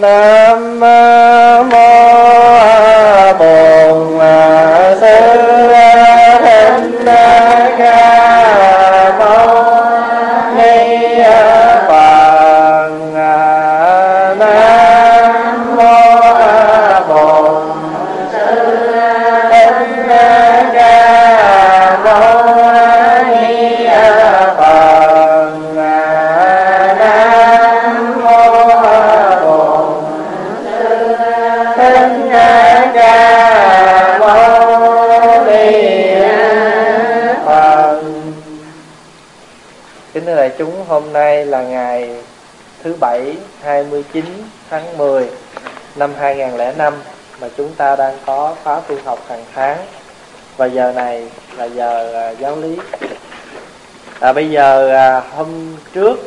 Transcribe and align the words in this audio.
nam 0.00 0.80
mô 1.70 1.89
hôm 41.00 41.12
nay 41.12 41.46
là 41.46 41.62
ngày 41.62 42.10
thứ 42.82 42.94
Bảy 43.00 43.36
29 43.62 44.24
tháng 44.70 44.98
10 44.98 45.28
năm 45.96 46.10
2005 46.18 46.94
mà 47.40 47.48
chúng 47.56 47.74
ta 47.74 47.96
đang 47.96 48.18
có 48.26 48.54
khóa 48.64 48.80
tu 48.80 48.96
học 49.04 49.18
hàng 49.28 49.44
tháng 49.54 49.78
và 50.56 50.66
giờ 50.66 50.92
này 50.92 51.28
là 51.56 51.64
giờ 51.64 52.12
à, 52.12 52.30
giáo 52.30 52.56
lý. 52.56 52.76
À, 54.20 54.32
bây 54.32 54.50
giờ 54.50 54.90
à, 54.90 55.22
hôm 55.36 55.76
trước 55.92 56.18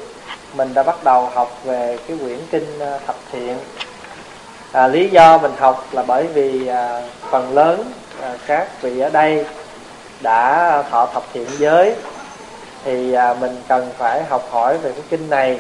mình 0.53 0.73
đã 0.73 0.83
bắt 0.83 1.03
đầu 1.03 1.25
học 1.25 1.59
về 1.63 1.97
cái 2.07 2.17
quyển 2.17 2.37
kinh 2.51 2.79
à, 2.79 2.99
thập 3.07 3.15
thiện. 3.31 3.57
À, 4.71 4.87
lý 4.87 5.09
do 5.09 5.37
mình 5.37 5.53
học 5.57 5.87
là 5.91 6.03
bởi 6.07 6.27
vì 6.27 6.67
à, 6.67 7.01
phần 7.31 7.53
lớn 7.53 7.91
à, 8.21 8.33
các 8.47 8.81
vị 8.81 8.99
ở 8.99 9.09
đây 9.09 9.45
đã 10.21 10.83
thọ 10.91 11.05
thập 11.05 11.23
thiện 11.33 11.47
giới 11.57 11.95
thì 12.85 13.13
à, 13.13 13.33
mình 13.33 13.61
cần 13.67 13.89
phải 13.97 14.23
học 14.23 14.47
hỏi 14.51 14.77
về 14.77 14.91
cái 14.91 15.03
kinh 15.09 15.29
này 15.29 15.59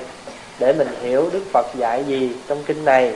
để 0.59 0.73
mình 0.73 0.87
hiểu 1.01 1.29
Đức 1.33 1.43
Phật 1.51 1.67
dạy 1.75 2.03
gì 2.03 2.31
trong 2.47 2.63
kinh 2.63 2.85
này 2.85 3.13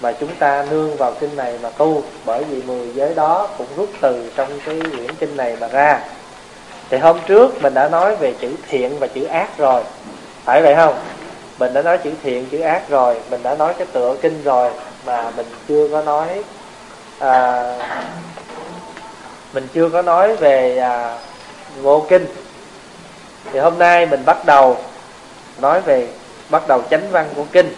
mà 0.00 0.12
chúng 0.12 0.34
ta 0.38 0.66
nương 0.70 0.96
vào 0.96 1.12
kinh 1.20 1.36
này 1.36 1.58
mà 1.62 1.70
tu. 1.70 2.02
Bởi 2.24 2.44
vì 2.44 2.62
mười 2.62 2.92
giới 2.94 3.14
đó 3.14 3.48
cũng 3.58 3.66
rút 3.76 3.88
từ 4.00 4.30
trong 4.36 4.48
cái 4.66 4.80
quyển 4.80 5.14
kinh 5.18 5.36
này 5.36 5.56
mà 5.60 5.68
ra. 5.68 6.00
Thì 6.90 6.98
hôm 6.98 7.18
trước 7.26 7.62
mình 7.62 7.74
đã 7.74 7.88
nói 7.88 8.16
về 8.16 8.34
chữ 8.40 8.48
thiện 8.68 8.98
và 8.98 9.06
chữ 9.06 9.24
ác 9.24 9.58
rồi. 9.58 9.82
Phải 10.44 10.62
vậy 10.62 10.74
không? 10.74 10.94
Mình 11.58 11.74
đã 11.74 11.82
nói 11.82 11.98
chữ 11.98 12.10
thiện 12.22 12.46
chữ 12.46 12.60
ác 12.60 12.88
rồi. 12.88 13.20
Mình 13.30 13.42
đã 13.42 13.54
nói 13.54 13.74
cái 13.78 13.86
tựa 13.92 14.16
kinh 14.22 14.42
rồi 14.42 14.70
mà 15.06 15.30
mình 15.36 15.46
chưa 15.68 15.88
có 15.88 16.02
nói 16.02 16.44
à, 17.18 17.74
mình 19.52 19.68
chưa 19.74 19.88
có 19.88 20.02
nói 20.02 20.36
về 20.36 20.78
à, 20.78 21.18
vô 21.82 22.06
kinh 22.08 22.26
thì 23.52 23.58
hôm 23.58 23.78
nay 23.78 24.06
mình 24.06 24.24
bắt 24.24 24.44
đầu 24.46 24.78
nói 25.60 25.80
về, 25.80 26.08
bắt 26.50 26.68
đầu 26.68 26.82
chánh 26.90 27.10
văn 27.10 27.28
của 27.34 27.44
kinh. 27.52 27.74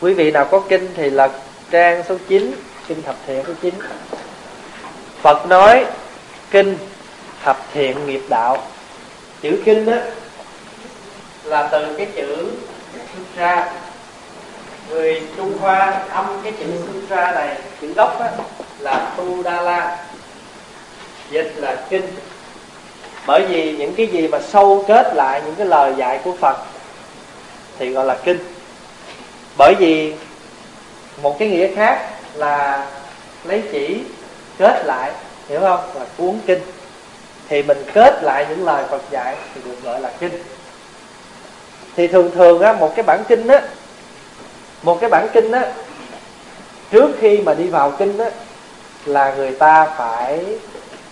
Quý 0.00 0.14
vị 0.14 0.30
nào 0.30 0.44
có 0.44 0.60
kinh 0.68 0.88
thì 0.94 1.10
lật 1.10 1.32
trang 1.70 2.02
số 2.08 2.16
9 2.28 2.54
kinh 2.88 3.02
thập 3.02 3.16
thiện 3.26 3.44
số 3.46 3.52
9 3.62 3.74
Phật 5.22 5.46
nói, 5.46 5.86
kinh 6.50 6.76
thập 7.44 7.66
thiện 7.72 8.06
nghiệp 8.06 8.22
đạo. 8.28 8.62
Chữ 9.40 9.62
kinh 9.64 9.86
đó 9.86 9.96
là 11.44 11.68
từ 11.72 11.96
cái 11.96 12.06
chữ 12.16 12.50
sutra 13.16 13.72
người 14.88 15.22
trung 15.36 15.58
hoa 15.58 16.04
âm 16.10 16.40
cái 16.42 16.52
chữ 16.58 16.66
sutra 16.92 17.32
này, 17.32 17.56
chữ 17.80 17.92
gốc 17.92 18.20
đó 18.20 18.26
là 18.78 19.12
tu 19.16 19.42
đa 19.42 19.60
la. 19.60 20.06
Dịch 21.30 21.52
là 21.56 21.76
kinh 21.90 22.06
bởi 23.28 23.46
vì 23.46 23.76
những 23.76 23.94
cái 23.94 24.06
gì 24.06 24.28
mà 24.28 24.38
sâu 24.40 24.84
kết 24.88 25.14
lại 25.14 25.42
những 25.44 25.54
cái 25.54 25.66
lời 25.66 25.94
dạy 25.96 26.20
của 26.24 26.32
Phật 26.40 26.56
thì 27.78 27.90
gọi 27.90 28.04
là 28.06 28.16
kinh. 28.24 28.38
Bởi 29.58 29.74
vì 29.78 30.14
một 31.22 31.38
cái 31.38 31.48
nghĩa 31.48 31.74
khác 31.74 32.10
là 32.34 32.86
lấy 33.44 33.62
chỉ 33.72 34.02
kết 34.58 34.82
lại, 34.86 35.12
hiểu 35.48 35.60
không? 35.60 35.80
Là 35.94 36.06
cuốn 36.18 36.38
kinh. 36.46 36.58
Thì 37.48 37.62
mình 37.62 37.84
kết 37.94 38.22
lại 38.22 38.46
những 38.48 38.64
lời 38.64 38.84
Phật 38.90 39.02
dạy 39.10 39.36
thì 39.54 39.60
được 39.64 39.76
gọi 39.84 40.00
là 40.00 40.10
kinh. 40.20 40.42
Thì 41.96 42.06
thường 42.06 42.30
thường 42.34 42.62
á, 42.62 42.72
một 42.72 42.92
cái 42.96 43.02
bản 43.02 43.22
kinh 43.28 43.48
á, 43.48 43.62
một 44.82 44.98
cái 45.00 45.10
bản 45.10 45.28
kinh 45.32 45.52
á, 45.52 45.72
trước 46.90 47.10
khi 47.20 47.38
mà 47.38 47.54
đi 47.54 47.66
vào 47.66 47.90
kinh 47.90 48.18
á, 48.18 48.30
là 49.04 49.34
người 49.34 49.50
ta 49.50 49.86
phải 49.98 50.44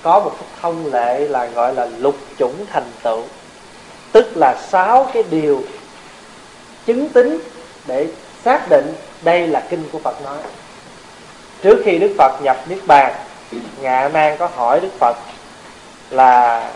có 0.07 0.21
một 0.21 0.33
cái 0.41 0.49
thông 0.63 0.93
lệ 0.93 1.29
là 1.29 1.47
gọi 1.47 1.75
là 1.75 1.87
lục 1.99 2.17
chủng 2.39 2.67
thành 2.73 2.91
tựu. 3.03 3.23
Tức 4.13 4.27
là 4.37 4.55
sáu 4.69 5.11
cái 5.15 5.23
điều 5.31 5.63
chứng 6.87 7.09
tính 7.09 7.39
để 7.87 8.07
xác 8.45 8.67
định 8.71 8.95
đây 9.23 9.47
là 9.47 9.67
kinh 9.71 9.89
của 9.93 9.99
Phật 9.99 10.23
nói. 10.25 10.39
Trước 11.63 11.83
khi 11.85 11.99
Đức 11.99 12.15
Phật 12.19 12.43
nhập 12.43 12.57
niết 12.69 12.79
bàn, 12.87 13.15
ngạ 13.81 14.09
nan 14.09 14.37
có 14.39 14.47
hỏi 14.47 14.81
Đức 14.81 14.93
Phật 14.99 15.17
là 16.11 16.71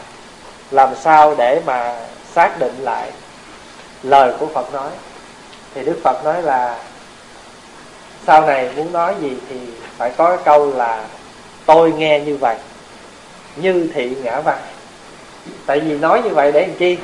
làm 0.71 0.95
sao 1.01 1.35
để 1.39 1.63
mà 1.67 2.07
xác 2.35 2.59
định 2.59 2.75
lại 2.81 3.13
lời 4.03 4.33
của 4.39 4.47
Phật 4.47 4.75
nói. 4.75 4.91
Thì 5.75 5.85
Đức 5.85 6.01
Phật 6.05 6.25
nói 6.25 6.43
là, 6.43 6.79
sau 8.27 8.47
này 8.47 8.71
muốn 8.77 8.93
nói 8.93 9.15
gì 9.21 9.37
thì 9.49 9.57
phải 9.97 10.11
có 10.17 10.37
cái 10.37 10.45
câu 10.45 10.73
là, 10.73 11.05
tôi 11.67 11.93
nghe 11.93 12.21
như 12.21 12.37
vậy 12.37 12.57
như 13.57 13.89
thị 13.95 14.17
ngã 14.23 14.41
văn 14.41 14.59
tại 15.67 15.81
vì 15.81 15.99
nói 15.99 16.23
như 16.23 16.31
vậy 16.31 16.53
để 16.53 16.61
làm 16.61 16.77
chi? 16.77 16.99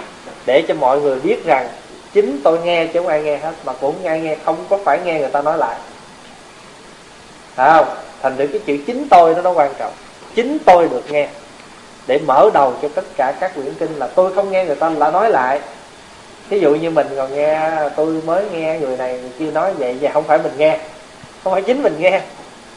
Để 0.46 0.62
cho 0.68 0.74
mọi 0.74 1.00
người 1.00 1.20
biết 1.20 1.44
rằng 1.44 1.68
chính 2.12 2.40
tôi 2.44 2.58
nghe 2.60 2.86
chứ 2.86 3.00
không 3.00 3.08
ai 3.08 3.22
nghe 3.22 3.36
hết, 3.36 3.52
mà 3.64 3.72
cũng 3.80 4.04
ai 4.04 4.20
nghe, 4.20 4.36
không 4.44 4.56
có 4.68 4.78
phải 4.84 4.98
nghe 5.04 5.20
người 5.20 5.28
ta 5.28 5.42
nói 5.42 5.58
lại. 5.58 5.76
Phải 7.54 7.70
không? 7.72 7.96
Thành 8.22 8.36
được 8.36 8.46
cái 8.52 8.60
chữ 8.66 8.78
chính 8.86 9.08
tôi 9.08 9.34
nó 9.34 9.42
nó 9.42 9.52
quan 9.52 9.72
trọng. 9.78 9.92
Chính 10.34 10.58
tôi 10.58 10.88
được 10.88 11.10
nghe. 11.10 11.28
Để 12.06 12.18
mở 12.26 12.50
đầu 12.54 12.74
cho 12.82 12.88
tất 12.94 13.04
cả 13.16 13.32
các 13.40 13.54
quyển 13.54 13.74
kinh 13.74 13.94
là 13.98 14.06
tôi 14.06 14.34
không 14.34 14.50
nghe 14.50 14.64
người 14.64 14.76
ta 14.76 14.90
đã 15.00 15.10
nói 15.10 15.30
lại. 15.30 15.60
Ví 16.48 16.60
dụ 16.60 16.74
như 16.74 16.90
mình 16.90 17.06
còn 17.16 17.34
nghe, 17.34 17.70
tôi 17.96 18.22
mới 18.24 18.44
nghe 18.52 18.78
người 18.80 18.96
này 18.96 19.12
người 19.12 19.30
kia 19.38 19.50
nói 19.50 19.72
vậy 19.78 19.96
và 20.00 20.10
không 20.10 20.24
phải 20.24 20.38
mình 20.38 20.52
nghe. 20.56 20.78
Không 21.44 21.52
phải 21.52 21.62
chính 21.62 21.82
mình 21.82 21.94
nghe. 21.98 22.20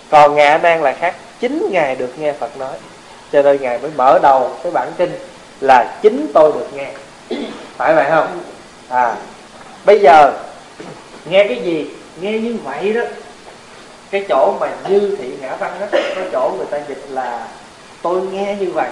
Còn 0.10 0.36
ngạ 0.36 0.58
nan 0.58 0.82
là 0.82 0.94
khác. 1.00 1.16
Chính 1.40 1.68
ngài 1.72 1.96
được 1.96 2.20
nghe 2.20 2.34
phật 2.34 2.58
nói 2.58 2.74
cho 3.32 3.42
nên 3.42 3.62
ngài 3.62 3.80
mới 3.80 3.92
mở 3.96 4.20
đầu 4.24 4.58
cái 4.64 4.72
bản 4.72 4.92
kinh 4.98 5.12
là 5.62 6.00
chính 6.02 6.28
tôi 6.34 6.52
được 6.52 6.68
nghe. 6.74 6.92
Phải 7.78 7.96
vậy 7.96 8.06
không? 8.10 8.42
À 8.90 9.16
bây 9.86 10.00
giờ 10.00 10.34
nghe 11.26 11.48
cái 11.48 11.62
gì? 11.64 11.90
Nghe 12.22 12.40
như 12.40 12.58
vậy 12.64 12.94
đó. 12.94 13.02
Cái 14.12 14.26
chỗ 14.30 14.58
mà 14.60 14.70
như 14.90 15.16
thị 15.20 15.34
ngã 15.42 15.56
văn 15.56 15.78
đó 15.80 15.88
có 15.92 16.22
chỗ 16.32 16.54
người 16.58 16.66
ta 16.72 16.80
dịch 16.88 17.04
là 17.10 17.48
tôi 18.02 18.22
nghe 18.22 18.56
như 18.60 18.72
vậy. 18.72 18.90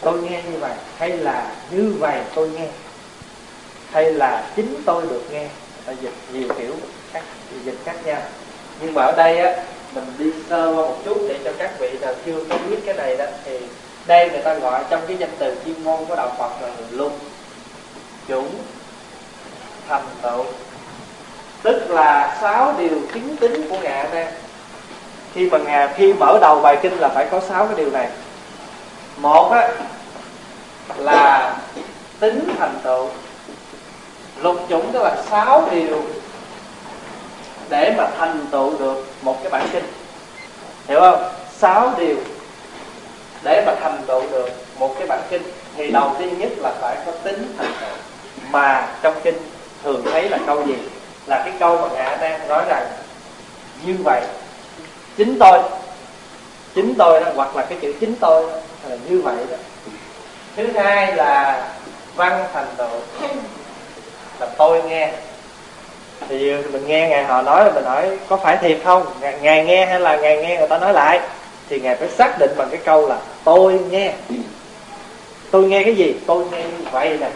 Tôi 0.00 0.18
nghe 0.22 0.42
như 0.50 0.58
vậy. 0.58 0.72
Hay 0.98 1.08
là 1.08 1.46
như 1.70 1.94
vậy 1.98 2.18
tôi 2.34 2.48
nghe? 2.48 2.66
Hay 3.92 4.12
là 4.12 4.44
chính 4.56 4.82
tôi 4.86 5.02
được 5.02 5.22
nghe? 5.30 5.48
Ta 5.86 5.92
dịch 6.00 6.14
nhiều 6.32 6.48
kiểu 6.58 6.72
khác, 7.12 7.22
dịch 7.64 7.78
khác 7.84 7.96
nhau. 8.04 8.20
Nhưng 8.80 8.94
mà 8.94 9.02
ở 9.02 9.12
đây 9.16 9.38
á 9.38 9.56
mình 10.00 10.14
đi 10.18 10.32
sơ 10.50 10.66
qua 10.66 10.74
một 10.74 10.96
chút 11.04 11.18
để 11.28 11.38
cho 11.44 11.50
các 11.58 11.70
vị 11.78 11.98
nào 12.00 12.14
chưa 12.26 12.44
có 12.50 12.56
biết 12.70 12.76
cái 12.86 12.94
này 12.94 13.16
đó, 13.16 13.24
thì 13.44 13.58
đây 14.06 14.30
người 14.30 14.42
ta 14.42 14.54
gọi 14.54 14.84
trong 14.90 15.00
cái 15.08 15.16
danh 15.16 15.30
từ 15.38 15.56
chuyên 15.64 15.84
môn 15.84 16.04
của 16.08 16.16
đạo 16.16 16.32
Phật 16.38 16.50
là 16.62 16.68
lục 16.90 17.18
chủng 18.28 18.50
thành 19.88 20.06
tựu. 20.22 20.44
Tức 21.62 21.90
là 21.90 22.38
sáu 22.40 22.74
điều 22.78 23.00
chứng 23.14 23.36
tính 23.36 23.70
của 23.70 23.78
ngài 23.82 24.08
nan 24.12 24.26
khi 25.34 25.50
mà 25.50 25.58
ngà 25.58 25.92
khi 25.96 26.12
mở 26.12 26.38
đầu 26.40 26.60
bài 26.60 26.78
kinh 26.82 26.98
là 26.98 27.08
phải 27.08 27.26
có 27.30 27.40
sáu 27.48 27.66
cái 27.66 27.76
điều 27.76 27.90
này. 27.90 28.08
Một 29.16 29.50
á, 29.52 29.68
là 30.98 31.56
tính 32.20 32.48
thành 32.58 32.78
tựu. 32.82 33.08
Lục 34.42 34.56
chủng 34.68 34.92
tức 34.92 35.02
là 35.02 35.16
sáu 35.30 35.68
điều 35.70 36.02
để 37.68 37.94
mà 37.96 38.08
thành 38.18 38.46
tựu 38.50 38.78
được 38.78 39.04
một 39.22 39.38
cái 39.42 39.50
bản 39.50 39.68
kinh 39.72 39.84
hiểu 40.88 41.00
không? 41.00 41.28
Sáu 41.58 41.94
điều 41.98 42.16
để 43.42 43.62
mà 43.66 43.74
thành 43.80 44.02
tựu 44.06 44.22
được 44.30 44.50
một 44.78 44.94
cái 44.98 45.08
bản 45.08 45.20
kinh 45.30 45.42
thì 45.76 45.90
đầu 45.90 46.10
tiên 46.18 46.38
nhất 46.38 46.52
là 46.56 46.72
phải 46.80 46.96
có 47.06 47.12
tính 47.12 47.54
thành 47.58 47.72
tựu. 47.80 47.96
Mà 48.50 48.88
trong 49.02 49.14
kinh 49.22 49.38
thường 49.84 50.02
thấy 50.12 50.28
là 50.28 50.38
câu 50.46 50.66
gì? 50.66 50.74
Là 51.26 51.42
cái 51.44 51.54
câu 51.58 51.78
mà 51.78 51.88
ngạ 51.94 52.16
đang 52.20 52.48
nói 52.48 52.64
rằng 52.68 52.86
như 53.86 53.94
vậy 54.04 54.22
chính 55.16 55.38
tôi. 55.38 55.62
Chính 56.74 56.94
tôi 56.98 57.20
đó 57.20 57.26
hoặc 57.34 57.56
là 57.56 57.64
cái 57.64 57.78
chữ 57.82 57.94
chính 58.00 58.14
tôi 58.20 58.42
đó, 58.42 58.58
là 58.88 58.96
như 59.08 59.20
vậy 59.20 59.36
đó. 59.50 59.56
Thứ 60.56 60.66
hai 60.74 61.16
là 61.16 61.64
văn 62.14 62.44
thành 62.52 62.66
tựu. 62.76 63.28
Là 64.40 64.46
tôi 64.58 64.82
nghe 64.82 65.12
thì 66.28 66.50
ờ, 66.50 66.62
mình 66.72 66.86
nghe 66.86 67.08
ngài 67.08 67.24
họ 67.24 67.42
nói, 67.42 67.72
mình 67.72 67.84
hỏi 67.84 68.18
có 68.28 68.36
phải 68.36 68.56
thiệt 68.56 68.78
không? 68.84 69.06
Ngài 69.40 69.64
nghe 69.64 69.86
hay 69.86 70.00
là 70.00 70.16
ngài 70.16 70.36
nghe 70.36 70.56
người 70.56 70.68
ta 70.68 70.78
nói 70.78 70.92
lại? 70.92 71.20
Thì 71.68 71.80
ngài 71.80 71.96
phải 71.96 72.08
xác 72.08 72.38
định 72.38 72.50
bằng 72.56 72.68
cái 72.70 72.80
câu 72.84 73.08
là, 73.08 73.18
tôi 73.44 73.80
nghe. 73.90 74.12
Tôi 75.50 75.64
nghe 75.64 75.82
cái 75.84 75.94
gì? 75.94 76.14
Tôi 76.26 76.44
nghe 76.50 76.62
như 76.62 76.84
vậy 76.92 77.18
nè. 77.20 77.30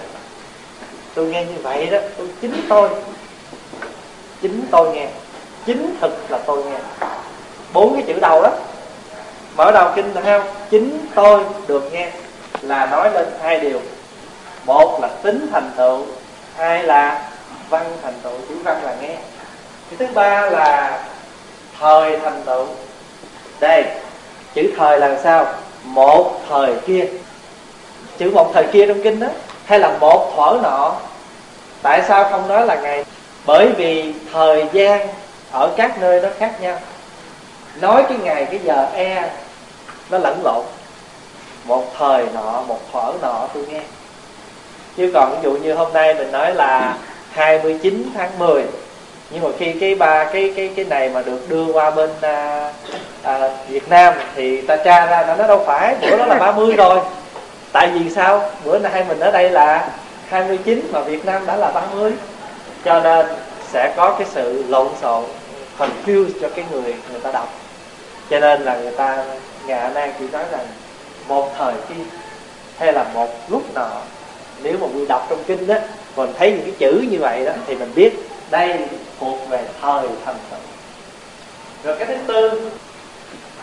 Tôi 1.14 1.26
nghe 1.26 1.44
như 1.44 1.54
vậy 1.62 1.86
đó. 1.86 1.98
Tôi 2.18 2.26
chính 2.40 2.54
tôi. 2.68 2.88
Chính 4.42 4.62
tôi 4.70 4.94
nghe. 4.94 5.06
Chính 5.66 5.96
thực 6.00 6.30
là 6.30 6.38
tôi 6.46 6.64
nghe. 6.64 6.78
Bốn 7.72 7.94
cái 7.94 8.02
chữ 8.06 8.20
đầu 8.20 8.42
đó. 8.42 8.50
Mở 9.56 9.72
đầu 9.72 9.92
kinh 9.96 10.14
là 10.14 10.20
không 10.20 10.54
chính 10.70 11.06
tôi 11.14 11.44
được 11.66 11.92
nghe. 11.92 12.10
Là 12.62 12.86
nói 12.86 13.10
lên 13.14 13.26
hai 13.42 13.60
điều. 13.60 13.80
Một 14.66 14.98
là 15.02 15.08
tính 15.08 15.46
thành 15.52 15.70
tựu, 15.76 16.02
hai 16.56 16.82
là 16.82 17.30
văn 17.70 17.96
thành 18.02 18.14
tựu, 18.22 18.32
chữ 18.48 18.54
văn 18.64 18.84
là 18.84 18.94
nghe. 19.00 19.16
Cái 19.90 19.98
thứ 19.98 20.06
ba 20.14 20.50
là 20.50 21.00
thời 21.80 22.18
thành 22.18 22.42
tựu. 22.46 22.66
Đây, 23.60 23.84
chữ 24.54 24.72
thời 24.76 24.98
là 24.98 25.18
sao? 25.22 25.46
Một 25.84 26.40
thời 26.48 26.74
kia. 26.86 27.06
Chữ 28.18 28.30
một 28.34 28.50
thời 28.54 28.64
kia 28.72 28.86
trong 28.86 29.02
kinh 29.02 29.20
đó, 29.20 29.26
hay 29.64 29.78
là 29.78 29.98
một 30.00 30.32
thuở 30.36 30.58
nọ? 30.62 30.94
Tại 31.82 32.02
sao 32.08 32.30
không 32.30 32.48
nói 32.48 32.66
là 32.66 32.74
ngày? 32.74 33.04
Bởi 33.46 33.68
vì 33.76 34.14
thời 34.32 34.64
gian 34.72 35.08
ở 35.52 35.70
các 35.76 36.00
nơi 36.00 36.20
nó 36.20 36.28
khác 36.38 36.60
nhau. 36.60 36.78
Nói 37.80 38.04
cái 38.08 38.18
ngày, 38.18 38.44
cái 38.44 38.60
giờ 38.64 38.86
e 38.94 39.30
nó 40.10 40.18
lẫn 40.18 40.40
lộn. 40.44 40.64
Một 41.64 41.84
thời 41.98 42.26
nọ, 42.34 42.62
một 42.68 42.80
thuở 42.92 43.12
nọ, 43.22 43.48
tôi 43.54 43.66
nghe. 43.68 43.80
Chứ 44.96 45.10
còn 45.14 45.30
ví 45.30 45.38
dụ 45.42 45.50
như 45.50 45.74
hôm 45.74 45.92
nay 45.92 46.14
mình 46.14 46.32
nói 46.32 46.54
là 46.54 46.96
29 47.32 48.10
tháng 48.14 48.38
10 48.38 48.62
nhưng 49.30 49.42
mà 49.42 49.48
khi 49.58 49.72
cái 49.80 49.94
ba 49.94 50.24
cái 50.24 50.52
cái 50.56 50.70
cái 50.76 50.84
này 50.84 51.08
mà 51.08 51.22
được 51.22 51.48
đưa 51.48 51.72
qua 51.72 51.90
bên 51.90 52.10
à, 52.20 52.72
à, 53.22 53.50
Việt 53.68 53.88
Nam 53.88 54.14
thì 54.34 54.60
ta 54.60 54.76
tra 54.76 55.06
ra 55.06 55.34
nó 55.38 55.46
đâu 55.46 55.62
phải 55.66 55.96
bữa 56.00 56.16
đó 56.16 56.26
là 56.26 56.34
30 56.38 56.76
rồi. 56.76 56.98
Tại 57.72 57.90
vì 57.90 58.10
sao? 58.10 58.50
Bữa 58.64 58.78
nay 58.78 59.04
mình 59.08 59.20
ở 59.20 59.30
đây 59.30 59.50
là 59.50 59.90
29 60.28 60.88
mà 60.92 61.00
Việt 61.00 61.24
Nam 61.24 61.46
đã 61.46 61.56
là 61.56 61.70
30 61.70 62.12
cho 62.84 63.00
nên 63.00 63.26
sẽ 63.72 63.94
có 63.96 64.14
cái 64.18 64.28
sự 64.32 64.64
lộn 64.68 64.88
xộn 65.02 65.24
confuse 65.78 66.30
cho 66.42 66.48
cái 66.56 66.64
người 66.70 66.94
người 67.10 67.20
ta 67.22 67.32
đọc. 67.32 67.54
Cho 68.30 68.40
nên 68.40 68.62
là 68.62 68.76
người 68.76 68.92
ta 68.92 69.24
ngạ 69.66 69.90
nan 69.94 70.10
chỉ 70.18 70.24
nói 70.32 70.44
rằng 70.52 70.66
một 71.28 71.52
thời 71.58 71.74
kia 71.88 72.04
hay 72.78 72.92
là 72.92 73.04
một 73.14 73.28
lúc 73.48 73.62
nọ 73.74 73.88
nếu 74.62 74.74
mà 74.80 74.86
quý 74.94 75.06
đọc 75.08 75.26
trong 75.30 75.44
kinh 75.46 75.66
đó 75.66 75.74
còn 76.20 76.34
thấy 76.38 76.50
những 76.50 76.62
cái 76.62 76.74
chữ 76.78 77.04
như 77.10 77.18
vậy 77.20 77.44
đó, 77.44 77.52
thì 77.66 77.74
mình 77.74 77.92
biết 77.94 78.12
đây 78.50 78.78
thuộc 79.20 79.48
về 79.48 79.64
thời 79.82 80.08
thành 80.24 80.36
tựu. 80.50 80.60
Rồi 81.84 81.96
cái 81.98 82.06
thứ 82.06 82.14
tư 82.26 82.70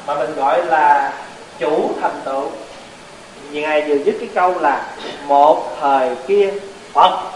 mà 0.08 0.16
mình 0.16 0.36
gọi 0.36 0.66
là 0.66 1.14
chủ 1.60 1.92
thành 2.02 2.22
tựu 2.26 2.50
ngài 3.52 3.82
vừa 3.82 3.96
dứt 3.96 4.16
cái 4.20 4.30
câu 4.36 4.60
là 4.60 4.96
một 5.26 5.78
thời 5.82 6.10
kia 6.28 6.54
phật 6.94 7.32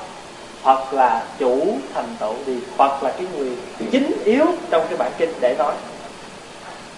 phật 0.63 0.93
là 0.93 1.23
chủ 1.39 1.77
thành 1.93 2.15
tựu, 2.19 2.33
vì 2.45 2.57
phật 2.77 3.03
là 3.03 3.11
cái 3.11 3.27
người 3.37 3.51
chính 3.91 4.11
yếu 4.25 4.45
trong 4.69 4.85
cái 4.89 4.97
bản 4.97 5.11
kinh 5.17 5.33
để 5.39 5.55
nói. 5.57 5.73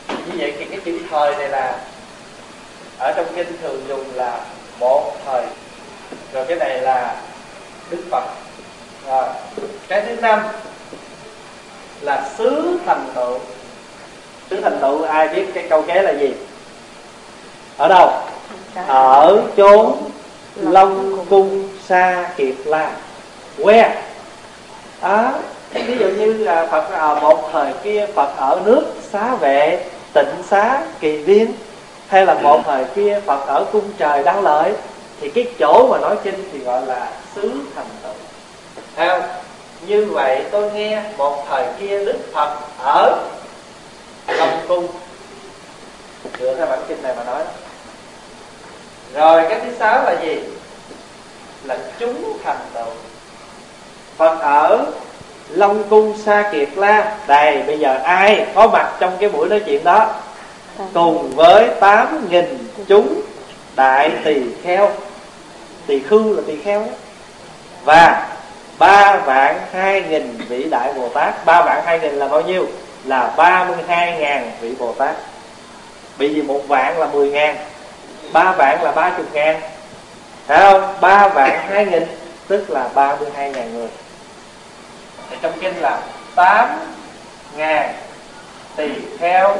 Như 0.09 0.33
vậy 0.37 0.53
thì 0.59 0.65
cái 0.65 0.79
chữ 0.85 0.99
thời 1.11 1.35
này 1.35 1.49
là 1.49 1.79
ở 2.97 3.13
trong 3.15 3.25
kinh 3.35 3.57
thường 3.61 3.81
dùng 3.87 4.05
là 4.13 4.39
một 4.79 5.11
thời. 5.25 5.45
Rồi 6.33 6.45
cái 6.47 6.57
này 6.57 6.81
là 6.81 7.15
đức 7.95 8.03
phật. 8.11 8.23
Rồi 9.07 9.27
cái 9.87 10.01
thứ 10.01 10.15
năm 10.21 10.39
là 12.01 12.29
xứ 12.37 12.79
thành 12.85 13.07
tựu. 13.15 13.39
Xứ 14.49 14.61
thành 14.61 14.79
tựu 14.81 15.03
ai 15.03 15.27
biết 15.27 15.45
cái 15.53 15.65
câu 15.69 15.81
kế 15.81 16.01
là 16.01 16.11
gì? 16.11 16.33
Ở 17.77 17.87
đâu? 17.87 18.11
Ở 18.87 19.41
chốn 19.57 19.95
long 20.55 21.25
cung. 21.29 21.69
Sa 21.87 22.29
kiệt 22.37 22.55
la. 22.65 22.91
Que 23.57 24.01
à, 25.01 25.33
ví 25.73 25.97
dụ 25.99 26.07
như 26.07 26.33
là 26.33 26.67
phật 26.71 26.91
ở 26.91 27.19
một 27.19 27.49
thời 27.51 27.73
kia 27.83 28.07
phật 28.15 28.37
ở 28.37 28.61
nước 28.65 28.83
xá 29.11 29.35
vệ 29.35 29.85
tịnh 30.13 30.43
xá 30.49 30.81
kỳ 30.99 31.17
viên 31.17 31.53
hay 32.07 32.25
là 32.25 32.33
một 32.33 32.61
thời 32.65 32.85
kia 32.95 33.21
phật 33.25 33.47
ở 33.47 33.65
cung 33.71 33.91
trời 33.97 34.23
đăng 34.23 34.43
lợi 34.43 34.73
thì 35.21 35.29
cái 35.29 35.47
chỗ 35.59 35.87
mà 35.91 35.97
nói 35.97 36.15
kinh 36.23 36.49
thì 36.51 36.59
gọi 36.59 36.85
là 36.85 37.11
xứ 37.35 37.51
thành 37.75 37.85
tựu. 38.03 38.13
Không? 38.97 39.21
Như 39.87 40.05
vậy 40.05 40.43
tôi 40.51 40.71
nghe 40.71 41.03
một 41.17 41.45
thời 41.49 41.65
kia 41.79 42.05
đức 42.05 42.33
phật 42.33 42.57
ở 42.79 43.17
long 44.27 44.59
cung. 44.67 44.87
Dựa 46.39 46.55
theo 46.55 46.65
bản 46.65 46.79
kinh 46.87 47.01
này 47.03 47.13
mà 47.17 47.23
nói. 47.23 47.43
Rồi 49.13 49.45
cái 49.49 49.59
thứ 49.59 49.71
sáu 49.79 50.03
là 50.03 50.15
gì? 50.21 50.39
Là 51.63 51.77
chúng 51.99 52.37
thành 52.43 52.59
tựu. 52.73 52.93
Phật 54.17 54.39
ở 54.39 54.85
long 55.49 55.83
cung 55.89 56.17
sa 56.25 56.49
kiệt 56.53 56.69
la. 56.75 57.17
Đây 57.27 57.63
bây 57.67 57.79
giờ 57.79 57.99
ai 58.03 58.47
có 58.55 58.67
mặt 58.67 58.93
trong 58.99 59.17
cái 59.19 59.29
buổi 59.29 59.49
nói 59.49 59.61
chuyện 59.65 59.83
đó? 59.83 60.09
Cùng 60.93 61.31
với 61.35 61.69
tám 61.79 62.27
nghìn 62.29 62.67
chúng 62.87 63.21
đại 63.75 64.11
tỳ 64.23 64.41
kheo. 64.63 64.91
Tỳ 65.87 65.99
khưu 65.99 66.35
là 66.35 66.41
tỳ 66.47 66.61
kheo 66.63 66.79
đó. 66.79 66.91
Và 67.83 68.29
ba 68.79 69.15
vạn 69.17 69.59
hai 69.73 70.01
nghìn 70.01 70.37
vị 70.49 70.63
đại 70.63 70.93
bồ 70.93 71.09
tát. 71.09 71.45
Ba 71.45 71.61
vạn 71.61 71.85
hai 71.85 71.99
nghìn 71.99 72.13
là 72.13 72.27
bao 72.27 72.41
nhiêu? 72.41 72.67
Là 73.05 73.33
ba 73.37 73.63
mươi 73.63 73.77
hai 73.87 74.17
ngàn 74.19 74.51
vị 74.61 74.75
bồ 74.79 74.93
tát. 74.93 75.15
Bị 76.17 76.33
gì 76.33 76.41
một 76.41 76.61
vạn 76.67 76.97
là 76.97 77.05
mười 77.05 77.29
ngàn. 77.29 77.55
Ba 78.33 78.51
vạn 78.51 78.83
là 78.83 78.91
ba 78.91 79.11
chục 79.17 79.33
ngàn. 79.33 79.61
Phải 80.47 80.59
không? 80.59 80.93
ba 81.01 81.27
vạn 81.27 81.59
hai 81.69 81.85
nghìn, 81.85 82.03
tức 82.47 82.69
là 82.69 82.89
ba 82.93 83.15
mươi 83.15 83.29
hai 83.35 83.51
ngàn 83.51 83.73
người. 83.73 83.87
Thì 85.29 85.37
trong 85.41 85.53
kinh 85.61 85.75
là 85.81 85.99
tám 86.35 86.69
ngàn 87.57 87.93
tỳ 88.75 88.89
kheo 89.19 89.57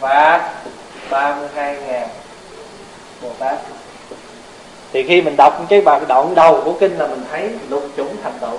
và 0.00 0.50
ba 1.10 1.34
mươi 1.34 1.48
hai 1.54 1.76
ngàn 1.86 2.08
bồ 3.22 3.28
tát. 3.38 3.58
Thì 4.92 5.02
khi 5.02 5.22
mình 5.22 5.36
đọc 5.36 5.66
cái 5.68 5.80
bài 5.80 6.00
đoạn 6.08 6.34
đầu 6.34 6.60
của 6.64 6.72
kinh 6.72 6.98
là 6.98 7.06
mình 7.06 7.24
thấy 7.30 7.50
lục 7.68 7.88
chủng 7.96 8.16
thành 8.22 8.38
tựu. 8.40 8.58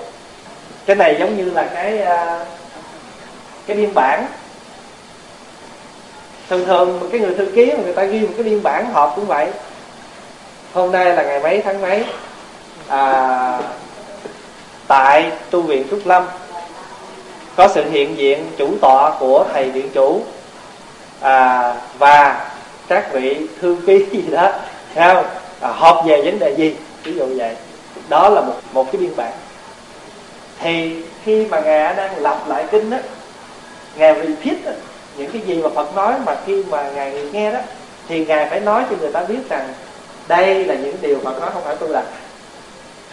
Cái 0.85 0.95
này 0.95 1.15
giống 1.19 1.37
như 1.37 1.51
là 1.51 1.69
cái 1.73 2.01
à, 2.01 2.45
cái 3.67 3.77
biên 3.77 3.93
bản. 3.93 4.25
Thường 6.49 6.65
thường 6.65 7.09
cái 7.11 7.21
người 7.21 7.35
thư 7.35 7.45
ký 7.55 7.71
người 7.83 7.93
ta 7.93 8.03
ghi 8.03 8.19
một 8.19 8.33
cái 8.37 8.43
biên 8.43 8.63
bản 8.63 8.91
họp 8.93 9.13
cũng 9.15 9.25
vậy. 9.25 9.47
Hôm 10.73 10.91
nay 10.91 11.05
là 11.05 11.23
ngày 11.23 11.39
mấy 11.39 11.61
tháng 11.61 11.81
mấy? 11.81 12.05
À, 12.87 13.59
tại 14.87 15.31
tu 15.49 15.61
viện 15.61 15.87
trúc 15.89 15.99
lâm 16.05 16.27
có 17.55 17.67
sự 17.67 17.89
hiện 17.89 18.17
diện 18.17 18.51
chủ 18.57 18.69
tọa 18.81 19.11
của 19.19 19.45
thầy 19.53 19.71
viện 19.71 19.89
chủ. 19.93 20.21
À, 21.21 21.73
và 21.97 22.49
các 22.87 23.13
vị 23.13 23.47
thư 23.61 23.77
ký 23.85 24.05
gì 24.11 24.23
đó 24.31 24.51
thấy 24.95 25.13
không? 25.13 25.25
À, 25.61 25.69
họp 25.69 26.05
về 26.05 26.21
vấn 26.21 26.39
đề 26.39 26.55
gì? 26.57 26.75
Ví 27.03 27.13
dụ 27.13 27.25
vậy. 27.37 27.55
Đó 28.09 28.29
là 28.29 28.41
một 28.41 28.55
một 28.73 28.91
cái 28.91 29.01
biên 29.01 29.15
bản. 29.15 29.31
Thì 30.59 31.03
khi 31.23 31.45
mà 31.45 31.59
ngài 31.59 31.95
đang 31.95 32.21
lặp 32.21 32.47
lại 32.47 32.65
kinh 32.71 32.89
đó 32.89 32.97
ngài 33.97 34.13
repeat 34.13 34.65
đó, 34.65 34.71
những 35.17 35.31
cái 35.31 35.41
gì 35.41 35.61
mà 35.63 35.69
phật 35.69 35.95
nói 35.95 36.13
mà 36.25 36.35
khi 36.45 36.63
mà 36.69 36.89
ngài 36.95 37.11
nghe 37.31 37.51
đó 37.51 37.59
thì 38.07 38.25
ngài 38.25 38.49
phải 38.49 38.59
nói 38.59 38.83
cho 38.89 38.95
người 38.99 39.11
ta 39.11 39.23
biết 39.23 39.49
rằng 39.49 39.73
đây 40.27 40.65
là 40.65 40.75
những 40.75 40.95
điều 41.01 41.19
phật 41.23 41.39
nói 41.41 41.49
không 41.53 41.63
phải 41.63 41.75
tôi 41.79 41.89
đặt. 41.93 42.05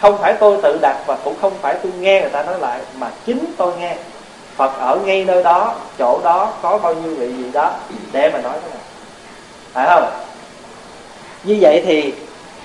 Không 0.01 0.17
phải 0.21 0.33
tôi 0.33 0.57
tự 0.63 0.79
đặt 0.81 0.97
và 1.05 1.17
cũng 1.23 1.35
không 1.41 1.53
phải 1.61 1.75
tôi 1.83 1.91
nghe 1.99 2.21
người 2.21 2.29
ta 2.29 2.43
nói 2.43 2.59
lại 2.59 2.79
mà 2.97 3.07
chính 3.25 3.45
tôi 3.57 3.73
nghe. 3.79 3.95
Phật 4.55 4.71
ở 4.79 4.99
ngay 5.05 5.25
nơi 5.25 5.43
đó 5.43 5.75
chỗ 5.99 6.19
đó 6.23 6.53
có 6.61 6.77
bao 6.77 6.93
nhiêu 6.93 7.15
vị 7.15 7.33
gì 7.37 7.49
đó 7.53 7.73
để 8.11 8.29
mà 8.33 8.41
nói 8.41 8.53
cái 8.61 8.69
này 8.69 8.79
phải 9.75 9.87
không? 9.87 10.11
Như 11.43 11.57
vậy 11.61 11.83
thì 11.85 12.13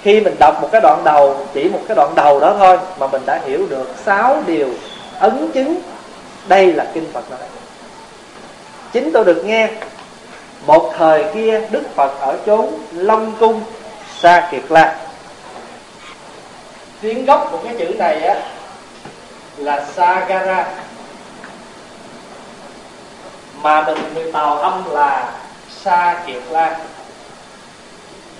khi 0.02 0.20
mình 0.20 0.36
đọc 0.38 0.62
một 0.62 0.68
cái 0.72 0.80
đoạn 0.80 1.04
đầu, 1.04 1.46
chỉ 1.54 1.68
một 1.68 1.80
cái 1.88 1.94
đoạn 1.96 2.12
đầu 2.14 2.40
đó 2.40 2.54
thôi 2.58 2.78
mà 2.98 3.06
mình 3.06 3.22
đã 3.26 3.40
hiểu 3.46 3.66
được 3.70 3.94
sáu 4.04 4.42
điều 4.46 4.68
ấn 5.18 5.50
chứng 5.54 5.80
đây 6.48 6.72
là 6.72 6.86
kinh 6.94 7.12
phật 7.12 7.30
nói. 7.30 7.40
Chính 8.92 9.12
tôi 9.12 9.24
được 9.24 9.44
nghe 9.44 9.68
một 10.66 10.92
thời 10.98 11.24
kia 11.34 11.60
đức 11.70 11.82
phật 11.94 12.20
ở 12.20 12.38
chốn 12.46 12.68
long 12.92 13.32
cung, 13.40 13.62
sa 14.18 14.48
kiệt 14.50 14.62
la. 14.68 14.98
Tiếng 17.00 17.24
gốc 17.24 17.48
của 17.52 17.58
cái 17.64 17.74
chữ 17.78 17.94
này 17.98 18.22
á 18.22 18.34
là 19.56 19.86
sagara. 19.96 20.66
Mà 23.62 23.82
mình 23.82 23.98
người 24.14 24.32
tàu 24.32 24.58
âm 24.58 24.84
là 24.90 25.32
sa 25.84 26.22
kiệt 26.26 26.42
la 26.50 26.78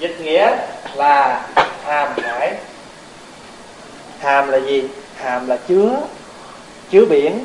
dịch 0.01 0.21
nghĩa 0.21 0.57
là 0.95 1.47
hàm 1.85 2.09
hải. 2.23 2.55
Hàm 4.19 4.49
là 4.49 4.59
gì? 4.59 4.85
Hàm 5.17 5.49
là 5.49 5.57
chứa 5.69 5.91
chứa 6.91 7.05
biển. 7.05 7.45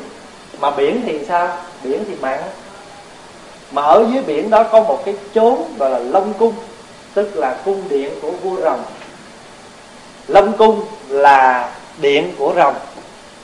Mà 0.60 0.72
biển 0.72 1.02
thì 1.06 1.20
sao? 1.28 1.58
Biển 1.84 2.04
thì 2.08 2.16
mặn. 2.22 2.40
Mà 3.72 3.82
ở 3.82 4.06
dưới 4.14 4.24
biển 4.24 4.50
đó 4.50 4.64
có 4.64 4.82
một 4.82 5.02
cái 5.06 5.16
chốn 5.34 5.64
gọi 5.78 5.90
là 5.90 6.00
long 6.00 6.34
cung, 6.34 6.54
tức 7.14 7.36
là 7.36 7.58
cung 7.66 7.84
điện 7.90 8.12
của 8.22 8.32
vua 8.32 8.62
rồng. 8.62 8.84
Long 10.28 10.58
cung 10.58 10.86
là 11.08 11.70
điện 11.98 12.32
của 12.38 12.54
rồng, 12.56 12.76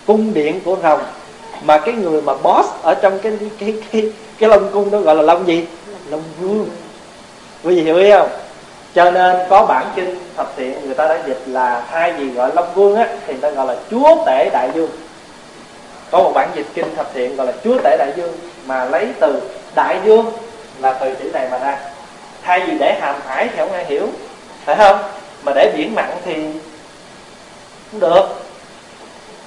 cung 0.07 0.33
điện 0.33 0.59
của 0.65 0.77
rồng. 0.83 1.01
Mà 1.63 1.77
cái 1.77 1.93
người 1.93 2.21
mà 2.21 2.33
boss 2.33 2.69
ở 2.81 2.95
trong 2.95 3.19
cái 3.19 3.33
cái 3.59 3.73
cái 3.91 4.11
cái 4.37 4.49
long 4.49 4.69
cung 4.71 4.91
đó 4.91 4.99
gọi 4.99 5.15
là 5.15 5.21
long 5.21 5.47
gì? 5.47 5.65
Long 6.09 6.23
vương. 6.39 6.69
Quý 7.63 7.75
vị 7.75 7.81
hiểu 7.81 7.97
ý 7.97 8.11
không? 8.11 8.29
Cho 8.95 9.11
nên 9.11 9.35
có 9.49 9.65
bản 9.65 9.91
kinh 9.95 10.15
thập 10.37 10.53
thiện 10.57 10.85
người 10.85 10.95
ta 10.95 11.07
đã 11.07 11.19
dịch 11.27 11.41
là 11.45 11.83
thay 11.91 12.13
vì 12.13 12.29
gọi 12.29 12.51
long 12.55 12.73
vương 12.73 12.95
á, 12.95 13.07
thì 13.27 13.33
người 13.33 13.41
ta 13.41 13.49
gọi 13.49 13.67
là 13.67 13.75
chúa 13.91 14.25
tể 14.25 14.49
đại 14.53 14.69
dương. 14.75 14.89
Có 16.11 16.17
một 16.23 16.31
bản 16.35 16.49
dịch 16.55 16.65
kinh 16.73 16.95
thập 16.95 17.13
thiện 17.13 17.35
gọi 17.35 17.47
là 17.47 17.53
chúa 17.63 17.77
tể 17.83 17.97
đại 17.97 18.13
dương, 18.17 18.33
mà 18.65 18.85
lấy 18.85 19.07
từ 19.19 19.41
đại 19.75 19.99
dương 20.05 20.31
là 20.79 20.93
từ 20.93 21.13
chữ 21.13 21.29
này 21.33 21.47
mà 21.51 21.57
ra. 21.57 21.77
Thay 22.43 22.59
vì 22.59 22.77
để 22.79 22.99
hàm 23.01 23.15
hải 23.27 23.47
thì 23.47 23.57
không 23.57 23.71
ai 23.71 23.85
hiểu, 23.85 24.07
phải 24.65 24.75
không? 24.75 24.99
Mà 25.43 25.51
để 25.55 25.73
biển 25.77 25.95
mặn 25.95 26.09
thì 26.25 26.33
cũng 27.91 27.99
được. 27.99 28.23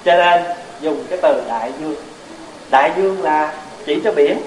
Cho 0.05 0.15
nên 0.15 0.43
dùng 0.81 1.03
cái 1.09 1.19
từ 1.21 1.43
đại 1.49 1.71
dương. 1.79 1.95
Đại 2.69 2.91
dương 2.97 3.23
là 3.23 3.53
chỉ 3.85 4.01
cho 4.03 4.11
biển. 4.11 4.41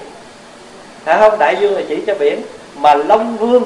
Phải 1.03 1.19
không? 1.19 1.39
Đại 1.39 1.55
dương 1.59 1.75
là 1.75 1.81
chỉ 1.89 2.03
cho 2.07 2.15
biển. 2.15 2.41
Mà 2.75 2.95
long 2.95 3.37
vương 3.37 3.63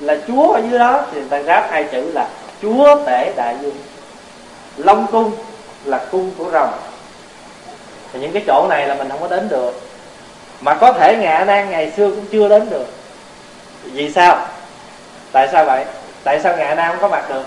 là 0.00 0.16
chúa 0.28 0.52
ở 0.52 0.62
dưới 0.70 0.78
đó 0.78 1.04
thì 1.12 1.20
người 1.20 1.28
ta 1.30 1.42
ráp 1.42 1.70
hai 1.70 1.84
chữ 1.84 2.10
là 2.14 2.28
chúa 2.62 2.96
tể 3.06 3.32
đại 3.36 3.56
dương 3.62 3.76
long 4.76 5.06
cung 5.12 5.32
là 5.84 6.00
cung 6.10 6.30
của 6.38 6.50
rồng. 6.52 6.70
Thì 8.12 8.20
những 8.20 8.32
cái 8.32 8.42
chỗ 8.46 8.66
này 8.68 8.86
là 8.86 8.94
mình 8.94 9.08
không 9.08 9.20
có 9.20 9.28
đến 9.28 9.48
được. 9.48 9.80
Mà 10.60 10.74
có 10.74 10.92
thể 10.92 11.24
a 11.24 11.44
nan 11.44 11.70
ngày 11.70 11.92
xưa 11.96 12.10
cũng 12.10 12.24
chưa 12.32 12.48
đến 12.48 12.70
được. 12.70 12.86
Vì 13.84 14.12
sao? 14.12 14.46
Tại 15.32 15.48
sao 15.52 15.64
vậy? 15.64 15.84
Tại 16.24 16.40
sao 16.40 16.54
a 16.58 16.74
nan 16.74 16.90
không 16.90 17.00
có 17.00 17.08
mặt 17.08 17.28
được? 17.28 17.42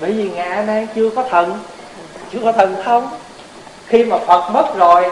Bởi 0.00 0.12
vì 0.12 0.36
a 0.36 0.62
nan 0.62 0.86
chưa 0.94 1.10
có 1.10 1.24
thần. 1.30 1.58
Chưa 2.32 2.38
có 2.44 2.52
thần 2.52 2.76
thông. 2.84 3.08
Khi 3.86 4.04
mà 4.04 4.18
phật 4.18 4.50
mất 4.50 4.76
rồi 4.76 5.10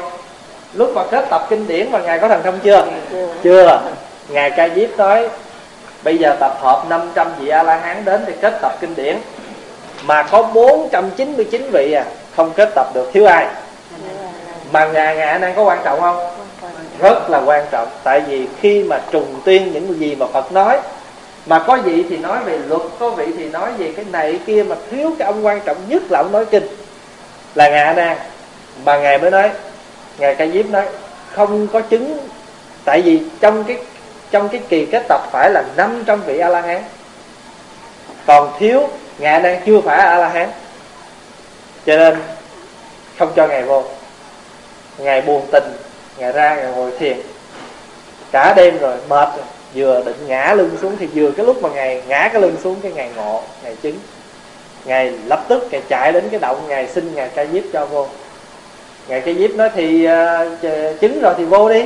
lúc 0.73 0.91
mà 0.95 1.03
kết 1.11 1.27
tập 1.31 1.47
kinh 1.51 1.67
điển 1.67 1.93
mà 1.93 1.99
ngài 1.99 2.19
có 2.19 2.29
thần 2.29 2.43
thông 2.43 2.59
chưa? 2.59 2.87
Chưa. 3.43 3.81
Ngài 4.29 4.51
ca 4.51 4.69
diếp 4.69 4.97
nói 4.97 5.29
bây 6.03 6.19
giờ 6.19 6.37
tập 6.41 6.57
hợp 6.61 6.85
500 6.89 7.29
vị 7.39 7.49
a 7.49 7.63
la 7.63 7.77
hán 7.77 8.05
đến 8.05 8.25
thì 8.27 8.33
kết 8.41 8.59
tập 8.63 8.73
kinh 8.81 8.95
điển. 8.95 9.17
Mà 10.03 10.23
có 10.23 10.43
499 10.43 11.71
vị 11.73 11.93
à 11.93 12.05
không 12.37 12.53
kết 12.57 12.69
tập 12.75 12.87
được, 12.95 13.11
thiếu 13.13 13.27
ai? 13.27 13.47
Mà 14.73 14.87
ngài 14.87 15.17
ngài 15.17 15.39
đang 15.39 15.55
có 15.55 15.63
quan 15.63 15.79
trọng 15.85 16.01
không? 16.01 16.17
Rất 16.99 17.31
là 17.31 17.43
quan 17.45 17.65
trọng, 17.71 17.89
tại 18.05 18.21
vì 18.21 18.47
khi 18.61 18.85
mà 18.85 19.01
trùng 19.11 19.41
tuyên 19.45 19.73
những 19.73 19.99
gì 19.99 20.15
mà 20.15 20.27
phật 20.27 20.53
nói, 20.53 20.79
mà 21.47 21.65
có 21.67 21.77
vị 21.77 22.05
thì 22.11 22.17
nói 22.17 22.39
về 22.45 22.59
luật, 22.59 22.83
có 22.99 23.11
vị 23.11 23.27
thì 23.37 23.49
nói 23.49 23.71
về 23.79 23.93
cái 23.97 24.05
này 24.13 24.39
kia, 24.47 24.63
mà 24.69 24.77
thiếu 24.91 25.13
cái 25.19 25.27
ông 25.27 25.47
quan 25.47 25.61
trọng 25.61 25.77
nhất 25.89 26.03
là 26.11 26.19
ông 26.19 26.33
nói 26.33 26.45
kinh, 26.47 26.67
là 27.55 27.69
ngài 27.69 27.85
a 27.85 27.93
nan 27.93 28.17
mà 28.85 28.99
ngài 28.99 29.19
mới 29.19 29.31
nói, 29.31 29.51
ngài 30.19 30.35
ca 30.35 30.47
diếp 30.47 30.71
nói, 30.71 30.85
không 31.33 31.67
có 31.73 31.81
chứng, 31.81 32.19
tại 32.85 33.03
vì 33.03 33.23
trong 33.41 33.65
cái 33.65 33.77
trong 34.31 34.49
cái 34.49 34.61
kỳ 34.69 34.87
kết 34.87 35.05
tập 35.09 35.29
phải 35.33 35.51
là 35.51 35.65
500 35.77 36.23
vị 36.27 36.39
a 36.39 36.49
la 36.49 36.61
hán 36.61 36.83
còn 38.27 38.53
thiếu 38.59 38.89
ngài 39.19 39.41
đang 39.43 39.61
chưa 39.67 39.81
phải 39.81 39.99
a 39.99 40.17
la 40.17 40.29
hán 40.29 40.51
cho 41.87 41.97
nên 41.97 42.17
không 43.19 43.33
cho 43.37 43.47
ngài 43.47 43.63
vô. 43.63 43.85
Ngài 44.99 45.21
buồn 45.21 45.47
tình 45.53 45.65
ngài 46.19 46.33
ra 46.33 46.55
ngài 46.55 46.73
ngồi 46.73 46.91
thiền. 46.99 47.17
Cả 48.33 48.55
đêm 48.57 48.79
rồi 48.79 48.97
mệt 49.09 49.29
rồi 49.37 49.45
vừa 49.75 50.03
định 50.05 50.27
ngã 50.27 50.55
lưng 50.57 50.77
xuống 50.83 50.97
thì 50.99 51.07
vừa 51.07 51.31
cái 51.31 51.47
lúc 51.47 51.63
mà 51.63 51.69
ngài 51.69 52.03
ngã 52.09 52.29
cái 52.33 52.43
lưng 52.43 52.57
xuống 52.63 52.77
cái 52.83 52.93
ngài 52.93 53.11
ngộ 53.17 53.43
ngài 53.65 53.77
chứng. 53.77 53.99
Ngài 54.85 55.11
lập 55.11 55.45
tức 55.49 55.69
ngài 55.71 55.83
chạy 55.89 56.13
đến 56.13 56.29
cái 56.31 56.41
động 56.41 56.69
ngài 56.69 56.89
xin 56.89 57.15
ngài 57.15 57.29
ca 57.29 57.45
diếp 57.45 57.63
cho 57.73 57.87
vô. 57.87 58.07
Ngài 59.09 59.21
ca 59.21 59.33
diếp 59.33 59.51
nói 59.51 59.71
thì 59.75 60.09
uh, 60.09 61.01
chứng 61.01 61.21
rồi 61.21 61.35
thì 61.39 61.45
vô 61.45 61.69
đi. 61.69 61.85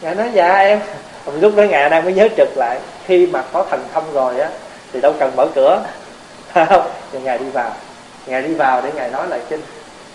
Ngài 0.00 0.14
nói 0.14 0.30
dạ 0.34 0.56
em 0.56 0.80
lúc 1.26 1.56
đó 1.56 1.62
ngài 1.62 1.90
đang 1.90 2.04
mới 2.04 2.12
nhớ 2.12 2.28
trực 2.36 2.56
lại. 2.56 2.78
Khi 3.06 3.26
mà 3.26 3.42
có 3.52 3.66
thần 3.70 3.84
thông 3.94 4.12
rồi 4.12 4.40
á 4.40 4.48
thì 4.92 5.00
đâu 5.00 5.14
cần 5.18 5.36
mở 5.36 5.46
cửa. 5.54 5.82
Không? 6.54 6.90
Thì 7.12 7.18
ngài 7.20 7.38
đi 7.38 7.44
vào. 7.52 7.70
Ngài 8.26 8.42
đi 8.42 8.54
vào 8.54 8.82
để 8.82 8.90
ngài 8.94 9.10
nói 9.10 9.28
lại 9.28 9.40
kinh. 9.48 9.60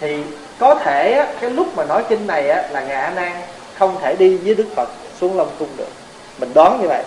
Thì 0.01 0.23
có 0.59 0.75
thể 0.75 1.11
á, 1.11 1.27
cái 1.41 1.49
lúc 1.49 1.67
mà 1.75 1.85
nói 1.85 2.03
kinh 2.09 2.27
này 2.27 2.49
á, 2.49 2.67
là 2.71 2.81
ngài 2.81 3.01
a 3.01 3.09
nan 3.15 3.31
không 3.77 3.95
thể 4.01 4.15
đi 4.15 4.37
với 4.37 4.55
đức 4.55 4.67
phật 4.75 4.89
xuống 5.21 5.37
long 5.37 5.49
cung 5.59 5.69
được. 5.77 5.89
Mình 6.39 6.53
đoán 6.53 6.81
như 6.81 6.87
vậy. 6.87 7.03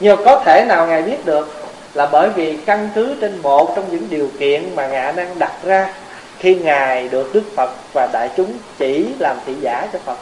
Nhưng 0.00 0.16
mà 0.16 0.22
có 0.24 0.42
thể 0.44 0.64
nào 0.68 0.86
ngài 0.86 1.02
biết 1.02 1.24
được 1.24 1.54
là 1.94 2.06
bởi 2.06 2.30
vì 2.30 2.58
căn 2.66 2.88
cứ 2.94 3.14
trên 3.20 3.42
một 3.42 3.72
trong 3.76 3.84
những 3.90 4.06
điều 4.10 4.28
kiện 4.38 4.76
mà 4.76 4.86
ngài 4.86 5.00
a 5.00 5.12
nan 5.12 5.38
đặt 5.38 5.52
ra 5.64 5.94
khi 6.38 6.54
ngài 6.54 7.08
được 7.08 7.34
đức 7.34 7.42
phật 7.56 7.70
và 7.92 8.08
đại 8.12 8.30
chúng 8.36 8.52
chỉ 8.78 9.06
làm 9.18 9.36
thị 9.46 9.54
giả 9.60 9.88
cho 9.92 9.98
phật 10.04 10.18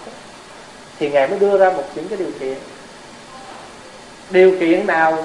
thì 0.99 1.11
ngài 1.11 1.29
mới 1.29 1.39
đưa 1.39 1.59
ra 1.59 1.71
một 1.71 1.85
những 1.95 2.09
cái 2.09 2.19
điều 2.19 2.31
kiện 2.41 2.55
điều 4.31 4.53
kiện 4.61 4.87
nào 4.87 5.19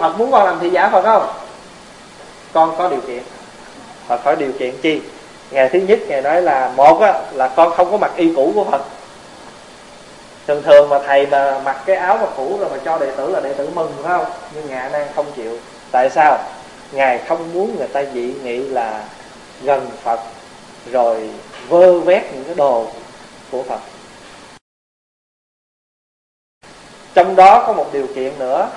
phật 0.00 0.18
muốn 0.18 0.32
con 0.32 0.44
làm 0.44 0.58
thị 0.60 0.70
giả 0.70 0.88
phật 0.92 1.02
không? 1.02 1.26
Con 2.52 2.74
có 2.78 2.88
điều 2.88 3.00
kiện. 3.00 3.22
Phật 4.06 4.24
hỏi 4.24 4.36
điều 4.36 4.52
kiện 4.52 4.74
chi? 4.82 5.00
Ngày 5.50 5.68
thứ 5.68 5.78
nhất 5.78 5.98
ngài 6.08 6.22
nói 6.22 6.42
là 6.42 6.72
một 6.76 7.00
á, 7.00 7.20
là 7.32 7.48
con 7.48 7.74
không 7.76 7.90
có 7.90 7.96
mặc 7.96 8.12
y 8.16 8.32
cũ 8.36 8.52
của 8.54 8.64
phật. 8.64 8.82
Thường 10.46 10.62
thường 10.62 10.88
mà 10.88 10.98
thầy 11.06 11.26
mà 11.26 11.58
mặc 11.64 11.82
cái 11.86 11.96
áo 11.96 12.18
mà 12.20 12.26
cũ 12.36 12.56
rồi 12.60 12.68
mà 12.70 12.76
cho 12.84 12.98
đệ 12.98 13.10
tử 13.16 13.30
là 13.30 13.40
đệ 13.40 13.52
tử 13.52 13.68
mừng 13.74 13.92
phải 14.02 14.18
không? 14.18 14.26
Nhưng 14.54 14.68
ngài 14.68 14.90
đang 14.90 15.08
không 15.16 15.26
chịu. 15.36 15.58
Tại 15.90 16.10
sao? 16.10 16.38
Ngài 16.92 17.18
không 17.18 17.52
muốn 17.52 17.76
người 17.78 17.88
ta 17.88 18.04
dị 18.14 18.34
nghị 18.42 18.58
là 18.58 19.04
gần 19.62 19.90
phật 20.02 20.20
rồi 20.92 21.30
vơ 21.68 22.00
vét 22.00 22.22
những 22.34 22.44
cái 22.44 22.54
đồ 22.54 22.86
của 23.50 23.62
phật. 23.62 23.80
Trong 27.14 27.36
đó 27.36 27.64
có 27.66 27.72
một 27.72 27.92
điều 27.92 28.06
kiện 28.14 28.38
nữa. 28.38 28.68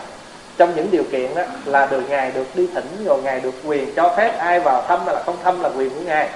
Trong 0.58 0.76
những 0.76 0.92
điều 0.92 1.04
kiện 1.12 1.36
đó 1.36 1.44
là 1.66 1.86
được 1.86 2.02
ngài 2.10 2.32
được 2.32 2.56
đi 2.56 2.68
thỉnh 2.74 3.06
rồi 3.06 3.22
ngài 3.22 3.40
được 3.40 3.54
quyền 3.66 3.96
cho 3.96 4.14
phép 4.18 4.38
ai 4.38 4.60
vào 4.60 4.84
thăm 4.88 5.00
hay 5.06 5.16
là 5.16 5.24
không 5.24 5.38
thăm 5.44 5.62
là 5.62 5.70
quyền 5.78 5.90
của 5.90 6.02
ngài. 6.06 6.30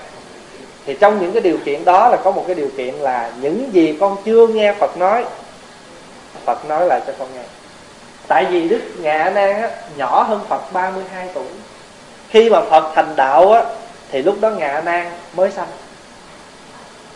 Thì 0.86 0.98
trong 1.00 1.22
những 1.22 1.32
cái 1.32 1.42
điều 1.42 1.58
kiện 1.66 1.86
đó 1.86 2.10
là 2.10 2.18
có 2.18 2.32
một 2.32 2.44
cái 2.48 2.56
điều 2.56 2.70
kiện 2.78 2.96
là 2.96 3.32
những 3.42 3.74
gì 3.74 3.98
con 4.00 4.18
chưa 4.26 4.48
nghe 4.48 4.74
Phật 4.74 4.98
nói 4.98 5.26
Phật 6.46 6.70
nói 6.70 6.86
lại 6.86 7.02
cho 7.08 7.14
con 7.20 7.28
nghe. 7.36 7.44
Tại 8.28 8.46
vì 8.46 8.70
Đức 8.70 8.82
Ngạ 9.00 9.32
Nan 9.36 9.62
á, 9.62 9.70
nhỏ 9.98 10.24
hơn 10.24 10.40
Phật 10.50 10.74
32 10.74 11.30
tuổi. 11.34 11.46
Khi 12.30 12.50
mà 12.50 12.62
Phật 12.62 12.92
thành 12.96 13.16
đạo 13.16 13.52
á, 13.52 13.64
thì 14.12 14.22
lúc 14.22 14.36
đó 14.42 14.50
Ngạ 14.50 14.82
Nan 14.86 15.12
mới 15.34 15.52
sanh. 15.52 15.68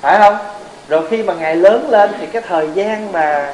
Phải 0.01 0.19
không? 0.19 0.37
Rồi 0.87 1.07
khi 1.09 1.23
mà 1.23 1.33
ngài 1.33 1.55
lớn 1.55 1.89
lên 1.89 2.11
thì 2.19 2.27
cái 2.27 2.41
thời 2.41 2.69
gian 2.73 3.11
mà 3.11 3.53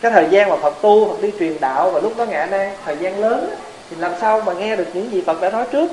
cái 0.00 0.12
thời 0.12 0.26
gian 0.30 0.50
mà 0.50 0.56
Phật 0.56 0.74
tu, 0.82 1.08
Phật 1.08 1.22
đi 1.22 1.30
truyền 1.38 1.56
đạo, 1.60 1.90
và 1.90 2.00
lúc 2.00 2.16
đó 2.16 2.24
ngã 2.24 2.46
Nan 2.50 2.70
thời 2.84 2.96
gian 2.96 3.20
lớn 3.20 3.54
thì 3.90 3.96
làm 3.96 4.12
sao 4.20 4.42
mà 4.46 4.52
nghe 4.52 4.76
được 4.76 4.86
những 4.92 5.12
gì 5.12 5.22
Phật 5.26 5.40
đã 5.40 5.50
nói 5.50 5.64
trước? 5.72 5.90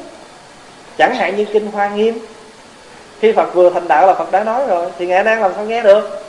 Chẳng 0.98 1.16
hạn 1.16 1.36
như 1.36 1.46
kinh 1.46 1.72
Hoa 1.72 1.90
Nghiêm. 1.90 2.20
Khi 3.20 3.32
Phật 3.32 3.54
vừa 3.54 3.70
thành 3.70 3.88
đạo 3.88 4.08
là 4.08 4.14
Phật 4.14 4.32
đã 4.32 4.44
nói 4.44 4.68
rồi, 4.68 4.92
thì 5.00 5.06
ngã 5.06 5.24
Nan 5.24 5.40
làm 5.40 5.52
sao 5.56 5.66
nghe 5.66 5.82
được? 5.82 6.26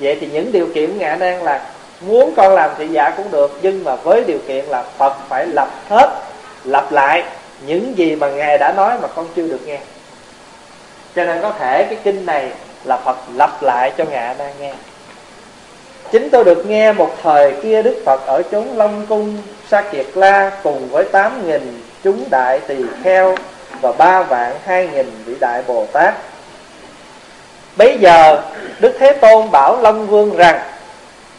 Vậy 0.00 0.18
thì 0.20 0.28
những 0.32 0.52
điều 0.52 0.66
kiện 0.74 0.98
ngã 0.98 1.16
Nan 1.16 1.40
là 1.40 1.66
muốn 2.00 2.34
con 2.36 2.54
làm 2.54 2.70
thị 2.78 2.88
giả 2.88 3.10
cũng 3.10 3.30
được, 3.30 3.58
nhưng 3.62 3.84
mà 3.84 3.96
với 3.96 4.24
điều 4.26 4.38
kiện 4.48 4.64
là 4.64 4.84
Phật 4.98 5.16
phải 5.28 5.46
lập 5.46 5.68
hết, 5.88 6.10
lập 6.64 6.92
lại 6.92 7.24
những 7.66 7.98
gì 7.98 8.16
mà 8.16 8.30
ngài 8.30 8.58
đã 8.58 8.72
nói 8.76 8.98
mà 9.02 9.08
con 9.08 9.26
chưa 9.36 9.48
được 9.48 9.60
nghe. 9.66 9.78
Cho 11.16 11.24
nên 11.24 11.42
có 11.42 11.50
thể 11.58 11.82
cái 11.82 11.98
kinh 12.04 12.26
này 12.26 12.50
là 12.84 12.96
Phật 12.96 13.16
lập 13.34 13.62
lại 13.62 13.92
cho 13.98 14.04
Ngạ 14.04 14.34
đang 14.38 14.52
nghe 14.60 14.74
chính 16.12 16.30
tôi 16.30 16.44
được 16.44 16.66
nghe 16.66 16.92
một 16.92 17.10
thời 17.22 17.52
kia 17.62 17.82
Đức 17.82 18.02
Phật 18.04 18.26
ở 18.26 18.42
chốn 18.50 18.76
Long 18.76 19.06
Cung, 19.08 19.38
Sa 19.70 19.82
Kiệt 19.82 20.06
La 20.14 20.52
cùng 20.62 20.88
với 20.88 21.04
tám 21.04 21.46
nghìn 21.46 21.82
chúng 22.04 22.24
đại 22.30 22.60
tỳ 22.66 22.76
kheo 23.02 23.36
và 23.80 23.92
ba 23.92 24.22
vạn 24.22 24.52
hai 24.64 24.88
nghìn 24.92 25.10
vị 25.24 25.34
đại 25.40 25.62
Bồ 25.66 25.86
Tát. 25.92 26.14
Bây 27.76 27.98
giờ, 27.98 28.42
Đức 28.80 28.96
Thế 28.98 29.12
Tôn 29.12 29.50
bảo 29.50 29.82
Long 29.82 30.06
Vương 30.06 30.36
rằng, 30.36 30.60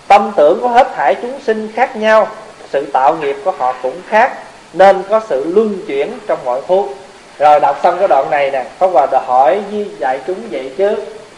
Tâm 0.07 0.31
tưởng 0.36 0.62
của 0.62 0.67
hết 0.67 0.88
thảy 0.95 1.15
chúng 1.22 1.39
sinh 1.45 1.72
khác 1.75 1.95
nhau, 1.95 2.27
Sự 2.69 2.86
tạo 2.93 3.15
nghiệp 3.15 3.36
của 3.45 3.51
họ 3.51 3.75
cũng 3.81 4.01
khác, 4.07 4.34
Nên 4.74 5.03
có 5.10 5.22
sự 5.29 5.53
luân 5.55 5.77
chuyển 5.88 6.12
trong 6.27 6.39
mọi 6.45 6.62
phút 6.62 6.95
Rồi 7.39 7.60
đọc 7.60 7.79
xong 7.84 8.00
cái 8.00 8.07
đoạn 8.07 8.29
này 8.29 8.51
nè, 8.51 8.65
Pháp 8.79 8.88
Hòa 8.88 9.07
hỏi 9.25 9.62
với 9.72 9.88
dạy 10.00 10.19
chúng 10.27 10.38
vậy 10.51 10.72
chứ? 10.77 10.95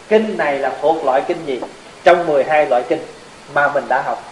Kinh 0.10 0.38
này 0.38 0.60
là 0.60 0.72
thuộc 0.81 1.05
loại 1.05 1.22
kinh 1.27 1.38
gì? 1.46 1.62
Trong 2.03 2.27
12 2.27 2.65
loại 2.65 2.84
kinh. 2.89 3.00
Mà 3.54 3.68
mình 3.68 3.84
đã 3.88 4.01
học. 4.01 4.24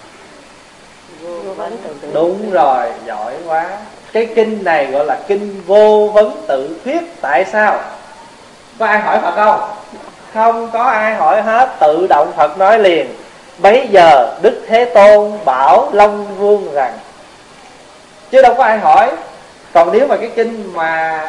Đúng 2.14 2.52
rồi, 2.52 2.86
giỏi 3.06 3.34
quá. 3.46 3.70
Cái 4.14 4.28
kinh 4.36 4.64
này 4.64 4.86
gọi 4.86 5.06
là 5.06 5.20
kinh 5.28 5.62
vô 5.66 6.12
vấn 6.14 6.32
tự 6.48 6.80
thuyết. 6.84 7.02
Tại 7.22 7.46
sao? 7.46 7.80
Có 8.80 8.86
ai 8.86 9.00
hỏi 9.00 9.20
Phật 9.22 9.36
không? 9.36 9.70
không 10.34 10.70
có 10.74 10.84
ai 10.84 11.16
hỏi 11.16 11.42
hết. 11.42 11.70
Tự 11.80 12.08
động 12.10 12.32
phật 12.38 12.58
nói 12.58 12.80
liền. 12.80 13.08
Bấy 13.58 13.88
giờ 13.92 14.36
đức 14.42 14.64
thế 14.68 14.86
tôn 14.86 15.32
bảo 15.46 15.90
long 15.94 16.38
vương 16.38 16.74
rằng 16.74 16.94
chứ 18.32 18.42
đâu 18.42 18.54
có 18.58 18.64
ai 18.64 18.80
hỏi. 18.80 19.12
Còn 19.74 19.90
nếu 19.92 20.08
mà 20.08 20.18
cái 20.18 20.32
kinh 20.36 20.74
mà 20.74 21.22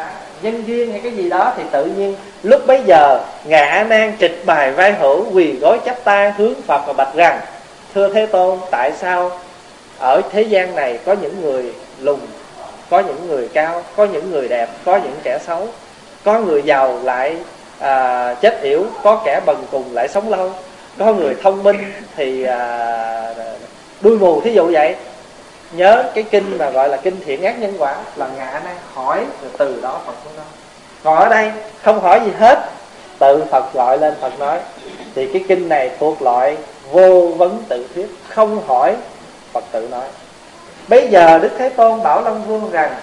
nhân 0.43 0.63
duyên 0.67 0.93
hay 0.93 1.01
cái 1.01 1.13
gì 1.13 1.29
đó 1.29 1.53
thì 1.57 1.63
tự 1.71 1.85
nhiên 1.85 2.17
lúc 2.43 2.67
bấy 2.67 2.83
giờ 2.87 3.21
ngạ 3.45 3.87
nan 3.89 4.17
trịch 4.21 4.43
bài 4.47 4.71
vai 4.71 4.93
hữu 4.93 5.25
quỳ 5.33 5.53
gối 5.61 5.79
chắp 5.85 6.05
tay 6.05 6.33
hướng 6.33 6.55
phật 6.67 6.81
và 6.87 6.93
bạch 6.93 7.15
rằng 7.15 7.41
thưa 7.97 8.09
thế 8.09 8.27
tôn 8.27 8.59
tại 8.71 8.93
sao 9.01 9.31
ở 9.99 10.23
thế 10.31 10.43
gian 10.43 10.75
này 10.75 10.99
có 11.05 11.13
những 11.23 11.43
người 11.43 11.73
lùn 12.01 12.19
có 12.91 13.01
những 13.01 13.29
người 13.29 13.49
cao 13.49 13.83
có 13.97 14.05
những 14.05 14.31
người 14.31 14.49
đẹp 14.49 14.69
có 14.85 14.97
những 14.97 15.17
kẻ 15.23 15.39
xấu? 15.47 15.69
Có 16.25 16.39
người 16.39 16.63
giàu 16.63 16.99
lại 17.03 17.37
à, 17.79 18.35
chết 18.35 18.63
yểu 18.63 18.85
có 19.03 19.23
kẻ 19.25 19.41
bần 19.47 19.65
cùng 19.71 19.95
lại 19.95 20.09
sống 20.09 20.31
lâu. 20.31 20.51
Có 20.99 21.13
người 21.13 21.35
thông 21.43 21.63
minh 21.63 21.93
thì 22.17 22.45
à, 22.45 23.35
đuôi 24.01 24.19
mù 24.19 24.41
thí 24.41 24.53
dụ 24.53 24.71
vậy. 24.73 24.97
Nhớ 25.73 26.05
cái 26.15 26.25
kinh 26.31 26.59
mà 26.59 26.71
gọi 26.71 26.89
là 26.89 26.97
kinh 26.97 27.21
thiện 27.25 27.43
ác 27.43 27.59
nhân 27.59 27.75
quả. 27.79 27.97
Là 28.17 28.29
ngạ 28.37 28.61
nan 28.65 28.77
hỏi 28.95 29.25
rồi 29.43 29.51
từ 29.59 29.81
đó 29.83 30.01
phật 30.07 30.15
mới 30.25 30.35
nói. 30.37 30.47
Còn 31.03 31.19
ở 31.19 31.29
đây 31.29 31.53
không 31.83 32.01
hỏi 32.01 32.21
gì 32.25 32.31
hết 32.39 32.59
tự 33.19 33.45
phật 33.51 33.75
gọi 33.75 33.99
lên 33.99 34.15
phật 34.21 34.39
nói. 34.39 34.59
Thì 35.15 35.33
cái 35.33 35.45
kinh 35.49 35.69
này 35.69 35.91
thuộc 36.01 36.23
loại 36.23 36.57
vô 36.93 37.33
vấn 37.37 37.65
tự 37.69 37.87
thuyết, 37.95 38.07
không 38.29 38.67
hỏi 38.67 38.97
phật 39.53 39.65
tự 39.73 39.89
nói. 39.89 40.07
Bây 40.89 41.09
giờ 41.09 41.39
đức 41.39 41.51
thế 41.59 41.69
tôn 41.69 42.03
bảo 42.03 42.23
long 42.23 42.45
vương 42.47 42.71
rằng, 42.71 42.95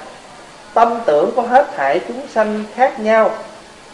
tâm 0.74 1.00
tưởng 1.06 1.32
của 1.36 1.42
hết 1.42 1.68
thảy 1.75 2.02
chúng 2.08 2.28
sanh 2.34 2.63
khác 2.75 3.00
nhau, 3.00 3.32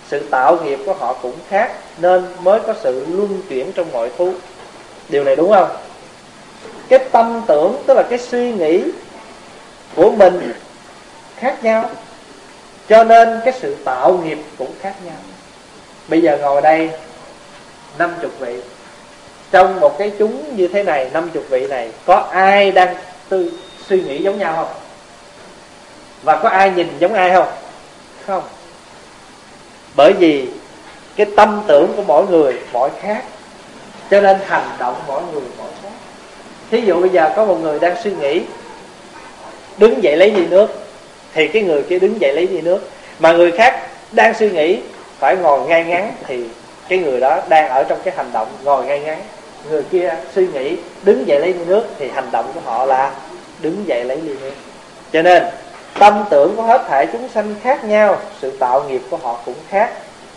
sự 0.07 0.19
tạo 0.19 0.57
nghiệp 0.63 0.79
của 0.85 0.93
họ 0.93 1.13
cũng 1.13 1.35
khác, 1.49 1.71
nên 1.97 2.25
mới 2.41 2.59
có 2.59 2.73
sự 2.83 3.05
luân 3.09 3.41
chuyển 3.49 3.71
trong 3.71 3.91
mọi 3.91 4.09
thú 4.17 4.33
điều 5.09 5.23
này 5.23 5.35
đúng 5.35 5.51
không? 5.51 5.69
Cái 6.89 6.99
tâm 7.11 7.41
tưởng, 7.47 7.83
tức 7.87 7.93
là 7.93 8.03
cái 8.09 8.19
suy 8.19 8.51
nghĩ 8.51 8.83
của 9.95 10.11
mình 10.11 10.53
khác 11.35 11.63
nhau, 11.63 11.89
cho 12.89 13.03
nên 13.03 13.41
cái 13.45 13.53
sự 13.59 13.75
tạo 13.85 14.19
nghiệp 14.23 14.37
cũng 14.57 14.71
khác 14.81 14.93
nhau. 15.05 15.15
Bây 16.07 16.21
giờ 16.21 16.37
ngồi 16.41 16.61
đây, 16.61 16.89
năm 17.97 18.13
chục 18.21 18.31
vị 18.39 18.61
trong 19.51 19.79
một 19.79 19.97
cái 19.97 20.11
chúng 20.19 20.55
như 20.55 20.67
thế 20.67 20.83
này, 20.83 21.09
năm 21.13 21.29
chục 21.33 21.43
vị 21.49 21.67
này, 21.67 21.89
có 22.05 22.15
ai 22.31 22.71
đang 22.71 22.95
tư, 23.29 23.51
suy 23.87 24.01
nghĩ 24.01 24.23
giống 24.23 24.39
nhau 24.39 24.55
không? 24.55 24.75
Và 26.23 26.37
có 26.37 26.49
ai 26.49 26.71
nhìn 26.71 26.87
giống 26.99 27.13
ai 27.13 27.33
không? 27.33 27.47
Không. 28.25 28.43
Bởi 29.95 30.13
vì 30.13 30.47
cái 31.15 31.27
tâm 31.35 31.63
tưởng 31.67 31.93
của 31.95 32.03
mỗi 32.07 32.27
người 32.27 32.59
mỗi 32.73 32.89
khác, 33.01 33.23
cho 34.11 34.21
nên 34.21 34.37
hành 34.45 34.69
động 34.79 34.95
mỗi 35.07 35.21
người 35.33 35.43
mỗi 35.57 35.67
khác. 35.83 35.89
Thí 36.71 36.81
dụ 36.81 37.01
bây 37.01 37.09
giờ 37.09 37.33
có 37.35 37.45
một 37.45 37.57
người 37.61 37.79
đang 37.79 37.95
suy 38.03 38.11
nghĩ, 38.11 38.41
đứng 39.77 40.03
dậy 40.03 40.17
lấy 40.17 40.31
ly 40.31 40.47
nước, 40.47 40.67
thì 41.33 41.47
cái 41.47 41.61
người 41.61 41.83
kia 41.83 41.99
đứng 41.99 42.21
dậy 42.21 42.33
lấy 42.33 42.47
ly 42.47 42.61
nước. 42.61 42.89
Mà 43.19 43.31
người 43.31 43.51
khác 43.51 43.87
đang 44.11 44.33
suy 44.33 44.49
nghĩ, 44.49 44.79
phải 45.19 45.35
ngồi 45.35 45.67
ngay 45.67 45.83
ngắn, 45.83 46.11
thì 46.27 46.43
cái 46.87 46.99
người 46.99 47.19
đó 47.19 47.41
đang 47.49 47.69
ở 47.69 47.83
trong 47.83 47.99
cái 48.03 48.13
hành 48.17 48.29
động 48.33 48.47
ngồi 48.63 48.85
ngay 48.85 48.99
ngắn 48.99 49.21
người 49.69 49.83
kia 49.83 50.15
suy 50.35 50.47
nghĩ 50.47 50.77
đứng 51.03 51.27
dậy 51.27 51.39
lấy 51.39 51.53
ly 51.53 51.65
nước 51.65 51.83
thì 51.97 52.09
hành 52.09 52.29
động 52.31 52.51
của 52.53 52.61
họ 52.65 52.85
là 52.85 53.13
đứng 53.61 53.87
dậy 53.87 54.03
lấy 54.05 54.21
ly 54.21 54.33
nước. 54.41 54.53
Cho 55.13 55.21
nên 55.21 55.43
tâm 55.99 56.23
tưởng 56.29 56.55
của 56.55 56.63
hết 56.63 56.85
thể 56.89 57.05
chúng 57.05 57.29
sanh 57.29 57.55
khác 57.63 57.85
nhau 57.85 58.19
sự 58.41 58.51
tạo 58.51 58.83
nghiệp 58.83 59.01
của 59.09 59.17
họ 59.17 59.39
cũng 59.45 59.55
khác. 59.69 59.91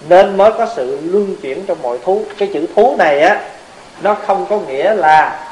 Nên 0.09 0.37
mới 0.37 0.53
có 0.59 0.67
sự 0.77 0.99
luân 1.03 1.37
chuyển 1.43 1.67
trong 1.67 1.83
mọi 1.83 1.99
thú. 2.05 2.23
Cái 2.39 2.51
chữ 2.55 2.67
thú 2.77 2.97
này 2.99 3.21
á 3.21 3.51
nó 4.03 4.15
không 4.15 4.47
có 4.51 4.59
nghĩa 4.59 4.95
là 4.95 5.49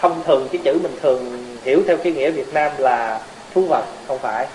thông 0.00 0.22
thường 0.26 0.48
cái 0.52 0.60
chữ 0.64 0.78
mình 0.82 0.96
thường 1.02 1.46
hiểu 1.64 1.82
theo 1.86 1.96
cái 1.96 2.12
nghĩa 2.12 2.30
Việt 2.30 2.54
Nam 2.54 2.72
là 2.78 3.20
thú 3.54 3.62
vật 3.68 3.84
không 4.08 4.18
phải. 4.18 4.46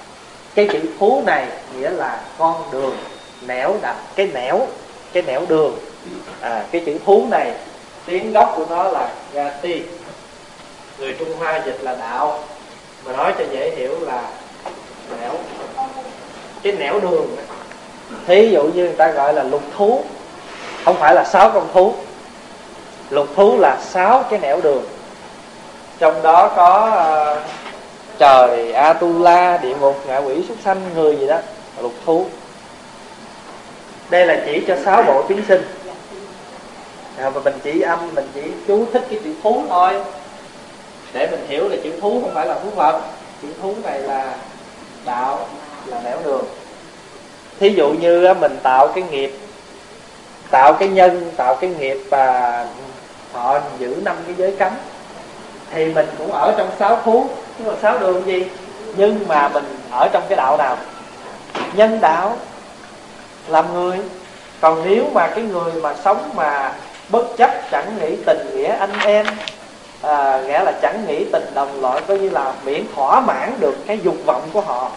Cái 0.55 0.67
chữ 0.71 0.79
thú 0.99 1.23
này 1.25 1.47
nghĩa 1.77 1.89
là 1.89 2.21
con 2.37 2.55
đường 2.71 2.95
nẻo 3.47 3.75
đặt 3.81 3.95
cái 4.15 4.29
nẻo 4.33 4.67
cái 5.13 5.23
nẻo 5.23 5.41
đường. 5.49 5.77
À, 6.41 6.65
cái 6.71 6.81
chữ 6.85 6.97
thú 7.05 7.27
này 7.31 7.51
tiếng 8.05 8.33
gốc 8.33 8.53
của 8.55 8.65
nó 8.69 8.83
là 8.83 9.09
gati. 9.33 9.81
Người 10.99 11.15
Trung 11.19 11.37
Hoa 11.39 11.61
dịch 11.65 11.77
là 11.81 11.95
đạo 11.95 12.39
mà 13.05 13.13
nói 13.13 13.33
cho 13.37 13.45
dễ 13.51 13.71
hiểu 13.75 13.99
là 14.01 14.23
nẻo. 15.21 15.31
Cái 16.63 16.73
nẻo 16.73 16.99
đường 16.99 17.35
thí 18.27 18.49
dụ 18.51 18.63
như 18.63 18.83
người 18.83 18.95
ta 18.97 19.11
gọi 19.11 19.33
là 19.33 19.43
lục 19.43 19.61
thú 19.77 20.03
không 20.85 20.95
phải 20.99 21.15
là 21.15 21.23
sáu 21.23 21.51
con 21.51 21.67
thú. 21.73 21.93
Lục 23.09 23.27
thú 23.35 23.57
là 23.59 23.77
sáu 23.81 24.23
cái 24.29 24.39
nẻo 24.39 24.61
đường. 24.61 24.83
Trong 25.99 26.21
đó 26.21 26.51
có 26.55 26.91
uh, 27.31 27.43
trời 28.19 28.71
atula 28.71 29.57
địa 29.57 29.75
ngục 29.75 30.03
ngạ 30.07 30.17
quỷ 30.17 30.43
súc 30.47 30.57
sanh 30.63 30.81
người 30.95 31.15
gì 31.15 31.27
đó 31.27 31.37
lục 31.81 31.93
thú. 32.05 32.25
Đây 34.09 34.25
là 34.25 34.41
chỉ 34.45 34.63
cho 34.67 34.77
sáu 34.85 35.03
bộ 35.03 35.23
chúng 35.29 35.41
sinh 35.47 35.61
à, 37.17 37.29
và 37.29 37.41
mình 37.41 37.53
chỉ 37.63 37.81
âm 37.81 37.99
mình 38.15 38.27
chỉ 38.33 38.41
chú 38.67 38.85
thích 38.93 39.03
cái 39.09 39.19
chữ 39.23 39.33
thú 39.43 39.63
thôi. 39.69 40.01
Để 41.13 41.27
mình 41.31 41.45
hiểu 41.47 41.69
là 41.69 41.75
chữ 41.83 41.91
thú 42.01 42.21
không 42.21 42.33
phải 42.33 42.47
là 42.47 42.59
thú 42.59 42.69
vật. 42.69 43.01
Chữ 43.41 43.47
thú 43.61 43.75
này 43.83 43.99
là 43.99 44.35
đạo 45.05 45.47
là 45.85 46.01
nẻo 46.03 46.17
đường. 46.25 46.45
Thí 47.59 47.69
dụ 47.69 47.89
như 47.89 48.33
mình 48.39 48.57
tạo 48.63 48.87
cái 48.87 49.03
nghiệp 49.03 49.37
tạo 50.53 50.73
cái 50.73 50.87
nhân 50.87 51.31
tạo 51.37 51.55
cái 51.55 51.69
nghiệp 51.69 51.97
và 52.09 52.67
họ 53.31 53.59
giữ 53.79 53.95
năm 54.03 54.15
cái 54.25 54.35
giới 54.37 54.51
cấm 54.51 54.71
thì 55.71 55.93
mình 55.93 56.07
cũng 56.17 56.31
ở 56.31 56.53
trong 56.57 56.69
sáu 56.79 56.97
thú. 57.05 57.27
Nhưng 57.57 57.67
mà 57.67 57.73
sáu 57.81 57.99
đường 57.99 58.25
gì? 58.25 58.45
Nhưng 58.95 59.27
mà 59.27 59.49
mình 59.49 59.65
ở 59.91 60.09
trong 60.13 60.23
cái 60.29 60.35
đạo 60.35 60.57
nào? 60.57 60.77
Nhân 61.73 61.99
đạo 62.01 62.37
làm 63.47 63.73
người. 63.73 63.97
Còn 64.61 64.83
nếu 64.85 65.03
mà 65.13 65.27
cái 65.27 65.43
người 65.43 65.73
mà 65.73 65.95
sống 66.03 66.29
mà 66.35 66.73
bất 67.09 67.37
chấp 67.37 67.51
chẳng 67.71 67.97
nghĩ 68.01 68.15
tình 68.25 68.55
nghĩa 68.55 68.75
anh 68.75 68.99
em. 69.05 69.25
À, 70.01 70.41
nghĩa 70.47 70.63
là 70.63 70.71
chẳng 70.81 71.05
nghĩ 71.07 71.25
tình 71.31 71.45
đồng 71.53 71.81
loại 71.81 72.01
coi 72.07 72.19
như 72.19 72.29
là 72.29 72.53
miễn 72.63 72.83
thỏa 72.95 73.21
mãn 73.21 73.53
được 73.59 73.75
cái 73.87 73.99
dục 74.03 74.15
vọng 74.25 74.49
của 74.53 74.61
họ. 74.61 74.91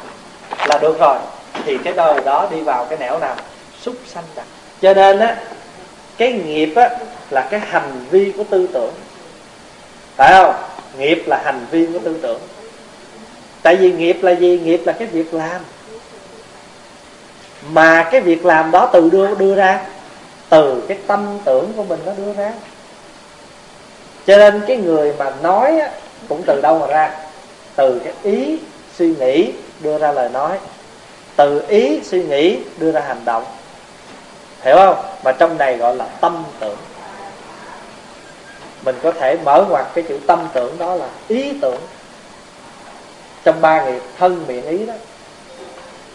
Là 0.67 0.79
được 0.79 0.99
rồi 1.01 1.19
thì 1.65 1.79
cái 1.85 1.93
đời 1.93 2.21
đó 2.25 2.49
đi 2.51 2.61
vào 2.61 2.85
cái 2.85 2.99
nẻo 2.99 3.19
nào? 3.19 3.37
Súc 3.81 3.95
sanh 4.07 4.25
đặt 4.37 4.45
cho 4.83 4.95
nên 4.95 5.19
á 5.19 5.37
cái 6.17 6.33
nghiệp 6.33 6.73
á 6.77 6.91
là 7.31 7.49
cái 7.51 7.61
hành 7.61 8.07
vi 8.11 8.33
của 8.37 8.45
tư 8.51 8.69
tưởng. 8.73 8.93
Phải 10.17 10.33
không? 10.33 10.55
Nghiệp 10.99 11.23
là 11.27 11.43
hành 11.45 11.67
vi 11.71 11.87
của 11.93 11.99
tư 11.99 12.19
tưởng. 12.23 12.41
Tại 13.63 13.77
vì 13.77 13.93
nghiệp 13.93 14.17
là 14.23 14.33
gì? 14.33 14.61
Nghiệp 14.65 14.81
là 14.85 14.93
cái 14.93 15.09
việc 15.09 15.35
làm. 15.35 15.61
Mà 17.71 18.09
cái 18.13 18.21
việc 18.21 18.47
làm 18.47 18.71
đó 18.71 18.91
từ 18.93 19.11
đưa 19.11 19.35
đưa 19.35 19.55
ra 19.55 19.81
từ 20.49 20.83
cái 20.89 20.99
tâm 21.07 21.39
tưởng 21.45 21.73
của 21.77 21.83
mình 21.83 22.01
nó 22.07 22.13
đưa 22.13 22.33
ra. 22.33 22.53
Cho 24.27 24.37
nên 24.37 24.63
cái 24.67 24.77
người 24.77 25.13
mà 25.19 25.33
nói 25.43 25.81
cũng 26.29 26.43
từ 26.47 26.61
đâu 26.61 26.79
mà 26.79 26.87
ra? 26.87 27.15
Từ 27.77 27.99
cái 27.99 28.13
ý 28.23 28.59
suy 28.99 29.15
nghĩ 29.15 29.53
đưa 29.81 29.99
ra 29.99 30.13
lời 30.13 30.29
nói. 30.29 30.59
Từ 31.37 31.63
ý 31.69 32.01
suy 32.05 32.25
nghĩ 32.25 32.59
đưa 32.79 32.93
ra 32.93 33.01
hành 33.01 33.25
động. 33.25 33.45
Hiểu 34.63 34.77
không? 34.77 34.97
Mà 35.25 35.33
trong 35.33 35.59
này 35.59 35.77
gọi 35.77 35.97
là 35.97 36.05
tâm 36.21 36.45
tưởng. 36.61 36.77
Mình 38.83 38.97
có 39.03 39.13
thể 39.13 39.39
mở 39.45 39.65
ngoặt 39.69 39.87
cái 39.95 40.05
chữ 40.09 40.19
tâm 40.27 40.49
tưởng 40.53 40.79
đó 40.79 40.95
là 40.95 41.09
ý 41.29 41.53
tưởng. 41.61 41.81
Trong 43.45 43.61
ba 43.61 43.85
nghiệp 43.85 44.03
thân 44.19 44.45
miệng 44.49 44.67
ý 44.67 44.87
đó. 44.87 44.95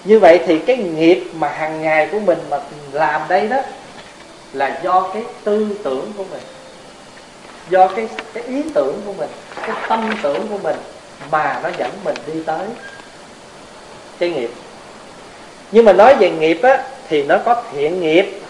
Như 0.04 0.20
vậy 0.20 0.40
thì 0.46 0.60
cái 0.60 0.78
nghiệp 0.78 1.24
mà 1.34 1.48
hàng 1.50 1.82
ngày 1.82 2.10
của 2.12 2.20
mình 2.20 2.40
mà 2.50 2.60
làm 2.92 3.22
đây 3.28 3.48
đó 3.48 3.58
là 4.54 4.80
do 4.84 5.10
cái 5.14 5.24
tư 5.44 5.68
tưởng 5.84 6.14
của 6.18 6.24
mình. 6.32 6.42
Do 7.70 7.88
cái 7.88 8.08
cái 8.34 8.44
ý 8.44 8.64
tưởng 8.74 9.02
của 9.06 9.14
mình, 9.14 9.30
cái 9.62 9.76
tâm 9.90 10.14
tưởng 10.24 10.48
của 10.48 10.58
mình 10.58 10.76
mà 11.32 11.60
nó 11.64 11.70
dẫn 11.78 11.92
mình 12.04 12.16
đi 12.28 12.44
tới 12.46 12.68
cái 14.20 14.30
nghiệp. 14.30 14.50
Nhưng 15.72 15.86
mà 15.86 15.94
nói 15.94 16.16
về 16.16 16.32
nghiệp 16.32 16.60
á, 16.64 16.84
thì 17.10 17.24
nó 17.24 17.38
có 17.46 17.64
thiện 17.72 18.02
nghiệp, 18.02 18.42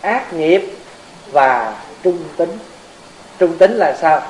ác 0.00 0.32
nghiệp 0.32 0.62
và 1.30 1.74
trung 2.02 2.18
tính. 2.36 2.58
Trung 3.38 3.58
tính 3.58 3.72
là 3.72 3.96
sao? 4.00 4.22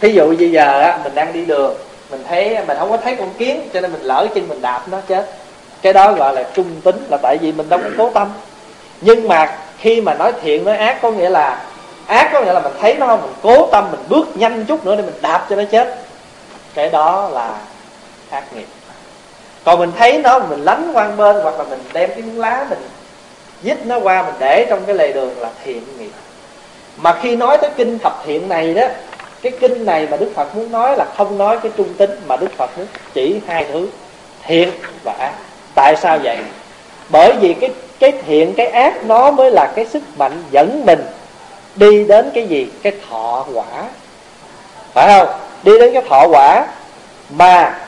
Thí 0.00 0.12
dụ 0.12 0.36
bây 0.36 0.50
giờ 0.50 0.80
á, 0.80 0.98
mình 1.04 1.14
đang 1.14 1.32
đi 1.32 1.44
đường, 1.44 1.74
mình 2.10 2.24
thấy, 2.28 2.56
mình 2.66 2.78
không 2.78 2.90
có 2.90 2.96
thấy 2.96 3.16
con 3.16 3.30
kiến, 3.38 3.68
cho 3.72 3.80
nên 3.80 3.92
mình 3.92 4.02
lỡ 4.02 4.26
chân 4.34 4.48
mình 4.48 4.62
đạp 4.62 4.82
nó 4.90 5.00
chết. 5.08 5.30
Cái 5.82 5.92
đó 5.92 6.12
gọi 6.12 6.34
là 6.34 6.50
trung 6.54 6.80
tính 6.84 7.06
là 7.10 7.18
tại 7.22 7.36
vì 7.40 7.52
mình 7.52 7.68
đâu 7.68 7.80
có 7.82 7.90
cố 7.98 8.10
tâm 8.10 8.32
nhưng 9.04 9.28
mà 9.28 9.58
khi 9.78 10.00
mà 10.00 10.14
nói 10.14 10.32
thiện 10.42 10.64
nói 10.64 10.76
ác 10.76 11.02
có 11.02 11.10
nghĩa 11.10 11.30
là, 11.30 11.62
ác 12.06 12.30
có 12.32 12.40
nghĩa 12.40 12.52
là 12.52 12.60
mình 12.60 12.72
thấy 12.80 12.94
nó 12.94 13.06
không, 13.06 13.20
mình 13.22 13.34
cố 13.42 13.66
tâm, 13.66 13.84
mình 13.90 14.00
bước 14.08 14.36
nhanh 14.36 14.64
chút 14.64 14.86
nữa 14.86 14.96
để 14.96 15.02
mình 15.02 15.14
đạp 15.20 15.46
cho 15.50 15.56
nó 15.56 15.62
chết. 15.70 15.98
Cái 16.74 16.90
đó 16.90 17.28
là 17.32 17.50
ác 18.30 18.44
nghiệp. 18.54 18.66
Còn 19.64 19.78
mình 19.78 19.92
thấy 19.98 20.18
nó, 20.18 20.38
mình 20.38 20.64
lánh 20.64 20.90
quan 20.94 21.16
bên, 21.16 21.36
hoặc 21.42 21.58
là 21.58 21.64
mình 21.64 21.80
đem 21.92 22.10
cái 22.10 22.22
lá 22.22 22.66
mình 22.70 22.78
dít 23.62 23.86
nó 23.86 23.98
qua, 23.98 24.22
mình 24.22 24.34
để 24.38 24.66
trong 24.68 24.84
cái 24.86 24.94
lề 24.94 25.12
đường 25.12 25.38
là 25.38 25.48
thiện 25.64 25.82
nghiệp. 25.98 26.10
Mà 26.96 27.18
khi 27.22 27.36
nói 27.36 27.58
tới 27.58 27.70
kinh 27.76 27.98
thập 27.98 28.22
thiện 28.26 28.48
này 28.48 28.74
đó, 28.74 28.86
cái 29.42 29.52
kinh 29.60 29.84
này 29.84 30.08
mà 30.10 30.16
đức 30.16 30.32
phật 30.34 30.56
muốn 30.56 30.72
nói 30.72 30.96
là 30.96 31.04
không 31.16 31.38
nói 31.38 31.58
cái 31.62 31.72
trung 31.76 31.94
tính, 31.94 32.10
mà 32.26 32.36
đức 32.36 32.56
phật 32.56 32.78
muốn 32.78 32.86
chỉ 33.14 33.40
hai 33.46 33.66
thứ, 33.72 33.88
thiện 34.42 34.70
và 35.04 35.12
ác. 35.18 35.32
Tại 35.74 35.94
sao 35.96 36.18
vậy? 36.22 36.38
Bởi 37.08 37.32
vì 37.40 37.54
cái 37.54 37.70
cái 38.04 38.22
thiện 38.26 38.54
cái 38.54 38.66
ác 38.66 39.04
nó 39.04 39.30
mới 39.30 39.50
là 39.50 39.72
cái 39.76 39.86
sức 39.86 40.02
mạnh 40.18 40.42
dẫn 40.50 40.82
mình 40.86 41.04
đi 41.76 42.04
đến 42.04 42.30
cái 42.34 42.46
gì? 42.46 42.70
Cái 42.82 42.92
thọ 43.08 43.46
quả. 43.54 43.84
Phải 44.92 45.08
không? 45.08 45.40
Đi 45.62 45.78
đến 45.78 45.92
cái 45.92 46.02
thọ 46.08 46.26
quả 46.28 46.66
mà 47.30 47.80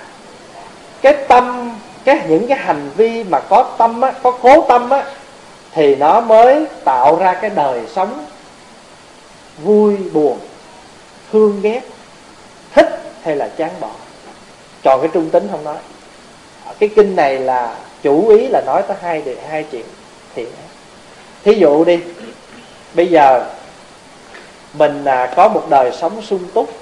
cái 1.02 1.14
tâm 1.28 1.74
cái 2.04 2.20
những 2.28 2.48
cái 2.48 2.58
hành 2.58 2.90
vi 2.96 3.24
mà 3.24 3.40
có 3.40 3.62
tâm 3.78 4.00
á, 4.00 4.12
có 4.22 4.30
cố 4.30 4.64
tâm 4.68 4.90
á 4.90 5.04
thì 5.72 5.94
nó 5.94 6.20
mới 6.20 6.66
tạo 6.84 7.16
ra 7.16 7.34
cái 7.34 7.50
đời 7.54 7.80
sống 7.94 8.26
vui 9.62 9.96
buồn 9.96 10.38
thương 11.32 11.60
ghét 11.62 11.80
thích 12.74 13.00
hay 13.22 13.36
là 13.36 13.48
chán 13.56 13.70
bỏ. 13.80 13.90
Còn 14.84 15.00
cái 15.00 15.10
trung 15.14 15.30
tính 15.30 15.48
không 15.50 15.64
nói. 15.64 15.76
Cái 16.78 16.88
kinh 16.96 17.16
này 17.16 17.38
là 17.38 17.74
chủ 18.02 18.28
ý 18.28 18.48
là 18.48 18.62
nói 18.66 18.82
tới 18.88 18.96
hai 19.02 19.22
hai 19.50 19.64
chuyện 19.72 19.84
thiện. 20.36 20.48
Thí 21.44 21.54
dụ 21.54 21.84
đi 21.84 21.98
bây 22.94 23.06
giờ 23.06 23.44
mình 24.72 25.04
à, 25.04 25.32
có 25.36 25.48
một 25.48 25.62
đời 25.70 25.92
sống 26.00 26.22
sung 26.22 26.44
túc 26.54 26.72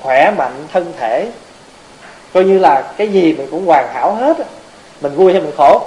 khỏe 0.00 0.30
mạnh 0.38 0.66
thân 0.72 0.92
thể 0.98 1.28
coi 2.34 2.44
như 2.44 2.58
là 2.58 2.92
cái 2.96 3.08
gì 3.08 3.32
mình 3.32 3.48
cũng 3.50 3.66
hoàn 3.66 3.88
hảo 3.94 4.14
hết 4.14 4.36
mình 5.00 5.14
vui 5.14 5.32
hay 5.32 5.42
mình 5.42 5.52
khổ? 5.56 5.82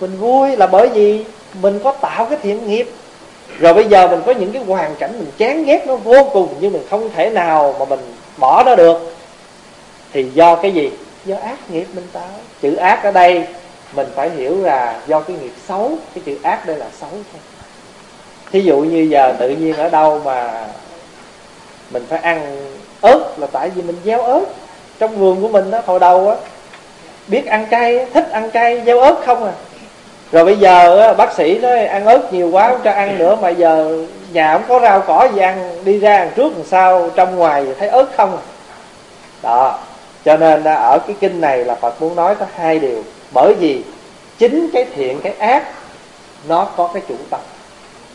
Mình 0.00 0.16
vui 0.18 0.56
là 0.56 0.66
bởi 0.66 0.88
vì 0.88 1.24
mình 1.62 1.80
có 1.84 1.92
tạo 1.92 2.24
cái 2.24 2.38
thiện 2.42 2.68
nghiệp. 2.68 2.90
Rồi 3.58 3.74
bây 3.74 3.84
giờ 3.84 4.08
mình 4.08 4.20
có 4.26 4.32
những 4.32 4.52
cái 4.52 4.62
hoàn 4.64 4.94
cảnh 4.94 5.18
mình 5.18 5.30
chán 5.38 5.64
ghét 5.64 5.86
nó 5.86 5.96
vô 5.96 6.30
cùng 6.32 6.54
nhưng 6.60 6.72
mình 6.72 6.86
không 6.90 7.10
thể 7.14 7.30
nào 7.30 7.74
mà 7.78 7.84
mình 7.84 8.00
bỏ 8.36 8.62
nó 8.66 8.74
được 8.74 9.16
thì 10.12 10.30
do 10.34 10.56
cái 10.56 10.72
gì? 10.72 10.90
Do 11.24 11.36
ác 11.42 11.70
nghiệp 11.70 11.86
mình 11.94 12.06
tạo. 12.12 12.30
Chữ 12.62 12.74
ác 12.74 13.02
ở 13.02 13.10
đây 13.10 13.46
mình 13.92 14.06
phải 14.14 14.30
hiểu 14.30 14.62
là 14.62 15.00
do 15.06 15.20
cái 15.20 15.36
nghiệp 15.36 15.52
xấu, 15.68 15.90
cái 16.14 16.22
chữ 16.26 16.36
ác 16.42 16.66
đây 16.66 16.76
là 16.76 16.86
xấu 17.00 17.10
thôi. 17.10 17.40
Thí 18.52 18.60
dụ 18.60 18.76
như 18.76 19.00
giờ 19.10 19.34
tự 19.38 19.48
nhiên 19.48 19.76
ở 19.76 19.88
đâu 19.88 20.20
mà 20.24 20.66
mình 21.90 22.06
phải 22.08 22.18
ăn 22.18 22.66
ớt 23.00 23.38
là 23.38 23.46
tại 23.52 23.70
vì 23.70 23.82
mình 23.82 23.96
gieo 24.04 24.22
ớt. 24.22 24.44
Trong 24.98 25.18
vườn 25.18 25.42
của 25.42 25.48
mình 25.48 25.70
đó 25.70 25.80
hồi 25.86 26.00
đầu 26.00 26.28
á, 26.28 26.36
biết 27.28 27.46
ăn 27.46 27.66
cay 27.66 28.06
thích 28.14 28.30
ăn 28.30 28.50
cay, 28.50 28.82
gieo 28.86 29.00
ớt 29.00 29.16
không 29.26 29.44
à. 29.44 29.52
Rồi 30.32 30.44
bây 30.44 30.56
giờ 30.56 31.14
bác 31.14 31.32
sĩ 31.32 31.58
nói 31.58 31.86
ăn 31.86 32.06
ớt 32.06 32.32
nhiều 32.32 32.50
quá 32.52 32.68
không 32.68 32.80
cho 32.84 32.90
ăn 32.90 33.18
nữa, 33.18 33.36
mà 33.42 33.48
giờ 33.48 34.04
nhà 34.32 34.52
không 34.52 34.64
có 34.68 34.80
rau 34.80 35.00
cỏ 35.06 35.28
gì 35.34 35.40
ăn, 35.40 35.84
đi 35.84 35.98
ra 35.98 36.16
ăn 36.16 36.30
trước 36.36 36.52
làm 36.56 36.66
sau 36.66 37.10
trong 37.14 37.36
ngoài 37.36 37.66
thấy 37.78 37.88
ớt 37.88 38.06
không 38.16 38.36
à. 38.36 38.42
Đó, 39.42 39.78
cho 40.24 40.36
nên 40.36 40.64
ở 40.64 40.98
cái 41.06 41.16
kinh 41.20 41.40
này 41.40 41.64
là 41.64 41.74
phật 41.74 42.02
muốn 42.02 42.16
nói 42.16 42.34
có 42.34 42.46
hai 42.54 42.78
điều 42.78 43.04
bởi 43.30 43.54
vì 43.54 43.82
chính 44.38 44.70
cái 44.72 44.86
thiện, 44.94 45.20
cái 45.20 45.32
ác, 45.32 45.64
nó 46.48 46.64
có 46.76 46.90
cái 46.94 47.02
chủ 47.08 47.14
tâm. 47.30 47.40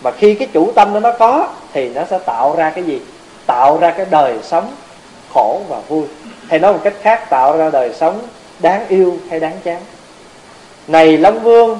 Mà 0.02 0.12
khi 0.12 0.36
cái 0.36 0.47
chủ 0.54 0.71
tâm 0.76 0.93
đó 0.93 0.99
nó 0.99 1.12
có, 1.12 1.47
thì 1.73 1.89
nó 1.89 2.02
sẽ 2.10 2.19
tạo 2.19 2.56
ra 2.58 2.69
cái 2.69 2.84
gì? 2.84 3.02
Tạo 3.45 3.78
ra 3.78 3.91
cái 3.91 4.06
đời 4.10 4.38
sống 4.43 4.71
khổ 5.34 5.62
và 5.69 5.80
vui. 5.88 6.04
Hay 6.47 6.60
nói 6.60 6.73
một 6.73 6.80
cách 6.84 6.93
khác, 7.02 7.30
tạo 7.30 7.58
ra 7.58 7.69
đời 7.69 7.93
sống 7.93 8.19
đáng 8.60 8.86
yêu 8.88 9.17
hay 9.30 9.39
đáng 9.39 9.58
chán. 9.63 9.82
Này 10.88 11.17
long 11.17 11.39
vương, 11.39 11.80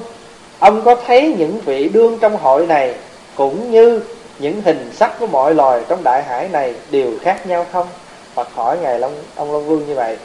ông 0.58 0.82
có 0.84 0.94
thấy 1.06 1.34
những 1.38 1.60
vị 1.60 1.88
đương 1.88 2.18
trong 2.20 2.36
hội 2.36 2.66
này 2.66 2.94
cũng 3.34 3.70
như 3.70 4.00
những 4.38 4.62
hình 4.64 4.90
sắc 4.94 5.18
của 5.18 5.26
mọi 5.26 5.54
loài 5.54 5.82
trong 5.88 6.04
đại 6.04 6.22
hải 6.22 6.48
này 6.48 6.74
đều 6.90 7.10
khác 7.22 7.46
nhau 7.46 7.66
không? 7.72 7.86
Phật 8.34 8.48
hỏi 8.54 8.78
ngài 8.82 8.98
Long, 8.98 9.12
ông 9.36 9.52
Long 9.52 9.66
Vương 9.66 9.86
như 9.86 9.94
vậy. 9.94 10.16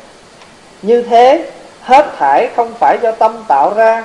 Như 0.82 1.02
thế 1.02 1.52
hết 1.90 2.06
thải 2.18 2.50
không 2.56 2.74
phải 2.80 2.98
do 3.02 3.12
tâm 3.12 3.44
tạo 3.48 3.74
ra 3.74 4.04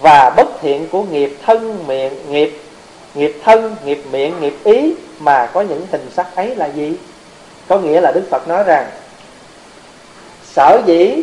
và 0.00 0.30
bất 0.36 0.46
thiện 0.60 0.88
của 0.88 1.02
nghiệp 1.02 1.36
thân 1.46 1.84
miệng, 1.86 2.12
nghiệp 2.30 2.58
nghiệp 3.14 3.40
thân, 3.44 3.76
nghiệp 3.84 4.02
miệng, 4.10 4.40
nghiệp 4.40 4.54
ý 4.64 4.94
mà 5.18 5.46
có 5.46 5.60
những 5.60 5.86
hình 5.92 6.10
sắc 6.16 6.36
ấy 6.36 6.56
là 6.56 6.66
gì? 6.66 6.96
Có 7.68 7.78
nghĩa 7.78 8.00
là 8.00 8.12
đức 8.12 8.22
phật 8.30 8.48
nói 8.48 8.64
rằng, 8.64 8.90
sở 10.44 10.80
dĩ 10.86 11.22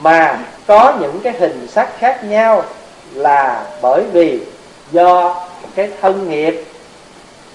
mà 0.00 0.38
có 0.66 0.94
những 1.00 1.20
cái 1.20 1.32
hình 1.32 1.66
sắc 1.70 1.98
khác 1.98 2.24
nhau 2.24 2.64
là 3.14 3.66
bởi 3.82 4.02
vì 4.12 4.40
do 4.92 5.42
cái 5.74 5.90
thân 6.00 6.30
nghiệp, 6.30 6.64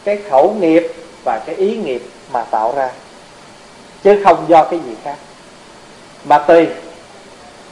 cái 0.03 0.19
khẩu 0.29 0.53
nghiệp 0.59 0.93
và 1.23 1.39
cái 1.45 1.55
ý 1.55 1.75
nghiệp 1.75 2.01
mà 2.33 2.43
tạo 2.43 2.73
ra, 2.75 2.89
chứ 4.03 4.21
không 4.23 4.45
do 4.47 4.63
cái 4.63 4.79
gì 4.79 4.95
khác. 5.03 5.15
Mà 6.25 6.37
tùy 6.37 6.67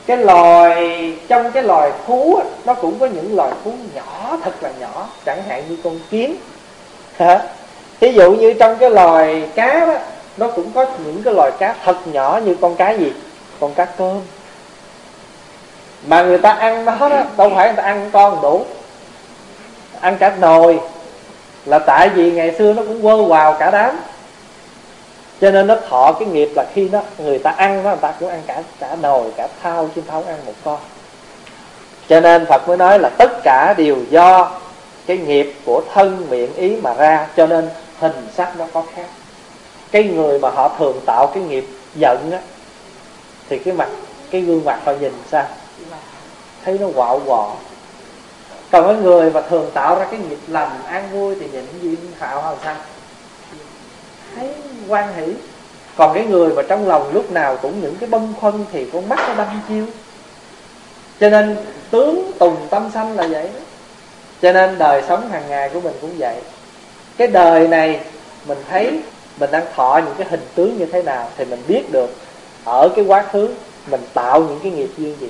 cái 0.07 0.17
loài, 0.17 1.13
trong 1.27 1.51
cái 1.51 1.63
loài 1.63 1.91
thú 2.07 2.39
nó 2.65 2.73
cũng 2.73 2.99
có 2.99 3.05
những 3.05 3.35
loài 3.35 3.51
thú 3.63 3.71
nhỏ, 3.95 4.37
thật 4.43 4.51
là 4.61 4.69
nhỏ, 4.79 5.09
chẳng 5.25 5.43
hạn 5.47 5.63
như 5.69 5.77
con 5.83 5.99
kiến. 6.09 6.35
Hả? 7.17 7.41
Thí 7.99 8.11
dụ 8.11 8.31
như 8.31 8.53
trong 8.53 8.77
cái 8.77 8.89
loài 8.89 9.49
cá 9.55 9.85
đó, 9.85 9.97
nó 10.37 10.47
cũng 10.47 10.71
có 10.75 10.85
những 11.05 11.21
cái 11.23 11.33
loài 11.33 11.51
cá 11.59 11.75
thật 11.85 12.07
nhỏ 12.07 12.39
như 12.45 12.55
con 12.61 12.75
cá 12.75 12.91
gì? 12.91 13.13
Con 13.59 13.73
cá 13.73 13.85
cơm. 13.85 14.19
Mà 16.07 16.23
người 16.23 16.37
ta 16.37 16.51
ăn 16.51 16.85
nó 16.85 17.09
đó, 17.09 17.23
đâu 17.37 17.51
phải 17.55 17.67
người 17.67 17.75
ta 17.77 17.83
ăn 17.83 18.09
con 18.13 18.41
đủ. 18.41 18.65
Ăn 19.99 20.17
cả 20.17 20.35
nồi. 20.39 20.79
Là 21.65 21.79
tại 21.79 22.09
vì 22.09 22.31
ngày 22.31 22.55
xưa 22.57 22.73
nó 22.73 22.81
cũng 22.87 23.01
quơ 23.01 23.23
vào 23.23 23.53
cả 23.53 23.71
đám 23.71 23.95
cho 25.41 25.51
nên 25.51 25.67
nó 25.67 25.75
thọ 25.89 26.11
cái 26.19 26.27
nghiệp 26.27 26.49
là 26.55 26.65
khi 26.73 26.89
nó, 26.89 27.01
người 27.17 27.39
ta 27.39 27.51
ăn 27.51 27.83
nó 27.83 27.89
người 27.89 27.99
ta 28.01 28.13
cũng 28.19 28.29
ăn 28.29 28.41
cả 28.47 28.63
cả 28.79 28.95
nồi, 29.01 29.31
cả 29.37 29.47
thao 29.61 29.89
chứ 29.95 30.01
không 30.11 30.25
ăn 30.25 30.37
một 30.45 30.53
con. 30.63 30.79
Cho 32.09 32.19
nên 32.19 32.45
phật 32.45 32.67
mới 32.67 32.77
nói 32.77 32.99
là 32.99 33.09
tất 33.17 33.31
cả 33.43 33.73
đều 33.77 33.97
do 34.09 34.51
cái 35.05 35.17
nghiệp 35.17 35.53
của 35.65 35.81
thân 35.93 36.27
miệng 36.29 36.55
ý 36.55 36.75
mà 36.81 36.93
ra, 36.93 37.27
cho 37.37 37.47
nên 37.47 37.69
hình 37.99 38.27
sắc 38.35 38.57
nó 38.57 38.65
có 38.73 38.83
khác. 38.95 39.07
Cái 39.91 40.03
người 40.03 40.39
mà 40.39 40.49
họ 40.49 40.75
thường 40.79 40.99
tạo 41.05 41.27
cái 41.27 41.43
nghiệp 41.43 41.65
giận 41.95 42.31
á, 42.31 42.39
thì 43.49 43.59
cái 43.59 43.73
mặt, 43.73 43.89
cái 44.31 44.41
gương 44.41 44.65
mặt 44.65 44.79
họ 44.85 44.91
nhìn 44.91 45.13
sao? 45.31 45.45
Thấy 46.65 46.77
nó 46.77 46.87
quạo 46.95 47.21
quọ. 47.25 47.51
Còn 48.71 48.85
cái 48.85 48.95
người 48.95 49.31
mà 49.31 49.41
thường 49.41 49.71
tạo 49.73 49.99
ra 49.99 50.05
cái 50.11 50.19
nghiệp 50.19 50.39
lành, 50.47 50.79
an 50.87 51.09
vui 51.11 51.35
thì 51.39 51.47
nhìn 51.51 51.67
duyên 51.81 52.11
hạo 52.19 52.41
hay 52.41 52.55
sao? 52.63 52.75
Thấy 54.39 54.49
quan 54.87 55.13
hỷ. 55.15 55.33
Còn 55.95 56.13
cái 56.13 56.25
người 56.25 56.49
mà 56.49 56.61
trong 56.67 56.87
lòng 56.87 57.13
lúc 57.13 57.31
nào 57.31 57.57
cũng 57.61 57.81
những 57.81 57.95
cái 57.95 58.09
bâng 58.09 58.33
khuâng 58.41 58.65
thì 58.71 58.85
con 58.93 59.09
mắt 59.09 59.19
nó 59.27 59.33
đâm 59.35 59.47
chiêu. 59.69 59.85
Cho 61.19 61.29
nên 61.29 61.55
tướng 61.91 62.31
tùng 62.39 62.67
tâm 62.69 62.89
sanh 62.93 63.15
là 63.15 63.27
vậy 63.27 63.43
đó. 63.43 63.59
Cho 64.41 64.51
nên 64.51 64.77
đời 64.77 65.03
sống 65.07 65.29
hàng 65.29 65.43
ngày 65.49 65.69
của 65.69 65.81
mình 65.81 65.93
cũng 66.01 66.11
vậy. 66.17 66.35
Cái 67.17 67.27
đời 67.27 67.67
này 67.67 67.99
mình 68.47 68.57
thấy 68.69 68.99
mình 69.39 69.51
đang 69.51 69.65
thọ 69.75 70.01
những 70.05 70.15
cái 70.17 70.27
hình 70.29 70.45
tướng 70.55 70.77
như 70.77 70.85
thế 70.85 71.03
nào 71.03 71.29
thì 71.37 71.45
mình 71.45 71.63
biết 71.67 71.91
được 71.91 72.15
ở 72.63 72.89
cái 72.95 73.05
quá 73.05 73.25
khứ 73.31 73.49
mình 73.91 74.01
tạo 74.13 74.41
những 74.41 74.59
cái 74.63 74.71
nghiệp 74.71 74.89
duyên 74.97 75.15
gì. 75.19 75.29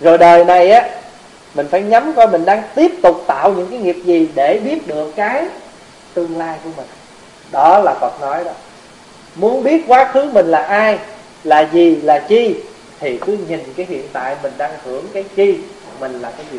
Rồi 0.00 0.18
đời 0.18 0.44
này 0.44 0.70
á, 0.70 0.88
mình 1.54 1.66
phải 1.70 1.82
nhắm 1.82 2.12
coi 2.16 2.28
mình 2.28 2.44
đang 2.44 2.62
tiếp 2.74 2.92
tục 3.02 3.24
tạo 3.26 3.52
những 3.52 3.70
cái 3.70 3.78
nghiệp 3.78 3.96
gì 4.04 4.28
để 4.34 4.60
biết 4.64 4.86
được 4.86 5.12
cái 5.16 5.46
tương 6.14 6.38
lai 6.38 6.58
của 6.64 6.70
mình 6.76 6.86
đó 7.50 7.78
là 7.78 7.94
phật 8.00 8.20
nói 8.20 8.44
đó. 8.44 8.50
Muốn 9.34 9.62
biết 9.62 9.84
quá 9.86 10.10
khứ 10.12 10.30
mình 10.32 10.46
là 10.46 10.62
ai, 10.62 10.98
là 11.44 11.60
gì, 11.72 11.96
là 11.96 12.18
chi, 12.18 12.56
thì 13.00 13.18
cứ 13.26 13.38
nhìn 13.48 13.60
cái 13.76 13.86
hiện 13.88 14.08
tại 14.12 14.36
mình 14.42 14.52
đang 14.58 14.72
hưởng 14.84 15.04
cái 15.12 15.24
chi 15.36 15.58
mình 16.00 16.20
là 16.20 16.30
cái 16.36 16.46
gì. 16.52 16.58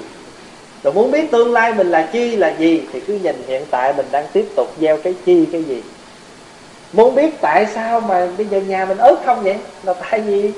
Rồi 0.83 0.93
muốn 0.93 1.11
biết 1.11 1.31
tương 1.31 1.53
lai 1.53 1.73
mình 1.73 1.91
là 1.91 2.09
chi, 2.11 2.35
là 2.35 2.53
gì, 2.57 2.81
thì 2.93 2.99
cứ 2.99 3.13
nhìn 3.23 3.43
hiện 3.47 3.65
tại 3.71 3.93
mình 3.97 4.05
đang 4.11 4.25
tiếp 4.33 4.49
tục 4.55 4.73
gieo 4.79 4.97
cái 4.97 5.13
chi, 5.25 5.45
cái 5.51 5.63
gì. 5.63 5.83
Muốn 6.93 7.15
biết 7.15 7.41
tại 7.41 7.67
sao 7.75 7.99
mà 7.99 8.27
bây 8.37 8.45
giờ 8.45 8.59
nhà 8.59 8.85
mình 8.85 8.97
ớt 8.97 9.15
không 9.25 9.43
vậy? 9.43 9.55
Là 9.83 9.93
tại 9.93 10.19
vì 10.19 10.51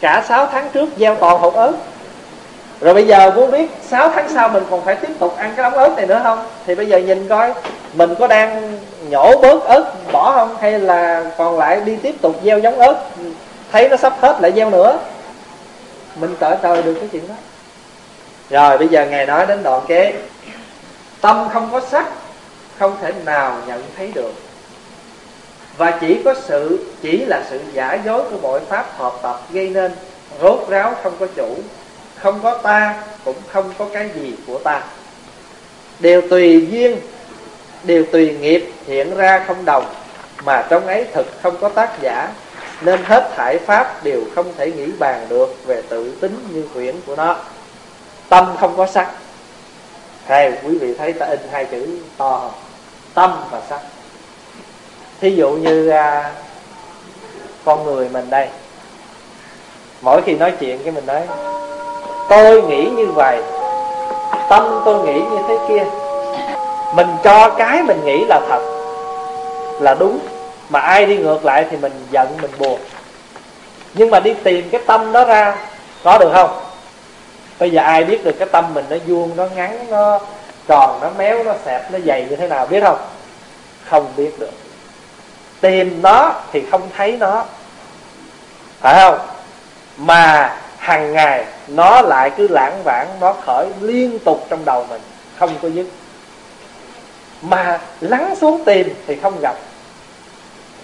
cả 0.00 0.24
6 0.28 0.46
tháng 0.46 0.68
trước 0.72 0.88
gieo 0.98 1.14
toàn 1.14 1.38
hột 1.38 1.54
ớt. 1.54 1.72
Rồi 2.80 2.94
bây 2.94 3.06
giờ 3.06 3.30
muốn 3.36 3.50
biết 3.50 3.70
6 3.88 4.08
tháng 4.08 4.28
sau 4.28 4.48
mình 4.48 4.62
còn 4.70 4.84
phải 4.84 4.94
tiếp 4.94 5.12
tục 5.18 5.36
ăn 5.36 5.52
cái 5.56 5.62
đống 5.62 5.78
ớt 5.78 5.96
này 5.96 6.06
nữa 6.06 6.20
không? 6.22 6.44
Thì 6.66 6.74
bây 6.74 6.86
giờ 6.86 6.98
nhìn 6.98 7.28
coi 7.28 7.54
mình 7.92 8.14
có 8.18 8.26
đang 8.26 8.78
nhổ 9.08 9.40
bớt 9.40 9.64
ớt, 9.64 9.92
bỏ 10.12 10.32
không? 10.32 10.56
Hay 10.60 10.80
là 10.80 11.30
còn 11.38 11.58
lại 11.58 11.80
đi 11.80 11.96
tiếp 11.96 12.14
tục 12.22 12.40
gieo 12.44 12.58
giống 12.58 12.78
ớt? 12.78 13.04
Thấy 13.72 13.88
nó 13.88 13.96
sắp 13.96 14.16
hết 14.20 14.38
lại 14.40 14.52
gieo 14.56 14.70
nữa. 14.70 14.98
Mình 16.16 16.36
cỡ 16.40 16.56
trời 16.62 16.82
được 16.82 16.94
cái 16.94 17.08
chuyện 17.12 17.28
đó. 17.28 17.34
Rồi, 18.50 18.78
bây 18.78 18.88
giờ 18.88 19.06
ngài 19.06 19.26
nói 19.26 19.46
đến 19.46 19.62
đoạn 19.62 19.82
kế. 19.88 20.14
Tâm 21.20 21.48
không 21.52 21.68
có 21.72 21.80
sắc, 21.90 22.06
không 22.78 22.96
thể 23.02 23.12
nào 23.24 23.56
nhận 23.66 23.82
thấy 23.96 24.10
được. 24.14 24.32
Và 25.76 25.90
chỉ 25.90 26.20
có 26.24 26.34
sự, 26.42 26.86
chỉ 27.02 27.24
là 27.24 27.42
sự 27.50 27.60
giả 27.72 27.98
dối 28.04 28.22
của 28.30 28.36
mọi 28.42 28.60
pháp 28.68 28.86
hợp 28.98 29.12
tập 29.22 29.40
gây 29.50 29.68
nên. 29.68 29.92
Rốt 30.42 30.58
ráo 30.68 30.94
không 31.02 31.12
có 31.20 31.26
chủ, 31.36 31.56
không 32.16 32.40
có 32.42 32.58
ta, 32.58 32.94
cũng 33.24 33.36
không 33.52 33.72
có 33.78 33.86
cái 33.92 34.08
gì 34.14 34.34
của 34.46 34.58
ta. 34.58 34.82
Đều 36.00 36.22
tùy 36.30 36.66
duyên 36.70 36.96
đều 37.84 38.04
tùy 38.12 38.36
nghiệp 38.40 38.72
hiện 38.86 39.16
ra 39.16 39.44
không 39.46 39.64
đồng 39.64 39.84
mà 40.44 40.66
trong 40.68 40.86
ấy 40.86 41.06
thực 41.12 41.26
không 41.42 41.56
có 41.60 41.68
tác 41.68 41.90
giả 42.00 42.28
nên 42.80 43.04
hết 43.04 43.30
thải 43.36 43.58
pháp 43.58 44.04
đều 44.04 44.20
không 44.34 44.46
thể 44.56 44.72
nghĩ 44.72 44.86
bàn 44.98 45.26
được 45.28 45.56
về 45.66 45.82
tự 45.88 46.16
tính 46.20 46.48
như 46.52 46.68
quyển 46.74 46.94
của 47.06 47.16
nó. 47.16 47.36
Tâm 48.28 48.56
không 48.60 48.76
có 48.76 48.86
sắc. 48.86 49.10
Hay 50.26 50.52
quý 50.64 50.78
vị 50.78 50.94
thấy 50.94 51.12
ta 51.12 51.26
in 51.26 51.40
hai 51.52 51.64
chữ 51.64 51.98
to 52.16 52.38
không? 52.38 52.52
Tâm 53.14 53.30
và 53.50 53.60
sắc. 53.70 53.80
Thí 55.20 55.30
dụ 55.30 55.50
như 55.50 55.88
à, 55.88 56.32
con 57.64 57.84
người 57.84 58.08
mình 58.08 58.30
đây. 58.30 58.48
Mỗi 60.00 60.22
khi 60.22 60.34
nói 60.34 60.52
chuyện 60.60 60.78
cái 60.84 60.92
mình 60.92 61.06
nói 61.06 61.22
tôi 62.28 62.62
nghĩ 62.62 62.90
như 62.96 63.06
vậy 63.06 63.42
tâm 64.50 64.82
tôi 64.84 65.04
nghĩ 65.04 65.20
như 65.30 65.38
thế 65.48 65.58
kia 65.68 65.84
mình 66.94 67.08
cho 67.24 67.50
cái 67.58 67.82
mình 67.82 68.04
nghĩ 68.04 68.24
là 68.24 68.40
thật, 68.48 68.60
là 69.80 69.94
đúng. 69.94 70.18
Mà 70.68 70.80
ai 70.80 71.06
đi 71.06 71.16
ngược 71.16 71.44
lại 71.44 71.66
thì 71.70 71.76
mình 71.76 71.92
giận, 72.10 72.28
mình 72.42 72.50
buồn. 72.58 72.80
Nhưng 73.94 74.10
mà 74.10 74.20
đi 74.20 74.34
tìm 74.44 74.68
cái 74.70 74.80
tâm 74.86 75.12
đó 75.12 75.24
ra, 75.24 75.56
có 76.04 76.18
được 76.18 76.30
không? 76.34 76.60
Bây 77.58 77.70
giờ 77.70 77.82
ai 77.82 78.04
biết 78.04 78.24
được 78.24 78.34
cái 78.38 78.48
tâm 78.52 78.74
mình 78.74 78.84
nó 78.90 78.96
vuông, 79.06 79.36
nó 79.36 79.46
ngắn, 79.56 79.86
nó 79.90 80.20
tròn, 80.68 80.98
nó 81.02 81.10
méo, 81.18 81.44
nó 81.44 81.52
xẹp, 81.64 81.92
nó 81.92 81.98
dày 82.06 82.26
như 82.30 82.36
thế 82.36 82.48
nào, 82.48 82.66
biết 82.66 82.80
không? 82.84 82.98
Không 83.88 84.06
biết 84.16 84.38
được. 84.38 84.50
Tìm 85.60 86.02
nó 86.02 86.32
thì 86.52 86.62
không 86.70 86.82
thấy 86.96 87.16
nó. 87.20 87.44
Phải 88.80 88.94
không? 89.00 89.18
Mà 89.96 90.56
hàng 90.78 91.12
ngày, 91.12 91.44
nó 91.68 92.02
lại 92.02 92.30
cứ 92.36 92.48
lãng 92.50 92.82
vãng, 92.84 93.08
nó 93.20 93.32
khởi 93.46 93.66
liên 93.80 94.18
tục 94.18 94.46
trong 94.50 94.64
đầu 94.64 94.86
mình, 94.90 95.00
không 95.38 95.50
có 95.62 95.68
dứt 95.68 95.86
mà 97.42 97.80
lắng 98.00 98.34
xuống 98.40 98.64
tìm 98.64 98.94
thì 99.06 99.16
không 99.16 99.40
gặp. 99.40 99.56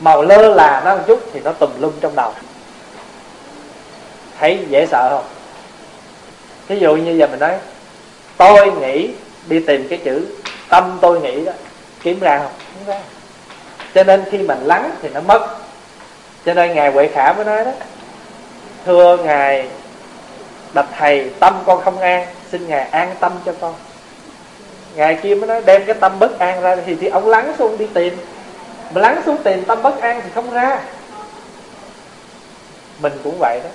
Màu 0.01 0.23
lơ 0.23 0.55
là 0.55 0.83
nó 0.85 0.97
một 0.97 1.03
chút 1.07 1.21
thì 1.33 1.40
nó 1.40 1.53
tùm 1.53 1.71
lum 1.81 1.92
trong 2.01 2.14
đầu. 2.16 2.33
Thấy 4.38 4.66
dễ 4.69 4.87
sợ 4.87 5.09
không? 5.11 5.25
Ví 6.69 6.79
dụ 6.79 6.97
như 6.97 7.12
giờ 7.12 7.27
mình 7.27 7.40
nói, 7.40 7.55
tôi 8.37 8.73
nghĩ 8.73 9.11
đi 9.47 9.61
tìm 9.61 9.88
cái 9.88 9.99
chữ, 10.05 10.27
tâm 10.69 10.99
tôi 11.01 11.21
nghĩ 11.21 11.45
đó, 11.45 11.53
kiếm 12.03 12.21
ra 12.21 12.38
không? 12.38 12.53
Không 12.75 12.87
ra. 12.87 13.01
Cho 13.95 14.05
nên 14.05 14.25
khi 14.31 14.38
mình 14.38 14.59
lắng 14.62 14.90
thì 15.03 15.09
nó 15.09 15.21
mất. 15.21 15.57
Cho 16.45 16.55
nên 16.55 16.75
ngài 16.75 16.90
huệ 16.90 17.09
khả 17.09 17.33
mới 17.33 17.45
nói 17.45 17.64
đó, 17.64 17.71
thưa 18.87 19.16
ngài, 19.16 19.69
bạch 20.75 20.88
thầy, 20.99 21.31
tâm 21.40 21.62
con 21.66 21.81
không 21.85 21.99
an, 21.99 22.27
xin 22.51 22.69
ngài 22.69 22.88
an 22.88 23.14
tâm 23.21 23.33
cho 23.47 23.53
con 23.61 23.75
ngài 24.96 25.18
kia 25.22 25.35
mới 25.35 25.46
nói 25.46 25.62
đem 25.66 25.85
cái 25.87 25.94
tâm 26.00 26.18
bất 26.18 26.38
an 26.38 26.61
ra 26.61 26.76
thì 26.87 26.94
thì 26.94 27.09
ông 27.09 27.28
lắng 27.28 27.52
xuống 27.59 27.78
đi 27.78 27.87
tìm. 27.94 28.16
Mà 28.94 29.00
lắng 29.00 29.22
xuống 29.26 29.37
tìm 29.42 29.64
tâm 29.64 29.82
bất 29.82 30.00
an 30.00 30.20
thì 30.24 30.30
không 30.35 30.50
ra. 30.50 30.80
Mình 33.00 33.12
cũng 33.24 33.37
vậy 33.38 33.61
đó. 33.64 33.70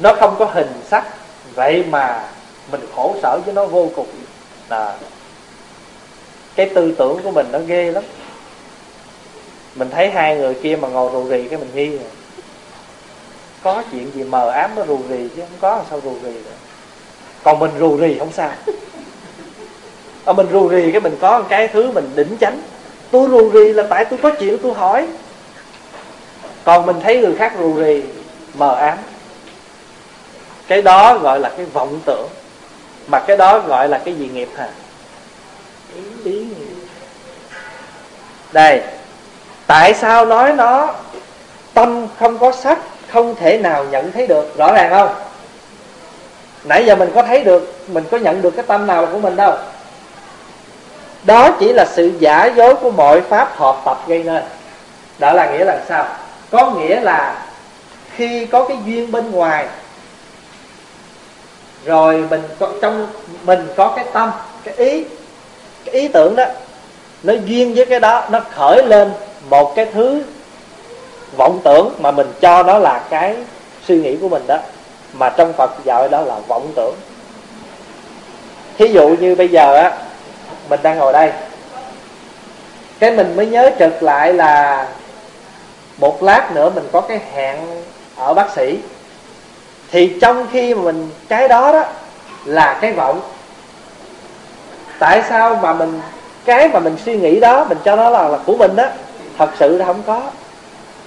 Nó 0.00 0.14
không 0.20 0.36
có 0.38 0.44
hình 0.44 0.72
sắc. 0.90 1.04
Vậy 1.54 1.84
mà 1.90 2.24
mình 2.72 2.80
khổ 2.94 3.16
sở 3.22 3.38
với 3.44 3.54
nó 3.54 3.66
vô 3.66 3.90
cùng. 3.96 4.08
Là 4.68 4.96
cái 6.54 6.70
tư 6.74 6.94
tưởng 6.98 7.22
của 7.22 7.30
mình 7.30 7.46
nó 7.52 7.58
ghê 7.58 7.92
lắm. 7.92 8.04
Mình 9.74 9.90
thấy 9.90 10.10
hai 10.10 10.36
người 10.36 10.54
kia 10.54 10.76
mà 10.76 10.88
ngồi 10.88 11.10
rù 11.12 11.28
rì 11.28 11.48
cái 11.48 11.58
mình 11.58 11.70
nghi 11.74 11.88
rồi 11.88 12.10
có 13.62 13.82
chuyện 13.90 14.10
gì 14.14 14.24
mờ 14.24 14.50
ám 14.50 14.70
nó 14.76 14.84
rù 14.86 15.00
rì 15.08 15.28
chứ 15.36 15.42
không 15.42 15.58
có, 15.60 15.82
sao 15.90 16.00
rù 16.00 16.14
rì 16.22 16.32
được? 16.32 16.56
Còn 17.42 17.58
mình 17.58 17.70
rù 17.78 17.96
rì 17.96 18.18
không 18.18 18.32
sao 18.32 18.50
ở 20.28 20.32
mình 20.34 20.46
rù 20.52 20.68
rì 20.68 20.92
cái 20.92 21.00
mình 21.00 21.16
có 21.20 21.42
cái 21.48 21.68
thứ 21.68 21.90
mình 21.90 22.10
đỉnh 22.16 22.36
chánh. 22.40 22.60
Tôi 23.10 23.28
rù 23.28 23.50
rì 23.50 23.72
là 23.72 23.82
tại 23.90 24.04
tôi 24.04 24.18
có 24.22 24.30
chuyện 24.30 24.58
tôi 24.62 24.74
hỏi. 24.74 25.06
Còn 26.64 26.86
mình 26.86 26.96
thấy 27.00 27.18
người 27.18 27.36
khác 27.36 27.52
rù 27.58 27.74
rì, 27.76 28.02
mờ 28.54 28.74
ám. 28.74 28.98
Cái 30.66 30.82
đó 30.82 31.18
gọi 31.18 31.40
là 31.40 31.48
cái 31.56 31.66
vọng 31.72 32.00
tưởng, 32.06 32.28
mà 33.06 33.20
cái 33.20 33.36
đó 33.36 33.58
gọi 33.58 33.88
là 33.88 33.98
cái 33.98 34.14
gì 34.14 34.30
nghiệp 34.34 34.48
hả? 34.56 34.68
Ý 36.24 36.46
đây, 38.52 38.80
tại 39.66 39.94
sao 39.94 40.24
nói 40.24 40.52
nó 40.52 40.94
tâm 41.74 42.06
không 42.18 42.38
có 42.38 42.52
sắc, 42.52 42.78
không 43.10 43.34
thể 43.34 43.58
nào 43.58 43.84
nhận 43.84 44.12
thấy 44.12 44.26
được? 44.26 44.56
Rõ 44.56 44.72
ràng 44.72 44.90
không? 44.90 45.14
Nãy 46.64 46.86
giờ 46.86 46.96
mình 46.96 47.10
có 47.14 47.22
thấy 47.22 47.44
được, 47.44 47.74
mình 47.88 48.04
có 48.10 48.18
nhận 48.18 48.42
được 48.42 48.50
cái 48.56 48.64
tâm 48.68 48.86
nào 48.86 49.06
của 49.06 49.18
mình 49.18 49.36
đâu? 49.36 49.56
Đó 51.28 51.50
chỉ 51.60 51.72
là 51.72 51.84
sự 51.84 52.12
giả 52.18 52.46
dối 52.56 52.74
của 52.74 52.90
mọi 52.90 53.20
pháp 53.20 53.56
hợp 53.56 53.76
tập 53.84 53.98
gây 54.06 54.22
nên. 54.22 54.42
Đó 55.18 55.32
là 55.32 55.52
nghĩa 55.52 55.64
là 55.64 55.80
sao? 55.88 56.06
Có 56.50 56.70
nghĩa 56.70 57.00
là 57.00 57.44
khi 58.16 58.46
có 58.46 58.64
cái 58.64 58.76
duyên 58.86 59.12
bên 59.12 59.30
ngoài, 59.30 59.66
rồi 61.84 62.24
mình 62.30 62.42
có, 62.58 62.68
trong 62.82 63.06
mình 63.44 63.68
có 63.76 63.92
cái 63.96 64.04
tâm, 64.12 64.30
cái 64.64 64.74
ý 64.74 65.04
cái 65.84 65.94
ý 65.94 66.08
tưởng 66.08 66.36
đó, 66.36 66.44
nó 67.22 67.34
duyên 67.44 67.74
với 67.74 67.86
cái 67.86 68.00
đó, 68.00 68.26
nó 68.30 68.40
khởi 68.54 68.82
lên 68.86 69.10
một 69.50 69.72
cái 69.76 69.86
thứ 69.86 70.22
vọng 71.36 71.60
tưởng 71.64 71.94
mà 71.98 72.10
mình 72.10 72.32
cho 72.40 72.62
nó 72.62 72.78
là 72.78 73.02
cái 73.10 73.36
suy 73.86 74.00
nghĩ 74.00 74.16
của 74.16 74.28
mình 74.28 74.42
đó. 74.46 74.58
Mà 75.12 75.28
trong 75.30 75.52
Phật 75.52 75.70
dạy 75.84 76.08
đó 76.08 76.20
là 76.20 76.34
vọng 76.48 76.72
tưởng. 76.76 76.94
Thí 78.78 78.88
dụ 78.88 79.08
như 79.08 79.34
bây 79.34 79.48
giờ 79.48 79.74
á 79.74 79.92
mình 80.68 80.80
đang 80.82 80.98
ngồi 80.98 81.12
đây. 81.12 81.32
Cái 82.98 83.10
mình 83.10 83.36
mới 83.36 83.46
nhớ 83.46 83.70
trực 83.78 84.02
lại 84.02 84.32
là 84.32 84.86
một 85.98 86.22
lát 86.22 86.50
nữa 86.54 86.70
mình 86.74 86.84
có 86.92 87.00
cái 87.00 87.20
hẹn 87.32 87.56
ở 88.16 88.34
bác 88.34 88.50
sĩ. 88.56 88.78
Thì 89.90 90.18
trong 90.20 90.46
khi 90.52 90.74
mà 90.74 90.82
mình 90.82 91.10
cái 91.28 91.48
đó 91.48 91.72
đó 91.72 91.84
là 92.44 92.78
cái 92.80 92.92
vọng 92.92 93.20
tại 94.98 95.22
sao 95.28 95.58
mà 95.62 95.72
mình 95.72 96.00
cái 96.44 96.68
mà 96.68 96.80
mình 96.80 96.96
suy 97.04 97.16
nghĩ 97.16 97.40
đó 97.40 97.66
mình 97.68 97.78
cho 97.84 97.96
nó 97.96 98.10
là, 98.10 98.28
là 98.28 98.38
của 98.46 98.56
mình 98.56 98.76
đó 98.76 98.86
thật 99.38 99.50
sự 99.58 99.78
là 99.78 99.84
không 99.84 100.02
có. 100.06 100.22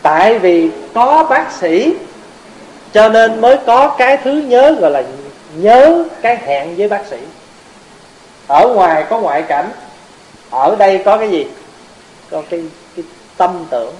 Tại 0.01 0.39
vì 0.39 0.71
có 0.93 1.27
bác 1.29 1.51
sĩ 1.51 1.93
cho 2.93 3.09
nên 3.09 3.41
mới 3.41 3.57
có 3.65 3.95
cái 3.97 4.17
thứ 4.17 4.31
nhớ 4.31 4.75
gọi 4.79 4.91
là 4.91 5.03
nhớ 5.55 6.03
cái 6.21 6.37
hẹn 6.45 6.75
với 6.77 6.87
bác 6.87 7.05
sĩ 7.09 7.17
ở 8.51 8.67
ngoài 8.67 9.05
có 9.09 9.19
ngoại 9.19 9.41
cảnh. 9.41 9.71
Ở 10.49 10.75
đây 10.75 11.01
có 11.05 11.17
cái 11.17 11.31
gì? 11.31 11.47
Có 12.31 12.41
cái, 12.49 12.63
cái 12.95 13.05
tâm 13.37 13.65
tưởng. 13.69 13.95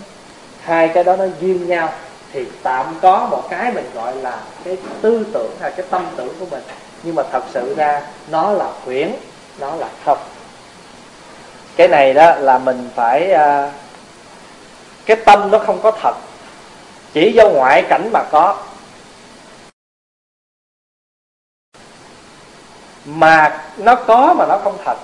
Hai 0.62 0.88
cái 0.88 1.04
đó 1.04 1.16
nó 1.16 1.26
duyên 1.42 1.68
nhau. 1.68 1.90
Thì 2.34 2.46
tạm 2.64 2.86
có 3.02 3.28
một 3.32 3.44
cái 3.50 3.72
mình 3.72 3.90
gọi 3.94 4.16
là 4.16 4.38
cái 4.64 4.78
tư 5.02 5.26
tưởng 5.34 5.52
hay 5.62 5.72
cái 5.72 5.86
tâm 5.90 6.08
tưởng 6.16 6.34
của 6.40 6.46
mình. 6.52 6.64
Nhưng 7.04 7.16
mà 7.16 7.24
thật 7.32 7.44
sự 7.54 7.76
ra 7.78 8.02
nó 8.28 8.52
là 8.52 8.68
huyễn 8.86 9.12
nó 9.60 9.76
là 9.76 9.88
không 10.06 10.18
cái 11.76 11.88
này 11.88 12.14
đó 12.14 12.36
là 12.36 12.58
mình 12.58 12.90
phải 12.96 13.32
uh, 13.34 13.72
cái 15.06 15.18
tâm 15.26 15.52
nó 15.52 15.60
không 15.60 15.82
có 15.82 15.92
thật. 15.92 16.16
Chỉ 17.14 17.32
do 17.32 17.50
ngoại 17.50 17.84
cảnh 17.90 18.10
mà 18.14 18.24
có. 18.32 18.58
Mà 23.06 23.62
nó 23.78 23.96
có 23.96 24.34
mà 24.38 24.46
nó 24.46 24.58
không 24.64 24.78
thật. 24.86 24.98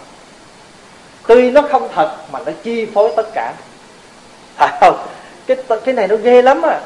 Tuy 1.28 1.52
nó 1.52 1.62
không 1.72 1.90
thật 1.96 2.16
mà 2.32 2.40
nó 2.46 2.52
chi 2.64 2.88
phối 2.94 3.12
tất 3.16 3.28
cả. 3.34 3.54
À, 4.58 4.78
không? 4.82 5.08
Cái 5.48 5.58
cái 5.86 5.94
này 5.94 6.08
nó 6.08 6.16
ghê 6.16 6.42
lắm 6.42 6.62
à 6.62 6.80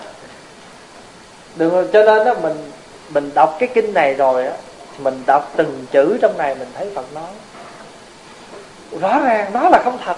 đừng 1.56 1.88
cho 1.94 2.04
nên 2.04 2.26
đó 2.26 2.34
mình 2.42 2.72
mình 3.10 3.32
đọc 3.34 3.56
cái 3.60 3.70
kinh 3.74 3.94
này 3.94 4.14
rồi 4.14 4.48
á 4.48 4.54
mình 5.00 5.24
đọc 5.26 5.52
từng 5.56 5.86
chữ 5.92 6.18
trong 6.22 6.38
này 6.38 6.56
mình 6.56 6.68
thấy 6.74 6.92
phật 6.96 7.06
nói. 7.14 7.30
Rõ 9.02 9.20
ràng 9.20 9.54
nó 9.54 9.70
là 9.70 9.82
không 9.84 9.98
thật. 10.06 10.18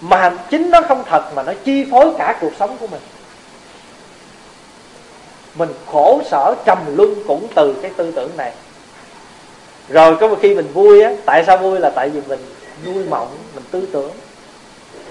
Mà 0.00 0.30
chính 0.50 0.70
nó 0.70 0.80
không 0.82 1.04
thật 1.06 1.24
mà 1.34 1.42
nó 1.42 1.52
chi 1.64 1.86
phối 1.90 2.06
cả 2.18 2.38
cuộc 2.40 2.52
sống 2.58 2.76
của 2.80 2.86
mình. 2.86 3.00
Mình 5.54 5.68
khổ 5.92 6.20
sở 6.30 6.54
trầm 6.64 6.78
luân 6.96 7.14
cũng 7.26 7.48
từ 7.54 7.74
cái 7.82 7.90
tư 7.96 8.12
tưởng 8.16 8.36
này 8.36 8.52
rồi 9.90 10.16
có 10.16 10.28
một 10.28 10.36
khi 10.42 10.54
mình 10.54 10.68
vui 10.72 11.02
á, 11.02 11.12
tại 11.24 11.44
sao 11.44 11.58
vui 11.58 11.80
là 11.80 11.90
tại 11.90 12.08
vì 12.08 12.20
mình 12.28 12.40
nuôi 12.86 13.04
mộng, 13.10 13.28
mình 13.54 13.64
tư 13.70 13.88
tưởng. 13.92 14.10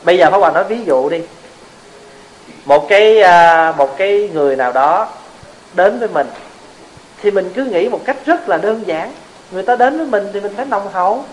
Bây 0.04 0.18
giờ 0.18 0.30
pháp 0.32 0.38
hòa 0.38 0.52
nói 0.52 0.64
ví 0.64 0.84
dụ 0.86 1.10
đi. 1.10 1.22
Một 2.66 2.90
cái 2.90 3.22
à, 3.22 3.74
một 3.78 3.98
cái 3.98 4.30
người 4.34 4.56
nào 4.56 4.72
đó 4.72 5.08
đến 5.74 6.00
với 6.00 6.10
mình, 6.10 6.28
thì 7.22 7.32
mình 7.32 7.52
cứ 7.56 7.66
nghĩ 7.66 7.90
một 7.90 8.02
cách 8.06 8.18
rất 8.26 8.50
là 8.50 8.58
đơn 8.58 8.84
giản. 8.86 9.14
Người 9.52 9.64
ta 9.64 9.76
đến 9.76 9.98
với 9.98 10.08
mình 10.08 10.28
thì 10.34 10.40
mình 10.40 10.54
phải 10.56 10.66
nồng 10.66 10.92
hậu, 10.92 11.24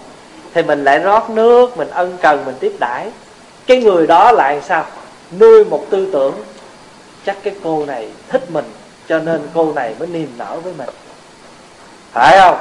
thì 0.54 0.62
mình 0.62 0.84
lại 0.84 0.98
rót 0.98 1.30
nước, 1.30 1.76
mình 1.76 1.90
ân 1.90 2.16
cần, 2.22 2.44
mình 2.44 2.54
tiếp 2.60 2.72
đãi. 2.78 3.10
Cái 3.66 3.82
người 3.82 4.06
đó 4.06 4.32
lại 4.32 4.60
sao? 4.68 4.84
Nuôi 5.38 5.64
một 5.64 5.86
tư 5.90 6.08
tưởng. 6.12 6.34
Chắc 7.26 7.36
cái 7.42 7.54
cô 7.64 7.86
này 7.86 8.08
thích 8.28 8.50
mình, 8.50 8.64
cho 9.08 9.18
nên 9.18 9.40
cô 9.54 9.72
này 9.72 9.94
mới 9.98 10.08
niềm 10.08 10.28
nở 10.38 10.60
với 10.62 10.72
mình. 10.78 10.88
Phải 12.12 12.38
không? 12.38 12.58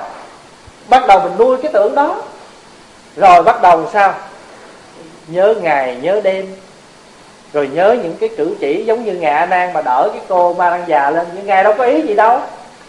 Bắt 0.89 1.07
đầu 1.07 1.19
mình 1.19 1.37
nuôi 1.37 1.57
cái 1.61 1.71
tưởng 1.73 1.95
đó. 1.95 2.21
Rồi 3.15 3.43
bắt 3.43 3.61
đầu 3.61 3.89
sao? 3.93 4.13
Nhớ 5.27 5.55
ngày, 5.61 5.97
nhớ 6.01 6.21
đêm. 6.23 6.55
Rồi 7.53 7.69
nhớ 7.73 7.95
những 8.03 8.15
cái 8.19 8.29
cử 8.37 8.55
chỉ 8.59 8.85
giống 8.85 9.05
như 9.05 9.13
ngài 9.13 9.31
a 9.31 9.45
nan 9.45 9.73
mà 9.73 9.81
đỡ 9.81 10.09
cái 10.13 10.21
cô 10.27 10.53
ma 10.53 10.69
đang 10.69 10.83
già 10.87 11.09
lên. 11.09 11.27
Nhưng 11.35 11.45
ngài 11.45 11.63
đâu 11.63 11.73
có 11.77 11.83
ý 11.83 12.01
gì 12.01 12.13
đâu. 12.13 12.39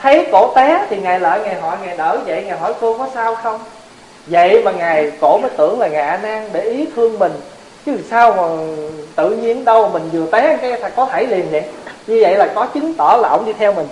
Thấy 0.03 0.27
cổ 0.33 0.53
té 0.55 0.87
thì 0.91 0.97
ngài 0.97 1.21
lại 1.21 1.41
ngài 1.45 1.55
hỏi 1.55 1.77
ngài 1.85 1.97
đỡ 1.97 2.19
vậy 2.27 2.45
ngài 2.45 2.59
hỏi 2.59 2.75
cô 2.81 2.99
có 2.99 3.09
sao 3.15 3.35
không? 3.35 3.61
Vậy 4.27 4.63
mà 4.65 4.71
ngài 4.71 5.13
cổ 5.21 5.39
mới 5.39 5.51
tưởng 5.57 5.81
là 5.81 5.89
ngài 5.89 6.03
a 6.03 6.17
nan 6.17 6.51
để 6.53 6.61
ý 6.61 6.87
thương 6.97 7.19
mình. 7.19 7.33
Chứ 7.87 7.99
sao 8.11 8.33
mà 8.33 8.43
tự 9.17 9.31
nhiên 9.31 9.65
đâu 9.65 9.89
mình 9.89 10.09
vừa 10.13 10.27
té 10.27 10.59
cái 10.63 10.73
thật 10.83 10.93
có 10.97 11.07
thể 11.07 11.27
liền 11.27 11.51
vậy? 11.51 11.63
Như 12.07 12.19
vậy 12.23 12.37
là 12.37 12.47
có 12.55 12.67
chứng 12.67 12.95
tỏ 12.95 13.19
là 13.23 13.29
ổng 13.29 13.47
đi 13.47 13.53
theo 13.53 13.73
mình. 13.73 13.89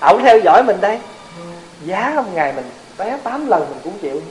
Ổng 0.00 0.22
theo 0.22 0.38
dõi 0.38 0.62
mình 0.62 0.80
đây. 0.80 0.98
Giá 1.84 2.12
không 2.14 2.26
ngày 2.34 2.52
mình 2.56 2.64
té 3.00 3.18
tám 3.24 3.46
lần 3.46 3.60
mình 3.60 3.78
cũng 3.84 3.98
chịu. 3.98 4.22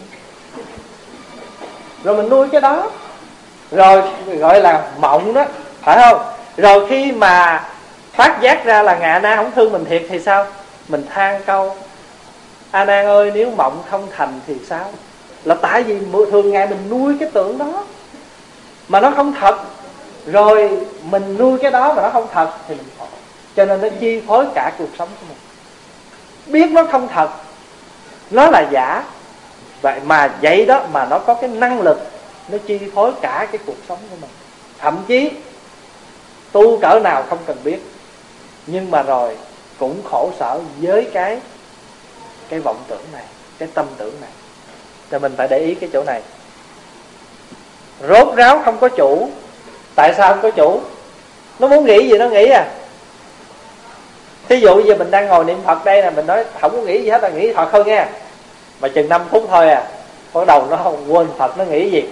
Rồi 2.03 2.17
mình 2.17 2.29
nuôi 2.29 2.47
cái 2.51 2.61
đó. 2.61 2.91
Rồi 3.71 4.01
gọi 4.27 4.61
là 4.61 4.91
mộng 4.99 5.33
đó, 5.33 5.45
phải 5.81 5.97
không? 6.01 6.21
Rồi 6.57 6.87
khi 6.89 7.11
mà 7.11 7.65
phát 8.13 8.41
giác 8.41 8.65
ra 8.65 8.83
là 8.83 8.97
ngạ 8.97 9.19
na 9.19 9.35
không 9.35 9.51
thương 9.55 9.71
mình 9.71 9.85
thiệt 9.85 10.05
thì 10.09 10.19
sao? 10.19 10.45
Mình 10.87 11.03
than 11.13 11.43
câu, 11.43 11.75
a 12.71 12.85
nan 12.85 13.05
ơi, 13.05 13.31
nếu 13.33 13.51
mộng 13.51 13.83
không 13.89 14.07
thành 14.17 14.39
thì 14.47 14.55
sao? 14.67 14.91
Là 15.43 15.55
tại 15.55 15.83
vì 15.83 15.99
thường 16.31 16.51
ngày 16.51 16.67
mình 16.67 16.89
nuôi 16.89 17.15
cái 17.19 17.29
tưởng 17.33 17.57
đó, 17.57 17.85
mà 18.87 18.99
nó 18.99 19.11
không 19.15 19.33
thật. 19.39 19.57
Rồi 20.25 20.77
mình 21.03 21.37
nuôi 21.37 21.57
cái 21.61 21.71
đó 21.71 21.93
mà 21.93 22.01
nó 22.01 22.09
không 22.09 22.27
thật 22.33 22.49
thì 22.67 22.75
mình 22.75 22.89
khổ. 22.99 23.05
Cho 23.55 23.65
nên 23.65 23.81
nó 23.81 23.87
chi 23.99 24.21
phối 24.27 24.45
cả 24.55 24.71
cuộc 24.77 24.89
sống 24.97 25.09
của 25.19 25.25
mình. 25.27 25.37
Biết 26.45 26.71
nó 26.71 26.85
không 26.91 27.07
thật 27.07 27.29
nó 28.31 28.49
là 28.49 28.67
giả. 28.71 29.03
Vậy 29.81 29.99
mà 30.05 30.33
vậy 30.41 30.65
đó 30.65 30.83
mà 30.93 31.05
nó 31.05 31.19
có 31.19 31.33
cái 31.33 31.49
năng 31.49 31.81
lực, 31.81 32.07
nó 32.49 32.57
chi 32.67 32.79
phối 32.95 33.11
cả 33.21 33.47
cái 33.51 33.61
cuộc 33.65 33.77
sống 33.89 33.97
của 34.09 34.15
mình. 34.21 34.29
Thậm 34.77 35.03
chí, 35.07 35.31
tu 36.51 36.79
cỡ 36.79 36.99
nào 37.03 37.23
không 37.29 37.39
cần 37.45 37.57
biết. 37.63 37.79
Nhưng 38.67 38.91
mà 38.91 39.03
rồi, 39.03 39.37
cũng 39.79 40.01
khổ 40.11 40.31
sở 40.39 40.59
với 40.81 41.07
cái 41.13 41.39
cái 42.49 42.59
vọng 42.59 42.83
tưởng 42.87 43.05
này, 43.13 43.23
cái 43.57 43.69
tâm 43.73 43.85
tưởng 43.97 44.21
này. 44.21 44.29
Cho 45.11 45.19
mình 45.19 45.33
phải 45.37 45.47
để 45.47 45.57
ý 45.59 45.75
cái 45.75 45.89
chỗ 45.93 46.03
này. 46.03 46.21
Rốt 48.09 48.35
ráo 48.35 48.61
không 48.65 48.77
có 48.77 48.89
chủ. 48.89 49.29
Tại 49.95 50.13
sao 50.17 50.33
không 50.33 50.41
có 50.41 50.51
chủ? 50.51 50.81
Nó 51.59 51.67
muốn 51.67 51.85
nghĩ 51.85 52.09
gì 52.09 52.17
nó 52.17 52.29
nghĩ 52.29 52.45
à? 52.45 52.65
Thí 54.49 54.59
dụ 54.59 54.81
giờ 54.81 54.95
mình 54.95 55.11
đang 55.11 55.27
ngồi 55.27 55.45
niệm 55.45 55.57
phật 55.65 55.85
đây 55.85 56.01
là 56.01 56.09
mình 56.09 56.27
nói 56.27 56.43
không 56.61 56.71
có 56.71 56.81
nghĩ 56.81 57.01
gì 57.01 57.09
hết 57.09 57.23
là 57.23 57.29
nghĩ 57.29 57.53
phật 57.53 57.69
thôi 57.71 57.83
nghe. 57.85 58.05
Mà 58.79 58.87
chừng 58.87 59.09
5 59.09 59.21
phút 59.29 59.45
thôi 59.49 59.69
à 59.69 59.87
bắt 60.33 60.47
đầu 60.47 60.67
nó 60.69 60.77
không 60.83 61.13
quên 61.13 61.27
phật, 61.37 61.57
nó 61.57 61.63
nghĩ 61.63 61.89
gì? 61.89 62.03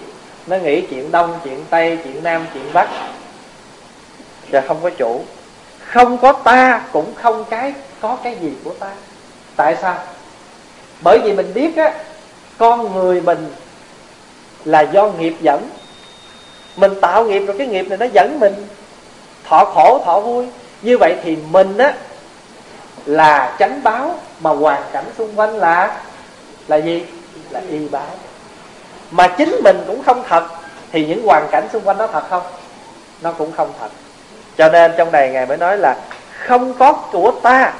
Nó 0.47 0.57
nghĩ 0.57 0.81
chuyện 0.81 1.11
đông, 1.11 1.39
chuyện 1.43 1.65
tây, 1.69 1.97
chuyện 2.03 2.23
nam, 2.23 2.45
chuyện 2.53 2.63
bắc. 2.73 2.89
Và 4.49 4.61
không 4.61 4.77
có 4.83 4.89
chủ. 4.89 5.21
Không 5.85 6.17
có 6.17 6.33
ta 6.33 6.81
cũng 6.91 7.13
không 7.15 7.45
cái, 7.49 7.73
có 8.01 8.17
cái 8.23 8.35
gì 8.41 8.51
của 8.63 8.73
ta. 8.79 8.91
Tại 9.55 9.75
sao? 9.81 9.95
Bởi 11.01 11.19
vì 11.19 11.33
mình 11.33 11.53
biết 11.53 11.77
á, 11.77 11.93
con 12.57 12.93
người 12.93 13.21
mình 13.21 13.51
là 14.65 14.81
do 14.81 15.07
nghiệp 15.07 15.33
dẫn. 15.41 15.69
Mình 16.75 17.01
tạo 17.01 17.25
nghiệp 17.25 17.39
rồi 17.39 17.57
cái 17.57 17.67
nghiệp 17.67 17.85
này 17.89 17.97
nó 17.97 18.05
dẫn 18.13 18.39
mình. 18.39 18.53
Thọ 19.43 19.65
khổ, 19.65 20.01
thọ 20.05 20.19
vui. 20.19 20.45
Như 20.81 20.97
vậy 20.97 21.15
thì 21.23 21.37
mình 21.51 21.77
á 21.77 21.93
là 23.07 23.55
chánh 23.59 23.83
báo 23.83 24.19
mà 24.39 24.49
hoàn 24.49 24.83
cảnh 24.91 25.05
xung 25.17 25.39
quanh 25.39 25.57
là 25.57 26.01
là 26.67 26.77
gì? 26.77 27.05
Là 27.49 27.61
y 27.69 27.87
báo. 27.87 28.07
Mà 29.11 29.27
chính 29.27 29.55
mình 29.63 29.83
cũng 29.87 30.03
không 30.03 30.23
thật, 30.29 30.47
thì 30.91 31.05
những 31.05 31.25
hoàn 31.25 31.47
cảnh 31.51 31.67
xung 31.73 31.83
quanh 31.83 31.97
nó 31.97 32.07
thật 32.07 32.23
không? 32.29 32.43
Nó 33.21 33.31
cũng 33.31 33.51
không 33.51 33.73
thật. 33.79 33.89
Cho 34.57 34.69
nên 34.69 34.91
trong 34.97 35.11
này 35.11 35.29
ngài 35.29 35.45
mới 35.45 35.57
nói 35.57 35.77
là 35.77 35.95
không 36.47 36.73
có 36.73 36.93
của 36.93 37.31
ta 37.41 37.73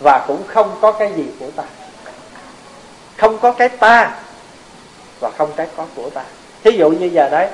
và 0.00 0.24
cũng 0.26 0.42
không 0.46 0.76
có 0.80 0.92
cái 0.92 1.12
gì 1.12 1.26
của 1.40 1.50
ta. 1.56 1.62
Không 3.16 3.38
có 3.38 3.52
cái 3.52 3.68
ta 3.68 4.10
và 5.20 5.30
không 5.38 5.52
cái 5.56 5.66
có 5.76 5.86
của 5.94 6.10
ta. 6.10 6.22
Thí 6.64 6.70
dụ 6.70 6.90
như 6.90 7.06
giờ 7.06 7.28
đấy, 7.28 7.48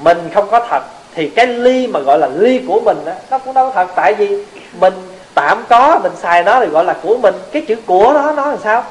mình 0.00 0.30
không 0.34 0.50
có 0.50 0.66
thật 0.70 0.82
thì 1.14 1.28
cái 1.28 1.46
ly 1.46 1.86
mà 1.86 2.00
gọi 2.00 2.18
là 2.18 2.28
ly 2.36 2.60
của 2.68 2.80
mình 2.80 2.98
đó, 3.04 3.12
nó 3.30 3.38
cũng 3.38 3.54
đâu 3.54 3.66
có 3.66 3.72
thật. 3.74 3.92
Tại 3.94 4.14
vì 4.14 4.44
mình 4.80 4.94
tạm 5.34 5.64
có 5.68 6.00
mình 6.02 6.12
xài 6.22 6.42
nó 6.42 6.60
thì 6.60 6.66
gọi 6.66 6.84
là 6.84 6.96
của 7.02 7.16
mình. 7.16 7.34
Cái 7.52 7.62
chữ 7.62 7.76
của 7.86 8.14
đó 8.14 8.32
nó 8.36 8.50
là 8.50 8.56
sao? 8.64 8.84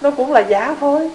Nó 0.00 0.10
cũng 0.10 0.32
là 0.32 0.40
giả 0.40 0.74
thôi. 0.80 1.10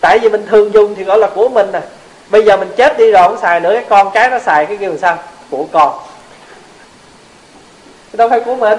Tại 0.00 0.18
vì 0.18 0.28
mình 0.28 0.46
thường 0.46 0.74
dùng 0.74 0.94
thì 0.94 1.04
gọi 1.04 1.18
là 1.18 1.28
của 1.34 1.48
mình 1.48 1.72
nè. 1.72 1.78
À. 1.78 1.82
bây 2.30 2.44
giờ 2.44 2.56
mình 2.56 2.72
chết 2.76 2.98
đi 2.98 3.10
rồi 3.10 3.22
không 3.22 3.38
xài 3.40 3.60
nữa 3.60 3.72
cái 3.74 3.84
con 3.88 4.10
cái 4.14 4.30
nó 4.30 4.38
xài 4.38 4.66
cái 4.66 4.76
kêu 4.76 4.90
làm 4.90 4.98
sao? 4.98 5.18
Của 5.50 5.64
con. 5.72 5.98
Đâu 8.12 8.28
phải 8.28 8.40
của 8.40 8.54
mình. 8.54 8.78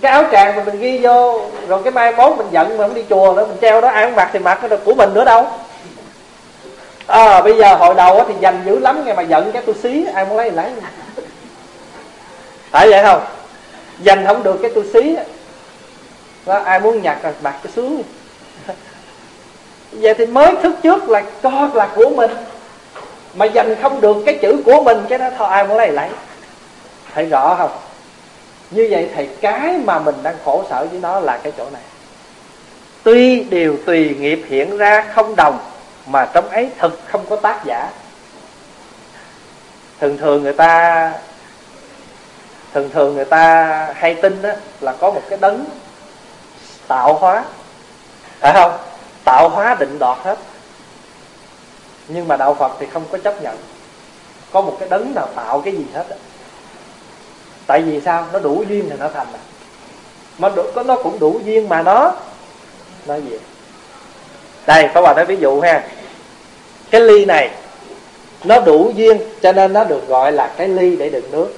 Cái 0.00 0.12
áo 0.12 0.24
tràng 0.32 0.56
mà 0.56 0.62
mình 0.64 0.80
ghi 0.80 0.98
vô 0.98 1.40
rồi 1.68 1.82
cái 1.82 1.92
mai 1.92 2.12
mốt 2.12 2.38
mình 2.38 2.46
giận 2.50 2.78
mà 2.78 2.86
không 2.86 2.94
đi 2.94 3.04
chùa 3.10 3.32
nữa 3.36 3.46
mình 3.46 3.56
treo 3.60 3.80
đó 3.80 3.88
ai 3.88 4.04
không 4.04 4.16
mặc 4.16 4.30
thì 4.32 4.38
mặc 4.38 4.70
nó 4.70 4.76
của 4.84 4.94
mình 4.94 5.14
nữa 5.14 5.24
đâu 5.24 5.46
à, 7.06 7.42
bây 7.42 7.56
giờ 7.56 7.74
hồi 7.74 7.94
đầu 7.94 8.24
thì 8.28 8.34
dành 8.40 8.62
dữ 8.66 8.78
lắm 8.78 9.04
nghe 9.04 9.14
mà 9.14 9.22
giận 9.22 9.52
cái 9.52 9.62
tôi 9.66 9.74
xí 9.82 10.06
ai 10.14 10.24
muốn 10.24 10.36
lấy 10.36 10.50
thì 10.50 10.56
lấy. 10.56 10.72
Phải 12.70 12.90
vậy 12.90 13.02
không? 13.04 13.22
Dành 13.98 14.26
không 14.26 14.42
được 14.42 14.58
cái 14.62 14.70
tôi 14.74 14.84
xí 14.92 15.16
đó, 16.46 16.58
ai 16.58 16.80
muốn 16.80 17.02
nhặt 17.02 17.18
là 17.22 17.32
mặc 17.42 17.54
cái 17.62 17.72
xuống 17.76 18.02
vậy 19.92 20.14
thì 20.14 20.26
mới 20.26 20.54
thức 20.62 20.74
trước 20.82 21.08
là 21.08 21.22
con 21.42 21.74
là 21.74 21.88
của 21.96 22.10
mình. 22.10 22.30
Mà 23.34 23.46
dành 23.46 23.74
không 23.82 24.00
được 24.00 24.16
cái 24.26 24.38
chữ 24.42 24.56
của 24.64 24.82
mình 24.82 24.98
cái 25.08 25.18
đó 25.18 25.30
thôi 25.38 25.48
ai 25.50 25.64
muốn 25.64 25.76
lấy 25.76 25.92
lấy. 25.92 26.08
Thấy 27.14 27.26
rõ 27.26 27.54
không? 27.58 27.70
Như 28.70 28.88
vậy 28.90 29.08
thì 29.14 29.26
cái 29.40 29.80
mà 29.84 29.98
mình 29.98 30.14
đang 30.22 30.34
khổ 30.44 30.64
sở 30.70 30.86
với 30.90 31.00
nó 31.00 31.20
là 31.20 31.36
cái 31.36 31.52
chỗ 31.58 31.70
này. 31.72 31.82
Tuy 33.02 33.40
điều 33.40 33.76
tùy 33.86 34.16
nghiệp 34.18 34.42
hiện 34.48 34.76
ra 34.76 35.04
không 35.14 35.36
đồng 35.36 35.58
mà 36.06 36.30
trong 36.32 36.48
ấy 36.48 36.70
thực 36.78 37.00
không 37.06 37.26
có 37.30 37.36
tác 37.36 37.64
giả. 37.64 37.90
Thường 40.00 40.18
thường 40.18 40.42
người 40.42 40.52
ta 40.52 41.12
thường 42.74 42.90
thường 42.90 43.14
người 43.14 43.24
ta 43.24 43.64
hay 43.94 44.14
tin 44.14 44.42
đó 44.42 44.50
là 44.80 44.92
có 44.92 45.10
một 45.10 45.22
cái 45.28 45.38
đấng 45.38 45.64
tạo 46.88 47.14
hóa. 47.14 47.44
Phải 48.40 48.52
không? 48.52 48.78
Tạo 49.24 49.48
hóa 49.48 49.76
định 49.80 49.98
đoạt 49.98 50.18
hết. 50.24 50.38
Nhưng 52.08 52.28
mà 52.28 52.36
đạo 52.36 52.54
phật 52.54 52.72
thì 52.80 52.86
không 52.86 53.04
có 53.12 53.18
chấp 53.18 53.42
nhận. 53.42 53.56
Có 54.52 54.60
một 54.60 54.76
cái 54.80 54.88
đấng 54.88 55.14
nào 55.14 55.28
tạo 55.34 55.60
cái 55.60 55.76
gì 55.76 55.86
hết 55.94 56.06
tại 57.66 57.82
vì 57.82 58.00
sao? 58.00 58.26
Nó 58.32 58.38
đủ 58.38 58.64
duyên 58.68 58.86
thì 58.90 58.96
nó 58.98 59.08
thành. 59.08 59.26
À 59.32 59.40
mà 60.38 60.48
đủ, 60.48 60.62
nó 60.84 60.96
cũng 61.02 61.18
đủ 61.18 61.40
duyên 61.44 61.68
mà 61.68 61.82
nó 61.82 62.12
nó 63.06 63.14
gì? 63.14 63.38
Đây 64.66 64.88
có 64.94 65.00
hòa 65.00 65.14
nói 65.14 65.24
ví 65.24 65.36
dụ 65.36 65.60
ha. 65.60 65.82
Cái 66.90 67.00
ly 67.00 67.24
này, 67.24 67.50
nó 68.44 68.60
đủ 68.60 68.92
duyên, 68.96 69.18
cho 69.42 69.52
nên 69.52 69.72
nó 69.72 69.84
được 69.84 70.08
gọi 70.08 70.32
là 70.32 70.50
cái 70.56 70.68
ly 70.68 70.96
để 70.96 71.10
đựng 71.10 71.30
nước. 71.32 71.54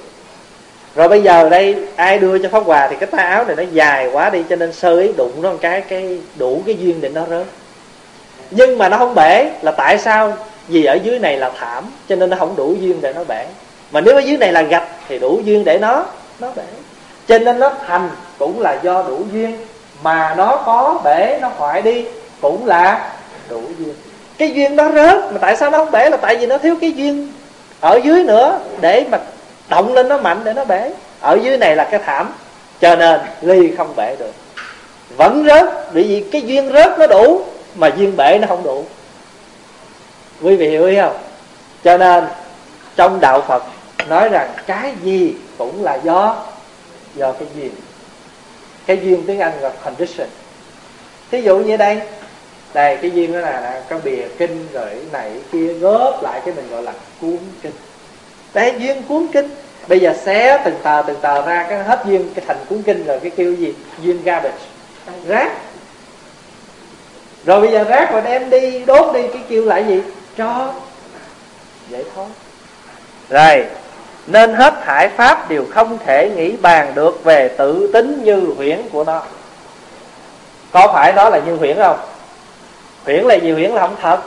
Rồi 0.95 1.07
bây 1.07 1.21
giờ 1.21 1.49
đây, 1.49 1.75
ai 1.95 2.17
đưa 2.17 2.37
cho 2.37 2.49
pháp 2.49 2.63
quà 2.65 2.87
thì 2.87 2.95
cái 2.99 3.07
tay 3.07 3.25
áo 3.25 3.45
này 3.45 3.55
nó 3.55 3.63
dài 3.71 4.09
quá 4.13 4.29
đi, 4.29 4.43
cho 4.49 4.55
nên 4.55 4.73
sơ 4.73 4.99
ý 4.99 5.11
đụng 5.17 5.41
nó 5.41 5.51
một 5.51 5.57
cái 5.61 5.81
cái 5.81 6.19
đủ 6.35 6.61
cái 6.65 6.75
duyên 6.79 7.01
để 7.01 7.09
nó 7.09 7.21
rớt. 7.29 7.45
Nhưng 8.51 8.77
mà 8.77 8.89
nó 8.89 8.97
không 8.97 9.15
bể, 9.15 9.51
là 9.61 9.71
tại 9.71 9.97
sao? 9.97 10.33
Vì 10.67 10.85
ở 10.85 10.93
dưới 10.93 11.19
này 11.19 11.37
là 11.37 11.51
thảm, 11.59 11.91
cho 12.09 12.15
nên 12.15 12.29
nó 12.29 12.37
không 12.39 12.55
đủ 12.55 12.75
duyên 12.79 13.01
để 13.01 13.13
nó 13.13 13.23
bể. 13.23 13.45
Mà 13.91 14.01
nếu 14.01 14.15
ở 14.15 14.19
dưới 14.19 14.37
này 14.37 14.51
là 14.51 14.61
gạch 14.61 14.87
thì 15.07 15.19
đủ 15.19 15.41
duyên 15.43 15.63
để 15.63 15.77
nó 15.77 16.05
nó 16.39 16.51
bể. 16.55 16.63
Cho 17.27 17.39
nên 17.39 17.59
nó 17.59 17.71
thành 17.87 18.09
cũng 18.37 18.61
là 18.61 18.79
do 18.83 19.03
đủ 19.03 19.19
duyên, 19.33 19.57
mà 20.03 20.35
nó 20.37 20.63
có 20.65 21.01
bể, 21.03 21.39
nó 21.41 21.47
hoại 21.57 21.81
đi 21.81 22.05
cũng 22.41 22.65
là 22.65 23.11
đủ 23.49 23.61
duyên. 23.79 23.93
Cái 24.37 24.51
duyên 24.51 24.75
đó 24.75 24.91
rớt, 24.95 25.31
mà 25.31 25.37
tại 25.41 25.57
sao 25.57 25.69
nó 25.69 25.77
không 25.77 25.91
bể? 25.91 26.09
Là 26.09 26.17
tại 26.17 26.35
vì 26.35 26.45
nó 26.45 26.57
thiếu 26.57 26.75
cái 26.81 26.91
duyên 26.91 27.31
ở 27.79 27.99
dưới 28.03 28.23
nữa, 28.23 28.59
để 28.81 29.05
mà 29.11 29.19
động 29.69 29.93
lên 29.93 30.07
nó 30.07 30.17
mạnh 30.17 30.41
để 30.43 30.53
nó 30.53 30.65
bể. 30.65 30.93
Ở 31.19 31.39
dưới 31.43 31.57
này 31.57 31.75
là 31.75 31.83
cái 31.83 31.99
thảm, 32.05 32.33
cho 32.81 32.95
nên 32.95 33.19
ly 33.41 33.75
không 33.77 33.93
bể 33.95 34.15
được. 34.19 34.31
Vẫn 35.17 35.43
rớt, 35.47 35.93
bởi 35.93 36.03
vì 36.03 36.25
cái 36.31 36.41
duyên 36.41 36.71
rớt 36.73 36.99
nó 36.99 37.07
đủ, 37.07 37.41
mà 37.75 37.91
duyên 37.97 38.13
bể 38.17 38.37
nó 38.41 38.47
không 38.47 38.63
đủ. 38.63 38.85
Quý 40.41 40.55
vị 40.55 40.69
hiểu 40.69 40.85
ý 40.85 40.95
không? 41.01 41.17
Cho 41.83 41.97
nên 41.97 42.25
trong 42.95 43.19
đạo 43.19 43.43
phật 43.47 43.63
nói 44.09 44.29
rằng 44.29 44.49
cái 44.67 44.93
gì 45.03 45.35
cũng 45.57 45.83
là 45.83 45.95
do 45.95 46.35
do 47.15 47.31
cái 47.31 47.47
duyên. 47.55 47.71
Cái 48.85 48.99
duyên 49.03 49.23
tiếng 49.27 49.39
anh 49.39 49.53
là 49.61 49.69
condition. 49.69 50.27
Thí 51.31 51.41
dụ 51.41 51.57
như 51.57 51.77
đây 51.77 52.01
đây 52.77 52.97
cái 53.01 53.11
duyên 53.11 53.33
đó 53.33 53.39
là, 53.39 53.61
là 53.61 53.81
có 53.89 53.97
bìa 54.03 54.27
kinh 54.37 54.67
rồi 54.73 54.89
này 55.11 55.31
kia 55.51 55.73
góp 55.73 56.23
lại 56.23 56.41
cái 56.45 56.53
mình 56.55 56.67
gọi 56.69 56.83
là 56.83 56.93
cuốn 57.21 57.37
kinh. 57.61 57.71
Đây 58.53 58.73
duyên 58.77 59.03
cuốn 59.03 59.27
kinh. 59.33 59.49
Bây 59.87 59.99
giờ 59.99 60.13
xé 60.25 60.61
từng 60.65 60.75
tờ 60.83 61.03
từng 61.07 61.19
tờ 61.21 61.45
ra 61.45 61.65
cái 61.69 61.83
hết 61.83 62.03
duyên 62.05 62.29
cái 62.35 62.45
thành 62.47 62.57
cuốn 62.69 62.81
kinh 62.81 63.05
rồi 63.05 63.19
cái 63.19 63.31
kêu 63.35 63.53
gì? 63.53 63.73
Duyên 64.01 64.23
garbage. 64.23 64.57
Rác. 65.27 65.51
Rồi 67.45 67.61
bây 67.61 67.71
giờ 67.71 67.83
rác 67.83 68.13
mà 68.13 68.21
đem 68.21 68.49
đi 68.49 68.85
đốt 68.85 69.15
đi 69.15 69.21
cái 69.33 69.41
kêu 69.49 69.65
lại 69.65 69.85
gì? 69.87 70.01
Cho 70.37 70.73
vậy 71.89 72.03
thôi. 72.15 72.25
Rồi 73.29 73.65
nên 74.27 74.53
hết 74.53 74.73
thải 74.85 75.09
pháp 75.09 75.49
đều 75.49 75.65
không 75.71 75.97
thể 76.05 76.31
nghĩ 76.35 76.51
bàn 76.51 76.91
được 76.95 77.23
về 77.23 77.47
tự 77.47 77.89
tính 77.93 78.21
như 78.23 78.53
huyễn 78.57 78.81
của 78.91 79.03
nó. 79.03 79.23
Có 80.71 80.91
phải 80.93 81.13
đó 81.13 81.29
là 81.29 81.39
như 81.45 81.55
huyễn 81.55 81.77
không? 81.77 81.97
Huyễn 83.07 83.23
là 83.23 83.35
gì? 83.35 83.51
Huyễn 83.51 83.71
là 83.71 83.81
không 83.81 83.95
thật 84.01 84.19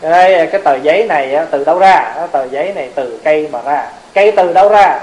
cái, 0.00 0.48
cái 0.52 0.60
tờ 0.64 0.74
giấy 0.74 1.06
này 1.08 1.38
từ 1.50 1.64
đâu 1.64 1.78
ra? 1.78 2.26
Tờ 2.32 2.48
giấy 2.48 2.72
này 2.74 2.90
từ 2.94 3.20
cây 3.24 3.48
mà 3.52 3.62
ra. 3.62 3.90
Cây 4.14 4.32
từ 4.36 4.52
đâu 4.52 4.68
ra? 4.68 5.00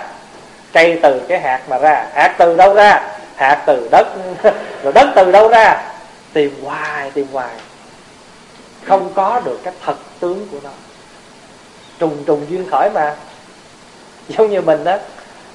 Cây 0.74 1.00
từ 1.04 1.22
cái 1.28 1.40
hạt 1.40 1.62
mà 1.70 1.78
ra. 1.78 2.06
Hạt 2.14 2.36
từ 2.38 2.56
đâu 2.56 2.74
ra? 2.74 3.16
Hạt 3.36 3.64
từ 3.66 3.88
đất. 3.92 4.08
Rồi 4.84 4.94
đất 4.94 5.08
từ 5.16 5.32
đâu 5.32 5.50
ra? 5.50 5.84
Tìm 6.34 6.64
hoài 6.64 7.12
tìm 7.12 7.28
hoài. 7.34 7.56
Không 8.84 9.12
có 9.16 9.42
được 9.46 9.60
cái 9.64 9.74
thật 9.86 9.96
tướng 10.20 10.48
của 10.52 10.58
nó. 10.64 10.70
Trùng 12.00 12.24
trùng 12.26 12.46
duyên 12.50 12.70
khởi 12.72 12.90
mà. 12.90 13.16
Giống 14.28 14.52
như 14.52 14.62
mình 14.62 14.84
đó 14.84 14.98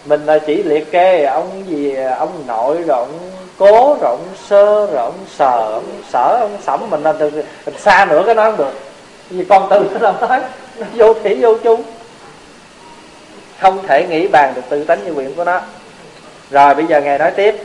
mình 0.05 0.26
là 0.26 0.39
chỉ 0.39 0.62
liệt 0.62 0.93
kê 0.93 1.24
ông 1.24 1.64
gì 1.66 1.95
ông 1.95 2.45
nội 2.47 2.76
rồi 2.87 2.99
ông 2.99 3.30
cố 3.59 3.96
rồi 4.00 4.11
ông 4.11 4.28
sơ 4.48 4.86
rồi 4.86 4.96
ông 4.96 5.24
sờ, 5.36 5.72
ông 5.72 6.02
sở 6.11 6.38
ông 6.40 6.59
sẩm 6.66 6.90
mình 6.90 7.02
là 7.02 7.12
từ 7.12 7.30
mình 7.66 7.74
xa 7.78 8.07
nữa 8.11 8.22
cái 8.26 8.34
nói 8.34 8.50
không 8.50 8.59
được. 8.59 8.72
Vì 9.30 9.44
con 9.44 9.66
từ 9.70 9.90
nó 9.92 9.98
làm 10.00 10.14
nói 10.20 10.40
nó 10.76 10.86
vô 10.94 11.14
thủy 11.14 11.38
vô 11.40 11.55
chung. 11.59 11.82
Không 13.61 13.86
thể 13.86 14.07
nghĩ 14.07 14.26
bàn 14.26 14.52
được 14.57 14.62
tự 14.68 14.84
tánh 14.84 15.05
như 15.05 15.12
nguyện 15.12 15.34
của 15.34 15.44
nó. 15.44 15.61
Rồi 16.50 16.74
bây 16.74 16.86
giờ 16.86 17.00
ngài 17.00 17.18
nói 17.18 17.30
tiếp. 17.30 17.62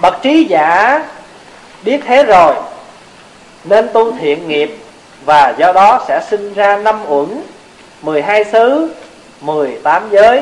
Bậc 0.00 0.22
trí 0.22 0.44
giả 0.44 1.04
biết 1.82 2.00
thế 2.06 2.22
rồi, 2.22 2.54
nên 3.64 3.88
tu 3.92 4.12
thiện 4.12 4.48
nghiệp 4.48 4.76
và 5.24 5.54
do 5.58 5.72
đó 5.72 6.04
sẽ 6.08 6.20
sinh 6.30 6.54
ra 6.54 6.76
năm 6.76 7.00
uẩn 7.08 7.42
12 8.02 8.44
xứ 8.44 8.94
18 9.40 10.08
giới, 10.10 10.40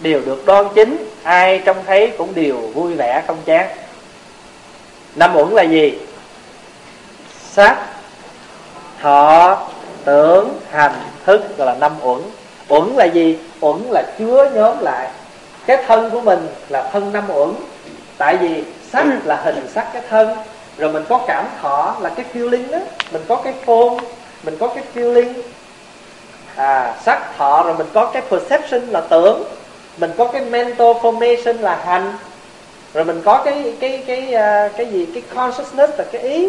đều 0.00 0.20
được 0.26 0.46
đoan 0.46 0.66
chính 0.74 1.11
ai 1.22 1.62
trông 1.64 1.76
thấy 1.86 2.12
cũng 2.18 2.34
đều 2.34 2.56
vui 2.56 2.94
vẻ 2.94 3.22
không 3.26 3.38
chán. 3.44 3.68
Năm 5.14 5.36
uẩn 5.36 5.50
là 5.50 5.62
gì? 5.62 5.98
Sắc 7.50 7.76
thọ 9.00 9.58
tưởng 10.04 10.60
hành 10.70 10.94
thức 11.24 11.58
gọi 11.58 11.66
là 11.66 11.74
năm 11.74 11.92
uẩn. 12.00 12.20
Uẩn 12.68 12.96
là 12.96 13.04
gì? 13.04 13.38
Uẩn 13.60 13.82
là 13.90 14.02
chứa 14.18 14.50
nhóm 14.54 14.78
lại. 14.80 15.10
Cái 15.66 15.84
thân 15.86 16.10
của 16.10 16.20
mình 16.20 16.48
là 16.68 16.90
thân 16.92 17.12
năm 17.12 17.24
uẩn. 17.28 17.54
Tại 18.18 18.36
vì 18.36 18.64
sắc 18.92 19.06
là 19.24 19.36
hình 19.36 19.68
sắc 19.74 19.92
cái 19.92 20.02
thân. 20.10 20.36
Rồi 20.78 20.92
mình 20.92 21.04
có 21.08 21.20
cảm 21.26 21.44
thọ 21.62 21.96
là 22.00 22.10
cái 22.10 22.26
feeling 22.34 22.70
đó. 22.70 22.78
Mình 23.12 23.22
có 23.28 23.36
cái 23.36 23.52
phone 23.66 23.96
mình 24.42 24.56
có 24.58 24.68
cái 24.68 24.84
feeling. 24.94 25.32
À 26.56 26.94
sắc 27.04 27.36
thọ 27.38 27.62
rồi 27.62 27.74
mình 27.74 27.86
có 27.92 28.06
cái 28.06 28.22
perception 28.30 28.80
là 28.80 29.00
tưởng 29.00 29.42
mình 29.96 30.10
có 30.18 30.26
cái 30.26 30.42
mental 30.42 30.88
formation 31.02 31.60
là 31.60 31.78
hành. 31.84 32.12
Rồi 32.94 33.04
mình 33.04 33.22
có 33.24 33.42
cái 33.44 33.74
cái 33.80 34.02
cái 34.06 34.28
cái, 34.30 34.70
cái 34.76 34.86
gì? 34.86 35.06
Cái 35.14 35.22
consciousness 35.34 35.98
là 35.98 36.04
cái 36.12 36.22
ý. 36.22 36.48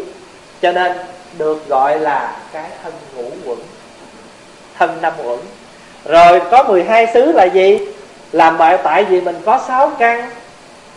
Cho 0.61 0.71
nên 0.71 0.93
được 1.37 1.67
gọi 1.67 1.99
là 1.99 2.35
cái 2.53 2.69
thân 2.83 2.93
ngũ 3.15 3.29
quẩn. 3.45 3.59
Thân 4.77 5.01
năm 5.01 5.13
quẩn. 5.23 5.39
Rồi 6.05 6.41
có 6.51 6.63
12 6.63 7.07
xứ 7.13 7.31
là 7.31 7.43
gì? 7.43 7.79
Làm 8.31 8.57
bại 8.57 8.77
tại 8.83 9.03
vì 9.03 9.21
mình 9.21 9.41
có 9.45 9.59
sáu 9.67 9.91
căn. 9.99 10.29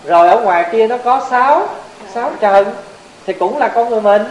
Rồi 0.05 0.29
ở 0.29 0.41
ngoài 0.41 0.67
kia 0.73 0.87
nó 0.87 0.99
có 0.99 1.27
sáu 1.31 1.69
sáu 2.15 2.31
trần. 2.41 2.67
Thì 3.27 3.33
cũng 3.33 3.59
là 3.59 3.69
con 3.69 3.91
người 3.91 4.01
mình. 4.01 4.23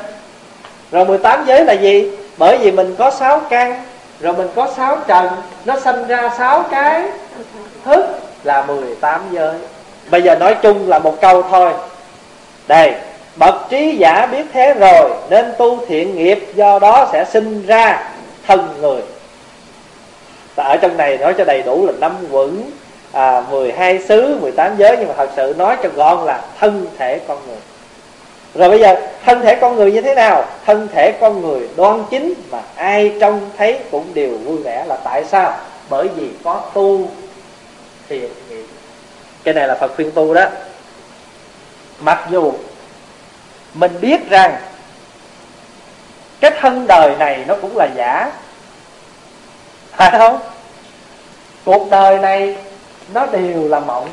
Rồi 0.91 1.05
18 1.05 1.45
giới 1.47 1.65
là 1.65 1.73
gì? 1.73 2.11
Bởi 2.37 2.57
vì 2.57 2.71
mình 2.71 2.95
có 2.97 3.11
sáu 3.11 3.41
căn 3.49 3.83
rồi 4.19 4.33
mình 4.33 4.47
có 4.55 4.67
sáu 4.77 4.97
trần 5.07 5.27
nó 5.65 5.79
sinh 5.79 6.07
ra 6.07 6.29
sáu 6.37 6.63
cái. 6.71 7.03
Thức 7.85 8.05
là 8.43 8.61
18 8.61 9.21
giới. 9.31 9.53
Bây 10.09 10.21
giờ 10.21 10.35
nói 10.35 10.55
chung 10.61 10.89
là 10.89 10.99
một 10.99 11.21
câu 11.21 11.41
thôi. 11.41 11.73
Đây 12.67 12.93
bậc 13.35 13.55
trí 13.69 13.95
giả 13.97 14.25
biết 14.31 14.45
thế 14.53 14.73
rồi 14.73 15.11
nên 15.29 15.45
tu 15.57 15.85
thiện 15.87 16.15
nghiệp 16.15 16.47
do 16.55 16.79
đó 16.79 17.09
sẽ 17.11 17.25
sinh 17.25 17.65
ra 17.65 18.09
thân 18.47 18.67
người. 18.81 19.01
Và 20.55 20.63
ở 20.63 20.77
trong 20.77 20.97
này 20.97 21.17
nói 21.17 21.33
cho 21.37 21.45
đầy 21.45 21.61
đủ 21.61 21.85
là 21.85 21.93
năm 21.99 22.11
quẩn 22.31 22.71
à, 23.11 23.43
12 23.51 23.99
xứ 23.99 24.37
18 24.41 24.77
giới 24.77 24.97
nhưng 24.99 25.07
mà 25.07 25.13
thật 25.17 25.29
sự 25.35 25.55
nói 25.57 25.77
cho 25.83 25.89
gọn 25.95 26.25
là 26.25 26.41
thân 26.59 26.87
thể 26.97 27.19
con 27.27 27.37
người 27.47 27.57
rồi 28.55 28.69
bây 28.69 28.79
giờ, 28.79 28.95
thân 29.25 29.41
thể 29.41 29.55
con 29.55 29.75
người 29.75 29.91
như 29.91 30.01
thế 30.01 30.15
nào? 30.15 30.45
Thân 30.65 30.87
thể 30.93 31.11
con 31.21 31.41
người 31.41 31.69
đoan 31.75 32.03
chính 32.09 32.33
mà 32.51 32.61
ai 32.75 33.13
trông 33.21 33.49
thấy 33.57 33.79
cũng 33.91 34.13
đều 34.13 34.37
vui 34.37 34.57
vẻ 34.57 34.85
là 34.87 34.97
tại 35.03 35.25
sao? 35.25 35.57
Bởi 35.89 36.07
vì 36.15 36.29
có 36.43 36.61
tu 36.73 37.09
thiện 38.09 38.29
nghiệp. 38.49 38.65
Cái 39.43 39.53
này 39.53 39.67
là 39.67 39.75
phật 39.75 39.95
khuyên 39.95 40.11
tu 40.11 40.33
đó. 40.33 40.45
Mặc 41.99 42.27
dù 42.31 42.53
mình 43.73 43.91
biết 44.01 44.29
rằng 44.29 44.57
cái 46.39 46.51
thân 46.59 46.87
đời 46.87 47.15
này 47.19 47.43
nó 47.47 47.55
cũng 47.61 47.77
là 47.77 47.87
giả. 47.95 48.31
Phải 49.91 50.11
không? 50.11 50.39
Cuộc 51.65 51.89
đời 51.89 52.19
này 52.19 52.57
nó 53.13 53.25
đều 53.25 53.67
là 53.67 53.79
mộng. 53.79 54.09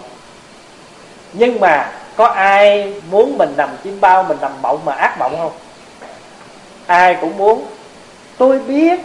Nhưng 1.33 1.61
mà 1.61 1.93
có 2.17 2.27
ai 2.27 2.95
muốn 3.11 3.39
mình 3.39 3.55
nằm 3.57 3.69
chim 3.85 4.01
bao, 4.01 4.23
mình 4.23 4.37
nằm 4.41 4.53
mộng 4.63 4.81
mà 4.85 4.93
ác 4.93 5.17
mộng 5.19 5.35
không? 5.39 5.53
Ai 6.87 7.17
cũng 7.21 7.39
muốn. 7.39 7.67
Tôi 8.39 8.59
biết 8.59 9.01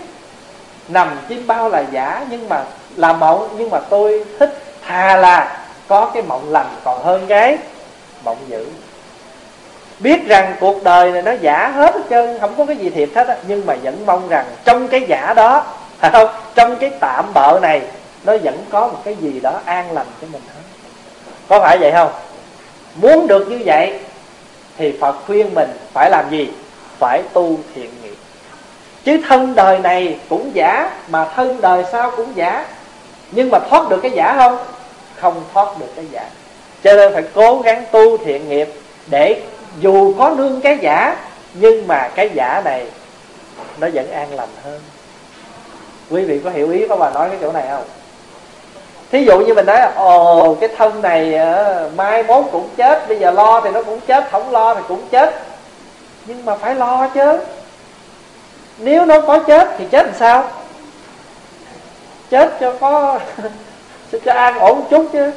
nằm 0.87 1.19
chim 1.29 1.47
bao 1.47 1.69
là 1.69 1.83
giả, 1.91 2.25
nhưng 2.29 2.49
mà 2.49 2.63
là 2.95 3.13
mộng, 3.13 3.49
nhưng 3.57 3.69
mà 3.69 3.79
tôi 3.79 4.25
thích. 4.39 4.63
Thà 4.87 5.15
là 5.15 5.57
có 5.87 6.11
cái 6.13 6.23
mộng 6.23 6.51
lành 6.51 6.67
còn 6.83 7.03
hơn 7.03 7.25
cái 7.27 7.57
mộng 8.25 8.37
dữ. 8.47 8.65
Biết 9.99 10.27
rằng 10.27 10.55
cuộc 10.59 10.83
đời 10.83 11.11
này 11.11 11.21
nó 11.21 11.31
giả 11.31 11.67
hết 11.75 11.95
hết 11.95 12.01
trơn, 12.09 12.39
không 12.39 12.55
có 12.57 12.65
cái 12.65 12.75
gì 12.75 12.89
thiệt 12.89 13.09
hết 13.15 13.27
á, 13.27 13.35
nhưng 13.47 13.65
mà 13.65 13.75
vẫn 13.83 14.05
mong 14.05 14.29
rằng 14.29 14.45
trong 14.65 14.87
cái 14.87 15.01
giả 15.07 15.33
đó, 15.33 15.63
phải 15.99 16.11
không? 16.11 16.29
Trong 16.55 16.75
cái 16.75 16.91
tạm 16.99 17.25
bợ 17.33 17.59
này, 17.61 17.81
nó 18.23 18.37
vẫn 18.43 18.65
có 18.69 18.87
một 18.87 19.01
cái 19.03 19.15
gì 19.15 19.39
đó 19.39 19.59
an 19.65 19.91
lành 19.91 20.07
cho 20.21 20.27
mình 20.31 20.41
hết. 20.47 20.61
Có 21.47 21.59
phải 21.59 21.77
vậy 21.77 21.91
không? 21.91 22.11
Muốn 23.01 23.27
được 23.27 23.49
như 23.49 23.59
vậy 23.65 23.99
thì 24.77 24.97
phật 25.01 25.15
khuyên 25.25 25.53
mình 25.53 25.69
phải 25.93 26.09
làm 26.09 26.25
gì? 26.31 26.49
Phải 26.99 27.21
tu 27.33 27.57
thiện 27.75 27.89
nghiệp. 28.03 28.15
Chứ 29.03 29.17
thân 29.27 29.55
đời 29.55 29.79
này 29.79 30.19
cũng 30.29 30.51
giả, 30.53 30.91
mà 31.07 31.25
thân 31.35 31.61
đời 31.61 31.83
sau 31.91 32.11
cũng 32.17 32.35
giả. 32.35 32.65
Nhưng 33.31 33.49
mà 33.49 33.59
thoát 33.69 33.89
được 33.89 33.99
cái 34.01 34.11
giả 34.11 34.35
không? 34.37 34.57
Không 35.15 35.43
thoát 35.53 35.79
được 35.79 35.95
cái 35.95 36.05
giả. 36.11 36.29
Cho 36.83 36.93
nên 36.93 37.13
phải 37.13 37.23
cố 37.33 37.61
gắng 37.61 37.83
tu 37.91 38.17
thiện 38.17 38.49
nghiệp 38.49 38.69
để 39.07 39.41
dù 39.79 40.13
có 40.17 40.29
nương 40.29 40.61
cái 40.61 40.77
giả, 40.81 41.15
nhưng 41.53 41.87
mà 41.87 42.09
cái 42.15 42.29
giả 42.33 42.61
này 42.65 42.87
nó 43.77 43.87
vẫn 43.93 44.11
an 44.11 44.33
lành 44.33 44.49
hơn. 44.63 44.81
Quý 46.09 46.23
vị 46.23 46.41
có 46.43 46.49
hiểu 46.49 46.71
ý 46.71 46.87
có 46.89 46.95
bà 46.95 47.09
nói 47.09 47.29
cái 47.29 47.37
chỗ 47.41 47.51
này 47.51 47.65
không? 47.69 47.83
Thí 49.11 49.25
dụ 49.25 49.39
như 49.39 49.53
mình 49.53 49.65
nói, 49.65 49.79
ồ, 49.95 50.55
cái 50.59 50.69
thân 50.77 51.01
này 51.01 51.33
ờ, 51.33 51.89
mai 51.95 52.23
mốt 52.23 52.45
cũng 52.51 52.69
chết, 52.77 53.07
bây 53.07 53.19
giờ 53.19 53.31
lo 53.31 53.61
thì 53.63 53.69
nó 53.69 53.83
cũng 53.83 53.99
chết, 53.99 54.23
không 54.31 54.51
lo 54.51 54.75
thì 54.75 54.81
cũng 54.87 55.01
chết. 55.11 55.33
Nhưng 56.25 56.45
mà 56.45 56.55
phải 56.55 56.75
lo 56.75 57.07
chứ. 57.07 57.39
Nếu 58.77 59.05
nó 59.05 59.21
có 59.21 59.39
chết 59.39 59.67
thì 59.77 59.85
chết 59.91 60.05
làm 60.05 60.15
sao? 60.19 60.49
Chết 62.29 62.53
cho 62.59 62.73
có 62.79 63.19
cho 64.25 64.33
an 64.33 64.59
ổn 64.59 64.83
chút 64.89 65.05
chứ. 65.13 65.31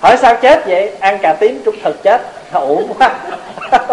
Hỏi 0.00 0.16
sao 0.16 0.36
chết 0.42 0.66
vậy? 0.66 0.92
Ăn 1.00 1.18
cà 1.22 1.32
tím 1.32 1.62
trúng 1.64 1.76
thực 1.82 2.02
chết. 2.02 2.20
Ổn 2.52 2.92
quá. 2.98 3.14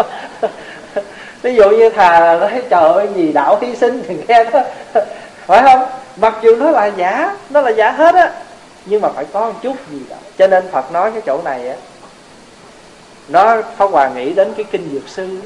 Ví 1.42 1.54
dụ 1.54 1.70
như 1.70 1.88
thà 1.88 2.36
nói 2.40 2.62
trời 2.70 2.92
ơi 2.92 3.08
gì 3.14 3.32
đạo 3.32 3.58
hy 3.60 3.76
sinh 3.76 4.02
thì 4.08 4.16
nghe 4.28 4.44
đó 4.44 4.60
phải 5.46 5.62
không? 5.62 5.88
Mặc 6.16 6.34
dù 6.42 6.56
nó 6.56 6.70
là 6.70 6.86
giả, 6.86 7.36
nó 7.50 7.60
là 7.60 7.70
giả 7.70 7.90
hết 7.90 8.14
á, 8.14 8.32
nhưng 8.86 9.00
mà 9.00 9.08
phải 9.08 9.24
có 9.32 9.46
một 9.46 9.58
chút 9.62 9.76
gì 9.90 10.00
đó. 10.10 10.16
Cho 10.38 10.46
nên 10.46 10.64
phật 10.72 10.92
nói 10.92 11.10
cái 11.10 11.22
chỗ 11.26 11.40
này 11.44 11.68
á, 11.68 11.76
nó 13.28 13.62
Pháp 13.76 13.90
Hòa 13.90 14.08
nghĩ 14.08 14.32
đến 14.32 14.54
cái 14.56 14.64
kinh 14.70 14.88
Dược 14.92 15.08
Sư 15.08 15.38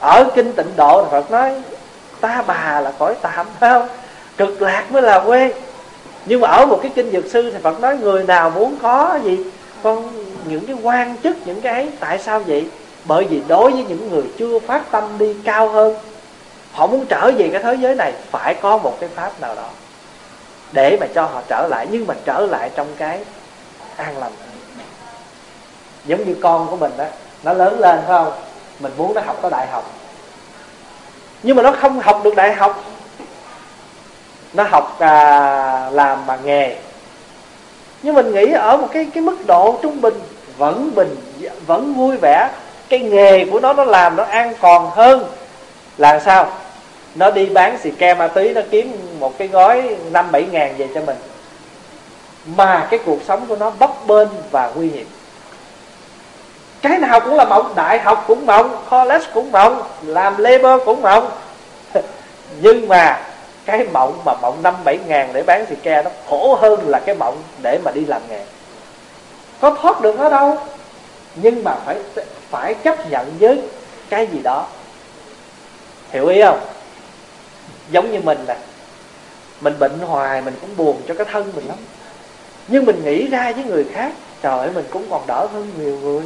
Ở 0.00 0.30
kinh 0.34 0.52
tịnh 0.52 0.76
độ 0.76 1.04
thì 1.04 1.08
Phật 1.10 1.30
nói, 1.30 1.52
Ta 2.20 2.42
bà 2.46 2.80
là 2.80 2.92
cõi 2.98 3.14
tạm 3.22 3.46
phải 3.60 3.70
không? 3.70 3.88
Cực 4.36 4.62
lạc 4.62 4.92
mới 4.92 5.02
là 5.02 5.20
quê. 5.26 5.52
Nhưng 6.26 6.40
mà 6.40 6.48
ở 6.48 6.66
một 6.66 6.78
cái 6.82 6.90
kinh 6.94 7.10
Dược 7.10 7.24
Sư 7.26 7.50
Thì 7.50 7.58
Phật 7.62 7.80
nói, 7.80 7.98
người 7.98 8.24
nào 8.24 8.50
muốn 8.50 8.76
có 8.82 9.18
gì, 9.24 9.38
Con 9.82 10.10
những 10.48 10.66
cái 10.66 10.76
quan 10.82 11.16
chức, 11.22 11.46
những 11.46 11.60
cái 11.60 11.74
ấy, 11.74 11.90
Tại 12.00 12.18
sao 12.18 12.40
vậy? 12.40 12.68
Bởi 13.04 13.24
vì 13.24 13.42
đối 13.48 13.70
với 13.70 13.84
những 13.88 14.10
người 14.10 14.24
chưa 14.38 14.58
phát 14.58 14.90
tâm 14.90 15.04
đi 15.18 15.36
cao 15.44 15.68
hơn 15.68 15.96
họ 16.74 16.86
muốn 16.86 17.06
trở 17.06 17.30
về 17.38 17.48
cái 17.52 17.62
thế 17.62 17.74
giới 17.74 17.94
này 17.94 18.12
phải 18.30 18.54
có 18.54 18.78
một 18.78 18.96
cái 19.00 19.08
pháp 19.14 19.40
nào 19.40 19.54
đó 19.54 19.68
để 20.72 20.96
mà 21.00 21.06
cho 21.14 21.22
họ 21.22 21.42
trở 21.48 21.66
lại 21.70 21.86
nhưng 21.90 22.06
mà 22.06 22.14
trở 22.24 22.40
lại 22.40 22.70
trong 22.74 22.86
cái 22.98 23.20
an 23.96 24.18
lành. 24.18 24.32
Giống 26.04 26.24
như 26.24 26.36
con 26.42 26.66
của 26.70 26.76
mình 26.76 26.92
đó 26.96 27.04
nó 27.42 27.52
lớn 27.52 27.80
lên 27.80 27.98
phải 28.06 28.06
không? 28.06 28.32
Mình 28.78 28.92
muốn 28.96 29.14
nó 29.14 29.20
học 29.20 29.38
có 29.42 29.50
đại 29.50 29.66
học. 29.66 29.90
Nhưng 31.42 31.56
mà 31.56 31.62
nó 31.62 31.72
không 31.72 32.00
học 32.00 32.20
được 32.24 32.36
đại 32.36 32.54
học. 32.54 32.84
Nó 34.52 34.64
học 34.70 34.96
à, 35.00 35.90
làm 35.90 36.26
bằng 36.26 36.40
nghề. 36.44 36.76
Nhưng 38.02 38.14
mình 38.14 38.32
nghĩ 38.32 38.52
ở 38.52 38.76
một 38.76 38.88
cái 38.92 39.08
cái 39.14 39.22
mức 39.22 39.36
độ 39.46 39.78
trung 39.82 40.00
bình 40.00 40.14
vẫn 40.56 40.94
bình 40.94 41.16
vẫn 41.66 41.94
vui 41.94 42.16
vẻ 42.16 42.50
cái 42.88 43.00
nghề 43.00 43.44
của 43.44 43.60
nó 43.60 43.72
nó 43.72 43.84
làm 43.84 44.16
nó 44.16 44.24
an 44.24 44.54
toàn 44.60 44.90
hơn 44.90 45.24
là 45.98 46.20
sao? 46.20 46.52
Nó 47.14 47.30
đi 47.30 47.46
bán 47.46 47.78
xì 47.82 47.90
ke 47.90 48.14
ma 48.14 48.28
túy, 48.28 48.54
nó 48.54 48.60
kiếm 48.70 49.16
một 49.20 49.38
cái 49.38 49.48
gói 49.48 49.96
năm 50.10 50.32
bảy 50.32 50.46
ngàn 50.50 50.74
về 50.78 50.88
cho 50.94 51.00
mình. 51.00 51.16
Mà 52.46 52.88
cái 52.90 53.00
cuộc 53.06 53.18
sống 53.26 53.46
của 53.48 53.56
nó 53.56 53.70
bấp 53.70 54.06
bênh 54.06 54.28
và 54.50 54.72
nguy 54.74 54.88
hiểm. 54.88 55.06
Cái 56.82 56.98
nào 56.98 57.20
cũng 57.20 57.34
là 57.34 57.44
mộng, 57.44 57.72
đại 57.76 57.98
học 57.98 58.24
cũng 58.26 58.46
mộng, 58.46 58.84
college 58.90 59.24
cũng 59.34 59.52
mộng, 59.52 59.82
làm 60.02 60.36
labor 60.36 60.82
cũng 60.84 61.02
mộng. 61.02 61.30
Nhưng 62.60 62.88
mà 62.88 63.22
cái 63.64 63.86
mộng 63.92 64.20
mà 64.24 64.32
mộng 64.42 64.58
năm 64.62 64.74
bảy 64.84 64.98
ngàn 65.06 65.30
để 65.32 65.42
bán 65.42 65.66
xì 65.66 65.74
ke 65.82 66.02
nó 66.02 66.10
khổ 66.28 66.54
hơn 66.54 66.88
là 66.88 67.00
cái 67.00 67.14
mộng 67.14 67.42
để 67.62 67.78
mà 67.84 67.90
đi 67.90 68.04
làm 68.04 68.22
nghề. 68.28 68.44
Có 69.60 69.76
thoát 69.82 70.00
được 70.00 70.18
nó 70.18 70.30
đâu. 70.30 70.58
Nhưng 71.34 71.64
mà 71.64 71.74
phải 71.84 71.96
phải 72.50 72.74
chấp 72.74 73.10
nhận 73.10 73.32
với 73.40 73.62
cái 74.10 74.26
gì 74.26 74.38
đó. 74.42 74.66
Hiểu 76.10 76.26
ý 76.26 76.42
không? 76.42 76.60
Giống 77.90 78.12
như 78.12 78.20
mình 78.20 78.38
nè. 78.48 78.56
Mình 79.60 79.78
bệnh 79.78 79.98
hoài, 79.98 80.42
mình 80.42 80.54
cũng 80.60 80.76
buồn 80.76 81.02
cho 81.08 81.14
cái 81.14 81.26
thân 81.32 81.52
mình 81.56 81.66
lắm. 81.68 81.76
Nhưng 82.68 82.84
mình 82.84 83.04
nghĩ 83.04 83.26
ra 83.26 83.52
với 83.52 83.64
người 83.64 83.84
khác, 83.92 84.12
trời 84.42 84.58
ơi, 84.58 84.68
mình 84.74 84.84
cũng 84.90 85.06
còn 85.10 85.26
đỡ 85.26 85.46
hơn 85.52 85.70
nhiều 85.78 85.98
người. 86.02 86.22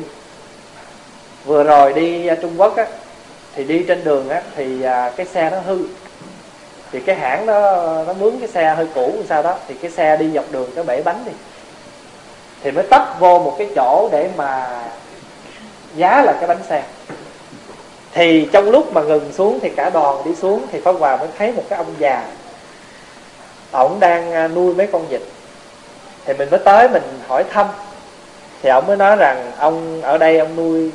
Vừa 1.45 1.65
rồi 1.65 1.93
đi 1.93 2.27
à, 2.27 2.37
Trung 2.43 2.61
Quốc 2.61 2.77
á, 2.77 2.87
thì 3.55 3.65
đi 3.65 3.85
trên 3.89 4.05
đường 4.05 4.29
á, 4.29 4.43
thì 4.57 4.83
à, 4.83 5.13
cái 5.17 5.27
xe 5.27 5.51
nó 5.51 5.61
hư. 5.61 5.79
Thì 6.93 7.01
cái 7.01 7.17
hãng 7.17 7.47
nó 7.47 7.75
nó 8.05 8.13
mướn 8.13 8.39
cái 8.39 8.49
xe 8.49 8.75
hơi 8.75 8.87
cũ 8.95 9.23
sao 9.29 9.43
đó, 9.43 9.59
thì 9.69 9.75
cái 9.75 9.91
xe 9.91 10.17
đi 10.17 10.31
dọc 10.35 10.45
đường 10.51 10.71
cái 10.75 10.85
bể 10.85 11.03
bánh 11.03 11.23
đi. 11.27 11.33
Thì 12.63 12.71
mới 12.71 12.85
tấp 12.91 13.17
vô 13.19 13.39
một 13.39 13.55
cái 13.59 13.69
chỗ 13.77 14.09
để 14.13 14.31
mà 14.37 14.83
giá 15.97 16.23
là 16.23 16.33
cái 16.33 16.49
bánh 16.49 16.63
xe 16.69 16.83
thì 18.13 18.49
trong 18.53 18.71
lúc 18.71 18.93
mà 18.93 19.03
ngừng 19.03 19.33
xuống 19.33 19.59
thì 19.63 19.71
cả 19.71 19.91
đoàn 19.91 20.23
đi 20.25 20.35
xuống 20.35 20.67
thì 20.73 20.81
pháp 20.81 20.93
hòa 20.93 21.17
mới 21.17 21.29
thấy 21.39 21.53
một 21.53 21.63
cái 21.69 21.77
ông 21.77 21.95
già. 21.99 22.25
Ổng 23.73 24.01
đang 24.01 24.33
à, 24.33 24.49
nuôi 24.49 24.75
mấy 24.75 24.87
con 24.87 25.07
vịt. 25.07 25.21
Thì 26.25 26.35
mình 26.35 26.51
mới 26.51 26.61
tới 26.65 26.89
mình 26.89 27.03
hỏi 27.29 27.45
thăm. 27.51 27.67
Thì 28.63 28.71
ông 28.71 28.87
mới 28.87 28.97
nói 28.97 29.17
rằng 29.17 29.53
ông, 29.59 30.03
ở 30.03 30.19
đây 30.19 30.39
ông 30.39 30.57
nuôi 30.57 30.91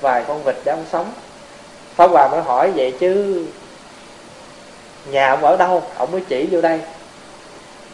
vài 0.00 0.24
con 0.28 0.42
vịt 0.42 0.56
để 0.64 0.72
ông 0.72 0.84
sống. 0.92 1.12
Pháp 1.94 2.10
hòa 2.10 2.28
mới 2.28 2.42
hỏi 2.42 2.70
vậy 2.76 2.94
chứ 3.00 3.44
nhà 5.10 5.30
ông 5.30 5.44
ở 5.44 5.56
đâu? 5.56 5.82
Ông 5.96 6.12
mới 6.12 6.20
chỉ 6.28 6.48
vô 6.50 6.60
đây. 6.60 6.80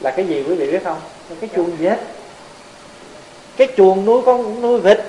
Là 0.01 0.11
cái 0.11 0.27
gì 0.27 0.45
quý 0.49 0.55
vị 0.55 0.71
biết 0.71 0.85
không? 0.85 1.01
Cái 1.41 1.51
chuồng 1.57 1.77
vịt. 1.77 1.99
Cái 3.57 3.69
chuồng 3.77 4.05
nuôi 4.05 4.23
con 4.27 4.61
nuôi 4.63 4.81
vịt 4.81 5.01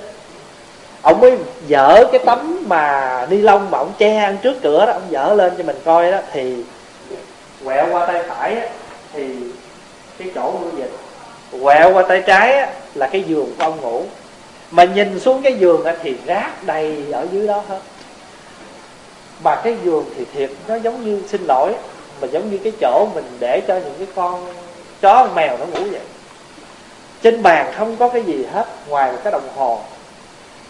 ông 1.06 1.20
mới 1.20 1.38
dở 1.66 2.04
cái 2.12 2.20
tấm 2.26 2.64
mà 2.66 3.26
ni 3.30 3.36
lông 3.36 3.70
mà 3.70 3.78
ông 3.78 3.92
che 3.98 4.16
ăn 4.16 4.36
trước 4.42 4.54
cửa 4.62 4.86
đó 4.86 4.92
ông 4.92 5.06
dở 5.10 5.34
lên 5.34 5.52
cho 5.58 5.64
mình 5.64 5.76
coi 5.84 6.10
đó 6.10 6.18
thì 6.32 6.56
quẹo 7.64 7.86
qua 7.92 8.06
tay 8.06 8.22
phải 8.28 8.54
á, 8.54 8.68
thì 9.12 9.28
cái 10.18 10.28
chỗ 10.34 10.50
của 10.50 10.78
dịch 10.78 10.90
quẹo 11.62 11.92
qua 11.94 12.02
tay 12.08 12.22
trái 12.26 12.52
á, 12.52 12.68
là 12.94 13.06
cái 13.06 13.22
giường 13.22 13.54
của 13.58 13.64
ông 13.64 13.80
ngủ. 13.80 14.02
Mà 14.70 14.84
nhìn 14.84 15.20
xuống 15.20 15.42
cái 15.42 15.54
giường 15.54 15.84
á, 15.84 15.94
thì 16.02 16.16
rác 16.26 16.64
đầy 16.64 17.04
ở 17.12 17.26
dưới 17.32 17.46
đó 17.46 17.62
hết. 17.68 17.80
Mà 19.44 19.56
cái 19.64 19.76
giường 19.84 20.04
thì 20.16 20.24
thiệt 20.34 20.50
nó 20.68 20.74
giống 20.74 21.04
như 21.04 21.22
xin 21.28 21.44
lỗi 21.46 21.74
mà 22.20 22.28
giống 22.28 22.50
như 22.50 22.58
cái 22.58 22.72
chỗ 22.80 23.08
mình 23.14 23.24
để 23.38 23.60
cho 23.68 23.74
những 23.74 23.94
cái 23.98 24.06
con 24.14 24.52
chó 25.00 25.28
mèo 25.34 25.58
nó 25.58 25.64
ngủ 25.64 25.86
vậy. 25.90 26.00
Trên 27.22 27.42
bàn 27.42 27.72
không 27.76 27.96
có 27.96 28.08
cái 28.08 28.22
gì 28.22 28.46
hết 28.52 28.66
ngoài 28.88 29.12
một 29.12 29.18
cái 29.24 29.32
đồng 29.32 29.48
hồ 29.56 29.80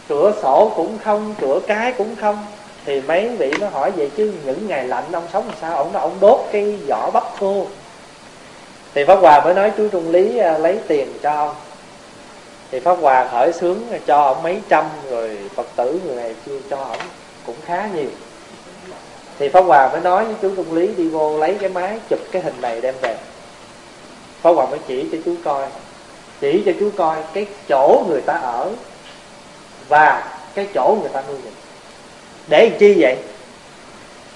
cửa 0.09 0.33
sổ 0.43 0.73
cũng 0.77 0.99
không 1.05 1.35
cửa 1.41 1.61
cái 1.67 1.93
cũng 1.93 2.17
không. 2.17 2.47
Thì 2.85 3.01
mấy 3.01 3.29
vị 3.29 3.53
nó 3.61 3.69
hỏi 3.69 3.91
vậy 3.91 4.11
chứ 4.17 4.35
những 4.45 4.69
ngày 4.69 4.89
lạnh 4.89 5.05
ông 5.13 5.27
sống 5.33 5.47
làm 5.47 5.57
sao? 5.61 5.77
Ông 5.77 5.93
nó 5.93 6.01
ông 6.01 6.17
đốt 6.21 6.41
cái 6.53 6.79
vỏ 6.89 7.11
bắp 7.11 7.25
khô. 7.39 7.67
Thì 8.95 9.05
pháp 9.05 9.19
hòa 9.21 9.45
mới 9.45 9.55
nói 9.55 9.73
chú 9.77 9.89
trung 9.89 10.11
lý 10.11 10.39
à, 10.39 10.59
lấy 10.59 10.79
tiền 10.89 11.13
cho 11.23 11.31
ông. 11.31 11.55
Thì 12.71 12.81
pháp 12.81 12.95
hòa 13.01 13.29
khởi 13.33 13.53
sướng 13.53 13.83
à, 13.93 13.99
cho 14.07 14.23
ông 14.23 14.43
mấy 14.43 14.61
trăm 14.69 14.85
rồi 15.11 15.39
phật 15.55 15.67
tử 15.77 16.01
người 16.05 16.17
này 16.17 16.35
chưa 16.47 16.59
cho 16.71 16.77
ông, 16.77 16.99
cũng 17.47 17.57
khá 17.65 17.89
nhiều. 17.95 18.09
Thì 19.39 19.49
pháp 19.49 19.61
hòa 19.61 19.89
mới 19.93 20.01
nói 20.01 20.25
với 20.25 20.35
chú 20.43 20.51
trung 20.57 20.75
lý, 20.75 20.87
đi 20.97 21.09
vô 21.09 21.39
lấy 21.39 21.57
cái 21.61 21.69
máy 21.69 21.99
chụp 22.11 22.19
cái 22.33 22.43
hình 22.43 22.61
này 22.61 22.81
đem 22.81 22.95
về. 23.03 23.17
Pháp 24.43 24.51
hòa 24.51 24.67
mới 24.67 24.79
chỉ 24.87 25.07
cho 25.13 25.19
chú 25.25 25.35
coi, 25.45 25.67
chỉ 26.41 26.63
cho 26.67 26.73
chú 26.81 26.91
coi 26.97 27.17
cái 27.33 27.47
chỗ 27.69 28.05
người 28.09 28.21
ta 28.21 28.33
ở 28.33 28.71
và 29.89 30.25
cái 30.55 30.67
chỗ 30.75 30.97
người 31.01 31.11
ta 31.13 31.23
nuôi 31.29 31.37
mình. 31.45 31.55
Để 32.49 32.69
làm 32.71 32.79
chi 32.79 32.97
vậy? 32.99 33.17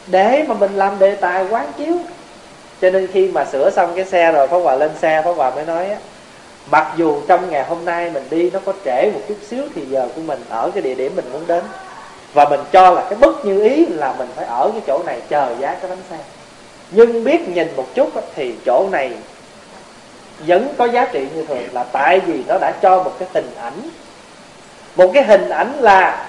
Để 0.06 0.44
mà 0.48 0.54
mình 0.54 0.74
làm 0.74 0.98
đề 0.98 1.14
tài 1.14 1.44
quán 1.50 1.72
chiếu. 1.78 1.94
Cho 2.80 2.90
nên 2.90 3.06
khi 3.06 3.28
mà 3.28 3.44
sửa 3.44 3.70
xong 3.70 3.92
cái 3.96 4.04
xe 4.04 4.32
rồi, 4.32 4.48
Pháp 4.48 4.58
Hòa 4.58 4.76
lên 4.76 4.90
xe, 5.00 5.22
Pháp 5.24 5.32
Hòa 5.32 5.50
mới 5.50 5.64
nói 5.66 5.90
á, 5.90 5.96
mặc 6.70 6.92
dù 6.96 7.20
trong 7.28 7.50
ngày 7.50 7.64
hôm 7.64 7.84
nay 7.84 8.10
mình 8.10 8.24
đi 8.30 8.50
nó 8.50 8.60
có 8.64 8.72
trễ 8.84 9.10
một 9.14 9.20
chút 9.28 9.36
xíu 9.48 9.62
thì 9.74 9.86
giờ 9.86 10.08
của 10.16 10.20
mình 10.20 10.44
ở 10.48 10.70
cái 10.74 10.82
địa 10.82 10.94
điểm 10.94 11.16
mình 11.16 11.32
muốn 11.32 11.46
đến. 11.46 11.64
Và 12.32 12.48
mình 12.48 12.60
cho 12.72 12.90
là 12.90 13.02
cái 13.10 13.18
bất 13.18 13.44
như 13.44 13.62
ý 13.62 13.86
là 13.86 14.14
mình 14.18 14.28
phải 14.36 14.46
ở 14.46 14.70
cái 14.72 14.82
chỗ 14.86 15.02
này 15.06 15.20
chờ 15.28 15.54
giá 15.60 15.74
cái 15.74 15.90
bánh 15.90 16.02
xe. 16.10 16.18
Nhưng 16.90 17.24
biết 17.24 17.48
nhìn 17.48 17.68
một 17.76 17.86
chút 17.94 18.10
thì 18.34 18.54
chỗ 18.66 18.88
này 18.92 19.12
vẫn 20.46 20.74
có 20.78 20.84
giá 20.84 21.04
trị 21.12 21.26
như 21.34 21.44
thường 21.44 21.62
là 21.72 21.82
tại 21.82 22.20
vì 22.20 22.42
nó 22.48 22.58
đã 22.58 22.72
cho 22.82 23.02
một 23.02 23.12
cái 23.18 23.28
hình 23.34 23.50
ảnh 23.60 23.90
một 25.00 25.10
cái 25.14 25.24
hình 25.24 25.48
ảnh 25.48 25.72
là 25.80 26.26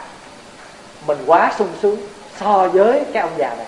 mình 1.07 1.17
quá 1.27 1.53
sung 1.57 1.67
sướng 1.81 1.97
so 2.39 2.67
với 2.73 3.01
cái 3.13 3.21
ông 3.21 3.31
già 3.37 3.55
này. 3.57 3.65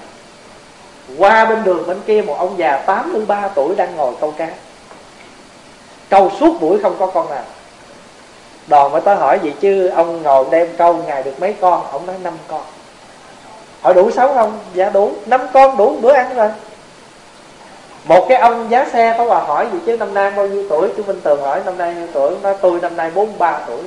Qua 1.18 1.46
bên 1.46 1.64
đường 1.64 1.88
bên 1.88 2.02
kia, 2.06 2.22
một 2.22 2.36
ông 2.38 2.58
già 2.58 2.78
83 2.78 3.48
tuổi 3.48 3.76
đang 3.76 3.96
ngồi 3.96 4.14
câu 4.22 4.32
cá. 4.32 4.48
Câu 6.10 6.32
suốt 6.40 6.62
buổi 6.62 6.80
không 6.82 6.96
có 7.00 7.08
con 7.08 7.30
nào. 7.30 7.44
Đoàn 8.68 8.92
mới 8.92 9.02
tới 9.02 9.16
hỏi, 9.16 9.40
vậy 9.44 9.54
chứ 9.60 9.88
ông 9.88 10.22
ngồi 10.22 10.46
đem 10.52 10.68
câu 10.78 10.94
ngày 10.94 11.24
được 11.24 11.40
mấy 11.40 11.56
con? 11.62 11.92
Ông 11.92 12.06
nói, 12.06 12.16
năm 12.24 12.34
con. 12.48 12.62
Hỏi, 13.82 13.94
đủ 13.94 14.12
sáu 14.12 14.34
không? 14.34 14.60
Dạ 14.74 14.90
đủ. 14.90 15.12
Năm 15.26 15.42
con 15.54 15.78
đủ, 15.78 15.98
bữa 16.02 16.14
ăn 16.14 16.36
rồi. 16.36 16.50
Một 18.06 18.26
cái 18.30 18.38
ông 18.38 18.72
giá 18.72 18.86
xe 18.94 19.16
có 19.18 19.26
bà 19.26 19.40
hỏi 19.40 19.68
gì 19.74 19.80
chứ 19.86 19.98
năm 19.98 20.14
nay 20.14 20.32
bao 20.32 20.48
nhiêu 20.48 20.66
tuổi? 20.70 20.90
Chú 20.98 21.04
Minh 21.04 21.22
Tường 21.22 21.42
hỏi, 21.42 21.62
năm 21.66 21.78
nay 21.78 21.94
bao 21.94 22.02
nhiêu 22.02 22.08
tuổi? 22.14 22.36
Nói, 22.44 22.56
tôi 22.62 22.80
năm 22.82 22.98
nay 22.98 23.12
43 23.16 23.60
tuổi 23.68 23.84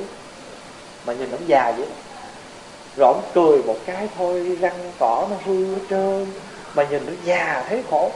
mà 1.07 1.13
nhìn 1.13 1.31
ông 1.31 1.47
già 1.47 1.73
vậy. 1.77 1.87
Rồi 2.97 3.13
ông 3.13 3.21
cười 3.33 3.63
một 3.63 3.77
cái 3.85 4.09
thôi, 4.17 4.57
răng 4.61 4.91
cỏ 4.99 5.27
nó 5.29 5.35
hư 5.45 5.75
hết 5.75 5.81
trơn, 5.89 6.31
mà 6.73 6.83
nhìn 6.89 7.05
nó 7.05 7.13
già 7.23 7.63
thấy 7.69 7.83
khổ. 7.89 8.11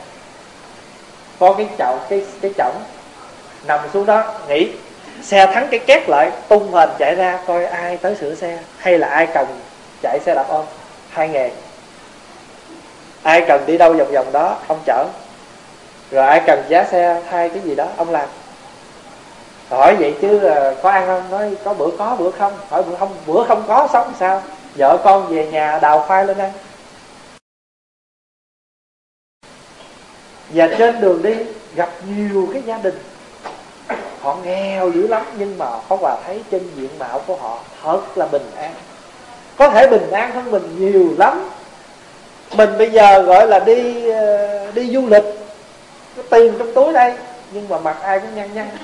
Có 1.40 1.54
cái 1.54 1.68
chậu, 1.78 2.00
cái 2.10 2.26
cái 2.42 2.52
chổng 2.58 2.76
nằm 3.68 3.80
xuống 3.94 4.06
đó, 4.06 4.34
nghỉ. 4.48 4.72
Xe 5.22 5.46
thắng 5.46 5.68
cái 5.72 5.80
két 5.80 6.10
lại, 6.10 6.32
tung 6.48 6.72
hình 6.72 6.90
chạy 7.00 7.16
ra, 7.16 7.40
coi 7.48 7.66
ai 7.66 7.98
tới 7.98 8.16
sửa 8.16 8.36
xe, 8.36 8.60
hay 8.78 8.98
là 8.98 9.08
ai 9.08 9.28
cần 9.34 9.48
chạy 10.02 10.20
xe 10.26 10.36
đạp 10.36 10.46
ôm. 10.50 10.66
Hai 11.10 11.30
nghề. 11.30 11.52
Ai 13.24 13.44
cần 13.48 13.66
đi 13.66 13.78
đâu 13.78 13.94
vòng 13.94 14.12
vòng 14.12 14.32
đó, 14.32 14.58
ông 14.68 14.80
chở. 14.86 15.06
Rồi 16.12 16.28
ai 16.28 16.42
cần 16.48 16.64
giá 16.70 16.84
xe, 16.92 17.22
thay 17.30 17.50
cái 17.50 17.60
gì 17.60 17.76
đó, 17.76 17.88
ông 17.98 18.10
làm 18.10 18.28
hỏi 19.72 19.96
vậy 19.96 20.16
chứ 20.22 20.44
à, 20.44 20.74
có 20.84 20.90
ăn 20.90 21.08
không? 21.08 21.32
Nói, 21.32 21.56
có 21.64 21.74
bữa 21.74 21.90
có, 21.98 22.16
bữa 22.20 22.32
không. 22.32 22.54
Hỏi, 22.70 22.84
bữa 22.84 22.96
không 22.96 23.16
bữa 23.28 23.44
không 23.44 23.64
có 23.68 23.88
sống 23.94 24.14
sao? 24.20 24.42
Vợ 24.76 24.98
con 25.04 25.28
về 25.28 25.48
nhà 25.48 25.80
đào 25.82 26.04
khoai 26.08 26.26
lên 26.26 26.38
ăn. 26.38 26.52
Và 30.50 30.68
trên 30.78 31.02
đường 31.02 31.22
đi, 31.22 31.36
gặp 31.76 31.90
nhiều 32.08 32.50
cái 32.54 32.62
gia 32.66 32.78
đình. 32.78 33.00
Họ 34.22 34.38
nghèo 34.44 34.92
dữ 34.92 35.08
lắm, 35.08 35.26
nhưng 35.38 35.58
mà 35.58 35.66
có 35.90 35.96
Hòa 35.96 36.18
thấy 36.26 36.44
trên 36.52 36.68
diện 36.76 36.90
mạo 37.00 37.22
của 37.28 37.36
họ 37.36 37.60
thật 37.84 38.02
là 38.16 38.26
bình 38.26 38.52
an. 38.56 38.74
Có 39.58 39.70
thể 39.70 39.88
bình 39.88 40.12
an 40.12 40.32
hơn 40.32 40.52
mình 40.52 40.76
nhiều 40.80 41.16
lắm. 41.18 41.50
Mình 42.56 42.78
bây 42.78 42.92
giờ 42.92 43.22
gọi 43.22 43.48
là 43.48 43.60
đi 43.60 44.10
à, 44.10 44.48
đi 44.74 44.92
du 44.94 45.08
lịch 45.08 45.24
có 46.18 46.24
tiền 46.30 46.54
trong 46.60 46.74
túi 46.74 46.94
đây 46.94 47.14
nhưng 47.52 47.70
mà 47.70 47.78
mặt 47.78 47.98
ai 48.02 48.20
cũng 48.20 48.36
nhăn 48.36 48.50
nhăn. 48.54 48.68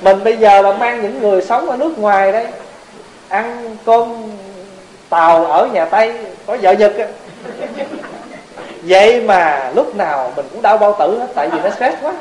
Mình 0.00 0.24
bây 0.24 0.36
giờ 0.36 0.62
là 0.62 0.72
mang 0.72 1.02
những 1.02 1.20
người 1.20 1.42
sống 1.42 1.70
ở 1.70 1.76
nước 1.76 1.98
ngoài 1.98 2.32
đấy, 2.32 2.46
ăn 3.28 3.76
cơm 3.84 4.14
tàu 5.08 5.44
ở 5.44 5.66
nhà 5.66 5.84
tây 5.84 6.14
có 6.46 6.56
vợ 6.62 6.72
nhật 6.72 6.92
vậy 8.82 9.20
mà 9.20 9.70
lúc 9.74 9.96
nào 9.96 10.32
mình 10.36 10.46
cũng 10.52 10.62
đau 10.62 10.78
bao 10.78 10.96
tử 10.98 11.18
hết 11.18 11.26
tại 11.34 11.48
vì 11.48 11.58
nó 11.64 11.70
stress 11.70 11.96
quá. 12.02 12.12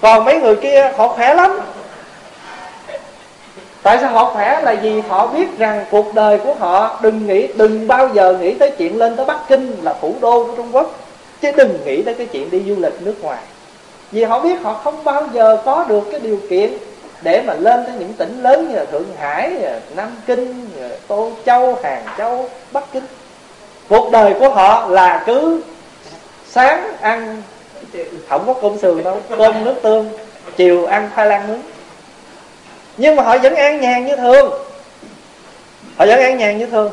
Còn 0.00 0.24
mấy 0.24 0.40
người 0.40 0.56
kia 0.56 0.90
họ 0.96 1.08
khỏe 1.08 1.34
lắm. 1.34 1.60
Tại 3.82 3.98
sao 4.00 4.10
họ 4.10 4.24
khỏe? 4.24 4.60
Là 4.60 4.74
vì 4.82 5.00
họ 5.00 5.26
biết 5.26 5.58
rằng 5.58 5.84
cuộc 5.90 6.14
đời 6.14 6.38
của 6.38 6.54
họ 6.54 6.98
đừng 7.02 7.26
nghĩ 7.26 7.48
đừng 7.54 7.88
bao 7.88 8.08
giờ 8.08 8.38
nghĩ 8.40 8.54
tới 8.54 8.70
chuyện 8.70 8.98
lên 8.98 9.16
tới 9.16 9.26
bắc 9.26 9.38
kinh 9.48 9.76
là 9.82 9.94
thủ 10.00 10.14
đô 10.20 10.44
của 10.44 10.52
trung 10.56 10.68
quốc 10.72 10.94
chứ 11.42 11.50
đừng 11.56 11.78
nghĩ 11.84 12.02
tới 12.02 12.14
cái 12.14 12.26
chuyện 12.26 12.50
đi 12.50 12.62
du 12.68 12.74
lịch 12.80 13.02
nước 13.02 13.14
ngoài. 13.22 13.42
Vì 14.12 14.24
họ 14.24 14.40
biết 14.40 14.62
họ 14.62 14.74
không 14.84 15.04
bao 15.04 15.28
giờ 15.32 15.58
có 15.64 15.84
được 15.88 16.08
cái 16.10 16.20
điều 16.20 16.40
kiện 16.50 16.72
để 17.22 17.42
mà 17.46 17.54
lên 17.54 17.84
tới 17.86 17.94
những 17.98 18.12
tỉnh 18.12 18.42
lớn 18.42 18.68
như 18.68 18.76
là 18.76 18.84
thượng 18.84 19.16
hải 19.18 19.52
nam 19.96 20.10
kinh 20.26 20.70
tô 21.08 21.32
châu, 21.46 21.78
hàng 21.82 22.04
châu, 22.18 22.50
bắc 22.72 22.92
kinh. 22.92 23.04
Cuộc 23.88 24.12
đời 24.12 24.34
của 24.40 24.48
họ 24.48 24.88
là 24.88 25.22
cứ 25.26 25.62
sáng 26.50 26.96
ăn, 27.00 27.42
không 28.28 28.46
có 28.46 28.54
cơm 28.62 28.78
sườn 28.78 29.04
đâu, 29.04 29.20
cơm 29.38 29.64
nước 29.64 29.74
tương, 29.82 30.10
chiều 30.56 30.86
ăn 30.86 31.10
khoai 31.14 31.26
lang 31.26 31.46
nướng. 31.48 31.60
Nhưng 32.96 33.16
mà 33.16 33.22
họ 33.22 33.38
vẫn 33.38 33.54
an 33.54 33.80
nhàn 33.80 34.06
như 34.06 34.16
thường. 34.16 34.50
Họ 35.96 36.06
vẫn 36.06 36.20
an 36.20 36.38
nhàn 36.38 36.58
như 36.58 36.66
thường. 36.66 36.92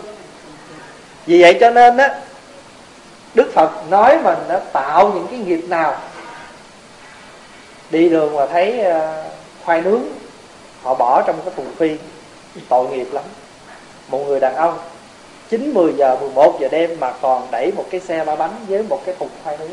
Vì 1.26 1.42
vậy 1.42 1.58
cho 1.60 1.70
nên 1.70 1.98
á 1.98 2.16
đức 3.34 3.51
phật 3.53 3.71
nói 3.89 4.17
mình 4.23 4.38
đã 4.47 4.59
tạo 4.59 5.11
những 5.15 5.27
cái 5.27 5.39
nghiệp 5.39 5.61
nào. 5.67 5.95
Đi 7.89 8.09
đường 8.09 8.36
mà 8.36 8.45
thấy 8.45 8.79
ờ, 8.79 9.23
khoai 9.65 9.82
nướng 9.82 10.01
họ 10.84 10.95
bỏ 10.95 11.21
trong 11.21 11.36
cái 11.45 11.53
thùng 11.55 11.73
phi 11.77 11.97
tội 12.69 12.88
nghiệp 12.88 13.07
lắm. 13.11 13.23
Một 14.07 14.23
người 14.27 14.39
đàn 14.39 14.55
ông 14.55 14.77
9, 15.49 15.73
10 15.73 15.93
giờ, 15.93 16.17
11 16.19 16.57
giờ 16.59 16.67
đêm 16.71 16.99
mà 16.99 17.13
còn 17.21 17.47
đẩy 17.51 17.71
một 17.71 17.86
cái 17.91 18.01
xe 18.01 18.23
ba 18.25 18.36
bánh 18.36 18.51
với 18.67 18.84
một 18.84 19.01
cái 19.05 19.15
thùng 19.19 19.29
khoai 19.43 19.57
nướng. 19.57 19.69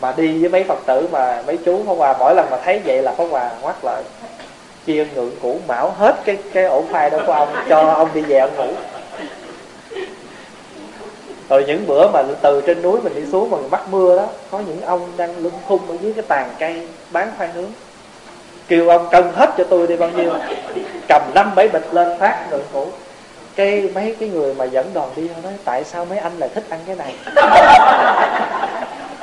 Mà 0.00 0.14
đi 0.16 0.40
với 0.40 0.48
mấy 0.48 0.64
phật 0.64 0.78
tử 0.86 1.08
mà 1.12 1.42
mấy 1.46 1.58
chú 1.64 1.82
Pháp 1.86 1.94
Hòa 1.94 2.16
mỗi 2.18 2.34
lần 2.34 2.50
mà 2.50 2.56
thấy 2.64 2.80
vậy 2.84 3.02
là 3.02 3.14
Pháp 3.14 3.24
Hòa 3.24 3.50
ngoắt 3.60 3.76
lại 3.84 4.02
chia 4.86 5.06
ngượng 5.14 5.30
cũ 5.42 5.60
mão 5.68 5.90
hết 5.90 6.16
cái 6.24 6.38
cái 6.52 6.64
ổ 6.64 6.84
khoai 6.90 7.10
đó 7.10 7.18
của 7.26 7.32
ông 7.32 7.54
cho 7.68 7.80
ông 7.80 8.08
đi 8.14 8.20
về 8.20 8.38
ông 8.38 8.56
ngủ 8.56 8.74
rồi 11.54 11.64
những 11.66 11.86
bữa 11.86 12.08
mà 12.08 12.22
từ 12.42 12.60
trên 12.66 12.82
núi 12.82 13.00
mình 13.00 13.14
đi 13.14 13.22
xuống 13.32 13.50
mà 13.50 13.56
mình 13.56 13.70
bắt 13.70 13.80
mưa 13.90 14.16
đó 14.16 14.26
có 14.50 14.58
những 14.66 14.80
ông 14.80 15.00
đang 15.16 15.38
lung 15.38 15.52
khung 15.66 15.80
ở 15.88 15.96
dưới 16.00 16.12
cái 16.12 16.24
tàn 16.28 16.50
cây 16.58 16.88
bán 17.10 17.28
khoai 17.36 17.48
nướng. 17.54 17.70
Kêu 18.68 18.88
ông 18.88 19.08
cân 19.10 19.24
hết 19.34 19.50
cho 19.58 19.64
tôi 19.64 19.86
đi 19.86 19.96
bao 19.96 20.10
nhiêu? 20.10 20.32
Cầm 21.08 21.22
năm 21.34 21.54
bảy 21.54 21.68
bịch 21.68 21.94
lên 21.94 22.18
phát 22.18 22.50
rồi 22.50 22.60
ngủ 22.72 22.86
cái 23.56 23.88
mấy 23.94 24.16
cái 24.20 24.28
người 24.28 24.54
mà 24.54 24.64
dẫn 24.64 24.90
đoàn 24.94 25.08
đi 25.16 25.28
nói 25.42 25.52
tại 25.64 25.84
sao 25.84 26.04
mấy 26.04 26.18
anh 26.18 26.32
lại 26.38 26.48
thích 26.54 26.64
ăn 26.70 26.80
cái 26.86 26.96
này? 26.96 27.14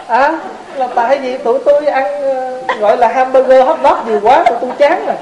À 0.07 0.39
là 0.75 0.87
tại 0.95 1.19
vì 1.19 1.37
tụi 1.37 1.59
tôi 1.65 1.85
ăn 1.85 2.21
ờ, 2.21 2.61
gọi 2.79 2.97
là 2.97 3.07
hamburger 3.07 3.65
hot 3.65 3.77
dog 3.83 3.97
nhiều 4.07 4.19
quá 4.23 4.43
tụi 4.47 4.57
tôi 4.61 4.71
chán 4.77 5.05
rồi. 5.05 5.15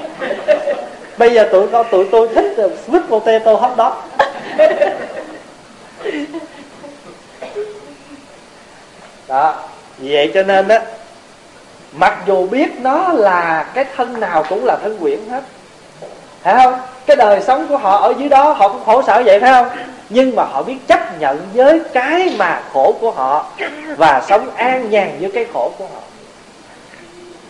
Bây 1.18 1.34
giờ 1.34 1.48
tụi 1.52 1.68
con 1.68 1.86
tụi 1.90 2.06
tôi 2.10 2.28
thích 2.28 2.54
uh, 2.64 2.72
sweet 2.86 3.02
potato 3.08 3.54
hot 3.54 3.72
dog 3.78 3.92
đó. 9.30 9.54
Vậy 9.98 10.30
cho 10.34 10.42
nên 10.42 10.68
đó 10.68 10.76
mặc 11.92 12.18
dù 12.26 12.46
biết 12.46 12.68
nó 12.80 13.12
là 13.12 13.66
cái 13.74 13.84
thân 13.96 14.20
nào 14.20 14.44
cũng 14.48 14.64
là 14.64 14.76
thân 14.82 14.98
quyển 14.98 15.18
hết. 15.30 15.42
Phải 16.42 16.54
không? 16.62 16.74
Cái 17.06 17.16
đời 17.16 17.40
sống 17.40 17.66
của 17.68 17.76
họ 17.76 17.98
ở 17.98 18.14
dưới 18.18 18.28
đó, 18.28 18.52
họ 18.52 18.68
cũng 18.68 18.84
khổ 18.86 19.02
sở 19.06 19.22
vậy 19.26 19.40
phải 19.40 19.52
không? 19.52 19.68
Nhưng 20.08 20.36
mà 20.36 20.44
họ 20.44 20.62
biết 20.62 20.76
chấp 20.86 21.20
nhận 21.20 21.48
với 21.54 21.80
cái 21.92 22.34
mà 22.38 22.62
khổ 22.72 22.94
của 23.00 23.10
họ 23.10 23.46
và 23.96 24.22
sống 24.28 24.50
an 24.56 24.90
nhàn 24.90 25.16
với 25.20 25.30
cái 25.34 25.46
khổ 25.52 25.72
của 25.78 25.84
họ. 25.94 26.00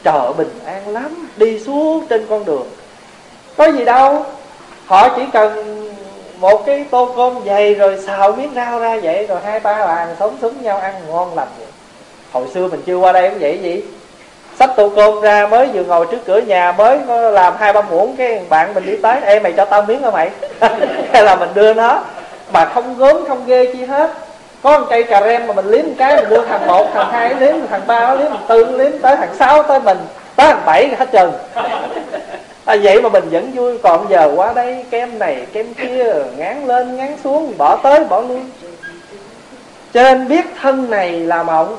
Trời 0.03 0.33
bình 0.37 0.59
an 0.67 0.89
lắm. 0.89 1.29
Đi 1.37 1.59
xuống 1.59 2.07
trên 2.07 2.27
con 2.31 2.45
đường. 2.45 2.67
Có 3.57 3.73
gì 3.73 3.85
đâu. 3.85 4.27
Họ 4.87 5.09
chỉ 5.17 5.23
cần 5.33 5.77
một 6.39 6.67
cái 6.67 6.85
tô 6.91 7.13
cơm 7.17 7.45
dày 7.47 7.75
rồi 7.75 7.99
xào 8.07 8.33
miếng 8.33 8.53
rau 8.55 8.79
ra 8.79 8.99
vậy, 9.03 9.27
rồi 9.27 9.41
hai 9.45 9.61
ba 9.61 9.87
bàn 9.87 10.17
sống 10.19 10.39
súng 10.41 10.63
nhau 10.63 10.79
ăn 10.79 10.95
ngon 11.09 11.35
lành 11.35 11.49
vậy 11.59 11.67
hồi 12.33 12.47
xưa 12.55 12.69
mình 12.69 12.83
chưa 12.87 12.97
qua 12.97 13.13
đây 13.13 13.31
cũng 13.31 13.39
vậy 13.39 13.59
gì 13.63 13.83
sách 14.61 14.71
tô 14.77 14.93
cơm 14.97 15.21
ra 15.21 15.47
mới 15.47 15.67
vừa 15.67 15.85
ngồi 15.85 16.07
trước 16.11 16.19
cửa 16.27 16.39
nhà 16.39 16.73
mới 16.73 16.99
làm 17.33 17.55
hai 17.59 17.73
ba 17.73 17.81
muỗng 17.81 18.17
cái 18.17 18.41
bạn 18.49 18.75
mình 18.75 18.87
đi 18.87 18.97
tới 18.97 19.21
ê 19.25 19.41
mày 19.41 19.53
cho 19.53 19.65
tao 19.65 19.83
miếng 19.83 20.03
hả 20.03 20.11
mày? 20.11 20.31
Hay 21.13 21.25
là 21.25 21.37
mình 21.37 21.49
đưa 21.55 21.75
nó. 21.75 22.03
Mà 22.53 22.65
không 22.65 22.95
gớm 22.99 23.17
không 23.29 23.47
ghê 23.47 23.67
chi 23.73 23.85
hết. 23.85 24.11
Có 24.63 24.79
một 24.79 24.87
cây 24.91 25.03
cà 25.03 25.21
rem 25.21 25.47
mà 25.47 25.55
mình 25.55 25.67
liếm 25.67 25.85
một 25.85 25.93
cái 25.99 26.17
mình 26.17 26.29
đưa 26.29 26.45
thằng 26.45 26.67
một 26.67 26.87
thằng 26.95 27.13
hai 27.13 27.35
liếm 27.35 27.55
thằng 27.71 27.81
ba 27.87 28.15
liếm 28.15 28.29
thằng 28.31 28.45
tư 28.49 28.65
liếm 28.65 28.99
tới 28.99 29.17
thằng 29.17 29.35
sáu 29.39 29.63
tới 29.63 29.81
mình 29.81 29.99
tới 30.37 30.47
thằng 30.47 30.63
bảy 30.67 30.89
hết 30.99 31.09
trơn. 31.13 31.31
À, 32.65 32.77
vậy 32.83 33.03
mà 33.03 33.09
mình 33.09 33.25
vẫn 33.31 33.51
vui. 33.55 33.79
Còn 33.79 34.07
giờ 34.11 34.33
qua 34.37 34.53
đây 34.53 34.85
kem 34.91 35.19
này 35.19 35.47
kem 35.53 35.75
kia 35.75 36.15
ngán 36.37 36.67
lên 36.67 36.97
ngán 36.97 37.17
xuống 37.25 37.53
bỏ 37.59 37.77
tới 37.77 38.05
bỏ 38.05 38.21
lui. 38.21 38.41
Cho 39.95 40.03
nên 40.03 40.29
biết 40.29 40.45
thân 40.63 40.91
này 40.91 41.13
là 41.13 41.43
mộng 41.43 41.77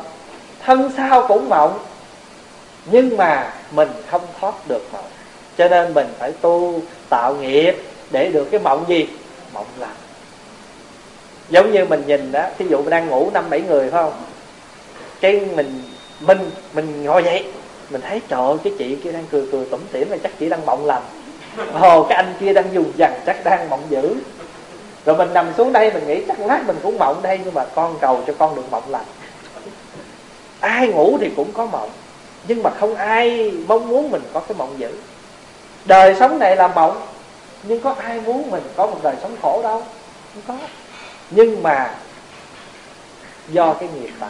thân 0.65 0.91
sau 0.97 1.27
cũng 1.27 1.49
mộng 1.49 1.79
nhưng 2.85 3.17
mà 3.17 3.53
mình 3.71 3.89
không 4.09 4.21
thoát 4.39 4.53
được 4.67 4.87
mộng. 4.93 5.05
Cho 5.57 5.67
nên 5.67 5.93
mình 5.93 6.07
phải 6.19 6.31
tu 6.31 6.79
tạo 7.09 7.35
nghiệp 7.35 7.75
để 8.11 8.29
được 8.29 8.47
cái 8.51 8.59
mộng 8.59 8.85
gì? 8.87 9.07
Mộng 9.53 9.65
lành. 9.79 9.95
Giống 11.49 11.71
như 11.71 11.85
mình 11.85 12.03
nhìn 12.07 12.31
đó 12.31 12.43
thí 12.57 12.65
dụ 12.69 12.77
mình 12.77 12.89
đang 12.89 13.07
ngủ 13.07 13.29
năm 13.33 13.49
bảy 13.49 13.61
người 13.61 13.89
phải 13.91 14.03
không? 14.03 14.13
Cái 15.21 15.41
mình 15.55 15.83
mình 16.19 16.49
mình 16.73 17.03
ngồi 17.03 17.23
dậy 17.23 17.45
mình 17.89 18.01
thấy 18.01 18.21
trời 18.27 18.39
ơi, 18.39 18.57
cái 18.63 18.73
chị 18.79 18.95
kia 19.03 19.11
đang 19.11 19.25
cười 19.31 19.47
cười 19.51 19.65
tủm 19.65 19.79
tỉm 19.91 20.09
là 20.09 20.17
chắc 20.23 20.31
chị 20.39 20.49
đang 20.49 20.65
mộng 20.65 20.85
lành. 20.85 21.03
Ồ 21.81 22.03
cái 22.03 22.15
anh 22.15 22.33
kia 22.39 22.53
đang 22.53 22.73
dùng 22.73 22.91
dằn 22.97 23.19
chắc 23.25 23.43
đang 23.43 23.69
mộng 23.69 23.83
dữ. 23.89 24.15
Rồi 25.05 25.17
mình 25.17 25.33
nằm 25.33 25.47
xuống 25.57 25.73
đây 25.73 25.91
mình 25.93 26.07
nghĩ 26.07 26.23
chắc 26.27 26.39
lát 26.39 26.63
mình 26.67 26.75
cũng 26.83 26.97
mộng 26.97 27.21
đây 27.21 27.39
nhưng 27.45 27.53
mà 27.53 27.65
con 27.75 27.97
cầu 28.01 28.21
cho 28.27 28.33
con 28.39 28.55
được 28.55 28.71
mộng 28.71 28.83
lành 28.87 29.05
ai 30.61 30.87
ngủ 30.87 31.17
thì 31.21 31.29
cũng 31.35 31.51
có 31.53 31.65
mộng. 31.65 31.89
Nhưng 32.47 32.63
mà 32.63 32.69
không 32.79 32.95
ai 32.95 33.53
mong 33.67 33.87
muốn 33.87 34.11
mình 34.11 34.21
có 34.33 34.39
cái 34.39 34.55
mộng 34.57 34.75
dữ. 34.77 34.91
Đời 35.85 36.15
sống 36.19 36.39
này 36.39 36.55
là 36.55 36.67
mộng, 36.67 37.01
nhưng 37.63 37.81
có 37.81 37.95
ai 38.03 38.21
muốn 38.21 38.51
mình 38.51 38.63
có 38.75 38.87
một 38.87 38.99
đời 39.03 39.15
sống 39.21 39.35
khổ 39.41 39.63
đâu? 39.63 39.83
Không 40.33 40.43
có. 40.47 40.67
Nhưng 41.29 41.63
mà 41.63 41.95
do 43.49 43.73
cái 43.73 43.89
nghiệp 43.95 44.11
tạo 44.19 44.29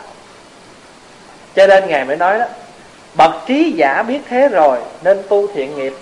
cho 1.55 1.67
nên 1.67 1.87
ngài 1.87 2.05
mới 2.05 2.17
nói 2.17 2.39
đó, 2.39 2.45
bậc 3.13 3.31
trí 3.47 3.71
giả 3.71 4.03
biết 4.03 4.19
thế 4.29 4.47
rồi 4.47 4.79
nên 5.03 5.23
tu 5.29 5.47
thiện 5.47 5.75
nghiệp, 5.75 5.93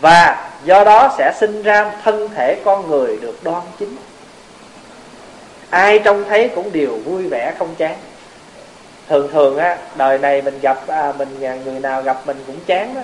và 0.00 0.50
do 0.64 0.84
đó 0.84 1.14
sẽ 1.18 1.32
sinh 1.40 1.62
ra 1.62 1.92
thân 2.04 2.28
thể 2.34 2.60
con 2.64 2.90
người 2.90 3.16
được 3.16 3.44
đoan 3.44 3.62
chính. 3.78 3.96
Ai 5.70 5.98
trông 5.98 6.24
thấy 6.28 6.50
cũng 6.54 6.72
đều 6.72 6.98
vui 7.04 7.28
vẻ 7.28 7.54
không 7.58 7.74
chán 7.78 7.96
thường 9.08 9.28
thường 9.32 9.58
á 9.58 9.78
đời 9.96 10.18
này 10.18 10.42
mình 10.42 10.58
gặp 10.62 10.88
à, 10.88 11.12
mình 11.18 11.40
à, 11.42 11.56
người 11.64 11.80
nào 11.80 12.02
gặp 12.02 12.26
mình 12.26 12.36
cũng 12.46 12.56
chán 12.66 12.94
đó. 12.94 13.00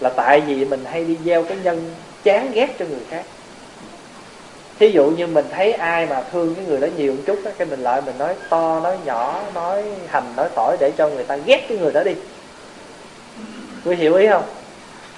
Là 0.00 0.10
tại 0.10 0.40
vì 0.40 0.64
mình 0.64 0.84
hay 0.84 1.04
đi 1.04 1.16
gieo 1.24 1.44
cái 1.44 1.56
nhân 1.62 1.94
chán 2.22 2.50
ghét 2.52 2.78
cho 2.78 2.84
người 2.84 3.04
khác. 3.10 3.24
Thí 4.78 4.90
dụ 4.90 5.04
như 5.04 5.26
mình 5.26 5.44
thấy 5.50 5.72
ai 5.72 6.06
mà 6.06 6.22
thương 6.32 6.54
cái 6.54 6.64
người 6.64 6.80
đó 6.80 6.88
nhiều 6.96 7.12
một 7.12 7.22
chút 7.26 7.38
đó, 7.44 7.50
cái 7.58 7.66
mình 7.66 7.80
lại 7.80 8.02
mình 8.06 8.18
nói 8.18 8.34
to 8.48 8.80
nói 8.80 8.98
nhỏ 9.04 9.40
nói 9.54 9.84
hành 10.08 10.32
nói 10.36 10.48
tỏi 10.54 10.76
để 10.80 10.92
cho 10.98 11.08
người 11.08 11.24
ta 11.24 11.36
ghét 11.36 11.66
cái 11.68 11.78
người 11.78 11.92
đó 11.92 12.02
đi. 12.02 12.14
Quý 13.84 13.96
hiểu 13.96 14.14
ý 14.14 14.28
không? 14.28 14.44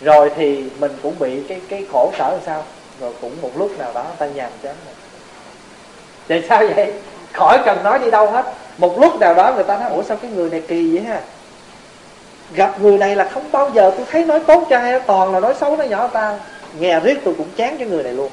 Rồi 0.01 0.31
thì 0.37 0.65
mình 0.79 0.93
cũng 1.03 1.15
bị 1.19 1.43
cái 1.49 1.61
cái 1.69 1.87
khổ 1.93 2.13
sở 2.19 2.31
làm 2.31 2.41
sao? 2.47 2.65
Rồi 3.01 3.13
cũng 3.21 3.37
một 3.43 3.51
lúc 3.57 3.79
nào 3.79 3.93
đó 3.93 4.07
ta 4.19 4.27
nhàm 4.27 4.51
chán 4.63 4.75
mình. 4.87 4.95
Tại 6.29 6.43
sao 6.49 6.67
vậy? 6.77 6.93
Khỏi 7.33 7.59
cần 7.65 7.83
nói 7.85 7.99
đi 7.99 8.11
đâu 8.11 8.31
hết 8.31 8.55
một 8.79 9.01
lúc 9.01 9.21
nào 9.21 9.35
đó 9.35 9.53
người 9.55 9.65
ta 9.65 9.79
nói, 9.79 9.91
ủa, 9.91 10.03
sao 10.03 10.17
cái 10.17 10.31
người 10.31 10.51
này 10.51 10.63
kỳ 10.69 10.97
vậy 10.97 11.05
ha? 11.05 11.21
Gặp 12.55 12.81
người 12.81 12.99
này 12.99 13.17
là 13.17 13.25
không 13.25 13.45
bao 13.53 13.71
giờ 13.75 13.93
tôi 13.97 14.07
thấy 14.11 14.25
nói 14.25 14.41
tốt 14.47 14.67
cho 14.71 14.79
ai 14.79 15.01
toàn 15.01 15.33
là 15.33 15.41
nói 15.41 15.55
xấu 15.61 15.77
nói 15.77 15.89
nhỏ 15.89 16.07
ta. 16.07 16.39
Nghe 16.79 17.01
riết 17.01 17.19
tôi 17.25 17.35
cũng 17.39 17.47
chán 17.57 17.77
cái 17.79 17.89
người 17.89 18.03
này 18.03 18.13
luôn. 18.13 18.31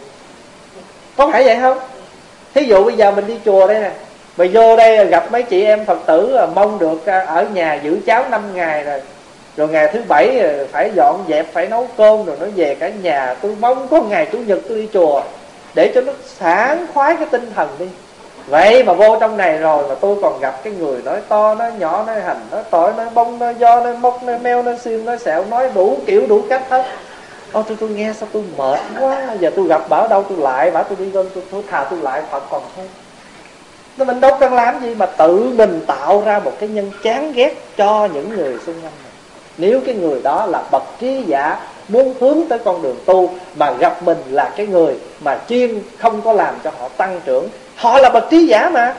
Có 1.17 1.29
phải 1.31 1.43
vậy 1.43 1.57
không? 1.61 1.79
Thí 2.53 2.63
dụ 2.63 2.83
bây 2.83 2.95
giờ 2.95 3.11
mình 3.11 3.27
đi 3.27 3.37
chùa 3.45 3.67
đây 3.67 3.81
nè, 3.81 3.91
mà 4.37 4.45
vô 4.53 4.75
đây 4.75 5.05
gặp 5.05 5.31
mấy 5.31 5.43
chị 5.43 5.63
em 5.63 5.85
phật 5.85 5.99
tử 6.05 6.35
à, 6.35 6.45
mong 6.55 6.79
được 6.79 7.05
à, 7.05 7.25
ở 7.25 7.45
nhà 7.53 7.79
giữ 7.83 7.99
cháo 8.05 8.25
5 8.29 8.41
ngày 8.55 8.83
rồi. 8.83 9.01
Rồi 9.57 9.67
ngày 9.67 9.89
thứ 9.93 10.01
bảy 10.07 10.39
à, 10.39 10.49
phải 10.71 10.91
dọn 10.95 11.25
dẹp, 11.29 11.53
phải 11.53 11.67
nấu 11.67 11.87
cơm, 11.97 12.25
rồi 12.25 12.37
nó 12.39 12.45
về 12.55 12.75
cả 12.75 12.89
nhà. 12.89 13.35
Tôi 13.41 13.55
mong 13.59 13.87
có 13.87 14.01
ngày 14.01 14.27
chủ 14.31 14.37
nhật 14.37 14.59
tôi 14.69 14.77
đi 14.77 14.87
chùa, 14.93 15.21
để 15.73 15.91
cho 15.95 16.01
nó 16.01 16.13
sảng 16.39 16.85
khoái 16.93 17.15
cái 17.15 17.27
tinh 17.31 17.51
thần 17.55 17.69
đi 17.79 17.85
vậy 18.49 18.83
mà 18.83 18.93
vô 18.93 19.17
trong 19.19 19.37
này 19.37 19.57
rồi 19.57 19.83
mà 19.89 19.95
tôi 19.95 20.15
còn 20.21 20.39
gặp 20.39 20.63
cái 20.63 20.73
người 20.73 21.01
nói 21.01 21.21
to 21.27 21.55
nói 21.55 21.71
nhỏ 21.79 22.03
nói 22.07 22.21
hành 22.21 22.41
nói 22.51 22.63
tỏi 22.69 22.93
nói 22.97 23.05
bông 23.13 23.39
nói 23.39 23.55
do 23.59 23.79
nói 23.79 23.97
mốc 23.97 24.23
nói 24.23 24.39
meo 24.39 24.63
nói 24.63 24.77
xiêm 24.83 25.05
nói 25.05 25.17
sẹo 25.19 25.45
nói 25.45 25.69
đủ 25.75 25.97
kiểu 26.05 26.27
đủ 26.27 26.41
cách 26.49 26.63
hết. 26.69 26.85
Ô 27.51 27.63
tôi 27.67 27.77
tôi 27.79 27.89
nghe 27.89 28.13
sao 28.19 28.29
tôi 28.33 28.43
mệt 28.57 28.79
quá. 28.99 29.27
Giờ 29.39 29.51
tôi 29.55 29.67
gặp 29.67 29.89
bảo 29.89 30.07
đâu 30.07 30.25
tôi 30.29 30.37
lại 30.37 30.71
Bảo 30.71 30.83
tôi 30.83 30.97
đi 30.99 31.11
lên 31.11 31.29
tôi, 31.35 31.43
tôi 31.51 31.63
thà 31.69 31.83
tôi 31.89 31.99
lại 31.99 32.21
Phật 32.31 32.43
còn 32.49 32.63
hơn. 32.77 32.87
Nó 33.97 34.05
mình 34.05 34.21
đâu 34.21 34.37
cần 34.39 34.53
làm 34.53 34.81
gì 34.81 34.95
mà 34.95 35.05
tự 35.05 35.51
mình 35.55 35.85
tạo 35.87 36.23
ra 36.25 36.39
một 36.39 36.51
cái 36.59 36.69
nhân 36.69 36.91
chán 37.03 37.33
ghét 37.33 37.55
cho 37.77 38.07
những 38.13 38.29
người 38.29 38.57
xung 38.65 38.75
quanh 38.75 38.83
mình. 38.83 39.13
Nếu 39.57 39.81
cái 39.85 39.95
người 39.95 40.21
đó 40.21 40.45
là 40.45 40.63
bậc 40.71 40.83
trí 40.99 41.23
giả 41.27 41.59
muốn 41.87 42.13
hướng 42.19 42.37
tới 42.49 42.59
con 42.59 42.81
đường 42.81 42.97
tu 43.05 43.29
mà 43.55 43.71
gặp 43.71 44.03
mình 44.03 44.17
là 44.29 44.53
cái 44.57 44.67
người 44.67 44.95
mà 45.19 45.39
chuyên 45.49 45.81
không 45.97 46.21
có 46.21 46.33
làm 46.33 46.55
cho 46.63 46.71
họ 46.79 46.87
tăng 46.97 47.21
trưởng 47.25 47.47
họ 47.79 47.99
là 47.99 48.09
bậc 48.09 48.29
trí 48.29 48.47
giả 48.47 48.69
mà. 48.69 48.93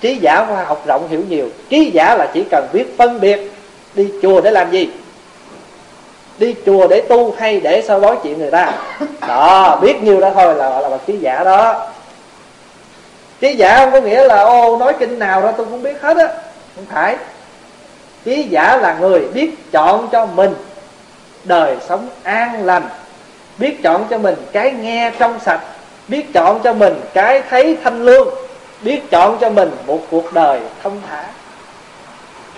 Trí 0.00 0.16
giả 0.16 0.46
khoa 0.48 0.64
học 0.64 0.82
rộng 0.86 1.08
hiểu 1.08 1.22
nhiều. 1.28 1.48
Trí 1.68 1.90
giả 1.90 2.16
là 2.16 2.30
chỉ 2.34 2.44
cần 2.50 2.68
biết 2.72 2.94
phân 2.98 3.20
biệt 3.20 3.52
đi 3.94 4.08
chùa 4.22 4.40
để 4.40 4.50
làm 4.50 4.70
gì? 4.70 4.90
Đi 6.38 6.54
chùa 6.66 6.86
để 6.86 7.00
tu 7.00 7.34
hay 7.38 7.60
để 7.60 7.82
sao 7.82 8.00
bói 8.00 8.16
chuyện 8.22 8.38
người 8.38 8.50
ta. 8.50 8.72
Đó, 9.28 9.78
biết 9.82 10.02
nhiều 10.02 10.20
đó 10.20 10.30
thôi 10.34 10.54
là 10.54 10.80
là 10.80 10.88
bậc 10.88 11.06
trí 11.06 11.16
giả 11.16 11.44
đó. 11.44 11.86
Trí 13.40 13.54
giả 13.54 13.78
không 13.78 13.92
có 13.92 14.00
nghĩa 14.00 14.24
là, 14.24 14.42
ô, 14.42 14.76
nói 14.76 14.94
kinh 14.98 15.18
nào 15.18 15.42
đó 15.42 15.52
tôi 15.56 15.66
cũng 15.70 15.82
biết 15.82 16.02
hết 16.02 16.16
á. 16.16 16.28
Không 16.76 16.86
phải. 16.92 17.16
Trí 18.24 18.42
giả 18.42 18.76
là 18.76 18.96
người 19.00 19.20
biết 19.34 19.72
chọn 19.72 20.08
cho 20.12 20.26
mình 20.26 20.54
đời 21.44 21.76
sống 21.88 22.08
an 22.22 22.66
lành, 22.66 22.88
biết 23.58 23.82
chọn 23.82 24.04
cho 24.10 24.18
mình 24.18 24.34
cái 24.52 24.72
nghe 24.72 25.12
trong 25.18 25.40
sạch 25.40 25.60
biết 26.08 26.32
chọn 26.32 26.60
cho 26.64 26.72
mình 26.72 27.00
cái 27.14 27.42
thấy 27.50 27.76
thanh 27.84 28.02
lương, 28.02 28.28
biết 28.82 29.10
chọn 29.10 29.38
cho 29.40 29.50
mình 29.50 29.70
một 29.86 29.98
cuộc 30.10 30.32
đời 30.32 30.60
thông 30.82 31.00
thả. 31.10 31.24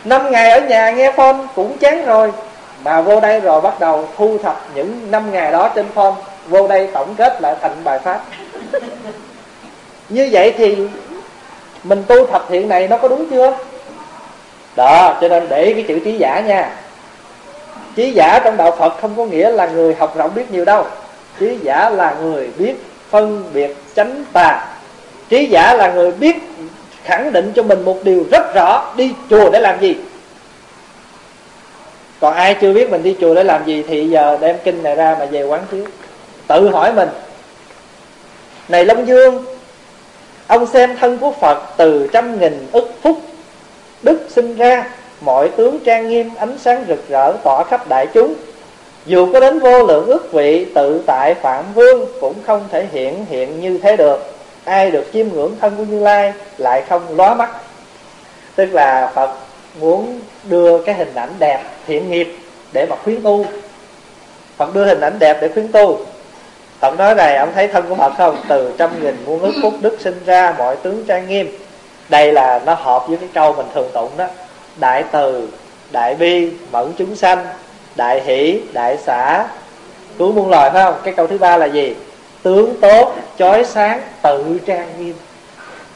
Năm 0.05 0.31
ngày 0.31 0.51
ở 0.51 0.61
nhà 0.61 0.91
nghe 0.91 1.13
phone 1.13 1.37
cũng 1.55 1.79
chán 1.79 2.07
rồi, 2.07 2.33
mà 2.85 3.01
vô 3.01 3.21
đây 3.21 3.41
rồi 3.41 3.61
bắt 3.61 3.81
đầu 3.81 4.09
thu 4.17 4.39
thập 4.43 4.63
những 4.75 5.11
năm 5.11 5.33
ngày 5.33 5.53
đó 5.53 5.69
trên 5.75 5.87
phone, 5.95 6.15
vô 6.49 6.69
đây 6.69 6.89
tổng 6.93 7.15
kết 7.15 7.43
lại 7.43 7.55
thành 7.63 7.85
bài 7.85 7.99
pháp. 7.99 8.25
Như 10.09 10.29
vậy 10.33 10.55
thì 10.57 10.77
mình 11.85 12.05
tu 12.09 12.27
thập 12.27 12.47
thiện 12.49 12.69
này 12.69 12.89
nó 12.89 12.99
có 12.99 13.09
đúng 13.09 13.31
chưa? 13.31 13.57
Đó, 14.77 15.19
cho 15.21 15.29
nên 15.29 15.49
để 15.49 15.73
cái 15.75 15.85
chữ 15.89 15.99
trí 16.05 16.19
giả 16.19 16.41
nha. 16.41 16.71
Trí 17.97 18.13
giả 18.13 18.41
trong 18.45 18.57
đạo 18.57 18.77
phật 18.79 19.01
không 19.01 19.15
có 19.17 19.25
nghĩa 19.25 19.51
là 19.51 19.67
người 19.67 19.95
học 19.95 20.17
rộng 20.17 20.31
biết 20.35 20.51
nhiều 20.51 20.65
đâu. 20.65 20.87
Trí 21.39 21.59
giả 21.63 21.91
là 21.91 22.15
người 22.23 22.51
biết 22.59 22.75
phân 23.11 23.45
biệt 23.55 23.77
chánh 23.97 24.25
tà. 24.33 24.67
Trí 25.29 25.47
giả 25.47 25.75
là 25.75 25.93
người 25.93 26.13
biết, 26.13 26.37
khẳng 27.05 27.33
định 27.33 27.53
cho 27.57 27.63
mình 27.63 27.85
một 27.85 27.99
điều 28.03 28.25
rất 28.31 28.55
rõ, 28.55 28.93
đi 28.97 29.13
chùa 29.31 29.51
để 29.51 29.61
làm 29.61 29.81
gì? 29.81 29.97
Còn 32.21 32.35
ai 32.35 32.57
chưa 32.61 32.73
biết 32.73 32.91
mình 32.91 33.03
đi 33.03 33.17
chùa 33.21 33.35
để 33.35 33.45
làm 33.45 33.65
gì 33.67 33.85
thì 33.89 34.09
giờ 34.09 34.39
đem 34.41 34.57
kinh 34.65 34.83
này 34.83 34.95
ra 34.95 35.17
mà 35.19 35.25
về 35.25 35.43
quán 35.43 35.61
chiếu 35.71 35.85
tự 36.47 36.69
hỏi 36.69 36.93
mình, 36.93 37.09
này 38.69 38.85
long 38.85 39.07
dương, 39.07 39.45
ông 40.47 40.67
xem 40.67 40.97
thân 40.97 41.19
của 41.19 41.33
phật 41.41 41.63
từ 41.77 42.09
trăm 42.13 42.41
nghìn 42.41 42.67
ức 42.73 42.91
phút 43.03 43.21
đức 44.03 44.27
sinh 44.29 44.57
ra, 44.57 44.91
mọi 45.21 45.49
tướng 45.49 45.79
trang 45.79 46.09
nghiêm, 46.09 46.31
ánh 46.39 46.59
sáng 46.59 46.85
rực 46.89 47.09
rỡ 47.09 47.33
tỏa 47.45 47.65
khắp 47.65 47.89
đại 47.89 48.07
chúng 48.15 48.35
dù 49.07 49.33
có 49.33 49.41
đến 49.41 49.59
vô 49.59 49.87
lượng 49.87 50.07
ước 50.07 50.33
vị, 50.33 50.67
tự 50.75 51.03
tại 51.07 51.35
phạm 51.35 51.65
vương 51.75 52.07
cũng 52.21 52.35
không 52.47 52.65
thể 52.71 52.87
hiện 52.93 53.27
hiện 53.31 53.61
như 53.61 53.79
thế 53.79 53.97
được. 53.97 54.35
Ai 54.65 54.91
được 54.91 55.05
chiêm 55.13 55.29
ngưỡng 55.29 55.55
thân 55.61 55.77
của 55.77 55.85
như 55.85 56.01
lai 56.01 56.33
lại 56.59 56.83
không 56.89 57.17
lóa 57.17 57.35
mắt. 57.35 57.51
Tức 58.57 58.69
là 58.73 59.13
phật 59.15 59.31
muốn 59.81 60.21
đưa 60.45 60.79
cái 60.85 60.95
hình 60.95 61.15
ảnh 61.15 61.31
đẹp, 61.39 61.63
thiện 61.87 62.11
nghiệp 62.11 62.37
để 62.73 62.87
mà 62.91 62.97
khuyến 63.05 63.23
tu. 63.23 63.45
Phật 64.57 64.75
đưa 64.75 64.85
hình 64.85 65.01
ảnh 65.01 65.19
đẹp 65.19 65.39
để 65.41 65.49
khuyến 65.49 65.73
tu. 65.73 65.99
Phật 66.81 66.99
nói 66.99 67.15
này, 67.15 67.37
ông 67.37 67.53
thấy 67.55 67.69
thân 67.69 67.85
của 67.89 67.95
phật 67.95 68.13
không? 68.19 68.37
Từ 68.49 68.73
trăm 68.79 68.91
nghìn 69.03 69.17
muôn 69.27 69.41
ước 69.41 69.53
phúc 69.63 69.75
đức 69.81 69.97
sinh 70.01 70.21
ra, 70.27 70.55
mọi 70.59 70.77
tướng 70.77 71.05
trang 71.09 71.29
nghiêm. 71.29 71.59
Đây 72.09 72.33
là 72.33 72.61
nó 72.67 72.75
hợp 72.75 73.09
với 73.09 73.17
cái 73.17 73.29
câu 73.35 73.53
mình 73.53 73.67
thường 73.75 73.91
tụng 73.93 74.11
đó. 74.17 74.27
Đại 74.77 75.05
từ, 75.13 75.49
đại 75.91 76.15
bi, 76.15 76.51
mẫn 76.73 76.93
chúng 76.99 77.17
sanh 77.17 77.47
đại 77.97 78.22
hỷ, 78.24 78.61
đại 78.72 78.99
xã. 79.05 79.47
Cứu 80.18 80.32
muôn 80.32 80.51
loài, 80.51 80.70
phải 80.70 80.84
không? 80.84 80.95
Cái 81.05 81.14
câu 81.14 81.26
thứ 81.26 81.38
ba 81.38 81.57
là 81.57 81.66
gì? 81.66 81.97
Tướng 82.43 82.80
tốt, 82.80 83.14
chói 83.38 83.64
sáng, 83.64 84.01
tự 84.22 84.59
trang 84.66 84.88
nghiêm. 84.99 85.14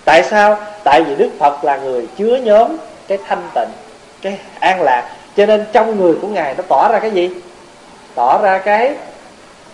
Tại 0.05 0.23
sao? 0.23 0.59
Tại 0.85 1.03
vì 1.03 1.15
đức 1.15 1.31
phật 1.39 1.65
là 1.65 1.77
người 1.77 2.07
chứa 2.19 2.37
nhóm 2.37 2.77
cái 3.09 3.19
thanh 3.29 3.49
tịnh, 3.55 3.69
cái 4.23 4.39
an 4.61 4.83
lạc. 4.83 5.11
Cho 5.37 5.47
nên 5.47 5.65
trong 5.73 6.01
người 6.01 6.15
của 6.23 6.29
ngài 6.29 6.55
nó 6.55 6.63
tỏ 6.69 6.89
ra 6.93 6.99
cái 6.99 7.11
gì? 7.11 7.31
Tỏ 8.15 8.39
ra 8.43 8.59
cái 8.59 8.95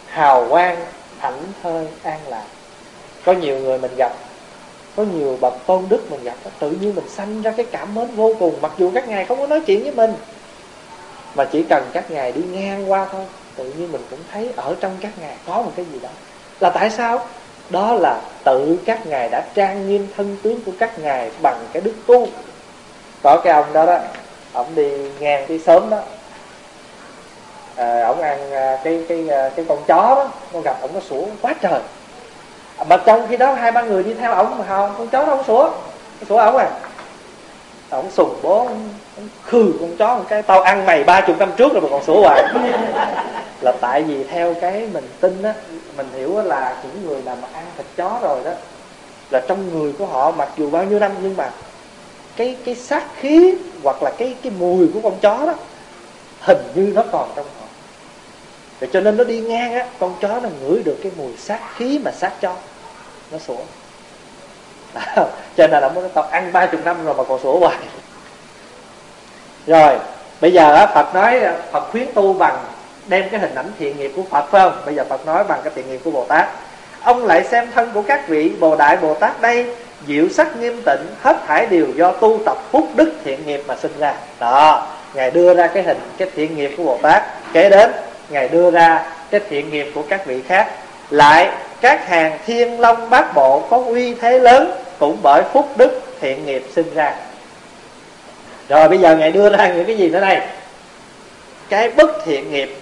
hào 0.06 0.46
quang, 0.50 0.76
thảnh 1.20 1.42
thơi, 1.62 1.86
an 2.02 2.18
lạc. 2.28 2.44
Có 3.24 3.32
nhiều 3.32 3.58
người 3.58 3.78
mình 3.78 3.90
gặp, 3.96 4.12
có 4.96 5.02
nhiều 5.02 5.38
bậc 5.40 5.54
tôn 5.66 5.84
đức 5.88 6.10
mình 6.10 6.20
gặp, 6.24 6.34
tự 6.58 6.70
nhiên 6.70 6.94
mình 6.94 7.08
sanh 7.08 7.42
ra 7.42 7.50
cái 7.56 7.66
cảm 7.72 7.94
mến 7.94 8.06
vô 8.16 8.34
cùng. 8.38 8.54
Mặc 8.60 8.72
dù 8.78 8.90
các 8.94 9.08
ngài 9.08 9.24
không 9.24 9.38
có 9.38 9.46
nói 9.46 9.60
chuyện 9.60 9.82
với 9.82 9.92
mình 9.92 10.14
mà 11.35 11.45
chỉ 11.45 11.62
cần 11.62 11.91
các 11.93 12.11
ngài 12.11 12.33
đi 12.33 12.43
ngang 12.43 12.91
qua 12.91 13.07
thôi. 13.12 13.24
Tự 13.57 13.64
nhiên 13.64 13.93
mình 13.93 14.03
cũng 14.11 14.18
thấy 14.33 14.53
ở 14.57 14.76
trong 14.81 14.97
các 15.01 15.11
ngài 15.20 15.37
có 15.47 15.62
một 15.62 15.72
cái 15.76 15.87
gì 15.93 15.99
đó. 16.03 16.09
Là 16.61 16.70
tại 16.70 16.91
sao? 16.91 17.26
Đó 17.70 17.93
là 17.93 18.20
tự 18.45 18.78
các 18.85 19.07
ngài 19.07 19.28
đã 19.28 19.45
trang 19.55 19.89
nghiêm 19.89 20.07
thân 20.16 20.37
tướng 20.43 20.61
của 20.64 20.72
các 20.78 20.99
ngài 20.99 21.31
bằng 21.43 21.64
cái 21.72 21.83
đức 21.83 21.95
tu. 22.07 22.26
Có 23.22 23.41
cái 23.45 23.53
ông 23.53 23.72
đó 23.72 23.87
đó 23.87 23.99
ông 24.53 24.74
đi 24.74 25.11
ngang 25.18 25.45
cái 25.49 25.59
sớm 25.59 25.91
đó. 25.91 26.01
À, 27.76 28.05
ông 28.07 28.22
ăn 28.22 28.53
à, 28.53 28.78
cái 28.85 29.05
cái 29.09 29.28
à, 29.28 29.51
cái 29.57 29.64
con 29.68 29.78
chó 29.87 30.14
đó 30.14 30.28
con 30.53 30.62
gặp 30.62 30.76
ông 30.81 30.91
nó 30.95 31.01
sủa 31.01 31.24
quá 31.43 31.55
trời. 31.61 31.81
Mà 32.89 32.97
trong 32.97 33.26
khi 33.28 33.37
đó 33.37 33.53
hai 33.53 33.72
ba 33.72 33.83
người 33.83 34.03
đi 34.03 34.14
theo 34.14 34.33
ông 34.33 34.59
mà 34.59 34.64
không 34.68 34.95
con 34.99 35.09
chó 35.09 35.24
đâu 35.26 35.43
sủa. 35.47 35.70
Sủa 36.28 36.37
ổng 36.37 36.57
à. 36.57 36.70
Ổng 37.91 38.11
sùng 38.11 38.39
bố 38.43 38.68
khừ 39.44 39.72
con 39.80 39.96
chó 39.96 40.16
một 40.16 40.24
cái 40.28 40.42
tao 40.42 40.62
ăn 40.62 40.86
mày 40.86 41.04
ba 41.04 41.20
chục 41.20 41.38
năm 41.38 41.52
trước 41.56 41.72
rồi 41.72 41.82
mà 41.82 41.88
còn 41.90 42.04
sủa 42.04 42.20
hoài. 42.20 42.42
Là 43.60 43.72
tại 43.80 44.02
vì 44.02 44.24
theo 44.24 44.54
cái 44.60 44.88
mình 44.92 45.08
tin 45.20 45.42
á 45.42 45.54
mình 45.96 46.06
hiểu 46.12 46.42
là 46.42 46.76
những 46.82 47.08
người 47.08 47.22
nào 47.22 47.36
mà 47.42 47.48
ăn 47.52 47.64
thịt 47.76 47.86
chó 47.96 48.18
rồi 48.22 48.40
đó 48.44 48.50
là 49.30 49.42
trong 49.48 49.78
người 49.78 49.92
của 49.92 50.06
họ 50.06 50.30
mặc 50.30 50.48
dù 50.56 50.70
bao 50.70 50.84
nhiêu 50.84 50.98
năm 50.98 51.12
nhưng 51.22 51.36
mà 51.36 51.50
cái 52.36 52.56
cái 52.64 52.74
sát 52.74 53.04
khí 53.16 53.54
hoặc 53.82 54.02
là 54.02 54.10
cái 54.18 54.36
cái 54.42 54.52
mùi 54.58 54.88
của 54.94 55.00
con 55.02 55.18
chó 55.20 55.46
đó 55.46 55.54
hình 56.40 56.58
như 56.74 56.92
nó 56.94 57.02
còn 57.12 57.30
trong 57.36 57.46
họ. 57.60 57.66
Để 58.80 58.88
cho 58.92 59.00
nên 59.00 59.16
nó 59.16 59.24
đi 59.24 59.40
ngang 59.40 59.74
á 59.74 59.86
con 59.98 60.14
chó 60.20 60.28
nó 60.28 60.48
ngửi 60.60 60.82
được 60.82 60.96
cái 61.02 61.12
mùi 61.16 61.36
sát 61.36 61.60
khí 61.76 62.00
mà 62.04 62.12
sát 62.12 62.32
chó 62.40 62.54
nó 63.32 63.38
sủa. 63.38 63.62
Cho 65.56 65.66
nên 65.66 65.70
là 65.70 65.92
nó 65.94 66.00
tao 66.14 66.24
ăn 66.24 66.52
ba 66.52 66.66
chục 66.66 66.80
năm 66.84 67.04
rồi 67.04 67.14
mà 67.14 67.24
còn 67.24 67.40
sủa 67.42 67.58
hoài 67.58 67.76
rồi, 69.66 69.98
bây 70.40 70.52
giờ 70.52 70.86
phật 70.94 71.14
nói 71.14 71.40
ờ, 71.40 71.54
phật 71.72 71.90
khuyến 71.90 72.06
tu 72.14 72.32
bằng 72.32 72.58
đem 73.06 73.28
cái 73.30 73.40
hình 73.40 73.54
ảnh 73.54 73.72
thiện 73.78 73.98
nghiệp 73.98 74.12
của 74.16 74.22
phật, 74.30 74.44
phải 74.50 74.61
không? 74.62 74.72
Bây 74.86 74.94
giờ 74.94 75.04
phật 75.08 75.26
nói 75.26 75.44
bằng 75.44 75.61
cái 75.64 75.72
thiện 75.76 75.90
nghiệp 75.90 76.00
của 76.04 76.11
bồ 76.11 76.24
tát. 76.24 76.48
Ông 77.02 77.26
lại 77.26 77.44
xem 77.44 77.68
thân 77.74 77.90
của 77.94 78.02
các 78.02 78.28
vị 78.28 78.50
bồ 78.61 78.76
đại, 78.76 78.96
bồ 78.96 79.14
tát 79.14 79.40
đây, 79.40 79.66
diệu 80.06 80.28
sắc 80.28 80.56
nghiêm 80.56 80.82
tịnh, 80.86 81.06
hết 81.22 81.36
thảy 81.46 81.66
đều 81.66 81.86
do 81.96 82.12
tu 82.12 82.38
tập 82.44 82.56
phúc 82.70 82.88
đức 82.94 83.12
thiện 83.24 83.46
nghiệp 83.46 83.62
mà 83.66 83.76
sinh 83.76 83.92
ra. 83.98 84.14
Đó, 84.40 84.86
ngài 85.14 85.30
đưa 85.30 85.54
ra 85.54 85.66
cái 85.66 85.82
hình, 85.82 85.98
cái 86.18 86.28
thiện 86.34 86.56
nghiệp 86.56 86.74
của 86.76 86.84
bồ 86.84 86.98
tát. 87.02 87.22
Kế 87.52 87.70
đến, 87.70 87.90
ngài 88.30 88.48
đưa 88.48 88.70
ra 88.70 89.04
cái 89.30 89.40
thiện 89.48 89.70
nghiệp 89.70 89.92
của 89.94 90.02
các 90.08 90.26
vị 90.26 90.42
khác. 90.48 90.70
Lại, 91.11 91.50
các 91.80 92.08
hàng 92.08 92.38
thiên 92.46 92.80
long 92.80 93.11
bát 93.11 93.34
bộ 93.34 93.62
có 93.70 93.82
uy 93.86 94.14
thế 94.14 94.38
lớn 94.38 94.72
cũng 94.98 95.16
bởi 95.22 95.42
phúc 95.52 95.68
đức 95.76 96.02
thiện 96.20 96.46
nghiệp 96.46 96.66
sinh 96.74 96.94
ra 96.94 97.14
rồi 98.70 98.88
bây 98.88 98.98
giờ 98.98 99.16
ngài 99.16 99.32
đưa 99.32 99.48
ra 99.56 99.68
những 99.68 99.84
cái 99.84 99.96
gì 99.96 100.08
nữa 100.08 100.20
đây? 100.20 100.40
Cái 101.68 101.90
bất 101.90 102.10
thiện 102.24 102.52
nghiệp. 102.52 102.76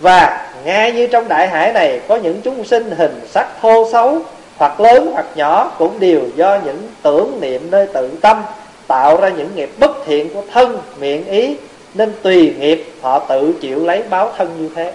Và 0.00 0.50
ngay 0.64 0.92
như 0.92 1.06
trong 1.06 1.28
đại 1.28 1.48
hải 1.48 1.72
này, 1.72 2.00
có 2.08 2.16
những 2.16 2.40
chúng 2.44 2.64
sinh 2.64 2.90
hình 2.90 3.20
sắc 3.30 3.46
thô 3.60 3.88
xấu, 3.92 4.18
hoặc 4.56 4.80
lớn 4.80 5.10
hoặc 5.12 5.26
nhỏ, 5.34 5.72
cũng 5.78 6.00
đều 6.00 6.20
do 6.36 6.58
những 6.64 6.88
tưởng 7.02 7.38
niệm 7.40 7.70
nơi 7.70 7.86
tự 7.86 8.10
tâm, 8.20 8.42
tạo 8.86 9.20
ra 9.20 9.28
những 9.28 9.56
nghiệp 9.56 9.70
bất 9.78 9.90
thiện 10.06 10.34
của 10.34 10.42
thân, 10.52 10.78
miệng, 10.98 11.24
ý, 11.26 11.56
nên 11.94 12.12
tùy 12.22 12.54
nghiệp 12.58 12.92
họ 13.02 13.18
tự 13.18 13.54
chịu 13.60 13.86
lấy 13.86 14.02
báo 14.10 14.32
thân 14.36 14.56
như 14.58 14.70
thế. 14.74 14.92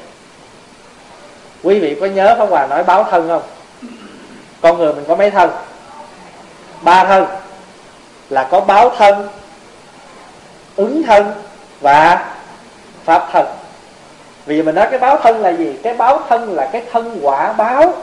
Quý 1.63 1.79
vị 1.79 1.95
có 2.01 2.05
nhớ 2.05 2.35
pháp 2.39 2.49
hòa 2.49 2.67
nói 2.67 2.83
báo 2.83 3.03
thân 3.11 3.27
không? 3.27 3.41
Con 4.61 4.77
người 4.77 4.93
mình 4.93 5.03
có 5.07 5.15
mấy 5.15 5.31
thân? 5.31 5.49
Ba 6.81 7.03
thân. 7.03 7.25
Là 8.29 8.43
có 8.43 8.59
báo 8.59 8.89
thân 8.97 9.27
ứng 10.77 11.03
thân 11.03 11.31
và 11.81 12.31
pháp 13.03 13.29
thân. 13.31 13.45
Vì 14.45 14.61
mình 14.61 14.75
nói 14.75 14.87
cái 14.89 14.99
báo 14.99 15.17
thân 15.17 15.41
là 15.41 15.49
gì? 15.49 15.75
Cái 15.83 15.93
báo 15.93 16.21
thân 16.29 16.53
là 16.53 16.69
cái 16.73 16.81
thân 16.91 17.19
quả 17.21 17.53
báo 17.53 17.93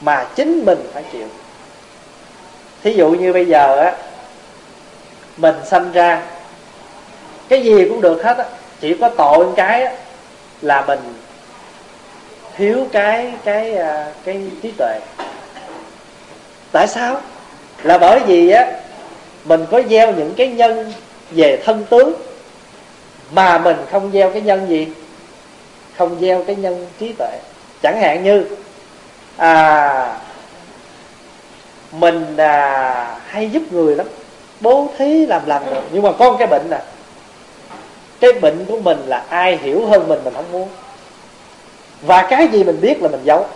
mà 0.00 0.26
chính 0.34 0.64
mình 0.64 0.78
phải 0.94 1.04
chịu. 1.12 1.28
Thí 2.82 2.92
dụ 2.92 3.10
như 3.10 3.32
bây 3.32 3.46
giờ 3.46 3.76
á 3.76 3.92
mình 5.36 5.54
sanh 5.64 5.92
ra 5.92 6.22
cái 7.48 7.62
gì 7.62 7.88
cũng 7.88 8.00
được 8.00 8.24
hết 8.24 8.38
á. 8.38 8.44
Chỉ 8.80 8.96
có 9.00 9.08
tội 9.08 9.46
một 9.46 9.52
cái 9.56 9.82
á, 9.82 9.92
là 10.62 10.84
mình 10.86 11.00
thiếu 12.56 12.86
cái 12.92 13.32
cái 13.44 13.74
à, 13.76 14.12
cái 14.24 14.42
trí 14.62 14.72
tuệ. 14.78 14.98
Tại 16.72 16.88
sao? 16.88 17.20
Là 17.82 17.98
bởi 17.98 18.20
vì 18.26 18.50
á 18.50 18.66
mình 19.44 19.66
có 19.70 19.82
gieo 19.90 20.12
những 20.12 20.34
cái 20.34 20.48
nhân 20.48 20.92
về 21.30 21.62
thân 21.64 21.84
tướng 21.90 22.12
mà 23.30 23.58
mình 23.58 23.76
không 23.90 24.10
gieo 24.12 24.30
cái 24.30 24.42
nhân 24.42 24.66
gì? 24.68 24.88
Không 25.96 26.16
gieo 26.20 26.44
cái 26.46 26.56
nhân 26.56 26.86
trí 26.98 27.12
tuệ. 27.12 27.38
Chẳng 27.82 28.00
hạn 28.00 28.24
như 28.24 28.44
à 29.36 30.18
mình 31.92 32.36
à, 32.36 33.18
hay 33.26 33.50
giúp 33.50 33.62
người 33.72 33.96
lắm 33.96 34.06
bố 34.60 34.88
thí 34.98 35.26
làm 35.26 35.42
lành 35.46 35.62
được 35.70 35.82
nhưng 35.92 36.02
mà 36.02 36.12
có 36.18 36.36
cái 36.38 36.46
bệnh 36.46 36.70
nè 36.70 36.78
cái 38.20 38.32
bệnh 38.32 38.64
của 38.64 38.78
mình 38.78 38.98
là 39.06 39.24
ai 39.28 39.56
hiểu 39.56 39.86
hơn 39.86 40.08
mình 40.08 40.20
mình 40.24 40.34
không 40.34 40.52
muốn. 40.52 40.68
Và 42.02 42.26
cái 42.30 42.48
gì 42.48 42.64
mình 42.64 42.80
biết 42.80 43.02
là 43.02 43.08
mình 43.08 43.20
giấu. 43.24 43.46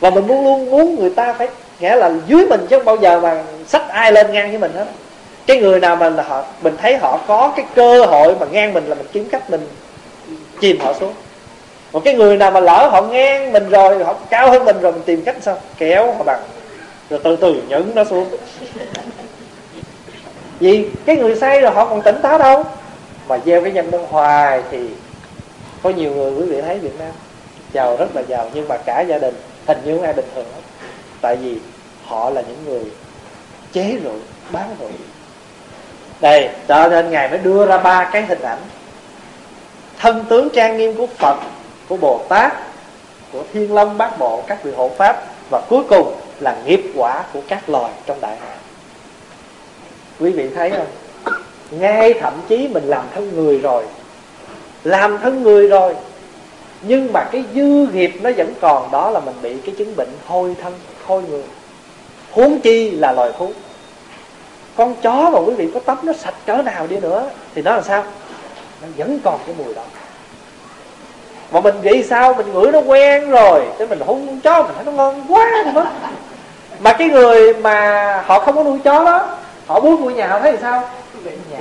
Và 0.00 0.10
mình 0.10 0.26
luôn 0.26 0.44
luôn 0.44 0.70
muốn 0.70 0.96
người 0.96 1.10
ta 1.10 1.32
phải 1.32 1.48
nghĩa 1.80 1.96
là 1.96 2.10
dưới 2.26 2.46
mình 2.46 2.66
chứ 2.70 2.76
không 2.76 2.84
bao 2.84 2.96
giờ 2.96 3.20
mà 3.20 3.42
sách 3.66 3.88
ai 3.88 4.12
lên 4.12 4.32
ngang 4.32 4.50
với 4.50 4.58
mình 4.58 4.72
hết 4.74 4.86
cái 5.46 5.56
người 5.56 5.80
nào 5.80 5.96
mà 5.96 6.10
họ, 6.28 6.44
mình 6.62 6.76
thấy 6.82 6.96
họ 6.96 7.18
có 7.26 7.52
cái 7.56 7.66
cơ 7.74 8.04
hội 8.04 8.34
mà 8.40 8.46
ngang 8.50 8.72
mình 8.72 8.86
là 8.86 8.94
mình 8.94 9.06
kiếm 9.12 9.28
cách 9.30 9.50
mình 9.50 9.68
chìm 10.60 10.80
họ 10.80 10.92
xuống. 11.00 11.14
Một 11.92 12.04
cái 12.04 12.14
người 12.14 12.36
nào 12.36 12.50
mà 12.50 12.60
lỡ 12.60 12.88
họ 12.92 13.02
ngang 13.02 13.52
mình 13.52 13.68
rồi, 13.68 14.04
họ 14.04 14.14
cao 14.30 14.50
hơn 14.50 14.64
mình 14.64 14.80
rồi 14.80 14.92
mình 14.92 15.02
tìm 15.02 15.22
cách 15.22 15.36
sao? 15.40 15.58
Kéo 15.78 16.12
họ 16.12 16.24
bằng. 16.24 16.40
Rồi 17.10 17.20
từ 17.24 17.36
từ 17.36 17.62
nhấn 17.68 17.90
nó 17.94 18.04
xuống. 18.04 18.26
Vì 20.60 20.88
cái 21.04 21.16
người 21.16 21.36
say 21.36 21.60
rồi 21.60 21.70
họ 21.70 21.84
còn 21.84 22.02
tỉnh 22.02 22.16
táo 22.22 22.38
đâu. 22.38 22.64
Mà 23.28 23.38
gieo 23.46 23.62
cái 23.62 23.72
nhân 23.72 23.90
đơn 23.90 24.06
hoài 24.10 24.62
thì 24.70 24.88
có 25.82 25.90
nhiều 25.90 26.14
người 26.14 26.32
quý 26.32 26.42
vị 26.42 26.62
thấy 26.62 26.78
Việt 26.78 26.98
Nam 26.98 27.10
giàu 27.72 27.96
rất 27.96 28.16
là 28.16 28.22
giàu, 28.28 28.50
nhưng 28.54 28.68
mà 28.68 28.76
cả 28.76 29.00
gia 29.00 29.18
đình, 29.18 29.34
hình 29.66 29.78
như 29.84 29.98
ai 29.98 30.12
bình 30.12 30.24
thường 30.34 30.44
hết 30.54 30.60
tại 31.20 31.36
vì 31.36 31.56
họ 32.04 32.30
là 32.30 32.42
những 32.48 32.64
người 32.66 32.84
chế 33.72 33.96
rượu, 34.04 34.16
bán 34.50 34.76
rượu 34.80 34.88
đây, 36.22 36.48
cho 36.68 36.88
nên 36.88 37.10
ngài 37.10 37.28
mới 37.28 37.38
đưa 37.38 37.66
ra 37.66 37.78
ba 37.78 38.10
cái 38.12 38.22
hình 38.22 38.42
ảnh. 38.42 38.58
Thân 39.98 40.24
tướng 40.28 40.48
trang 40.50 40.76
nghiêm 40.76 40.94
của 40.94 41.06
phật, 41.06 41.36
của 41.88 41.96
bồ 41.96 42.20
tát, 42.28 42.52
của 43.32 43.42
thiên 43.52 43.74
long, 43.74 43.98
bát 43.98 44.18
bộ, 44.18 44.42
các 44.46 44.64
vị 44.64 44.72
hộ 44.76 44.90
pháp, 44.98 45.24
và 45.50 45.60
cuối 45.68 45.82
cùng 45.88 46.14
là 46.40 46.56
nghiệp 46.64 46.82
quả 46.96 47.24
của 47.32 47.40
các 47.48 47.68
loài 47.68 47.92
trong 48.06 48.20
đại 48.20 48.36
hải 48.36 48.56
quý 50.22 50.30
vị 50.30 50.48
thấy 50.54 50.70
không? 50.70 50.86
Ngay 51.70 52.14
thậm 52.20 52.34
chí 52.48 52.68
mình 52.68 52.84
làm 52.84 53.04
thân 53.14 53.30
người 53.34 53.58
rồi. 53.58 53.84
Làm 54.84 55.18
thân 55.18 55.42
người 55.42 55.68
rồi. 55.68 55.94
Nhưng 56.82 57.12
mà 57.12 57.24
cái 57.32 57.44
dư 57.54 57.86
nghiệp 57.92 58.12
nó 58.22 58.30
vẫn 58.36 58.54
còn, 58.60 58.90
đó 58.90 59.10
là 59.10 59.20
mình 59.20 59.34
bị 59.42 59.56
cái 59.66 59.74
chứng 59.78 59.96
bệnh 59.96 60.08
hôi 60.26 60.56
thân, 60.62 60.72
hôi 61.06 61.22
người. 61.22 61.42
Huống 62.30 62.60
chi 62.60 62.90
là 62.90 63.12
loài 63.12 63.30
thú 63.38 63.52
con 64.76 64.94
chó 65.02 65.30
mà 65.30 65.38
quý 65.38 65.54
vị 65.54 65.70
có 65.74 65.80
tắm 65.80 65.98
nó 66.02 66.12
sạch 66.12 66.34
cỡ 66.46 66.56
nào 66.56 66.86
đi 66.86 66.96
nữa 66.96 67.30
thì 67.54 67.62
nó 67.62 67.76
là 67.76 67.82
sao? 67.82 68.04
Nó 68.82 68.88
vẫn 68.96 69.18
còn 69.24 69.38
cái 69.46 69.54
mùi 69.58 69.74
đó. 69.74 69.82
Mà 71.52 71.60
mình 71.60 71.74
vậy 71.82 72.04
sao? 72.08 72.34
Mình 72.34 72.52
ngửi 72.52 72.72
nó 72.72 72.78
quen 72.78 73.30
rồi 73.30 73.62
thế 73.78 73.86
mình 73.86 74.00
hôn 74.06 74.26
con 74.26 74.40
chó 74.40 74.62
mình 74.62 74.72
thấy 74.74 74.84
nó 74.84 74.92
ngon 74.92 75.24
quá 75.28 75.64
mất 75.74 75.84
mà 76.80 76.92
cái 76.92 77.08
người 77.08 77.54
mà 77.54 78.24
họ 78.26 78.40
không 78.40 78.56
có 78.56 78.64
nuôi 78.64 78.78
chó 78.84 79.04
đó 79.04 79.28
họ 79.66 79.80
muốn 79.80 80.02
nuôi 80.02 80.14
nhà 80.14 80.28
họ 80.28 80.40
thấy 80.40 80.52
thì 80.52 80.58
sao 80.60 80.82
nhà 81.50 81.58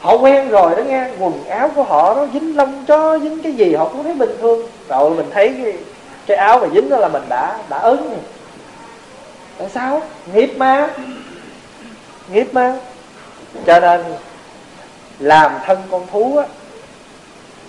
họ 0.00 0.16
quen 0.16 0.48
rồi 0.48 0.76
đó 0.76 0.82
nghe 0.82 1.06
quần 1.18 1.44
áo 1.44 1.70
của 1.74 1.82
họ 1.82 2.14
nó 2.14 2.26
dính 2.32 2.56
lông 2.56 2.84
chó 2.86 3.18
dính 3.18 3.42
cái 3.42 3.52
gì 3.52 3.74
họ 3.74 3.84
cũng 3.84 4.02
thấy 4.02 4.14
bình 4.14 4.36
thường. 4.40 4.68
Rồi 4.88 5.10
mình 5.10 5.30
thấy 5.34 5.54
cái, 5.64 5.74
cái 6.26 6.36
áo 6.36 6.58
mà 6.58 6.66
dính 6.74 6.88
đó 6.88 6.96
là 6.96 7.08
mình 7.08 7.22
đã 7.28 7.58
đã 7.68 7.78
ớn 7.78 7.96
rồi 7.96 8.18
tại 9.58 9.68
sao? 9.74 10.02
Nghiệp 10.34 10.54
mà. 10.56 10.88
Nghiệp 12.28 12.48
mà. 12.52 12.76
Cho 13.66 13.80
nên 13.80 14.04
làm 15.18 15.52
thân 15.64 15.82
con 15.90 16.06
thú 16.06 16.36
á 16.36 16.46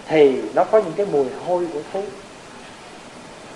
thì 0.07 0.41
nó 0.53 0.63
có 0.63 0.77
những 0.77 0.93
cái 0.95 1.05
mùi 1.11 1.25
hôi 1.47 1.67
của 1.73 1.79
thú 1.93 2.01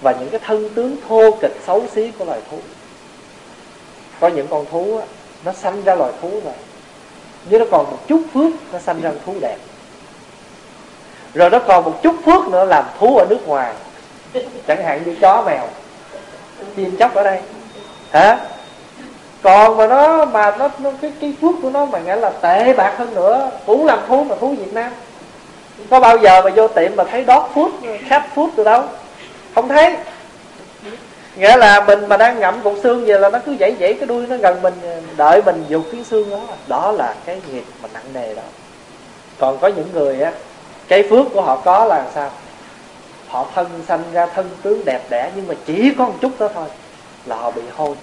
và 0.01 0.11
những 0.19 0.29
cái 0.29 0.39
thân 0.45 0.69
tướng 0.75 0.97
thô 1.07 1.31
kịch 1.41 1.57
xấu 1.67 1.87
xí 1.93 2.11
của 2.19 2.25
loài 2.25 2.41
thú. 2.51 2.57
Có 4.19 4.27
những 4.27 4.47
con 4.47 4.65
thú 4.71 4.97
á, 4.97 5.05
nó 5.45 5.53
sanh 5.53 5.83
ra 5.83 5.95
loài 5.95 6.11
thú 6.21 6.29
rồi 6.43 6.53
nhưng 7.49 7.59
nó 7.59 7.65
còn 7.71 7.91
một 7.91 8.07
chút 8.07 8.21
phước 8.33 8.53
nó 8.73 8.79
sanh 8.79 9.01
ra 9.01 9.11
thú 9.25 9.33
đẹp. 9.41 9.57
Rồi 11.33 11.49
nó 11.49 11.59
còn 11.59 11.83
một 11.83 11.99
chút 12.03 12.15
phước 12.25 12.47
nữa 12.47 12.65
làm 12.65 12.85
thú 12.99 13.17
ở 13.17 13.25
nước 13.29 13.47
ngoài. 13.47 13.73
Chẳng 14.67 14.83
hạn 14.83 15.01
như 15.05 15.15
chó 15.21 15.43
mèo. 15.45 15.67
Chim 16.75 16.97
chóc 16.97 17.13
ở 17.13 17.23
đây 17.23 17.41
hả? 18.11 18.37
Còn 19.41 19.77
mà 19.77 19.87
nó 19.87 20.25
mà 20.25 20.55
nó, 20.57 20.69
nó 20.79 20.91
cái 21.01 21.11
cái 21.21 21.33
phước 21.41 21.55
của 21.61 21.69
nó 21.69 21.85
mà 21.85 21.99
nghĩa 21.99 22.15
là 22.15 22.29
tệ 22.29 22.73
bạc 22.73 22.93
hơn 22.97 23.15
nữa. 23.15 23.51
Cũng 23.65 23.85
làm 23.85 23.99
thú 24.07 24.23
mà 24.23 24.35
thú 24.35 24.55
Việt 24.59 24.73
Nam. 24.73 24.91
Có 25.89 25.99
bao 25.99 26.17
giờ 26.17 26.41
mà 26.41 26.49
vô 26.55 26.67
tiệm 26.67 26.95
mà 26.95 27.03
thấy 27.03 27.23
đót 27.23 27.51
phút 27.53 27.71
khát 28.07 28.25
phút 28.35 28.49
từ 28.55 28.63
đâu? 28.63 28.83
Không 29.55 29.67
thấy. 29.67 29.97
Nghĩa 31.35 31.57
là 31.57 31.81
mình 31.81 32.07
mà 32.07 32.17
đang 32.17 32.39
ngậm 32.39 32.61
cục 32.61 32.73
xương 32.83 33.05
về 33.05 33.19
là 33.19 33.29
nó 33.29 33.39
cứ 33.45 33.55
dãy 33.59 33.75
dãy 33.79 33.93
cái 33.93 34.07
đuôi 34.07 34.27
nó 34.27 34.37
gần 34.37 34.61
mình 34.61 34.73
đợi 35.17 35.41
mình 35.45 35.65
dục 35.67 35.83
cái 35.91 36.03
xương 36.03 36.29
đó. 36.29 36.39
Đó 36.67 36.91
là 36.91 37.13
cái 37.25 37.41
nghiệp 37.51 37.63
mà 37.81 37.89
nặng 37.93 38.13
nề 38.13 38.33
đó. 38.33 38.41
Còn 39.39 39.57
có 39.57 39.67
những 39.67 39.89
người 39.93 40.21
á 40.21 40.31
cái 40.87 41.03
phước 41.09 41.25
của 41.33 41.41
họ 41.41 41.55
có 41.55 41.85
là 41.85 42.05
sao? 42.15 42.31
Họ 43.27 43.45
thân 43.55 43.67
sanh 43.87 44.03
ra 44.13 44.25
thân 44.25 44.49
tướng 44.61 44.85
đẹp 44.85 45.01
đẽ 45.09 45.31
nhưng 45.35 45.47
mà 45.47 45.55
chỉ 45.65 45.93
có 45.97 46.05
một 46.05 46.15
chút 46.21 46.31
đó 46.39 46.49
thôi 46.53 46.67
là 47.25 47.35
họ 47.35 47.51
bị 47.51 47.61
hôi. 47.75 47.95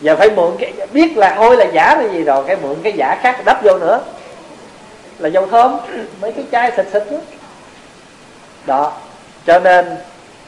Giờ 0.00 0.16
phải 0.16 0.30
mượn 0.30 0.56
cái, 0.58 0.72
biết 0.92 1.16
là 1.16 1.34
hôi 1.34 1.56
là 1.56 1.64
giả 1.64 1.96
là 1.96 2.12
gì 2.12 2.22
rồi, 2.22 2.44
cái 2.46 2.56
mượn 2.62 2.76
cái 2.82 2.92
giả 2.92 3.18
khác 3.22 3.40
đắp 3.44 3.62
vô 3.64 3.78
nữa. 3.78 4.00
Là 5.18 5.28
dầu 5.28 5.46
thơm, 5.46 5.76
mấy 6.20 6.32
cái 6.32 6.44
chai 6.52 6.72
xịt 6.76 6.86
xịt 6.92 7.02
đó. 7.10 7.18
đó. 8.66 8.92
Cho 9.46 9.58
nên, 9.58 9.96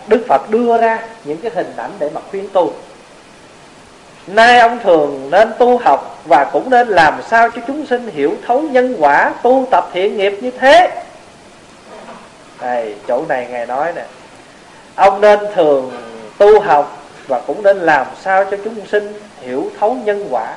đức 0.06 0.24
phật 0.28 0.50
đưa 0.50 0.78
ra 0.78 0.98
những 1.24 1.36
cái 1.36 1.52
hình 1.54 1.72
ảnh 1.76 1.90
để 1.98 2.10
mà 2.14 2.20
khuyên 2.30 2.48
tu. 2.52 2.72
Nay 4.26 4.60
ông 4.60 4.78
thường 4.82 5.30
nên 5.30 5.52
tu 5.58 5.78
học 5.78 6.22
và 6.24 6.44
cũng 6.52 6.70
nên 6.70 6.88
làm 6.88 7.20
sao 7.30 7.50
cho 7.50 7.62
chúng 7.66 7.86
sinh 7.86 8.10
hiểu 8.14 8.34
thấu 8.46 8.60
nhân 8.60 8.96
quả, 8.98 9.32
tu 9.42 9.66
tập 9.70 9.88
thiện 9.92 10.16
nghiệp 10.16 10.38
như 10.40 10.50
thế. 10.50 11.02
Đây, 12.60 12.94
chỗ 13.08 13.24
này 13.28 13.46
ngài 13.50 13.66
nói 13.66 13.92
nè. 13.96 14.04
Ông 14.94 15.20
nên 15.20 15.38
thường 15.54 15.92
tu 16.38 16.60
học 16.60 16.97
và 17.28 17.40
cũng 17.46 17.62
nên 17.62 17.76
làm 17.76 18.06
sao 18.22 18.44
cho 18.44 18.56
chúng 18.64 18.86
sinh 18.86 19.12
hiểu 19.40 19.70
thấu 19.80 19.96
nhân 20.04 20.28
quả. 20.30 20.54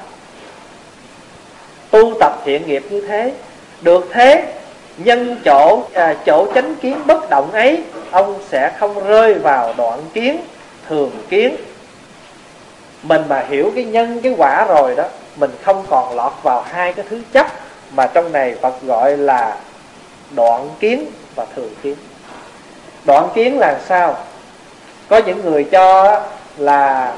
Tu 1.92 2.14
tập 2.20 2.34
thiện 2.46 2.68
nghiệp 2.68 2.84
như 2.90 3.08
thế 3.08 3.34
được 3.82 4.08
thế 4.12 4.54
nhân 4.98 5.38
chỗ 5.46 5.84
à, 5.94 6.16
chỗ 6.26 6.48
chánh 6.56 6.76
kiến 6.76 7.02
bất 7.06 7.30
động 7.30 7.52
ấy 7.52 7.84
ông 8.12 8.40
sẽ 8.50 8.72
không 8.80 9.08
rơi 9.08 9.34
vào 9.34 9.74
đoạn 9.78 10.00
kiến 10.14 10.38
thường 10.88 11.12
kiến. 11.30 11.56
Mình 13.04 13.22
mà 13.30 13.46
hiểu 13.50 13.72
cái 13.76 13.84
nhân 13.84 14.22
cái 14.22 14.34
quả 14.38 14.66
rồi 14.66 14.96
đó 14.96 15.04
mình 15.36 15.52
không 15.64 15.86
còn 15.90 16.16
lọt 16.16 16.34
vào 16.44 16.62
hai 16.62 16.94
cái 16.94 17.06
thứ 17.10 17.22
chấp 17.34 17.48
mà 17.96 18.08
trong 18.08 18.32
này 18.32 18.56
Phật 18.62 18.82
gọi 18.82 19.18
là 19.18 19.58
đoạn 20.36 20.70
kiến 20.80 21.06
và 21.36 21.46
thường 21.56 21.74
kiến. 21.84 21.96
Đoạn 23.06 23.28
kiến 23.34 23.60
là 23.60 23.80
sao? 23.88 24.18
Có 25.10 25.22
những 25.26 25.42
người 25.46 25.64
cho 25.64 26.20
là 26.62 27.14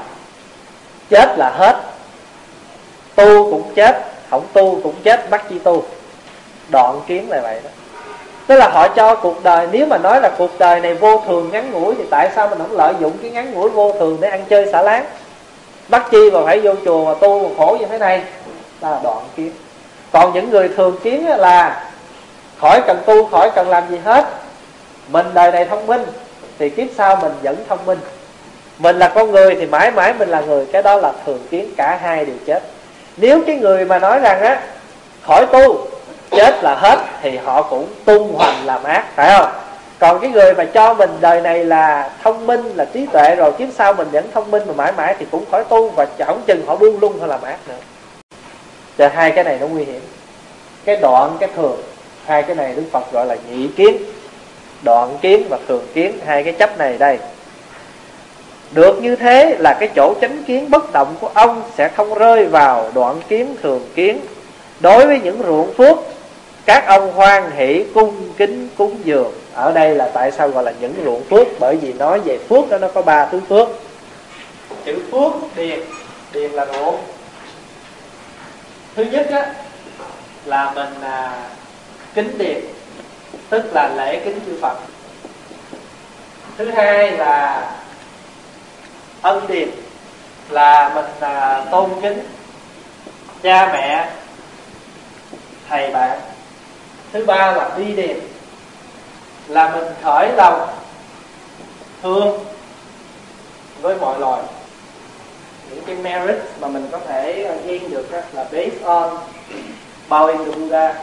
chết 1.10 1.38
là 1.38 1.50
hết. 1.50 1.76
Tu 3.14 3.50
cũng 3.50 3.72
chết, 3.74 4.04
không 4.30 4.46
tu 4.52 4.80
cũng 4.82 4.94
chết, 5.02 5.30
bắt 5.30 5.44
chi 5.48 5.58
tu. 5.58 5.82
Đoạn 6.68 7.00
kiến 7.06 7.30
là 7.30 7.40
vậy 7.40 7.60
đó. 7.64 7.70
Tức 8.46 8.56
là 8.56 8.68
họ 8.68 8.88
cho 8.88 9.14
cuộc 9.14 9.44
đời, 9.44 9.68
nếu 9.72 9.86
mà 9.86 9.98
nói 9.98 10.20
là 10.20 10.30
cuộc 10.38 10.58
đời 10.58 10.80
này 10.80 10.94
vô 10.94 11.22
thường 11.26 11.50
ngắn 11.52 11.70
ngủi 11.70 11.94
thì 11.94 12.04
tại 12.10 12.30
sao 12.36 12.48
mình 12.48 12.58
không 12.58 12.76
lợi 12.76 12.94
dụng 13.00 13.12
cái 13.22 13.30
ngắn 13.30 13.52
ngủi 13.52 13.70
vô 13.70 13.92
thường 13.92 14.18
để 14.20 14.28
ăn 14.28 14.44
chơi 14.48 14.72
xả 14.72 14.82
láng? 14.82 15.04
Bắt 15.88 16.06
chi 16.10 16.30
mà 16.30 16.40
phải 16.44 16.60
vô 16.60 16.74
chùa 16.84 17.04
mà 17.04 17.14
tu 17.20 17.48
mà 17.48 17.54
khổ 17.58 17.76
như 17.80 17.86
thế 17.86 17.98
này? 17.98 18.22
Là 18.80 19.00
đoạn 19.02 19.18
kiến. 19.36 19.50
Còn 20.12 20.32
những 20.34 20.50
người 20.50 20.68
thường 20.68 20.96
kiến 21.02 21.26
là 21.26 21.90
khỏi 22.60 22.82
cần 22.86 23.02
tu, 23.06 23.26
khỏi 23.26 23.50
cần 23.54 23.68
làm 23.68 23.90
gì 23.90 24.00
hết. 24.04 24.26
Mình 25.08 25.26
đời 25.34 25.52
này 25.52 25.64
thông 25.64 25.86
minh, 25.86 26.04
thì 26.58 26.70
kiếp 26.70 26.86
sau 26.96 27.16
mình 27.16 27.32
vẫn 27.42 27.56
thông 27.68 27.86
minh 27.86 27.98
mình 28.78 28.98
là 28.98 29.08
con 29.08 29.30
người 29.30 29.54
thì 29.54 29.66
mãi 29.66 29.90
mãi 29.90 30.14
mình 30.18 30.28
là 30.28 30.40
người. 30.40 30.66
Cái 30.72 30.82
đó 30.82 30.96
là 30.96 31.12
thường 31.26 31.46
kiến 31.50 31.70
cả 31.76 31.98
hai 32.02 32.24
đều 32.24 32.36
chết. 32.46 32.62
Nếu 33.16 33.42
cái 33.46 33.56
người 33.56 33.84
mà 33.84 33.98
nói 33.98 34.18
rằng 34.18 34.42
á, 34.42 34.62
khỏi 35.22 35.46
tu, 35.52 35.86
chết 36.30 36.64
là 36.64 36.74
hết, 36.74 36.98
thì 37.22 37.36
họ 37.36 37.62
cũng 37.62 37.86
tung 38.04 38.34
hoành 38.34 38.66
làm 38.66 38.84
ác, 38.84 39.04
phải 39.14 39.38
không? 39.38 39.52
Còn 39.98 40.20
cái 40.20 40.30
người 40.30 40.54
mà 40.54 40.64
cho 40.64 40.94
mình 40.94 41.10
đời 41.20 41.40
này 41.40 41.64
là 41.64 42.10
thông 42.22 42.46
minh, 42.46 42.72
là 42.74 42.84
trí 42.84 43.06
tuệ, 43.06 43.34
rồi 43.34 43.52
kiếp 43.52 43.68
sau 43.76 43.92
mình 43.92 44.08
vẫn 44.10 44.30
thông 44.34 44.50
minh 44.50 44.62
mà 44.66 44.72
mãi 44.76 44.92
mãi 44.96 45.16
thì 45.18 45.26
cũng 45.30 45.44
khỏi 45.50 45.64
tu, 45.64 45.90
và 45.90 46.04
chẳng 46.04 46.40
chừng 46.46 46.66
họ 46.66 46.76
buông 46.76 47.00
lung 47.00 47.18
hay 47.18 47.28
làm 47.28 47.42
ác 47.42 47.58
nữa. 47.68 47.74
Cho 48.98 49.08
hai 49.14 49.30
cái 49.30 49.44
này 49.44 49.58
nó 49.60 49.66
nguy 49.66 49.84
hiểm. 49.84 50.00
Cái 50.84 50.96
đoạn, 50.96 51.36
cái 51.40 51.48
thường, 51.56 51.82
hai 52.26 52.42
cái 52.42 52.56
này 52.56 52.72
đức 52.76 52.84
phật 52.92 53.12
gọi 53.12 53.26
là 53.26 53.36
nhị 53.50 53.68
kiến. 53.76 53.96
Đoạn 54.82 55.18
kiến 55.20 55.46
và 55.50 55.58
thường 55.68 55.86
kiến, 55.94 56.18
hai 56.26 56.42
cái 56.42 56.52
chấp 56.52 56.78
này 56.78 56.98
đây 56.98 57.18
được 58.72 59.02
như 59.02 59.16
thế 59.16 59.56
là 59.58 59.76
cái 59.80 59.88
chỗ 59.96 60.14
chánh 60.20 60.44
kiến 60.44 60.70
bất 60.70 60.92
động 60.92 61.16
của 61.20 61.30
ông 61.34 61.62
sẽ 61.76 61.88
không 61.88 62.14
rơi 62.14 62.46
vào 62.46 62.90
đoạn 62.94 63.20
kiến 63.28 63.56
thường 63.62 63.88
kiến. 63.94 64.20
Đối 64.80 65.06
với 65.06 65.20
những 65.20 65.42
ruộng 65.46 65.74
phước 65.74 65.98
các 66.66 66.86
ông 66.86 67.12
hoan 67.12 67.50
hỷ 67.50 67.84
cung 67.94 68.32
kính 68.36 68.68
cúng 68.76 68.96
dường. 69.04 69.32
Ở 69.54 69.72
đây 69.72 69.94
là 69.94 70.10
tại 70.14 70.32
sao 70.32 70.48
gọi 70.48 70.64
là 70.64 70.72
những 70.80 70.94
ruộng 71.04 71.24
phước? 71.24 71.46
Bởi 71.60 71.76
vì 71.76 71.92
nói 71.92 72.20
về 72.20 72.38
phước 72.48 72.70
đó 72.70 72.78
nó 72.78 72.88
có 72.88 73.02
ba 73.02 73.26
thứ 73.26 73.40
phước. 73.48 73.68
Chữ 74.84 74.98
phước 75.12 75.32
điền. 75.56 75.80
Điền 76.32 76.50
là 76.50 76.66
ruộng. 76.66 76.96
Thứ 78.96 79.04
nhất 79.04 79.26
á 79.30 79.46
là 80.44 80.72
mình 80.74 81.00
à, 81.02 81.42
kính 82.14 82.38
điền 82.38 82.60
tức 83.50 83.62
là 83.74 83.90
lễ 83.96 84.20
kính 84.24 84.40
chư 84.46 84.58
phật. 84.62 84.78
Thứ 86.58 86.70
hai 86.70 87.10
là 87.10 87.70
ân 89.24 89.46
điền 89.48 89.68
là 90.48 90.92
mình 90.94 91.04
à, 91.20 91.64
tôn 91.70 91.90
kính 92.02 92.28
cha 93.42 93.70
mẹ 93.72 94.10
thầy 95.68 95.90
bạn. 95.90 96.20
Thứ 97.12 97.24
ba 97.24 97.52
là 97.52 97.70
đi 97.78 97.92
điền 97.92 98.16
là 99.48 99.70
mình 99.70 99.84
khởi 100.02 100.32
lòng 100.36 100.68
thương 102.02 102.44
với 103.80 103.96
mọi 103.96 104.20
loài. 104.20 104.42
Những 105.70 105.84
cái 105.86 105.96
merit 105.96 106.38
mà 106.60 106.68
mình 106.68 106.88
có 106.92 106.98
thể 107.08 107.44
à, 107.44 107.54
ghen 107.66 107.90
được 107.90 108.12
đó, 108.12 108.18
là 108.32 108.44
based 108.52 108.82
on 108.84 109.18
bowing 110.08 110.44
the 110.44 110.58
Buddha 110.58 110.94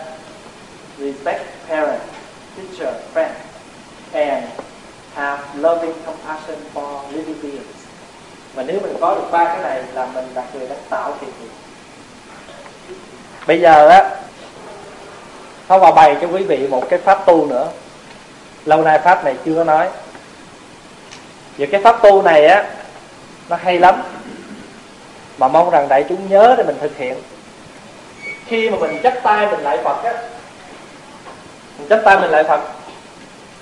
respect 0.98 1.44
parents 1.70 2.06
teacher 2.58 2.94
friend 3.14 3.34
and 4.14 4.46
have 5.16 5.60
loving 5.60 5.94
compassion 6.06 6.60
for 6.74 7.02
living 7.12 7.42
beings 7.42 7.81
mà 8.56 8.64
nếu 8.64 8.80
mình 8.82 8.96
có 9.02 9.16
được 9.16 9.28
ba 9.32 9.46
cái 9.46 9.58
này 9.58 9.84
là 9.94 10.06
mình 10.06 10.26
đặc 10.34 10.46
người 10.54 10.68
đã 10.68 10.76
tạo 10.90 11.14
thiện 11.22 11.30
nghiệp 11.42 11.50
bây 13.48 13.62
giờ 13.62 13.88
á 13.88 14.10
nó 15.72 15.80
vào 15.80 15.92
bày 15.92 16.18
cho 16.22 16.28
quý 16.28 16.44
vị 16.44 16.68
một 16.68 16.90
cái 16.90 17.00
pháp 17.00 17.26
tu 17.26 17.46
nữa. 17.46 17.68
Lâu 18.66 18.82
nay 18.82 19.00
pháp 19.00 19.26
này 19.26 19.36
chưa 19.46 19.56
có 19.56 19.64
nói. 19.64 19.90
Và 21.58 21.66
cái 21.72 21.82
pháp 21.82 22.02
tu 22.02 22.22
này 22.22 22.46
á, 22.46 22.66
nó 23.50 23.56
hay 23.56 23.80
lắm. 23.80 24.02
Mà 25.38 25.48
mong 25.48 25.70
rằng 25.70 25.88
đại 25.90 26.06
chúng 26.10 26.30
nhớ 26.30 26.56
để 26.58 26.64
mình 26.64 26.76
thực 26.82 26.98
hiện. 26.98 27.16
Khi 28.46 28.70
mà 28.70 28.78
mình 28.78 28.98
chắp 29.04 29.14
tay 29.24 29.48
mình 29.48 29.60
lại 29.60 29.78
phật 29.84 30.04
á, 30.04 30.14
mình 31.78 31.88
chắp 31.90 32.00
tay 32.06 32.20
mình 32.20 32.30
lại 32.30 32.44
phật, 32.44 32.62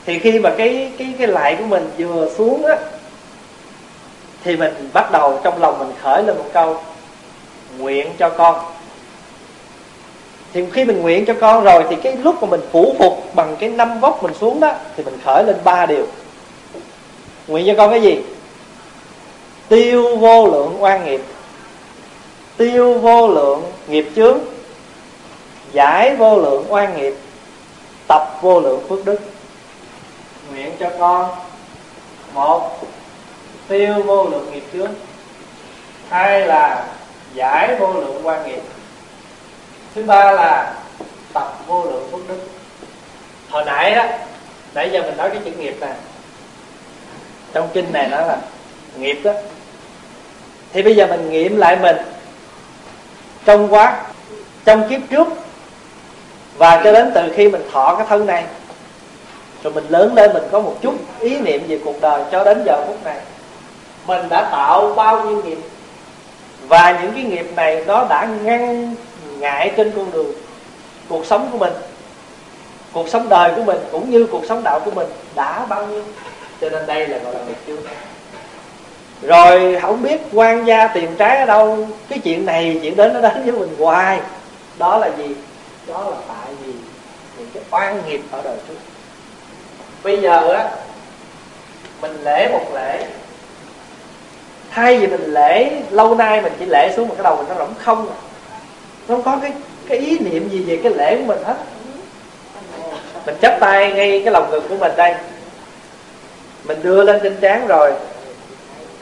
thì 0.05 0.19
khi 0.19 0.39
mà 0.39 0.51
cái 0.57 0.91
cái 0.97 1.13
cái 1.17 1.27
lại 1.27 1.55
của 1.59 1.65
mình 1.65 1.91
vừa 1.97 2.29
xuống 2.37 2.65
á 2.65 2.75
thì 4.43 4.57
mình 4.57 4.89
bắt 4.93 5.11
đầu 5.11 5.39
trong 5.43 5.61
lòng 5.61 5.79
mình 5.79 5.91
khởi 6.01 6.23
lên 6.23 6.37
một 6.37 6.45
câu, 6.53 6.81
nguyện 7.77 8.07
cho 8.19 8.29
con. 8.29 8.65
Thì 10.53 10.65
khi 10.73 10.85
mình 10.85 11.01
nguyện 11.01 11.25
cho 11.25 11.33
con 11.41 11.63
rồi 11.63 11.83
thì 11.89 11.95
cái 11.95 12.15
lúc 12.15 12.35
mà 12.41 12.47
mình 12.47 12.61
phủ 12.71 12.95
phục 12.99 13.35
bằng 13.35 13.55
cái 13.59 13.69
năm 13.69 13.99
vóc 13.99 14.23
mình 14.23 14.33
xuống 14.39 14.59
đó, 14.59 14.73
thì 14.97 15.03
mình 15.03 15.19
khởi 15.25 15.43
lên 15.43 15.55
ba 15.63 15.85
điều. 15.85 16.07
Nguyện 17.47 17.65
cho 17.67 17.73
con 17.77 17.89
cái 17.91 18.01
gì? 18.01 18.21
Tiêu 19.69 20.17
vô 20.17 20.47
lượng 20.47 20.83
oan 20.83 21.05
nghiệp. 21.05 21.21
Tiêu 22.57 22.93
vô 22.93 23.27
lượng 23.27 23.63
nghiệp 23.87 24.09
chướng. 24.15 24.37
Giải 25.71 26.15
vô 26.15 26.37
lượng 26.37 26.65
oan 26.69 26.97
nghiệp. 26.97 27.13
Tập 28.07 28.37
vô 28.41 28.59
lượng 28.59 28.83
phước 28.89 29.05
đức. 29.05 29.19
Nguyện 30.51 30.71
cho 30.79 30.89
con, 30.99 31.29
một 32.33 32.79
tiêu 33.69 33.93
vô 34.05 34.27
lượng 34.29 34.51
nghiệp 34.51 34.63
trước. 34.73 34.89
Hai 36.09 36.47
là 36.47 36.85
giải 37.33 37.75
vô 37.79 37.93
lượng 37.93 38.21
quan 38.23 38.47
nghiệp. 38.47 38.61
Thứ 39.95 40.03
ba 40.03 40.31
là 40.31 40.73
tập 41.33 41.53
vô 41.67 41.83
lượng 41.83 42.07
phước 42.11 42.29
đức. 42.29 42.39
Hồi 43.49 43.65
nãy 43.65 43.91
á, 43.91 44.19
nãy 44.73 44.89
giờ 44.91 45.01
mình 45.01 45.17
nói 45.17 45.29
cái 45.29 45.41
chữ 45.45 45.51
nghiệp 45.51 45.77
nè. 45.81 45.93
Trong 47.53 47.69
kinh 47.73 47.93
này 47.93 48.07
nó 48.11 48.21
là 48.21 48.37
nghiệp 48.97 49.21
đó 49.23 49.31
thì 50.73 50.81
bây 50.81 50.95
giờ 50.95 51.07
mình 51.07 51.29
nghiệm 51.29 51.57
lại 51.57 51.75
mình 51.75 51.97
trong 53.45 53.73
quá, 53.73 54.01
trong 54.65 54.89
kiếp 54.89 55.01
trước. 55.09 55.27
Và 56.57 56.81
cho 56.83 56.93
đến 56.93 57.11
từ 57.15 57.33
khi 57.35 57.49
mình 57.49 57.61
thọ 57.71 57.95
cái 57.95 58.07
thân 58.09 58.25
này, 58.25 58.45
rồi 59.63 59.73
mình 59.73 59.85
lớn 59.89 60.13
lên 60.15 60.33
mình 60.33 60.43
có 60.51 60.59
một 60.59 60.75
chút 60.81 60.95
ý 61.19 61.39
niệm 61.39 61.63
về 61.67 61.79
cuộc 61.85 62.01
đời 62.01 62.23
cho 62.31 62.43
đến 62.43 62.63
giờ 62.65 62.83
phút 62.87 63.05
này 63.05 63.19
mình 64.09 64.29
đã 64.29 64.49
tạo 64.51 64.93
bao 64.95 65.25
nhiêu 65.25 65.43
nghiệp. 65.43 65.57
Và 66.67 66.99
những 67.01 67.13
cái 67.13 67.23
nghiệp 67.23 67.51
này 67.55 67.83
nó 67.87 68.05
đã 68.09 68.27
ngăn 68.43 68.95
ngại 69.39 69.71
trên 69.77 69.91
con 69.95 70.11
đường 70.11 70.33
cuộc 71.09 71.25
sống 71.25 71.49
của 71.51 71.57
mình, 71.57 71.73
cuộc 72.93 73.09
sống 73.09 73.29
đời 73.29 73.51
của 73.55 73.63
mình, 73.63 73.77
cũng 73.91 74.09
như 74.09 74.27
cuộc 74.31 74.45
sống 74.49 74.63
đạo 74.63 74.79
của 74.79 74.91
mình 74.91 75.07
đã 75.35 75.65
bao 75.65 75.87
nhiêu. 75.87 76.03
Cho 76.61 76.69
nên 76.69 76.85
đây 76.85 77.07
là 77.07 77.17
gọi 77.17 77.33
là 77.33 77.39
nghiệp 77.47 77.57
chướng. 77.67 77.81
Rồi 79.21 79.79
không 79.81 80.03
biết 80.03 80.21
quan 80.33 80.65
gia 80.65 80.87
tiền 80.87 81.15
trái 81.17 81.37
ở 81.37 81.45
đâu, 81.45 81.87
cái 82.09 82.19
chuyện 82.19 82.45
này 82.45 82.79
chuyện 82.81 82.95
đến 82.95 83.13
nó 83.13 83.21
đến 83.21 83.43
với 83.43 83.51
mình 83.51 83.75
hoài. 83.79 84.19
Đó 84.77 84.97
là 84.97 85.09
gì? 85.17 85.35
Đó 85.87 86.03
là 86.09 86.17
tại 86.27 86.53
vì 86.63 86.73
những 87.37 87.49
cái 87.53 87.63
oan 87.71 88.01
nghiệp 88.07 88.21
ở 88.31 88.41
đời 88.43 88.57
trước. 88.67 88.77
Bây 90.03 90.17
giờ 90.17 90.53
á, 90.53 90.69
mình 92.01 92.23
lễ 92.23 92.49
một 92.51 92.73
lễ 92.73 93.05
thay 94.79 94.97
vì 94.97 95.07
mình 95.07 95.33
lễ, 95.33 95.71
lâu 95.91 96.15
nay 96.15 96.41
mình 96.41 96.53
chỉ 96.59 96.65
lễ 96.65 96.93
xuống 96.95 97.07
một 97.07 97.15
cái 97.17 97.23
đầu 97.23 97.35
mình 97.35 97.45
nó 97.49 97.55
rỗng 97.55 97.73
không 97.79 98.09
à. 98.09 98.17
nó 99.07 99.15
không 99.15 99.23
có 99.23 99.39
cái 99.41 99.51
cái 99.87 99.97
ý 99.97 100.19
niệm 100.19 100.49
gì 100.49 100.63
về 100.63 100.79
cái 100.83 100.93
lễ 100.93 101.17
của 101.17 101.23
mình 101.23 101.43
hết. 101.43 101.55
Mình 103.25 103.35
chắp 103.41 103.59
tay 103.59 103.93
ngay 103.93 104.21
cái 104.25 104.33
lòng 104.33 104.51
ngực 104.51 104.63
của 104.69 104.77
mình 104.77 104.91
đây. 104.97 105.15
Mình 106.63 106.79
đưa 106.83 107.03
lên 107.03 107.19
trên 107.23 107.37
trán 107.41 107.67
rồi. 107.67 107.93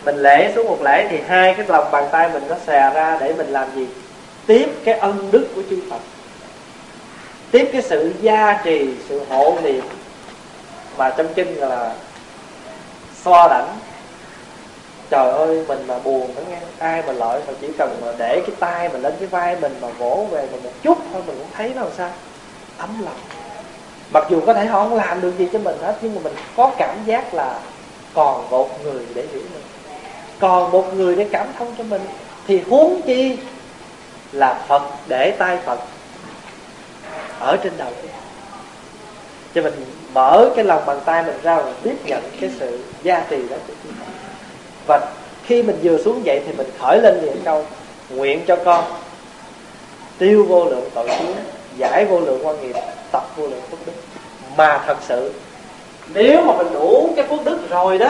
Mình 0.06 0.18
lễ 0.18 0.52
xuống 0.56 0.68
một 0.68 0.82
lễ 0.82 1.08
thì 1.10 1.20
hai 1.28 1.54
cái 1.54 1.66
lòng 1.70 1.92
bàn 1.92 2.08
tay 2.12 2.30
mình 2.34 2.44
nó 2.50 2.56
xè 2.68 2.92
ra 2.94 3.18
để 3.22 3.34
mình 3.34 3.48
làm 3.48 3.68
gì? 3.76 3.88
Tiếp 4.48 4.70
cái 4.84 5.00
ân 5.00 5.30
đức 5.32 5.48
của 5.56 5.62
chư 5.70 5.80
Phật. 5.90 6.00
Tiếp 7.52 7.70
cái 7.74 7.82
sự 7.82 8.14
gia 8.22 8.62
trì, 8.64 8.90
sự 9.10 9.22
hộ 9.30 9.58
niệm. 9.64 9.84
Mà 10.98 11.10
trong 11.18 11.34
kinh 11.34 11.56
là 11.56 11.94
so 13.24 13.48
đảnh 13.48 13.68
trời 15.10 15.32
ơi, 15.32 15.66
mình 15.68 15.88
mà 15.88 16.00
buồn 16.00 16.30
nó 16.36 16.42
nghe 16.50 16.58
ai 16.80 17.04
mà 17.08 17.14
lợi 17.14 17.42
mà 17.48 17.54
chỉ 17.62 17.68
cần 17.78 17.98
mà 18.02 18.08
để 18.18 18.42
cái 18.48 18.56
tay 18.60 18.90
mình 18.90 19.02
lên 19.02 19.14
cái 19.20 19.28
vai 19.28 19.56
mình 19.56 19.76
mà 19.82 19.88
vỗ 19.88 20.28
về 20.32 20.48
mà 20.52 20.58
một 20.64 20.70
chút 20.84 20.98
thôi, 21.14 21.22
mình 21.28 21.36
cũng 21.38 21.48
thấy 21.54 21.72
nó 21.76 21.82
làm 21.82 21.92
sao? 21.98 22.10
Ấm 22.78 22.90
lòng. 23.06 23.20
Mặc 24.12 24.24
dù 24.30 24.42
có 24.46 24.54
thể 24.54 24.66
họ 24.66 24.80
không 24.80 24.98
làm 24.98 25.22
được 25.22 25.38
gì 25.38 25.50
cho 25.54 25.60
mình 25.60 25.76
hết, 25.82 25.96
nhưng 26.02 26.16
mà 26.16 26.22
mình 26.24 26.34
có 26.56 26.72
cảm 26.78 26.96
giác 27.06 27.34
là 27.34 27.60
còn 28.14 28.50
một 28.50 28.84
người 28.84 29.06
để 29.14 29.26
hiểu 29.32 29.42
mình. 29.54 29.64
Còn 30.40 30.72
một 30.72 30.94
người 30.94 31.16
để 31.16 31.28
cảm 31.32 31.48
thông 31.60 31.76
cho 31.78 31.84
mình, 31.84 32.02
thì 32.48 32.62
huống 32.70 33.02
chi 33.02 33.38
là 34.32 34.64
phật 34.68 34.82
để 35.08 35.32
tay 35.32 35.58
phật 35.66 35.80
ở 37.40 37.58
trên 37.64 37.74
đầu 37.78 37.92
cho 39.56 39.62
mình 39.62 39.74
mở 40.14 40.50
cái 40.56 40.66
lòng 40.66 40.86
bàn 40.86 41.00
tay 41.06 41.24
mình 41.24 41.36
ra 41.44 41.56
và 41.56 41.72
tiếp 41.84 41.96
nhận 42.06 42.24
cái 42.42 42.50
sự 42.60 42.84
gia 43.04 43.20
trì 43.30 43.48
đó. 43.50 43.58
của 43.68 43.74
chúng 43.84 43.94
và 44.88 45.12
khi 45.46 45.64
mình 45.64 45.80
vừa 45.84 45.98
xuống 45.98 46.26
dậy 46.26 46.42
thì 46.46 46.54
mình 46.54 46.68
khởi 46.80 47.02
lên 47.02 47.22
niệm 47.22 47.42
câu, 47.44 47.66
nguyện 48.10 48.42
cho 48.48 48.56
con 48.66 48.84
tiêu 50.18 50.46
vô 50.50 50.66
lượng 50.66 50.90
tội 50.94 51.10
chướng, 51.20 51.36
giải 51.78 52.06
vô 52.06 52.20
lượng 52.20 52.48
quan 52.48 52.62
nghiệp, 52.62 52.76
tập 53.12 53.24
vô 53.36 53.48
lượng 53.48 53.62
phước 53.72 53.80
đức. 53.86 53.94
Mà 54.58 54.84
thật 54.86 54.98
sự, 55.08 55.34
nếu 56.14 56.42
mà 56.42 56.54
mình 56.58 56.74
đủ 56.74 57.14
cái 57.16 57.28
phước 57.28 57.46
đức 57.46 57.70
rồi 57.70 57.98
đó, 57.98 58.10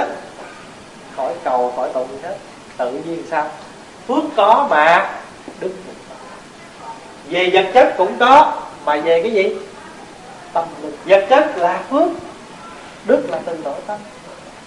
khỏi 1.16 1.34
cầu, 1.44 1.74
khỏi 1.76 1.90
tụng 1.94 2.08
gì 2.12 2.18
hết, 2.24 2.36
tự 2.78 2.92
nhiên 2.92 3.24
sao? 3.30 3.48
Phước 4.08 4.24
có 4.36 4.68
mà 4.70 5.14
đức 5.60 5.72
về 7.30 7.50
vật 7.54 7.66
chất 7.74 7.94
cũng 7.98 8.18
có, 8.20 8.62
mà 8.86 8.96
về 8.96 9.22
cái 9.22 9.32
gì? 9.32 9.56
Tâm 10.54 10.66
lực. 10.82 10.94
Vật 11.06 11.26
chất 11.30 11.58
là 11.58 11.84
phước, 11.90 12.10
đức 13.06 13.30
là 13.30 13.40
từ 13.46 13.58
nội 13.64 13.80
tâm. 13.88 14.00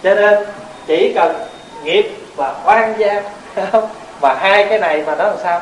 Cho 0.03 0.15
nên, 0.15 0.39
chỉ 0.87 1.13
cần 1.15 1.37
nghiệp 1.85 2.11
và 2.37 2.55
oan 2.64 2.95
gia. 2.99 3.22
Mà 4.22 4.35
hai 4.35 4.66
cái 4.68 4.78
này 4.78 5.03
mà 5.07 5.14
nó 5.14 5.24
làm 5.24 5.37
sao? 5.43 5.61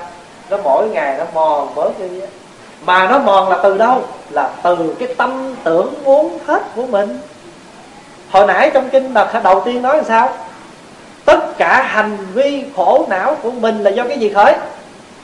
Nó 0.50 0.56
mỗi 0.64 0.88
ngày 0.88 1.14
nó 1.18 1.24
mòn 1.34 1.74
bớt 1.74 1.98
đi 1.98 2.20
mà 2.84 3.08
nó 3.08 3.18
mòn 3.18 3.48
là 3.48 3.58
từ 3.62 3.78
đâu? 3.78 4.02
Là 4.30 4.50
từ 4.62 4.96
cái 4.98 5.08
tâm 5.16 5.54
tưởng 5.64 5.94
muốn 6.04 6.38
hết 6.46 6.62
của 6.76 6.86
mình. 6.86 7.18
Hồi 8.30 8.46
nãy 8.46 8.70
trong 8.74 8.88
kinh 8.88 9.14
đợt 9.14 9.40
đầu 9.44 9.62
tiên 9.64 9.82
nói 9.82 9.96
làm 9.96 10.04
sao? 10.04 10.32
Tất 11.24 11.58
cả 11.58 11.82
hành 11.82 12.16
vi 12.34 12.64
khổ 12.76 13.06
não 13.08 13.36
của 13.42 13.50
mình 13.50 13.82
là 13.82 13.90
do 13.90 14.04
cái 14.04 14.18
gì 14.18 14.28
khởi? 14.34 14.54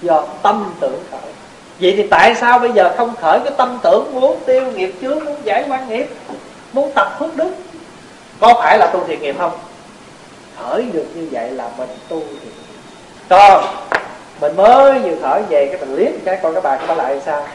Do 0.03 0.25
tâm 0.43 0.75
tưởng 0.81 1.05
khởi. 1.11 1.33
Vậy 1.81 1.95
thì 1.97 2.07
tại 2.11 2.35
sao 2.35 2.59
bây 2.59 2.73
giờ 2.73 2.95
không 2.97 3.15
khởi 3.21 3.41
cái 3.45 3.53
tâm 3.57 3.79
tưởng 3.83 4.21
muốn 4.21 4.39
tiêu 4.47 4.63
nghiệp 4.73 4.95
trước 5.01 5.25
muốn 5.25 5.37
giải 5.45 5.65
quan 5.69 5.89
nghiệp, 5.89 6.07
muốn 6.73 6.93
tập 6.95 7.17
phước 7.19 7.37
đức? 7.37 7.51
Có 8.41 8.55
phải 8.63 8.79
là 8.79 8.87
tu 8.87 9.05
thiện 9.07 9.21
nghiệp 9.21 9.37
không? 9.39 9.53
Khởi 10.59 10.83
được 10.93 11.07
như 11.15 11.29
vậy 11.31 11.51
là 11.51 11.69
mình 11.79 11.89
tu 12.09 12.23
thì 12.43 12.49
còn 13.29 13.65
mình 14.41 14.57
mới 14.57 14.99
vừa 14.99 15.17
khởi 15.23 15.43
về 15.49 15.67
cái 15.67 15.81
mình 15.81 15.97
liếc 15.97 16.25
cái 16.25 16.39
con 16.43 16.53
cái 16.55 16.61
bà 16.61 16.77
cái 16.77 16.97
lại 16.97 17.21
sao. 17.27 17.47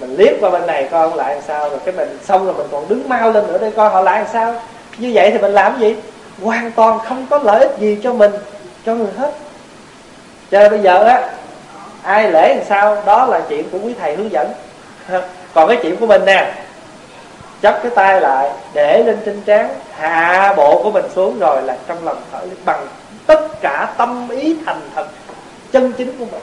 Mình 0.00 0.16
liếc 0.16 0.32
qua 0.40 0.50
bên 0.50 0.66
này 0.66 0.88
coi 0.90 1.16
lại 1.16 1.34
làm 1.34 1.44
sao, 1.46 1.68
rồi 1.68 1.78
cái 1.84 1.94
mình 1.94 2.18
xong 2.22 2.44
rồi 2.44 2.54
mình 2.54 2.66
còn 2.72 2.88
đứng 2.88 3.08
mau 3.08 3.32
lên 3.32 3.46
nữa 3.46 3.58
để 3.60 3.70
coi 3.70 3.90
họ 3.90 4.02
lại 4.02 4.18
làm 4.18 4.32
sao. 4.32 4.54
Như 4.98 5.10
vậy 5.14 5.30
thì 5.30 5.38
mình 5.38 5.52
làm 5.52 5.80
gì? 5.80 5.96
Hoàn 6.42 6.72
toàn 6.72 6.98
không 7.08 7.26
có 7.30 7.38
lợi 7.38 7.60
ích 7.60 7.78
gì 7.78 7.98
cho 8.02 8.12
mình, 8.12 8.32
cho 8.86 8.94
người 8.94 9.12
hết. 9.16 9.32
Cho 10.50 10.60
nên 10.60 10.70
bây 10.70 10.80
giờ 10.80 11.04
á, 11.04 11.30
ai 12.02 12.30
lễ 12.30 12.54
làm 12.54 12.64
sao, 12.68 13.02
đó 13.06 13.26
là 13.26 13.40
chuyện 13.48 13.70
của 13.70 13.78
quý 13.82 13.94
thầy 14.00 14.16
hướng 14.16 14.32
dẫn. 14.32 14.48
Còn 15.54 15.68
cái 15.68 15.78
chuyện 15.82 15.96
của 15.96 16.06
mình 16.06 16.24
nè 16.24 16.54
chấp 17.66 17.82
cái 17.82 17.92
tay 17.94 18.20
lại 18.20 18.50
để 18.74 19.02
lên 19.02 19.18
trên 19.26 19.42
trán, 19.46 19.68
hạ 19.92 20.54
bộ 20.56 20.82
của 20.82 20.90
mình 20.90 21.04
xuống 21.14 21.38
rồi 21.38 21.62
là 21.62 21.76
trong 21.86 22.04
lòng 22.04 22.22
khởi 22.32 22.48
bằng 22.64 22.86
tất 23.26 23.48
cả 23.60 23.94
tâm 23.96 24.28
ý 24.28 24.56
thành 24.66 24.80
thật, 24.94 25.06
chân 25.72 25.92
chính 25.92 26.18
của 26.18 26.24
mình. 26.24 26.42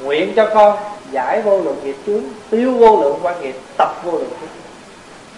Nguyện 0.00 0.32
cho 0.36 0.50
con 0.54 0.76
giải 1.10 1.42
vô 1.42 1.60
lượng 1.60 1.76
nghiệp 1.84 1.96
chướng, 2.06 2.22
tiêu 2.50 2.72
vô 2.72 3.00
lượng 3.02 3.18
quan 3.22 3.40
nghiệp, 3.40 3.54
tập 3.78 3.88
vô 4.04 4.12
lượng 4.12 4.32
nghiệp 4.40 4.48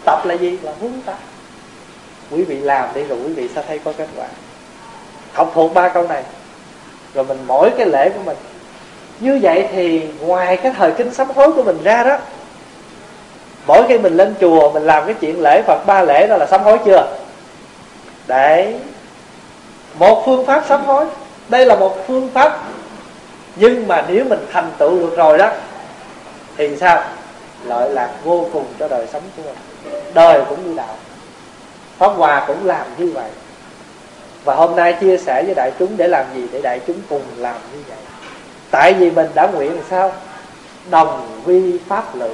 tập 0.04 0.26
là 0.26 0.34
gì? 0.34 0.58
Là 0.62 0.72
hướng 0.80 0.92
ta. 1.06 1.12
Quý 2.30 2.42
vị 2.42 2.60
làm 2.60 2.88
đi 2.94 3.02
rồi 3.02 3.18
quý 3.26 3.32
vị 3.32 3.48
sẽ 3.54 3.62
thấy 3.68 3.78
có 3.78 3.92
kết 3.96 4.08
quả. 4.16 4.26
Học 5.32 5.50
thuộc 5.54 5.74
ba 5.74 5.88
câu 5.88 6.08
này, 6.08 6.22
rồi 7.14 7.24
mình 7.24 7.38
mỗi 7.46 7.70
cái 7.78 7.86
lễ 7.86 8.08
của 8.08 8.22
mình. 8.24 8.36
Như 9.20 9.38
vậy 9.42 9.68
thì 9.72 10.02
ngoài 10.20 10.56
cái 10.56 10.72
thời 10.76 10.92
kinh 10.92 11.14
sám 11.14 11.30
hối 11.34 11.52
của 11.52 11.62
mình 11.62 11.78
ra 11.84 12.04
đó 12.04 12.18
mỗi 13.66 13.84
khi 13.88 13.98
mình 13.98 14.16
lên 14.16 14.34
chùa, 14.40 14.72
mình 14.72 14.82
làm 14.82 15.06
cái 15.06 15.14
chuyện 15.20 15.42
lễ 15.42 15.62
phật 15.62 15.86
ba 15.86 16.02
lễ 16.02 16.26
đó 16.26 16.36
là 16.36 16.46
sám 16.46 16.62
hối 16.62 16.78
chưa? 16.84 17.16
Đấy. 18.26 18.76
Một 19.98 20.22
phương 20.26 20.46
pháp 20.46 20.64
sám 20.68 20.84
hối. 20.84 21.06
Đây 21.48 21.66
là 21.66 21.76
một 21.76 21.96
phương 22.06 22.30
pháp. 22.34 22.58
Nhưng 23.56 23.88
mà 23.88 24.04
nếu 24.08 24.24
mình 24.24 24.46
thành 24.52 24.70
tựu 24.78 24.90
được 24.90 25.16
rồi 25.16 25.38
đó, 25.38 25.50
thì 26.56 26.76
sao? 26.76 27.02
Lợi 27.64 27.90
lạc 27.90 28.10
vô 28.24 28.46
cùng 28.52 28.64
cho 28.78 28.88
đời 28.88 29.06
sống 29.12 29.22
của 29.36 29.42
mình. 29.42 30.02
Đời 30.14 30.42
cũng 30.48 30.68
như 30.68 30.76
đạo. 30.76 30.96
Pháp 31.98 32.08
hòa 32.08 32.44
cũng 32.46 32.66
làm 32.66 32.86
như 32.98 33.12
vậy. 33.14 33.30
Và 34.44 34.54
hôm 34.54 34.76
nay 34.76 34.92
chia 35.00 35.16
sẻ 35.18 35.42
với 35.42 35.54
đại 35.54 35.72
chúng 35.78 35.96
để 35.96 36.08
làm 36.08 36.26
gì? 36.34 36.46
Để 36.52 36.60
đại 36.62 36.80
chúng 36.86 36.96
cùng 37.08 37.22
làm 37.36 37.56
như 37.72 37.78
vậy. 37.88 37.98
Tại 38.70 38.94
vì 38.94 39.10
mình 39.10 39.26
đã 39.34 39.46
nguyện 39.46 39.78
sao? 39.90 40.12
Đồng 40.90 41.40
vi 41.44 41.78
pháp 41.88 42.14
lữ 42.14 42.30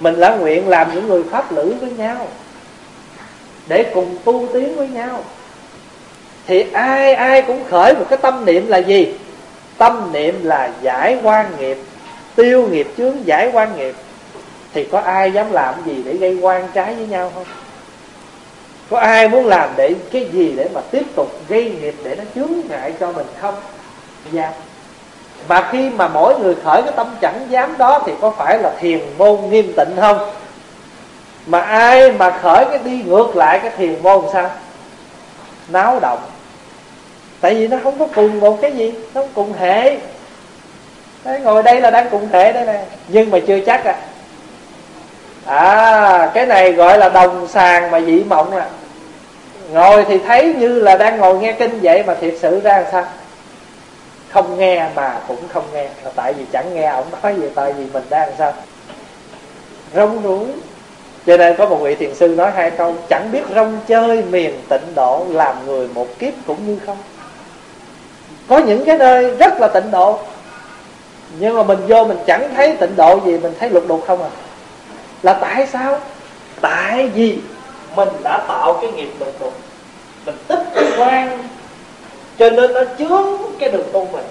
mình 0.00 0.20
đã 0.20 0.36
nguyện 0.36 0.68
làm 0.68 0.94
những 0.94 1.08
người 1.08 1.22
pháp 1.30 1.52
lữ 1.52 1.74
với 1.80 1.90
nhau, 1.90 2.28
để 3.66 3.90
cùng 3.94 4.16
tu 4.24 4.48
tiến 4.52 4.76
với 4.76 4.88
nhau. 4.88 5.24
Thì 6.46 6.64
ai 6.72 7.14
ai 7.14 7.42
cũng 7.42 7.64
khởi 7.70 7.94
một 7.94 8.04
cái 8.10 8.18
tâm 8.22 8.44
niệm 8.44 8.66
là 8.66 8.78
gì? 8.78 9.14
Tâm 9.78 10.12
niệm 10.12 10.40
là 10.42 10.70
giải 10.82 11.18
quan 11.22 11.52
nghiệp, 11.58 11.78
tiêu 12.34 12.68
nghiệp, 12.68 12.88
chướng 12.96 13.26
giải 13.26 13.50
quan 13.52 13.76
nghiệp. 13.76 13.94
Thì 14.72 14.84
có 14.84 15.00
ai 15.00 15.32
dám 15.32 15.52
làm 15.52 15.74
gì 15.86 16.02
để 16.04 16.12
gây 16.12 16.36
quan 16.36 16.68
trái 16.74 16.94
với 16.94 17.06
nhau 17.06 17.32
không? 17.34 17.44
Có 18.90 18.98
ai 18.98 19.28
muốn 19.28 19.46
làm 19.46 19.70
để, 19.76 19.94
cái 20.12 20.28
gì 20.32 20.54
để 20.56 20.68
mà 20.74 20.80
tiếp 20.90 21.06
tục 21.14 21.40
gây 21.48 21.72
nghiệp 21.80 21.94
để 22.04 22.16
nó 22.16 22.24
chướng 22.34 22.52
ngại 22.68 22.92
cho 23.00 23.12
mình 23.12 23.26
không? 23.40 23.54
Dạ 24.32 24.52
mà 25.48 25.68
khi 25.72 25.90
mà 25.90 26.08
mỗi 26.08 26.38
người 26.38 26.54
khởi 26.64 26.82
cái 26.82 26.92
tâm 26.96 27.06
chẳng 27.20 27.46
dám 27.48 27.74
đó 27.78 28.02
thì 28.06 28.12
có 28.20 28.30
phải 28.30 28.58
là 28.58 28.72
thiền 28.80 29.00
môn 29.18 29.40
nghiêm 29.50 29.72
tịnh 29.76 29.96
không? 30.00 30.30
Mà 31.46 31.60
ai 31.60 32.12
mà 32.12 32.30
khởi 32.30 32.64
cái 32.64 32.78
đi 32.84 33.02
ngược 33.06 33.36
lại 33.36 33.58
cái 33.58 33.70
thiền 33.76 34.02
môn 34.02 34.24
sao? 34.32 34.50
Náo 35.68 35.98
động. 36.00 36.18
Tại 37.40 37.54
vì 37.54 37.68
nó 37.68 37.76
không 37.82 37.98
có 37.98 38.06
cùng 38.14 38.40
một 38.40 38.58
cái 38.62 38.72
gì 38.72 38.92
nó 39.14 39.20
không 39.20 39.30
cùng 39.34 39.52
hệ. 39.52 39.96
Đấy, 41.24 41.40
ngồi 41.40 41.62
đây 41.62 41.80
là 41.80 41.90
đang 41.90 42.10
cùng 42.10 42.28
thể 42.32 42.52
đây 42.52 42.66
nè. 42.66 42.84
Nhưng 43.08 43.30
mà 43.30 43.38
chưa 43.46 43.60
chắc 43.60 43.84
à. 43.84 43.96
À 45.46 46.30
cái 46.34 46.46
này 46.46 46.72
gọi 46.72 46.98
là 46.98 47.08
đồng 47.08 47.48
sàng 47.48 47.90
mà 47.90 48.00
dị 48.00 48.22
mộng 48.28 48.50
à. 48.50 48.66
Ngồi 49.72 50.04
thì 50.04 50.18
thấy 50.18 50.54
như 50.58 50.80
là 50.80 50.96
đang 50.96 51.18
ngồi 51.18 51.38
nghe 51.38 51.52
kinh 51.52 51.78
vậy 51.82 52.02
mà 52.06 52.14
thiệt 52.14 52.34
sự 52.40 52.60
ra 52.60 52.76
làm 52.78 52.86
sao? 52.92 53.04
Không 54.36 54.58
nghe 54.58 54.88
mà 54.94 55.20
cũng 55.28 55.48
không 55.48 55.64
nghe. 55.72 55.88
Là 56.04 56.10
tại 56.16 56.32
vì 56.32 56.44
chẳng 56.52 56.74
nghe, 56.74 56.86
ông 56.86 57.04
nói 57.22 57.34
gì, 57.36 57.48
tại 57.54 57.72
vì 57.72 57.86
mình 57.92 58.04
đang 58.10 58.32
sao? 58.38 58.52
Rong 59.94 60.22
ruổi 60.22 60.46
cho 61.26 61.36
nên 61.36 61.56
có 61.56 61.68
một 61.68 61.76
vị 61.76 61.94
thiền 61.94 62.14
sư 62.14 62.28
nói 62.28 62.50
hai 62.50 62.70
câu, 62.70 62.94
chẳng 63.08 63.32
biết 63.32 63.42
rong 63.54 63.80
chơi 63.86 64.22
miền 64.22 64.60
tịnh 64.68 64.94
độ 64.94 65.26
làm 65.30 65.66
người 65.66 65.88
một 65.88 66.06
kiếp 66.18 66.34
cũng 66.46 66.66
như 66.66 66.78
không? 66.86 66.96
Có 68.48 68.58
những 68.58 68.84
cái 68.84 68.98
nơi 68.98 69.36
rất 69.36 69.60
là 69.60 69.68
tịnh 69.68 69.90
độ, 69.90 70.18
nhưng 71.38 71.56
mà 71.56 71.62
mình 71.62 71.78
vô 71.88 72.04
mình 72.04 72.18
chẳng 72.26 72.54
thấy 72.54 72.76
tịnh 72.76 72.96
độ 72.96 73.20
gì, 73.24 73.38
mình 73.38 73.52
thấy 73.60 73.70
lục 73.70 73.84
đục 73.88 74.04
không 74.06 74.22
à. 74.22 74.30
Là 75.22 75.32
tại 75.32 75.66
sao? 75.66 76.00
Tại 76.60 77.08
vì 77.08 77.38
mình 77.96 78.08
đã 78.22 78.44
tạo 78.48 78.78
cái 78.82 78.92
nghiệp 78.92 79.10
lục 79.18 79.34
đục. 79.40 79.54
Mình 80.26 80.36
tích 80.48 80.62
cái 80.74 80.84
quan 80.98 81.38
cho 82.38 82.50
nên 82.50 82.72
nó 82.72 82.80
chướng 82.98 83.26
cái 83.58 83.68
đường 83.68 83.86
tu 83.92 84.08
mình. 84.12 84.24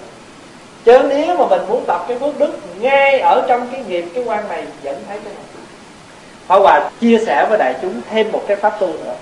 Chứ 0.84 0.98
nếu 1.08 1.38
mà 1.38 1.46
mình 1.46 1.60
muốn 1.68 1.84
tập 1.86 2.04
cái 2.08 2.18
phước 2.18 2.38
đức 2.38 2.52
ngay 2.80 3.20
ở 3.20 3.44
trong 3.48 3.68
cái 3.72 3.84
nghiệp, 3.88 4.04
cái 4.14 4.24
quan 4.24 4.48
này, 4.48 4.64
vẫn 4.82 4.94
thấy 5.08 5.18
cái 5.24 5.34
này. 5.34 5.44
Pháp 6.46 6.56
Hòa 6.56 6.90
chia 7.00 7.18
sẻ 7.26 7.46
với 7.48 7.58
đại 7.58 7.74
chúng 7.82 8.00
thêm 8.10 8.32
một 8.32 8.42
cái 8.48 8.56
pháp 8.56 8.80
tu 8.80 8.86
nữa. 8.86 9.14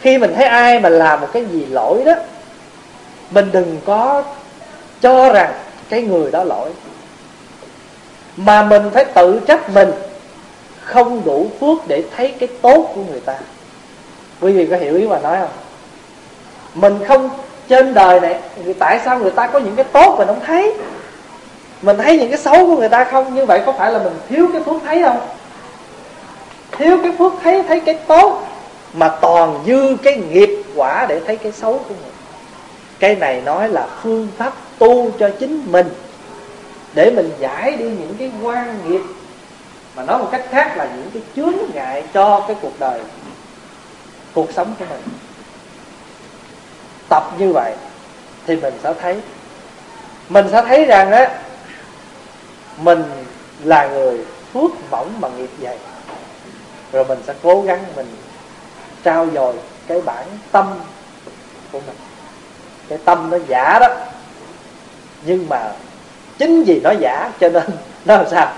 Khi 0.00 0.18
mình 0.18 0.32
thấy 0.34 0.44
ai 0.44 0.80
mà 0.80 0.88
làm 0.88 1.20
một 1.20 1.28
cái 1.32 1.44
gì 1.44 1.66
lỗi 1.66 2.02
đó, 2.04 2.14
Mình 3.30 3.50
đừng 3.52 3.76
có 3.84 4.22
cho 5.00 5.32
rằng 5.32 5.52
cái 5.88 6.02
người 6.02 6.30
đó 6.30 6.44
lỗi. 6.44 6.70
Mà 8.36 8.62
mình 8.62 8.82
phải 8.94 9.04
tự 9.04 9.40
trách 9.46 9.70
mình 9.70 9.92
Không 10.80 11.24
đủ 11.24 11.46
phước 11.60 11.88
để 11.88 12.02
thấy 12.16 12.34
cái 12.38 12.48
tốt 12.62 12.92
của 12.94 13.02
người 13.10 13.20
ta. 13.20 13.38
Quý 14.40 14.52
vị 14.52 14.66
có 14.66 14.76
hiểu 14.76 14.96
ý 14.96 15.06
mà 15.06 15.18
nói 15.20 15.36
không? 15.40 15.50
Mình 16.74 16.98
không 17.08 17.30
trên 17.68 17.94
đời 17.94 18.20
này 18.20 18.40
người 18.64 18.74
Tại 18.74 19.00
sao 19.04 19.18
người 19.18 19.30
ta 19.30 19.46
có 19.46 19.58
những 19.58 19.76
cái 19.76 19.84
tốt 19.84 20.14
mình 20.18 20.28
không 20.28 20.40
thấy? 20.46 20.74
Mình 21.82 21.96
thấy 21.98 22.18
những 22.18 22.30
cái 22.30 22.38
xấu 22.38 22.66
của 22.66 22.76
người 22.76 22.88
ta 22.88 23.04
không? 23.04 23.34
Như 23.34 23.46
vậy 23.46 23.60
có 23.66 23.72
phải 23.72 23.92
là 23.92 23.98
mình 23.98 24.12
thiếu 24.28 24.48
cái 24.52 24.62
phước 24.62 24.82
thấy 24.84 25.02
không? 25.02 25.20
Thiếu 26.72 26.98
cái 27.02 27.12
phước 27.18 27.32
thấy 27.42 27.62
thấy 27.62 27.80
cái 27.80 27.94
tốt 27.94 28.42
mà 28.92 29.08
toàn 29.20 29.60
dư 29.66 29.96
cái 30.02 30.16
nghiệp 30.16 30.62
quả 30.74 31.06
để 31.08 31.20
thấy 31.26 31.36
cái 31.36 31.52
xấu 31.52 31.72
của 31.72 31.94
mình. 31.94 32.12
Cái 32.98 33.14
này 33.14 33.42
nói 33.44 33.68
là 33.68 33.86
phương 34.02 34.28
pháp 34.38 34.52
tu 34.78 35.10
cho 35.18 35.30
chính 35.38 35.72
mình 35.72 35.88
để 36.94 37.10
mình 37.10 37.30
giải 37.38 37.72
đi 37.72 37.84
những 37.84 38.14
cái 38.18 38.30
quan 38.42 38.78
nghiệp 38.88 39.00
mà 39.96 40.04
nói 40.04 40.18
một 40.18 40.28
cách 40.32 40.44
khác 40.50 40.76
là 40.76 40.88
những 40.96 41.10
cái 41.14 41.22
chướng 41.36 41.54
ngại 41.74 42.04
cho 42.14 42.40
cái 42.48 42.56
cuộc 42.62 42.80
đời, 42.80 43.00
cuộc 44.34 44.52
sống 44.52 44.74
của 44.78 44.84
mình 44.90 45.00
tập 47.14 47.32
như 47.38 47.52
vậy 47.52 47.72
thì 48.46 48.56
mình 48.56 48.74
sẽ 48.82 48.92
thấy. 49.02 49.16
Mình 50.28 50.46
sẽ 50.52 50.62
thấy 50.62 50.84
rằng 50.84 51.12
á 51.12 51.30
mình 52.76 53.04
là 53.64 53.86
người 53.86 54.18
phước 54.52 54.70
mỏng 54.90 55.12
mà 55.20 55.28
nghiệp 55.28 55.50
dày. 55.62 55.76
Rồi 56.92 57.04
mình 57.04 57.18
sẽ 57.26 57.34
cố 57.42 57.62
gắng 57.62 57.84
mình 57.96 58.06
trao 59.04 59.26
dồi 59.34 59.54
cái 59.86 60.00
bản 60.00 60.24
tâm 60.52 60.74
của 61.72 61.80
mình. 61.86 61.96
Cái 62.88 62.98
tâm 63.04 63.30
nó 63.30 63.38
giả 63.48 63.78
đó. 63.80 63.88
Nhưng 65.24 65.48
mà 65.48 65.72
chính 66.38 66.64
vì 66.64 66.80
nó 66.80 66.90
giả 66.90 67.30
cho 67.40 67.48
nên 67.48 67.64
nó 68.04 68.16
làm 68.16 68.28
sao? 68.30 68.52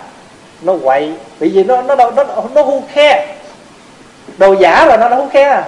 Nó 0.63 0.75
quậy. 0.83 1.15
Bởi 1.41 1.49
vì 1.49 1.65
nó 1.65 1.83
nó 1.83 1.95
nó 1.95 2.11
nó, 2.11 2.25
nó 2.55 2.63
hu 2.63 2.85
khe. 2.93 3.37
Đồ 4.39 4.53
giả 4.53 4.87
là 4.87 4.97
nó 4.97 5.09
nó 5.09 5.17
hu 5.17 5.29
khe. 5.29 5.43
À 5.43 5.65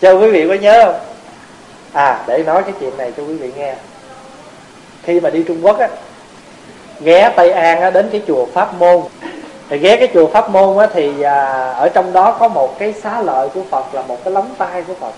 cho 0.00 0.12
quý 0.12 0.30
vị 0.30 0.48
có 0.48 0.54
nhớ 0.54 0.84
không? 0.84 1.13
À 1.94 2.24
để 2.26 2.42
nói 2.42 2.62
cái 2.62 2.72
chuyện 2.80 2.96
này 2.96 3.12
cho 3.16 3.22
quý 3.22 3.36
vị 3.36 3.52
nghe. 3.56 3.74
Khi 5.02 5.20
mà 5.20 5.30
đi 5.30 5.44
trung 5.48 5.60
quốc 5.62 5.78
á 5.78 5.88
ghé 7.00 7.32
tây 7.36 7.50
an 7.50 7.80
á 7.80 7.90
đến 7.90 8.08
cái 8.12 8.22
chùa 8.26 8.46
pháp 8.46 8.74
môn. 8.74 9.02
Thì 9.68 9.78
ghé 9.78 9.96
cái 9.96 10.08
chùa 10.14 10.26
pháp 10.26 10.50
môn 10.50 10.78
á, 10.78 10.86
thì 10.94 11.22
à, 11.22 11.70
ở 11.70 11.88
trong 11.88 12.12
đó 12.12 12.36
có 12.40 12.48
một 12.48 12.78
cái 12.78 12.92
xá 12.92 13.20
lợi 13.20 13.48
của 13.48 13.62
phật 13.70 13.94
là 13.94 14.02
một 14.02 14.24
cái 14.24 14.32
lóng 14.32 14.54
tay 14.58 14.82
của 14.82 14.94
phật. 14.94 15.12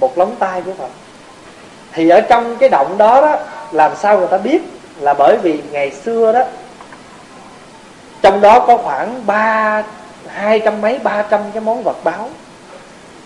Một 0.00 0.18
lóng 0.18 0.36
tay 0.38 0.62
của 0.62 0.72
phật. 0.78 0.88
Thì 1.92 2.08
ở 2.08 2.20
trong 2.20 2.56
cái 2.56 2.68
động 2.68 2.98
đó 2.98 3.20
đó 3.20 3.36
làm 3.72 3.92
sao 3.96 4.18
người 4.18 4.26
ta 4.26 4.38
biết 4.38 4.62
là 5.00 5.14
bởi 5.14 5.36
vì 5.42 5.62
ngày 5.70 5.90
xưa 5.90 6.32
đó 6.32 6.44
trong 8.22 8.40
đó 8.40 8.64
có 8.66 8.76
khoảng 8.76 9.26
ba 9.26 9.82
hai 10.26 10.60
trăm 10.60 10.80
mấy 10.80 10.98
ba 10.98 11.22
trăm 11.30 11.40
cái 11.52 11.60
món 11.60 11.82
vật 11.82 11.96
báo 12.04 12.28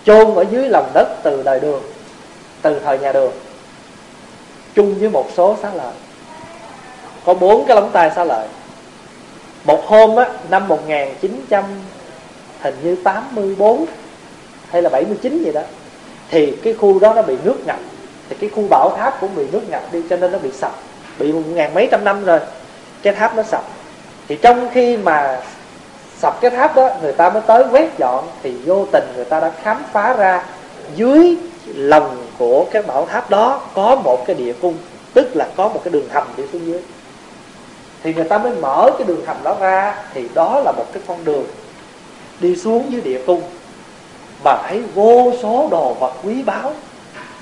chôn 0.05 0.35
ở 0.35 0.45
dưới 0.51 0.69
lòng 0.69 0.89
đất 0.93 1.07
từ 1.23 1.43
đời 1.43 1.59
đường 1.59 1.81
từ 2.61 2.79
thời 2.79 2.99
nhà 2.99 3.11
đường. 3.11 3.31
Chung 4.75 4.95
với 4.99 5.09
một 5.09 5.27
số 5.35 5.57
xá 5.61 5.71
lợi. 5.73 5.93
Có 7.25 7.33
bốn 7.33 7.65
cái 7.65 7.75
lóng 7.75 7.91
tay 7.91 8.11
xá 8.15 8.23
lợi. 8.23 8.47
Một 9.65 9.83
hôm 9.85 10.15
á, 10.15 10.25
năm 10.49 10.67
1900 10.67 11.63
hình 12.61 12.75
như 12.83 12.95
84 13.03 13.85
hay 14.69 14.81
là 14.81 14.89
79 14.89 15.43
gì 15.43 15.51
đó, 15.51 15.61
thì 16.29 16.51
cái 16.63 16.73
khu 16.73 16.99
đó 16.99 17.13
nó 17.13 17.21
bị 17.21 17.37
nước 17.43 17.65
ngập. 17.65 17.79
Thì 18.29 18.35
cái 18.39 18.49
khu 18.49 18.67
bảo 18.69 18.97
tháp 18.97 19.21
cũng 19.21 19.35
bị 19.35 19.45
nước 19.51 19.69
ngập 19.69 19.93
đi, 19.93 20.01
cho 20.09 20.17
nên 20.17 20.31
nó 20.31 20.37
bị 20.37 20.51
sập. 20.51 20.75
Bị 21.19 21.31
một 21.31 21.41
ngàn 21.47 21.73
mấy 21.73 21.87
trăm 21.91 22.03
năm 22.03 22.25
rồi, 22.25 22.39
cái 23.01 23.13
tháp 23.13 23.35
nó 23.35 23.43
sập. 23.43 23.63
Thì 24.27 24.35
trong 24.41 24.69
khi 24.73 24.97
mà 24.97 25.41
sập 26.17 26.41
cái 26.41 26.51
tháp 26.51 26.75
đó, 26.75 26.89
người 27.01 27.13
ta 27.13 27.29
mới 27.29 27.41
tới 27.47 27.63
quét 27.71 27.97
dọn, 27.97 28.27
thì 28.43 28.55
vô 28.65 28.85
tình 28.91 29.03
người 29.15 29.25
ta 29.25 29.39
đã 29.39 29.51
khám 29.63 29.83
phá 29.91 30.13
ra 30.13 30.43
dưới 30.95 31.37
lòng 31.65 32.27
của 32.37 32.65
cái 32.71 32.81
bảo 32.81 33.05
tháp 33.05 33.29
đó 33.29 33.61
có 33.73 33.95
một 33.95 34.23
cái 34.27 34.35
địa 34.35 34.53
cung, 34.61 34.77
tức 35.13 35.35
là 35.35 35.47
có 35.55 35.67
một 35.67 35.81
cái 35.83 35.91
đường 35.91 36.09
hầm 36.09 36.27
đi 36.37 36.43
xuống 36.53 36.67
dưới. 36.67 36.81
Thì 38.03 38.13
người 38.13 38.23
ta 38.23 38.37
mới 38.37 38.51
mở 38.51 38.91
cái 38.97 39.07
đường 39.07 39.25
hầm 39.25 39.37
đó 39.43 39.55
ra, 39.59 39.95
thì 40.13 40.27
đó 40.33 40.61
là 40.65 40.71
một 40.71 40.85
cái 40.93 41.03
con 41.07 41.25
đường 41.25 41.45
đi 42.39 42.55
xuống 42.55 42.91
dưới 42.91 43.01
địa 43.01 43.21
cung. 43.27 43.41
Mà 44.43 44.57
thấy 44.67 44.83
vô 44.95 45.33
số 45.43 45.67
đồ 45.71 45.93
vật 45.93 46.13
quý 46.23 46.43
báu, 46.43 46.73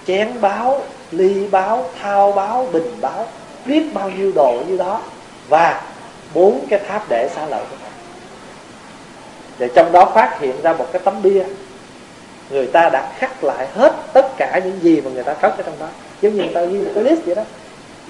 chén 0.07 0.41
báo 0.41 0.81
ly 1.11 1.47
báo 1.47 1.85
thao 2.01 2.31
báo 2.31 2.67
bình 2.71 2.97
báo 3.01 3.27
biết 3.65 3.83
bao 3.93 4.09
nhiêu 4.09 4.31
đồ 4.35 4.63
như 4.67 4.77
đó, 4.77 5.01
và 5.49 5.81
bốn 6.33 6.65
cái 6.69 6.79
tháp 6.87 7.09
để 7.09 7.29
xá 7.35 7.45
lợi. 7.45 7.63
Của 9.59 9.67
trong 9.75 9.91
đó 9.91 10.05
phát 10.05 10.39
hiện 10.39 10.61
ra 10.61 10.73
một 10.73 10.85
cái 10.91 11.01
tấm 11.05 11.21
bia 11.21 11.43
người 12.53 12.67
ta 12.67 12.89
đã 12.89 13.11
khắc 13.17 13.43
lại 13.43 13.67
hết 13.75 13.93
tất 14.13 14.37
cả 14.37 14.61
những 14.63 14.79
gì 14.81 15.01
mà 15.01 15.11
người 15.13 15.23
ta 15.23 15.33
cất 15.33 15.57
ở 15.57 15.63
trong 15.63 15.75
đó. 15.79 15.87
Giống 16.21 16.33
như 16.33 16.43
người 16.43 16.53
ta 16.53 16.61
ghi 16.61 16.77
một 16.77 16.91
cái 16.95 17.03
list 17.03 17.21
vậy 17.25 17.35
đó. 17.35 17.43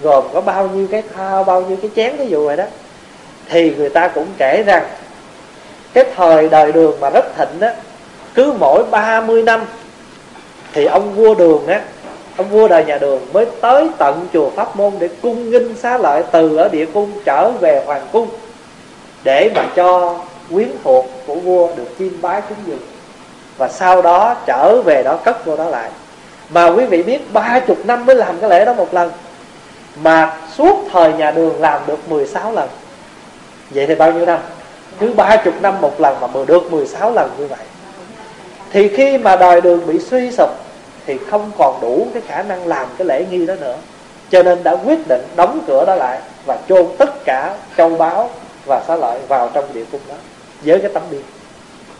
Gồm 0.01 0.23
có 0.33 0.41
bao 0.41 0.67
nhiêu 0.67 0.87
cái 0.91 1.03
thao 1.15 1.43
bao 1.43 1.61
nhiêu 1.61 1.77
cái 1.81 1.91
chén 1.95 2.17
ví 2.17 2.27
dụ 2.27 2.45
vậy 2.47 2.57
đó. 2.57 2.65
Thì 3.49 3.75
người 3.75 3.89
ta 3.89 4.07
cũng 4.07 4.27
kể 4.37 4.63
rằng, 4.63 4.83
cái 5.93 6.05
thời 6.15 6.49
đời 6.49 6.71
đường 6.71 6.99
mà 6.99 7.09
rất 7.09 7.25
thịnh 7.37 7.59
á, 7.61 7.75
cứ 8.33 8.53
mỗi 8.59 8.83
30 8.91 9.43
năm, 9.43 9.65
thì 10.73 10.85
ông 10.85 11.15
vua 11.15 11.35
đường 11.35 11.67
á, 11.67 11.81
ông 12.37 12.49
vua 12.49 12.67
đời 12.67 12.85
nhà 12.85 12.97
đường 12.97 13.21
mới 13.33 13.45
tới 13.61 13.89
tận 13.97 14.27
chùa 14.33 14.49
pháp 14.49 14.75
môn 14.75 14.93
để 14.99 15.09
cung 15.21 15.51
nghinh 15.51 15.75
xá 15.75 15.97
lợi 15.97 16.23
từ 16.31 16.57
ở 16.57 16.69
địa 16.69 16.85
cung 16.85 17.11
trở 17.25 17.51
về 17.51 17.83
hoàng 17.85 18.07
cung, 18.11 18.27
để 19.23 19.51
mà 19.55 19.65
cho 19.75 20.19
quyến 20.53 20.69
thuộc 20.83 21.05
của 21.27 21.35
vua 21.35 21.75
được 21.75 21.87
chiêm 21.99 22.21
bái 22.21 22.41
cúng 22.41 22.57
dường 22.65 22.79
và 23.57 23.69
sau 23.69 24.01
đó 24.01 24.35
trở 24.45 24.81
về 24.81 25.03
đó, 25.03 25.17
cất 25.23 25.45
vô 25.45 25.57
đó 25.57 25.69
lại. 25.69 25.89
Mà 26.49 26.67
quý 26.67 26.85
vị 26.85 27.03
biết, 27.03 27.33
ba 27.33 27.59
chục 27.67 27.77
năm 27.85 28.05
mới 28.05 28.15
làm 28.15 28.39
cái 28.39 28.49
lễ 28.49 28.65
đó 28.65 28.73
một 28.73 28.93
lần. 28.93 29.11
Mà 29.95 30.37
suốt 30.57 30.85
thời 30.91 31.13
nhà 31.13 31.31
đường 31.31 31.61
làm 31.61 31.81
được 31.87 32.09
16 32.09 32.51
lần. 32.51 32.69
Vậy 33.69 33.87
thì 33.87 33.95
bao 33.95 34.11
nhiêu 34.11 34.25
năm? 34.25 34.39
Cứ 34.99 35.13
ba 35.13 35.37
chục 35.45 35.53
năm 35.61 35.81
một 35.81 36.01
lần 36.01 36.19
mà 36.19 36.27
vừa 36.27 36.45
được 36.45 36.71
16 36.71 37.11
lần 37.11 37.29
như 37.37 37.47
vậy. 37.47 37.59
Thì 38.71 38.87
khi 38.87 39.17
mà 39.17 39.35
đời 39.35 39.61
đường 39.61 39.87
bị 39.87 39.99
suy 39.99 40.31
sụp, 40.31 40.49
thì 41.05 41.17
không 41.29 41.51
còn 41.57 41.81
đủ 41.81 42.07
cái 42.13 42.23
khả 42.27 42.43
năng 42.43 42.67
làm 42.67 42.87
cái 42.97 43.07
lễ 43.07 43.25
nghi 43.31 43.45
đó 43.45 43.53
nữa. 43.61 43.77
Cho 44.29 44.43
nên 44.43 44.63
đã 44.63 44.71
quyết 44.71 45.07
định 45.07 45.21
đóng 45.35 45.59
cửa 45.67 45.85
đó 45.85 45.95
lại 45.95 46.19
và 46.45 46.57
chôn 46.69 46.85
tất 46.97 47.25
cả 47.25 47.55
châu 47.77 47.89
báu 47.89 48.29
và 48.65 48.81
xá 48.87 48.95
lợi 48.95 49.19
vào 49.27 49.49
trong 49.53 49.65
địa 49.73 49.85
cung 49.91 50.01
đó. 50.09 50.15
Với 50.61 50.79
cái 50.79 50.91
tấm 50.93 51.03
bia. 51.11 51.17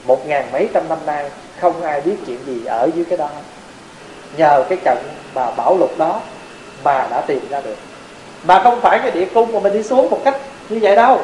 Một 0.05 0.27
ngàn 0.27 0.45
mấy 0.51 0.69
trăm 0.73 0.83
năm 0.89 0.97
nay 1.05 1.29
không 1.63 1.83
ai 1.83 2.01
biết 2.01 2.15
chuyện 2.27 2.37
gì 2.45 2.65
ở 2.65 2.89
dưới 2.95 3.05
cái 3.05 3.17
đó 3.17 3.27
nhờ 4.37 4.63
cái 4.69 4.77
trận 4.83 4.97
mà 5.35 5.51
bảo 5.51 5.77
lục 5.77 5.97
đó 5.97 6.19
mà 6.83 7.07
đã 7.11 7.21
tìm 7.21 7.39
ra 7.49 7.61
được. 7.61 7.75
Mà 8.43 8.63
không 8.63 8.81
phải 8.81 8.99
cái 8.99 9.11
địa 9.11 9.25
cung 9.33 9.51
mà 9.53 9.59
mình 9.59 9.73
đi 9.73 9.83
xuống 9.83 10.09
một 10.09 10.19
cách 10.23 10.37
như 10.69 10.79
vậy 10.81 10.95
đâu. 10.95 11.19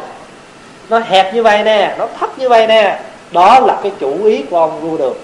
Nó 0.89 0.99
hẹp 0.99 1.33
như 1.33 1.43
vậy 1.43 1.63
nè, 1.63 1.95
nó 1.97 2.07
thấp 2.19 2.39
như 2.39 2.49
vậy 2.49 2.67
nè. 2.67 2.99
Đó 3.31 3.59
là 3.59 3.79
cái 3.83 3.91
chủ 3.99 4.25
ý 4.25 4.43
của 4.49 4.57
ông 4.57 4.81
vua 4.81 4.97
đường. 4.97 5.17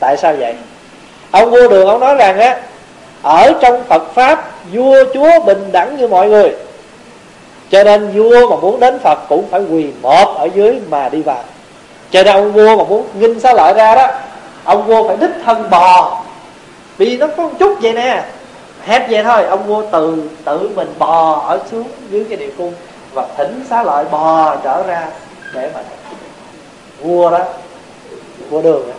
Tại 0.00 0.16
sao 0.16 0.34
vậy? 0.38 0.54
Ông 1.30 1.50
vua 1.50 1.68
đường 1.68 1.88
ông 1.88 2.00
nói 2.00 2.14
rằng 2.14 2.38
á, 2.38 2.60
ở 3.22 3.52
trong 3.60 3.84
phật 3.84 4.14
pháp, 4.14 4.50
vua 4.72 5.04
chúa 5.14 5.40
bình 5.46 5.72
đẳng 5.72 5.96
như 5.96 6.08
mọi 6.08 6.28
người. 6.28 6.52
Cho 7.70 7.84
nên 7.84 8.10
vua 8.10 8.50
mà 8.50 8.56
muốn 8.56 8.80
đến 8.80 8.98
phật 8.98 9.18
cũng 9.28 9.48
phải 9.50 9.60
quỳ 9.70 9.86
một 10.02 10.34
ở 10.38 10.48
dưới 10.54 10.80
mà 10.88 11.08
đi 11.08 11.22
vào. 11.22 11.44
Cho 12.10 12.22
nên 12.22 12.34
ông 12.34 12.52
vua 12.52 12.76
mà 12.76 12.84
muốn 12.84 13.06
nghinh 13.14 13.40
xá 13.40 13.52
lợi 13.52 13.74
ra 13.74 13.94
đó 13.94 14.08
ông 14.68 14.86
vua 14.86 15.08
phải 15.08 15.16
đích 15.16 15.30
thân 15.44 15.70
bò. 15.70 16.22
Vì 16.96 17.16
nó 17.16 17.26
có 17.36 17.42
một 17.42 17.50
chút 17.58 17.78
vậy 17.82 17.92
nè. 17.92 18.24
Hẹp 18.84 19.10
vậy 19.10 19.24
thôi. 19.24 19.44
Ông 19.44 19.66
vua 19.66 19.82
từ 19.92 20.30
tự 20.44 20.70
mình 20.74 20.94
bò 20.98 21.42
ở 21.46 21.60
xuống 21.70 21.88
dưới 22.10 22.26
cái 22.28 22.38
địa 22.38 22.50
cung 22.58 22.74
và 23.12 23.26
thỉnh 23.36 23.64
xá 23.70 23.82
lợi 23.82 24.04
bò 24.10 24.56
trở 24.56 24.82
ra 24.82 25.06
để 25.54 25.70
mà 25.74 25.80
vua 27.00 27.30
đó, 27.30 27.38
vua 28.50 28.62
đường 28.62 28.88
đó. 28.88 28.94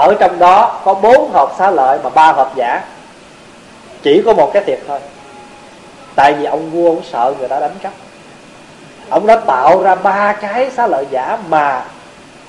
ở 0.00 0.14
trong 0.20 0.38
đó 0.38 0.80
có 0.84 0.94
bốn 0.94 1.30
hộp 1.32 1.54
xá 1.58 1.70
lợi 1.70 1.98
mà 2.04 2.10
ba 2.10 2.32
hộp 2.32 2.56
giả. 2.56 2.84
Chỉ 4.02 4.22
có 4.26 4.32
một 4.32 4.50
cái 4.54 4.64
thiệt 4.64 4.78
thôi. 4.88 5.00
Tại 6.14 6.32
vì 6.32 6.44
ông 6.44 6.70
vua 6.70 6.94
cũng 6.94 7.04
sợ 7.12 7.34
người 7.38 7.48
ta 7.48 7.60
đánh 7.60 7.76
cắp. 7.82 7.92
Ông 9.10 9.26
đã 9.26 9.36
tạo 9.46 9.82
ra 9.82 9.94
ba 9.94 10.32
cái 10.32 10.70
xá 10.70 10.86
lợi 10.86 11.06
giả 11.10 11.38
mà 11.48 11.84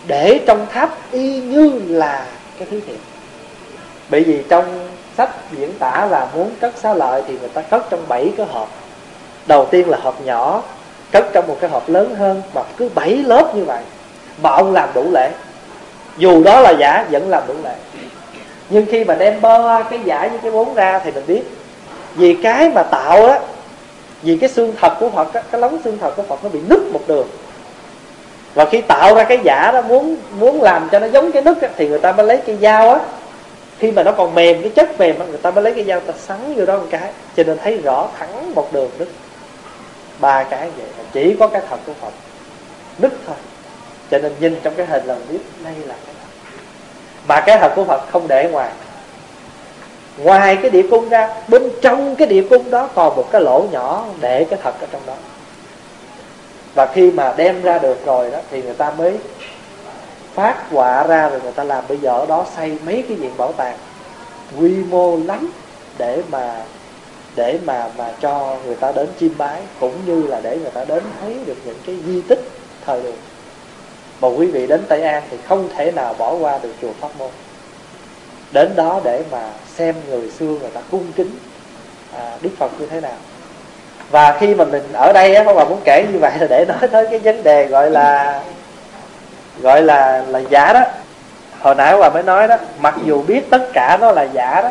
để 0.09 0.39
trong 0.45 0.65
tháp 0.71 1.11
y 1.11 1.39
như 1.39 1.81
là 1.87 2.25
cái 2.59 2.67
thứ 2.71 2.81
thiệt. 2.87 2.97
Bởi 4.09 4.23
vì 4.23 4.43
trong 4.49 4.89
sách 5.17 5.29
diễn 5.51 5.73
tả 5.79 6.07
là 6.11 6.27
muốn 6.35 6.51
cất 6.61 6.73
xá 6.77 6.93
lợi 6.93 7.23
thì 7.27 7.37
người 7.39 7.49
ta 7.49 7.61
cất 7.61 7.89
trong 7.89 7.99
bảy 8.07 8.31
cái 8.37 8.45
hộp. 8.45 8.69
Đầu 9.47 9.67
tiên 9.71 9.89
là 9.89 9.97
hộp 10.01 10.21
nhỏ 10.25 10.63
cất 11.11 11.25
trong 11.33 11.47
một 11.47 11.57
cái 11.61 11.69
hộp 11.69 11.89
lớn 11.89 12.15
hơn 12.15 12.41
mà 12.53 12.61
cứ 12.77 12.89
bảy 12.95 13.17
lớp 13.17 13.55
như 13.55 13.65
vậy 13.65 13.83
mà 14.43 14.49
ông 14.49 14.73
làm 14.73 14.89
đủ 14.93 15.05
lễ. 15.11 15.31
Dù 16.17 16.43
đó 16.43 16.59
là 16.59 16.71
giả 16.71 17.05
vẫn 17.11 17.29
làm 17.29 17.43
đủ 17.47 17.53
lễ. 17.63 17.75
Nhưng 18.69 18.85
khi 18.85 19.03
mà 19.03 19.15
đem 19.15 19.41
bơ 19.41 19.83
cái 19.89 19.99
giả 20.05 20.27
với 20.27 20.39
cái 20.43 20.51
bốn 20.51 20.73
ra 20.73 21.01
thì 21.03 21.11
mình 21.11 21.23
biết 21.27 21.43
vì 22.15 22.37
cái 22.43 22.69
mà 22.69 22.83
tạo 22.83 23.25
á 23.25 23.39
vì 24.21 24.37
cái 24.37 24.49
xương 24.49 24.73
thật 24.81 24.95
của 24.99 25.09
Phật 25.09 25.33
á, 25.33 25.41
cái 25.51 25.61
lóng 25.61 25.81
xương 25.83 25.97
thật 26.01 26.13
của 26.15 26.23
Phật 26.23 26.43
nó 26.43 26.49
bị 26.49 26.59
nứt 26.69 26.79
một 26.93 27.01
đường 27.07 27.27
và 28.53 28.65
khi 28.65 28.81
tạo 28.81 29.15
ra 29.15 29.23
cái 29.23 29.39
giả 29.43 29.71
đó, 29.73 29.81
muốn 29.81 30.17
muốn 30.39 30.61
làm 30.61 30.89
cho 30.91 30.99
nó 30.99 31.07
giống 31.07 31.31
cái 31.31 31.41
nứt 31.41 31.57
thì 31.75 31.87
người 31.87 31.99
ta 31.99 32.11
mới 32.11 32.25
lấy 32.25 32.37
cái 32.37 32.57
dao 32.61 32.93
á. 32.93 32.99
Khi 33.79 33.91
mà 33.91 34.03
nó 34.03 34.11
còn 34.11 34.35
mềm, 34.35 34.61
cái 34.61 34.71
chất 34.75 34.99
mềm 34.99 35.15
người 35.29 35.37
ta 35.37 35.51
mới 35.51 35.63
lấy 35.63 35.73
cái 35.73 35.83
dao 35.83 35.99
ta 35.99 36.13
sắn 36.27 36.53
vô 36.55 36.65
đó 36.65 36.77
một 36.77 36.87
cái. 36.89 37.11
Cho 37.37 37.43
nên 37.43 37.57
thấy 37.57 37.77
rõ 37.77 38.07
thẳng 38.19 38.55
một 38.55 38.73
đường 38.73 38.89
nứt. 38.99 39.07
Ba 40.19 40.43
cái 40.43 40.69
vậy 40.77 40.87
chỉ 41.11 41.35
có 41.39 41.47
cái 41.47 41.61
thật 41.69 41.77
của 41.85 41.93
Phật. 42.01 42.13
Nứt 42.97 43.11
thôi. 43.27 43.35
Cho 44.11 44.17
nên 44.17 44.31
nhìn 44.39 44.59
trong 44.63 44.73
cái 44.75 44.85
hình 44.85 45.05
là 45.05 45.15
biết 45.29 45.39
đây 45.63 45.73
là 45.87 45.95
cái 46.05 46.15
thật. 46.21 46.29
Mà 47.27 47.41
cái 47.41 47.57
thật 47.59 47.71
của 47.75 47.83
Phật 47.83 48.01
không 48.11 48.27
để 48.27 48.49
ngoài. 48.51 48.69
Ngoài 50.17 50.57
cái 50.61 50.71
địa 50.71 50.83
cung 50.91 51.09
ra, 51.09 51.29
bên 51.47 51.69
trong 51.81 52.15
cái 52.15 52.27
địa 52.27 52.43
cung 52.49 52.71
đó 52.71 52.89
còn 52.95 53.15
một 53.15 53.31
cái 53.31 53.41
lỗ 53.41 53.65
nhỏ 53.71 54.05
để 54.21 54.45
cái 54.49 54.59
thật 54.63 54.73
ở 54.81 54.87
trong 54.91 55.01
đó 55.05 55.13
và 56.79 56.85
khi 56.85 57.11
mà 57.11 57.33
đem 57.37 57.61
ra 57.61 57.79
được 57.79 58.05
rồi 58.05 58.31
đó 58.31 58.37
thì 58.51 58.61
người 58.61 58.73
ta 58.73 58.91
mới 58.91 59.17
phát 60.33 60.69
họa 60.71 61.03
ra 61.03 61.29
rồi 61.29 61.39
người 61.43 61.51
ta 61.51 61.63
làm. 61.63 61.83
Bây 61.87 61.97
giờ 61.97 62.11
ở 62.11 62.25
đó 62.25 62.45
xây 62.55 62.77
mấy 62.85 63.03
cái 63.07 63.17
viện 63.17 63.31
bảo 63.37 63.51
tàng 63.51 63.77
quy 64.59 64.69
mô 64.69 65.17
lắm 65.17 65.51
để 65.97 66.21
mà 66.31 66.61
để 67.35 67.59
mà 67.65 67.89
mà 67.97 68.13
cho 68.21 68.57
người 68.65 68.75
ta 68.75 68.91
đến 68.91 69.07
chiêm 69.19 69.37
bái 69.37 69.61
cũng 69.79 69.93
như 70.05 70.27
là 70.27 70.41
để 70.41 70.57
người 70.57 70.71
ta 70.71 70.85
đến 70.85 71.03
thấy 71.21 71.37
được 71.45 71.57
những 71.65 71.77
cái 71.85 71.95
di 72.05 72.21
tích 72.21 72.49
thời 72.85 73.01
đường. 73.03 73.17
Mà 74.21 74.27
quý 74.27 74.45
vị 74.45 74.67
đến 74.67 74.81
Tây 74.87 75.01
An 75.01 75.23
thì 75.29 75.37
không 75.47 75.69
thể 75.75 75.91
nào 75.91 76.13
bỏ 76.13 76.33
qua 76.33 76.59
được 76.63 76.73
chùa 76.81 76.91
Pháp 77.01 77.09
Môn. 77.17 77.31
Đến 78.51 78.75
đó 78.75 79.01
để 79.03 79.23
mà 79.31 79.49
xem 79.75 79.95
người 80.09 80.31
xưa 80.31 80.45
người 80.45 80.71
ta 80.73 80.81
cung 80.91 81.11
kính 81.15 81.31
à, 82.17 82.37
Đức 82.41 82.51
Phật 82.57 82.71
như 82.79 82.85
thế 82.85 83.01
nào 83.01 83.17
và 84.11 84.37
khi 84.39 84.55
mà 84.55 84.65
mình 84.65 84.83
ở 84.93 85.13
đây 85.13 85.35
á, 85.35 85.43
bà 85.43 85.63
muốn 85.63 85.81
kể 85.85 86.05
như 86.13 86.19
vậy 86.19 86.31
là 86.39 86.47
để 86.49 86.65
nói 86.65 86.87
tới 86.91 87.07
cái 87.11 87.19
vấn 87.19 87.43
đề 87.43 87.65
gọi 87.65 87.91
là 87.91 88.39
gọi 89.61 89.81
là 89.81 90.23
là 90.27 90.39
giả 90.49 90.73
đó. 90.73 90.81
Hồi 91.59 91.75
nãy 91.75 91.97
bà 91.99 92.09
mới 92.09 92.23
nói 92.23 92.47
đó 92.47 92.55
mặc 92.79 92.95
dù 93.05 93.21
biết 93.21 93.49
tất 93.49 93.73
cả 93.73 93.97
nó 94.01 94.11
là 94.11 94.23
giả 94.23 94.61
đó 94.61 94.69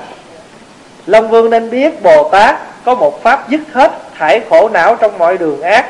long 1.07 1.29
vương 1.29 1.51
nên 1.51 1.71
biết 1.71 2.03
bồ 2.03 2.29
tát 2.29 2.57
có 2.85 2.95
một 2.95 3.23
pháp 3.23 3.49
dứt 3.49 3.61
hết 3.73 3.93
thải 4.19 4.41
khổ 4.51 4.69
não 4.69 4.97
trong 4.97 5.19
mọi 5.19 5.39
đường 5.39 5.63
ác. 5.63 5.87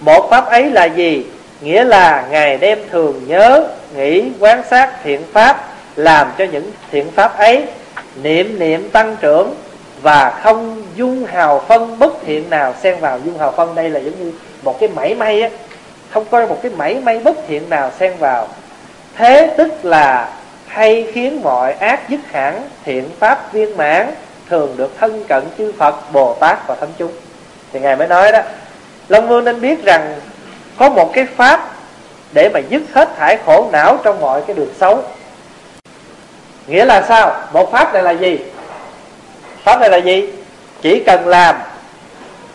Một 0.00 0.30
pháp 0.30 0.46
ấy 0.46 0.70
là 0.70 0.84
gì? 0.84 1.26
Nghĩa 1.60 1.84
là 1.84 2.24
ngày 2.30 2.56
đêm 2.56 2.78
thường 2.90 3.22
nhớ 3.26 3.68
nghĩ 3.96 4.30
quan 4.40 4.62
sát 4.70 4.90
thiện 5.04 5.22
pháp 5.32 5.64
làm 5.96 6.32
cho 6.38 6.44
những 6.44 6.70
thiện 6.90 7.10
pháp 7.10 7.38
ấy 7.38 7.64
niệm 8.22 8.58
niệm 8.58 8.90
tăng 8.90 9.16
trưởng 9.20 9.54
và 10.02 10.30
không 10.42 10.82
dung 10.96 11.24
hào 11.24 11.64
phân 11.68 11.98
bất 11.98 12.12
thiện 12.24 12.50
nào, 12.50 12.74
xen 12.82 13.00
vào 13.00 13.18
dung 13.24 13.38
hào 13.38 13.52
phân 13.52 13.74
đây 13.74 13.90
là 13.90 14.00
giống 14.00 14.18
như 14.18 14.32
một 14.62 14.80
cái 14.80 14.88
mảy 14.88 15.14
may 15.14 15.42
á. 15.42 15.50
Không 16.10 16.24
có 16.30 16.46
một 16.46 16.58
cái 16.62 16.72
mảy 16.76 16.94
may 16.94 17.18
bất 17.18 17.36
thiện 17.48 17.70
nào 17.70 17.90
xen 17.98 18.12
vào. 18.18 18.48
Thế 19.14 19.54
tức 19.58 19.84
là 19.84 20.32
hay 20.66 21.06
khiến 21.12 21.42
mọi 21.42 21.72
ác 21.72 22.08
dứt 22.08 22.20
hẳn 22.30 22.62
thiện 22.84 23.08
pháp 23.18 23.52
viên 23.52 23.76
mãn, 23.76 24.14
thường 24.48 24.74
được 24.76 24.92
thân 24.98 25.24
cận 25.28 25.44
chư 25.58 25.72
Phật, 25.78 26.12
Bồ 26.12 26.34
Tát 26.34 26.66
và 26.66 26.74
thánh 26.74 26.92
chúng. 26.98 27.12
Thì 27.72 27.80
ngài 27.80 27.96
mới 27.96 28.08
nói 28.08 28.32
đó, 28.32 28.40
Long 29.08 29.28
Vương 29.28 29.44
nên 29.44 29.60
biết 29.60 29.84
rằng 29.84 30.14
có 30.78 30.88
một 30.88 31.10
cái 31.12 31.26
pháp 31.36 31.70
để 32.32 32.48
mà 32.54 32.60
dứt 32.68 32.82
hết 32.92 33.16
thải 33.16 33.38
khổ 33.46 33.68
não 33.72 33.98
trong 34.04 34.20
mọi 34.20 34.42
cái 34.46 34.56
đường 34.56 34.74
xấu. 34.80 35.02
Nghĩa 36.66 36.84
là 36.84 37.02
sao? 37.02 37.36
Một 37.52 37.72
pháp 37.72 37.94
này 37.94 38.02
là 38.02 38.10
gì? 38.10 38.38
Pháp 39.64 39.80
này 39.80 39.90
là 39.90 39.96
gì? 39.96 40.32
Chỉ 40.82 41.02
cần 41.06 41.28
làm 41.28 41.56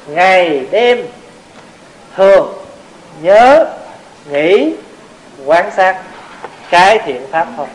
ngày 0.08 0.66
đêm, 0.72 1.06
thường 2.16 2.54
nhớ, 3.22 3.66
nghĩ, 4.32 4.74
quan 5.46 5.72
sát 5.76 6.02
cái 6.70 7.00
thiện 7.00 7.22
pháp 7.32 7.48
thôi. 7.58 7.68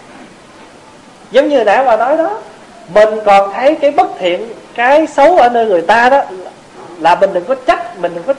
Giống 1.31 1.48
như 1.48 1.64
nãy 1.64 1.85
mà 1.85 1.97
nói 1.97 2.16
đó, 2.16 2.40
mình 2.94 3.09
còn 3.24 3.52
thấy 3.52 3.74
cái 3.74 3.90
bất 3.90 4.09
thiện, 4.18 4.48
cái 4.74 5.06
xấu 5.06 5.36
ở 5.36 5.48
nơi 5.48 5.66
người 5.66 5.82
ta 5.82 6.09
đó, 6.09 6.23
là 6.98 7.14
mình 7.14 7.31
đừng 7.32 7.44
có 7.44 7.55
trách, 7.66 7.98
mình 7.98 8.14
đừng 8.14 8.24
có 8.24 8.35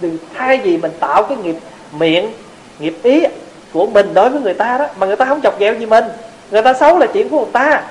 đừng 0.00 0.18
thay 0.34 0.60
gì 0.64 0.76
mình 0.76 0.92
tạo 1.00 1.22
cái 1.22 1.38
nghiệp 1.38 1.56
miệng, 1.92 2.32
nghiệp 2.78 2.94
ý 3.02 3.24
của 3.72 3.86
mình 3.86 4.14
đối 4.14 4.28
với 4.28 4.40
người 4.40 4.54
ta 4.54 4.78
đó, 4.78 4.86
mà 4.96 5.06
người 5.06 5.16
ta 5.16 5.24
không 5.24 5.40
chọc 5.40 5.58
ghẹo 5.58 5.74
gì 5.74 5.86
mình. 5.86 6.04
Người 6.50 6.62
ta 6.62 6.74
xấu 6.74 6.98
là 6.98 7.06
chuyện 7.06 7.28
của 7.28 7.38
người 7.38 7.52
ta. 7.52 7.82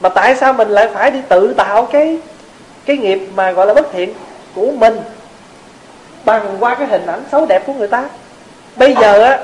Mà 0.00 0.08
tại 0.08 0.36
sao 0.36 0.52
mình 0.52 0.68
lại 0.68 0.88
phải 0.94 1.10
đi 1.10 1.18
tự 1.28 1.54
tạo 1.56 1.86
cái 1.86 2.18
cái 2.88 2.96
nghiệp 2.96 3.20
mà 3.34 3.50
gọi 3.52 3.66
là 3.66 3.74
bất 3.74 3.92
thiện 3.92 4.14
của 4.54 4.70
mình 4.70 5.00
bằng 6.24 6.56
qua 6.60 6.74
cái 6.74 6.86
hình 6.86 7.06
ảnh 7.06 7.22
xấu 7.32 7.46
đẹp 7.46 7.62
của 7.66 7.72
người 7.72 7.88
ta. 7.88 8.04
Bây 8.76 8.94
giờ 8.94 9.22
á, 9.22 9.38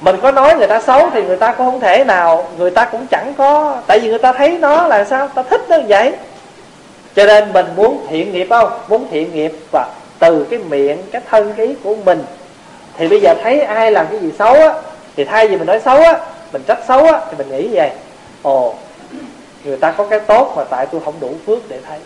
mình 0.00 0.16
có 0.22 0.32
nói 0.32 0.56
người 0.56 0.66
ta 0.66 0.80
xấu 0.80 1.10
thì 1.10 1.22
người 1.22 1.36
ta 1.36 1.52
cũng 1.52 1.70
không 1.70 1.80
thể 1.80 2.04
nào, 2.04 2.48
người 2.58 2.70
ta 2.70 2.84
cũng 2.84 3.06
chẳng 3.06 3.34
có, 3.38 3.76
tại 3.86 4.00
vì 4.00 4.08
người 4.08 4.18
ta 4.18 4.32
thấy 4.32 4.58
nó 4.58 4.86
là 4.86 5.04
sao? 5.04 5.28
Ta 5.28 5.42
thích 5.42 5.60
nó 5.68 5.78
vậy. 5.88 6.12
Cho 7.16 7.26
nên 7.26 7.52
mình 7.52 7.66
muốn 7.76 8.06
thiện 8.08 8.32
nghiệp 8.32 8.46
không? 8.50 8.70
Muốn 8.88 9.06
thiện 9.10 9.34
nghiệp 9.34 9.52
và 9.72 9.88
từ 10.18 10.46
cái 10.50 10.58
miệng, 10.58 10.98
cái 11.12 11.22
thân 11.30 11.56
ý 11.56 11.74
của 11.84 11.94
mình. 11.94 12.24
Thì 12.98 13.08
bây 13.08 13.20
giờ 13.20 13.34
thấy 13.42 13.60
ai 13.60 13.90
làm 13.90 14.06
cái 14.10 14.18
gì 14.18 14.32
xấu 14.38 14.54
á, 14.54 14.74
thì 15.16 15.24
thay 15.24 15.48
vì 15.48 15.56
mình 15.56 15.66
nói 15.66 15.80
xấu 15.84 15.96
á, 15.96 16.18
mình 16.52 16.62
trách 16.66 16.78
xấu 16.88 17.04
á, 17.04 17.20
thì 17.30 17.36
mình 17.38 17.50
nghĩ 17.50 17.68
vậy. 17.72 17.90
Ồ, 18.42 18.74
người 19.64 19.76
ta 19.76 19.90
có 19.90 20.04
cái 20.04 20.20
tốt 20.20 20.52
mà 20.56 20.64
tại 20.64 20.86
tôi 20.86 21.00
không 21.04 21.14
đủ 21.20 21.34
phước 21.46 21.68
để 21.68 21.78
thấy 21.88 21.98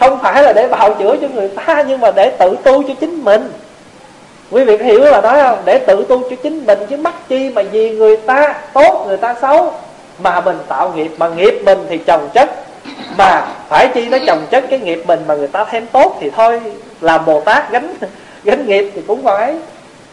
không 0.00 0.18
phải 0.22 0.42
là 0.42 0.52
để 0.52 0.68
bào 0.68 0.94
chữa 0.94 1.16
cho 1.20 1.28
người 1.34 1.48
ta, 1.48 1.84
nhưng 1.88 2.00
mà 2.00 2.10
để 2.10 2.30
tự 2.30 2.56
tu 2.64 2.82
cho 2.82 2.94
chính 3.00 3.24
mình. 3.24 3.52
Quý 4.50 4.64
vị 4.64 4.76
hiểu 4.76 5.00
là 5.00 5.20
nói 5.20 5.40
không? 5.42 5.58
Để 5.64 5.78
tự 5.78 6.04
tu 6.08 6.30
cho 6.30 6.36
chính 6.42 6.66
mình, 6.66 6.78
chứ 6.90 6.96
mắc 6.96 7.14
chi 7.28 7.50
mà 7.50 7.62
vì 7.62 7.90
người 7.90 8.16
ta 8.16 8.54
tốt, 8.74 9.04
người 9.06 9.16
ta 9.16 9.34
xấu. 9.40 9.72
Mà 10.22 10.40
mình 10.40 10.58
tạo 10.68 10.92
nghiệp, 10.96 11.10
mà 11.18 11.28
nghiệp 11.28 11.62
mình 11.64 11.78
thì 11.88 11.98
chồng 11.98 12.28
chất. 12.34 12.50
Mà 13.18 13.46
phải 13.68 13.88
chi 13.94 14.08
nó 14.08 14.18
chồng 14.26 14.46
chất 14.50 14.64
cái 14.70 14.78
nghiệp 14.78 15.02
mình 15.06 15.20
mà 15.26 15.34
người 15.34 15.48
ta 15.48 15.64
thêm 15.64 15.86
tốt 15.86 16.16
thì 16.20 16.30
thôi, 16.30 16.60
làm 17.00 17.24
bồ 17.24 17.40
tát 17.40 17.70
gánh 17.70 17.94
gánh 18.44 18.66
nghiệp 18.66 18.90
thì 18.94 19.02
cũng 19.06 19.22
phải. 19.22 19.54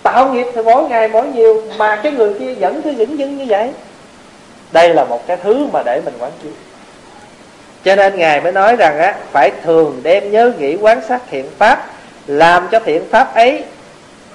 Tạo 0.03 0.33
nghiệp 0.33 0.47
thì 0.55 0.61
mỗi 0.61 0.83
ngày 0.83 1.07
mỗi 1.07 1.27
nhiều, 1.27 1.63
mà 1.77 1.95
cái 1.95 2.11
người 2.11 2.33
kia 2.39 2.53
vẫn 2.53 2.81
cứ 2.81 2.93
dững 2.93 3.19
dưng 3.19 3.37
như 3.37 3.45
vậy. 3.49 3.71
Đây 4.71 4.93
là 4.93 5.03
một 5.03 5.27
cái 5.27 5.37
thứ 5.43 5.67
mà 5.73 5.83
để 5.85 6.01
mình 6.05 6.13
quán 6.19 6.31
chiếu 6.43 6.51
cho 7.83 7.95
nên 7.95 8.17
ngài 8.17 8.41
mới 8.41 8.51
nói 8.51 8.75
rằng 8.75 8.99
á, 8.99 9.15
phải 9.31 9.51
thường 9.63 9.99
đem 10.03 10.31
nhớ 10.31 10.51
nghĩ 10.59 10.75
quán 10.75 11.01
sát 11.07 11.21
thiện 11.29 11.45
pháp, 11.57 11.85
làm 12.27 12.67
cho 12.71 12.79
thiện 12.79 13.03
pháp 13.09 13.35
ấy 13.35 13.63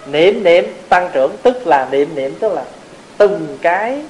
niệm 0.06 0.44
niệm 0.44 0.74
tăng 0.88 1.10
trưởng, 1.12 1.36
tức 1.42 1.66
là 1.66 1.88
niệm 1.90 2.14
niệm, 2.14 2.34
tức 2.40 2.52
là 2.52 2.62
từng 3.18 3.58
cái 3.62 4.02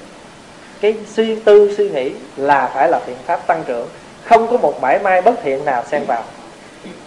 cái 0.81 0.95
suy 1.15 1.37
tư, 1.37 1.75
suy 1.77 1.91
nghĩ 1.91 2.13
là 2.37 2.71
phải 2.75 2.89
là 2.89 3.01
thiện 3.07 3.17
pháp 3.27 3.47
tăng 3.47 3.65
trưởng. 3.67 3.89
Không 4.25 4.49
có 4.49 4.57
một 4.57 4.83
mãi 4.83 4.99
may 4.99 5.23
bất 5.23 5.35
thiện 5.43 5.65
nào 5.65 5.85
xen 5.91 6.05
vào. 6.05 6.23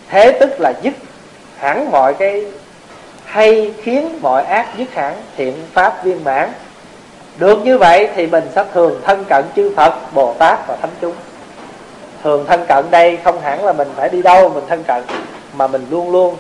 Thế 0.10 0.32
tức 0.40 0.50
là 0.60 0.74
dứt 0.82 0.94
hẳn 1.58 1.92
mọi 1.92 2.14
cái 2.14 2.46
hay 3.26 3.74
khiến 3.84 4.20
mọi 4.22 4.44
ác 4.44 4.68
dứt 4.78 4.94
hẳn 4.94 5.14
thiện 5.38 5.54
pháp 5.74 6.04
viên 6.04 6.24
mãn. 6.24 6.50
Được 7.38 7.66
như 7.66 7.78
vậy 7.78 8.10
thì 8.16 8.28
mình 8.28 8.44
sẽ 8.56 8.64
thường 8.74 9.02
thân 9.04 9.26
cận 9.30 9.46
chư 9.56 9.74
Phật, 9.76 10.14
Bồ 10.14 10.34
Tát 10.34 10.68
và 10.68 10.76
Thánh 10.76 10.92
chúng 11.02 11.14
thường 12.26 12.46
thân 12.46 12.66
cận 12.68 12.86
đây 12.92 13.18
không 13.24 13.40
hẳn 13.42 13.66
là 13.66 13.74
mình 13.74 13.88
phải 13.96 14.10
đi 14.10 14.22
đâu, 14.22 14.50
mình 14.50 14.64
thân 14.70 14.84
cận, 14.84 15.04
mà 15.54 15.68
mình 15.68 15.88
luôn 15.90 16.12
luôn 16.12 16.36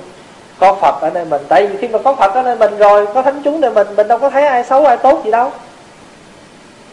có 0.59 0.75
Phật 0.81 1.01
ở 1.01 1.09
nơi 1.09 1.25
mình. 1.25 1.41
Tại 1.47 1.67
vì 1.67 1.77
khi 1.77 1.87
mà 1.87 1.99
có 2.03 2.15
Phật 2.15 2.33
ở 2.33 2.41
nơi 2.41 2.55
mình 2.55 2.77
rồi, 2.77 3.07
có 3.13 3.21
thánh 3.21 3.41
chúng 3.43 3.61
nơi 3.61 3.71
mình 3.71 3.87
mình 3.95 4.07
đâu 4.07 4.17
có 4.17 4.29
thấy 4.29 4.47
ai 4.47 4.63
xấu, 4.63 4.85
ai 4.85 4.97
tốt 4.97 5.21
gì 5.25 5.31
đâu. 5.31 5.51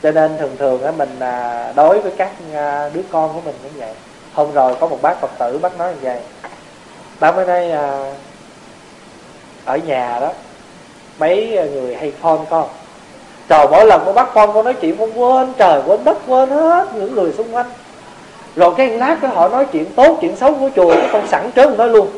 Cho 0.02 0.10
nên 0.10 0.38
thường 0.38 0.56
thường 0.58 0.82
á, 0.82 0.92
mình 0.96 1.16
à, 1.20 1.72
đối 1.76 2.00
với 2.00 2.12
các 2.16 2.30
à, 2.54 2.90
đứa 2.94 3.00
con 3.12 3.30
của 3.34 3.40
mình 3.44 3.54
cũng 3.62 3.72
vậy. 3.76 3.94
Hôm 4.34 4.52
rồi 4.52 4.74
có 4.80 4.86
một 4.86 4.98
bác 5.02 5.20
Phật 5.20 5.30
tử, 5.38 5.58
bác 5.62 5.78
nói 5.78 5.92
như 5.92 5.98
vậy. 6.02 6.18
Bác 7.20 7.36
mới 7.36 7.46
nói 7.46 7.70
à, 7.70 8.14
ở 9.64 9.76
nhà 9.76 10.18
đó, 10.20 10.28
mấy 11.18 11.68
người 11.72 11.94
hay 11.94 12.12
phone 12.22 12.40
con. 12.50 12.68
Trời, 13.48 13.66
mỗi 13.70 13.86
lần 13.86 14.02
con 14.06 14.14
bắt 14.14 14.28
con 14.34 14.52
con 14.54 14.64
nói 14.64 14.74
chuyện, 14.74 14.96
con 14.96 15.20
quên 15.20 15.52
trời, 15.58 15.82
quên 15.86 16.04
đất, 16.04 16.18
quên 16.26 16.50
hết 16.50 16.88
những 16.94 17.14
người 17.14 17.32
xung 17.32 17.56
quanh 17.56 17.66
rồi 18.56 18.74
cái 18.76 18.88
lát 18.88 19.16
cái 19.20 19.30
họ 19.30 19.48
nói 19.48 19.66
chuyện 19.72 19.84
tốt 19.96 20.18
chuyện 20.20 20.36
xấu 20.36 20.54
của 20.54 20.70
chùa 20.76 20.94
cái 20.94 21.08
con 21.12 21.26
sẵn 21.26 21.50
trớn 21.56 21.76
nói 21.76 21.88
luôn. 21.88 22.08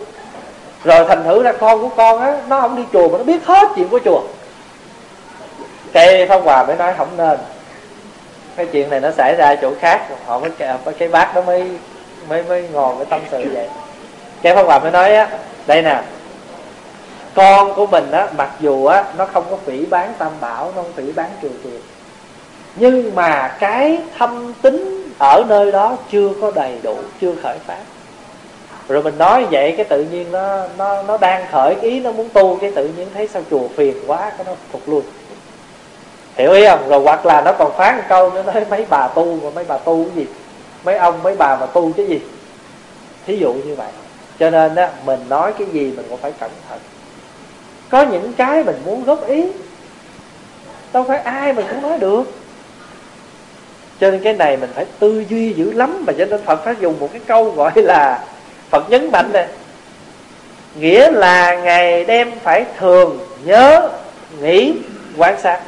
Rồi 0.85 1.05
thành 1.09 1.25
thử 1.25 1.43
ra 1.43 1.53
con 1.53 1.81
của 1.81 1.89
con 1.89 2.21
á 2.21 2.37
nó 2.49 2.61
không 2.61 2.77
đi 2.77 2.83
chùa 2.93 3.09
mà 3.09 3.19
nó 3.19 3.25
biết 3.25 3.45
hết 3.45 3.69
chuyện 3.77 3.89
của 3.89 4.01
chùa. 4.05 4.23
Cái 5.93 6.27
phong 6.29 6.45
hòa 6.45 6.65
mới 6.65 6.77
nói 6.77 6.95
không 6.99 7.17
nên. 7.17 7.39
Cái 8.57 8.67
chuyện 8.67 8.91
này 8.91 9.01
nó 9.01 9.11
xảy 9.11 9.35
ra 9.39 9.55
chỗ 9.63 9.73
khác 9.81 10.01
họ 10.27 10.39
mới 10.39 10.51
cái, 10.51 10.77
cái 10.99 11.09
bác 11.09 11.35
đó 11.35 11.43
mới 11.43 11.71
mới 12.29 12.43
mới 12.43 12.69
ngồi 12.73 12.95
mới 12.95 13.05
tâm 13.05 13.21
sự 13.31 13.45
vậy. 13.55 13.69
Cái 14.43 14.55
phong 14.55 14.67
hòa 14.67 14.79
mới 14.79 14.91
nói 14.91 15.17
á 15.17 15.29
đây 15.67 15.83
nè 15.83 16.03
con 17.35 17.75
của 17.75 17.87
mình 17.87 18.11
á 18.11 18.29
mặc 18.37 18.51
dù 18.61 18.87
á 18.87 19.05
nó 19.19 19.27
không 19.27 19.45
có 19.51 19.57
phỉ 19.57 19.87
bán 19.87 20.15
tam 20.19 20.33
bảo 20.41 20.73
nó 20.77 20.83
không 20.83 20.93
phỉ 20.93 21.13
bán 21.13 21.31
triều 21.43 21.51
tiền 21.65 21.81
nhưng 22.77 23.15
mà 23.15 23.57
cái 23.61 23.99
thâm 24.19 24.53
tính 24.63 25.04
ở 25.19 25.45
nơi 25.49 25.73
đó 25.73 25.97
chưa 26.11 26.29
có 26.41 26.51
đầy 26.55 26.79
đủ, 26.83 26.97
chưa 27.21 27.35
khởi 27.43 27.59
phát. 27.67 27.81
Rồi 28.89 29.03
mình 29.03 29.19
nói 29.19 29.47
vậy 29.51 29.75
cái 29.77 29.85
tự 29.85 30.03
nhiên 30.03 30.33
nó 30.33 30.67
nó 30.79 31.03
nó 31.03 31.19
đang 31.19 31.45
khởi, 31.53 31.77
ý 31.81 32.01
nó 32.01 32.13
muốn 32.13 32.29
tu 32.29 32.59
cái 32.61 32.73
tự 32.77 32.89
nhiên 32.89 33.09
thấy 33.15 33.29
sao 33.29 33.43
chùa 33.51 33.69
phiền 33.77 33.97
quá, 34.07 34.31
cái 34.31 34.47
nó 34.47 34.53
phục 34.73 34.89
luôn. 34.89 35.03
Hiểu 36.37 36.53
ý 36.53 36.67
không? 36.67 36.89
Rồi 36.89 37.01
hoặc 37.01 37.27
là 37.27 37.41
nó 37.41 37.53
còn 37.53 37.73
phán 37.77 37.97
một 37.97 38.03
câu 38.09 38.31
nữa, 38.31 38.43
nói 38.43 38.65
mấy 38.71 38.87
bà 38.91 39.09
tu 39.09 39.39
mà 39.43 39.51
mấy 39.55 39.65
bà 39.69 39.79
tu 39.79 40.05
cái 40.05 40.15
gì? 40.15 40.27
Mấy 40.85 40.97
ông, 40.97 41.23
mấy 41.23 41.37
bà 41.37 41.57
mà 41.57 41.67
tu 41.67 41.93
cái 41.97 42.07
gì? 42.07 42.21
Thí 43.27 43.37
dụ 43.37 43.53
như 43.53 43.75
vậy. 43.75 43.89
Cho 44.39 44.51
nên 44.51 44.75
á, 44.75 44.91
mình 45.05 45.21
nói 45.29 45.53
cái 45.59 45.67
gì 45.73 45.93
mình 45.97 46.07
cũng 46.11 46.19
phải 46.19 46.33
cẩn 46.41 46.51
thận. 46.69 46.79
Có 47.89 48.03
những 48.03 48.33
cái 48.33 48.65
mình 48.65 48.77
muốn 48.85 49.05
góp 49.05 49.27
ý, 49.27 49.47
đâu 50.93 51.05
phải 51.09 51.19
ai 51.19 51.53
mình 51.53 51.67
cũng 51.71 51.83
nói 51.83 51.99
được 51.99 52.23
cho 54.05 54.11
nên 54.11 54.21
cái 54.21 54.33
này 54.33 54.57
mình 54.57 54.71
phải 54.75 54.85
tư 54.99 55.25
duy 55.29 55.53
dữ 55.53 55.73
lắm 55.73 56.05
mà 56.07 56.13
cho 56.19 56.25
nên 56.25 56.43
phật 56.45 56.65
phải 56.65 56.75
dùng 56.81 57.01
một 57.01 57.09
cái 57.13 57.21
câu 57.27 57.51
gọi 57.51 57.73
là 57.77 58.25
phật 58.71 58.91
nhấn 58.91 59.11
mạnh 59.13 59.31
này. 59.33 59.47
Nghĩa 60.75 61.11
là 61.11 61.55
ngày 61.55 62.05
đêm 62.05 62.31
phải 62.43 62.65
thường 62.79 63.19
nhớ, 63.45 63.89
nghĩ, 64.41 64.75
quan 65.17 65.41
sát. 65.41 65.61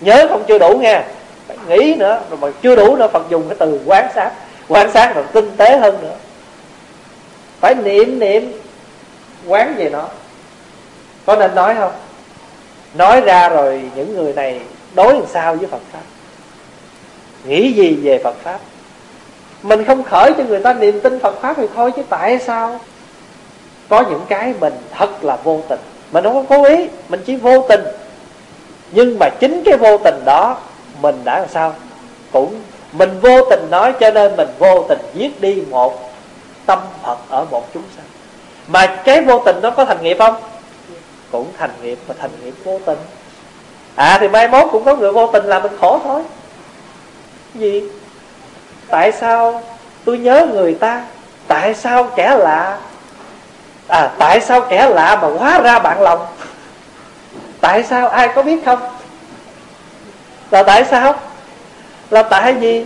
Nhớ 0.00 0.26
không 0.28 0.44
chưa 0.48 0.58
đủ 0.58 0.78
nghe, 0.78 1.02
phải 1.46 1.56
nghĩ 1.68 1.94
nữa, 1.94 2.20
rồi 2.30 2.38
mà 2.42 2.48
chưa 2.62 2.76
đủ 2.76 2.96
nữa 2.96 3.08
phật 3.12 3.26
dùng 3.30 3.48
cái 3.48 3.56
từ 3.58 3.80
quan 3.86 4.06
sát. 4.14 4.30
Quan 4.68 4.92
sát 4.92 5.14
rồi 5.14 5.24
tinh 5.32 5.50
tế 5.56 5.78
hơn 5.78 5.98
nữa. 6.02 6.14
Phải 7.60 7.74
niệm 7.74 8.18
niệm, 8.18 8.52
quán 9.46 9.74
về 9.76 9.90
nó. 9.90 10.08
Có 11.26 11.36
nên 11.36 11.54
nói 11.54 11.74
không? 11.74 11.92
Nói 12.94 13.20
ra 13.20 13.48
rồi 13.48 13.82
những 13.94 14.16
người 14.16 14.32
này 14.32 14.60
đối 14.94 15.14
làm 15.14 15.26
sao 15.32 15.56
với 15.56 15.66
phật 15.66 15.80
pháp? 15.92 16.15
Nghĩ 17.48 17.72
gì 17.72 17.98
về 18.02 18.20
phật 18.24 18.34
pháp? 18.42 18.58
Mình 19.62 19.84
không 19.84 20.02
khởi 20.02 20.32
cho 20.38 20.44
người 20.44 20.60
ta 20.60 20.72
niềm 20.72 21.00
tin 21.00 21.18
phật 21.18 21.40
pháp 21.40 21.56
thì 21.56 21.66
thôi 21.74 21.92
chứ 21.96 22.02
tại 22.08 22.38
sao? 22.38 22.80
Có 23.88 24.04
những 24.10 24.24
cái 24.28 24.54
mình 24.60 24.74
thật 24.90 25.24
là 25.24 25.36
vô 25.36 25.60
tình. 25.68 25.80
Mình 26.12 26.24
không 26.24 26.46
có 26.46 26.56
cố 26.56 26.64
ý, 26.64 26.88
mình 27.08 27.20
chỉ 27.26 27.36
vô 27.36 27.66
tình. 27.68 27.80
Nhưng 28.92 29.16
mà 29.20 29.28
chính 29.40 29.62
cái 29.64 29.76
vô 29.76 29.98
tình 29.98 30.24
đó, 30.24 30.58
mình 31.02 31.20
đã 31.24 31.38
làm 31.38 31.48
sao? 31.48 31.74
Cũng 32.32 32.54
mình 32.92 33.20
vô 33.20 33.50
tình 33.50 33.70
nói 33.70 33.92
cho 34.00 34.10
nên 34.10 34.36
mình 34.36 34.48
vô 34.58 34.84
tình 34.88 34.98
giết 35.14 35.40
đi 35.40 35.62
một 35.70 36.12
tâm 36.66 36.78
phật 37.02 37.18
ở 37.28 37.46
một 37.50 37.74
chúng 37.74 37.82
sanh. 37.96 38.04
Mà 38.66 39.02
cái 39.04 39.22
vô 39.22 39.42
tình 39.44 39.56
nó 39.62 39.70
có 39.70 39.84
thành 39.84 40.02
nghiệp 40.02 40.16
không? 40.18 40.34
Cũng 41.32 41.46
thành 41.58 41.70
nghiệp, 41.82 41.98
mà 42.08 42.14
thành 42.20 42.30
nghiệp 42.44 42.54
vô 42.64 42.80
tình. 42.86 42.98
À 43.94 44.18
thì 44.20 44.28
mai 44.28 44.48
mốt 44.48 44.68
cũng 44.72 44.84
có 44.84 44.96
người 44.96 45.12
vô 45.12 45.26
tình 45.26 45.44
làm 45.44 45.62
mình 45.62 45.76
khổ 45.80 46.00
thôi 46.04 46.22
gì? 47.58 47.82
Tại 48.88 49.12
sao 49.12 49.62
tôi 50.04 50.18
nhớ 50.18 50.46
người 50.52 50.74
ta? 50.74 51.02
Tại 51.48 51.74
sao 51.74 52.04
kẻ 52.04 52.36
lạ? 52.36 52.78
À 53.88 54.10
tại 54.18 54.40
sao 54.40 54.60
kẻ 54.60 54.88
lạ 54.88 55.18
mà 55.22 55.28
hóa 55.38 55.60
ra 55.60 55.78
bạn 55.78 56.00
lòng? 56.00 56.26
Tại 57.60 57.82
sao 57.82 58.08
ai 58.08 58.28
có 58.28 58.42
biết 58.42 58.64
không? 58.64 58.80
Là 60.50 60.62
tại 60.62 60.84
sao? 60.84 61.14
Là 62.10 62.22
tại 62.22 62.52
vì 62.52 62.84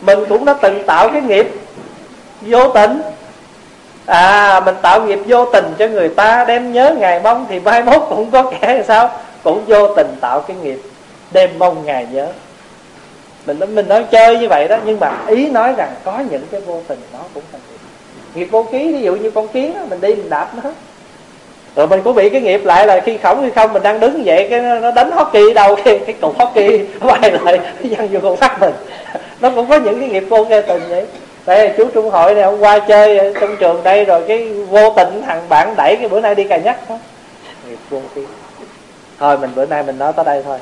mình 0.00 0.18
cũng 0.28 0.44
đã 0.44 0.54
từng 0.62 0.86
tạo 0.86 1.08
cái 1.08 1.22
nghiệp 1.22 1.48
vô 2.40 2.68
tình. 2.68 3.02
À 4.06 4.60
mình 4.60 4.74
tạo 4.82 5.02
nghiệp 5.02 5.18
vô 5.26 5.44
tình 5.44 5.74
cho 5.78 5.86
người 5.86 6.08
ta, 6.08 6.44
đem 6.44 6.72
nhớ 6.72 6.94
ngày 6.98 7.20
mong 7.20 7.46
thì 7.48 7.60
mai 7.60 7.82
mốt 7.82 8.02
cũng 8.08 8.30
có 8.30 8.42
kẻ 8.42 8.82
sao? 8.88 9.10
Cũng 9.44 9.64
vô 9.66 9.94
tình 9.94 10.16
tạo 10.20 10.40
cái 10.40 10.56
nghiệp, 10.56 10.82
đem 11.30 11.50
mong 11.58 11.86
ngày 11.86 12.06
nhớ 12.10 12.26
mình 13.48 13.74
mình 13.74 13.88
nói 13.88 14.04
chơi 14.10 14.38
như 14.38 14.48
vậy 14.48 14.68
đó 14.68 14.78
nhưng 14.84 15.00
mà 15.00 15.12
ý 15.26 15.48
nói 15.48 15.74
rằng 15.76 15.94
có 16.04 16.22
những 16.30 16.42
cái 16.50 16.60
vô 16.60 16.80
tình 16.88 16.98
nó 17.12 17.18
cũng 17.34 17.42
thành 17.52 17.60
nghiệp. 17.70 17.78
Nghiệp 18.34 18.48
vô 18.50 18.66
ký 18.72 18.92
ví 18.92 19.00
dụ 19.00 19.16
như 19.16 19.30
con 19.30 19.48
kiến 19.48 19.74
đó, 19.74 19.80
mình 19.90 20.00
đi 20.00 20.14
mình 20.14 20.30
đạp 20.30 20.50
nó. 20.62 20.70
Rồi 21.76 21.86
mình 21.86 22.00
cũng 22.04 22.14
bị 22.14 22.28
cái 22.28 22.40
nghiệp 22.40 22.60
lại 22.64 22.86
là 22.86 23.00
khi 23.00 23.18
khổng 23.18 23.40
hay 23.40 23.50
không 23.50 23.72
mình 23.72 23.82
đang 23.82 24.00
đứng 24.00 24.22
vậy 24.24 24.46
cái 24.50 24.60
nó 24.60 24.90
đánh 24.90 25.10
hockey 25.10 25.54
đâu 25.54 25.76
cái 25.84 26.00
cái 26.06 26.14
cục 26.20 26.38
hockey 26.38 26.78
bay 27.00 27.32
lại 27.42 27.60
văng 27.82 28.08
vô 28.08 28.20
con 28.22 28.36
mắt 28.40 28.60
mình. 28.60 28.74
Nó 29.40 29.50
cũng 29.50 29.68
có 29.68 29.76
những 29.76 30.00
cái 30.00 30.08
nghiệp 30.08 30.24
vô 30.28 30.44
nghe 30.44 30.62
tình 30.62 30.82
vậy. 30.88 31.06
Đây 31.46 31.72
chú 31.76 31.84
trung 31.94 32.10
hội 32.10 32.34
này 32.34 32.44
hôm 32.44 32.60
qua 32.60 32.78
chơi 32.78 33.34
trong 33.40 33.56
trường 33.56 33.82
đây 33.82 34.04
rồi 34.04 34.22
cái 34.28 34.48
vô 34.52 34.90
tình 34.96 35.22
thằng 35.26 35.48
bạn 35.48 35.74
đẩy 35.76 35.96
cái 35.96 36.08
bữa 36.08 36.20
nay 36.20 36.34
đi 36.34 36.44
cà 36.44 36.56
nhắc 36.56 36.80
đó. 36.88 36.98
Nghiệp 37.68 37.78
vô 37.90 38.00
ký. 38.14 38.22
Thôi 39.18 39.38
mình 39.38 39.50
bữa 39.54 39.66
nay 39.66 39.82
mình 39.82 39.98
nói 39.98 40.12
tới 40.12 40.24
đây 40.24 40.42
thôi 40.44 40.58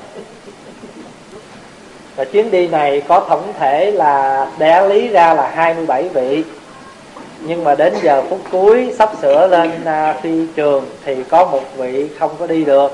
và 2.16 2.24
chuyến 2.24 2.50
đi 2.50 2.68
này 2.68 3.02
có 3.08 3.20
tổng 3.28 3.52
thể 3.58 3.90
là 3.90 4.46
đẻ 4.58 4.88
lý 4.88 5.08
ra 5.08 5.34
là 5.34 5.50
27 5.54 6.08
vị. 6.08 6.44
Nhưng 7.40 7.64
mà 7.64 7.74
đến 7.74 7.94
giờ 8.02 8.22
phút 8.30 8.40
cuối 8.50 8.94
sắp 8.98 9.10
sửa 9.22 9.46
lên 9.46 9.84
à, 9.84 10.14
phi 10.22 10.46
trường 10.56 10.86
thì 11.04 11.24
có 11.24 11.44
một 11.44 11.62
vị 11.76 12.08
không 12.18 12.30
có 12.38 12.46
đi 12.46 12.64
được. 12.64 12.92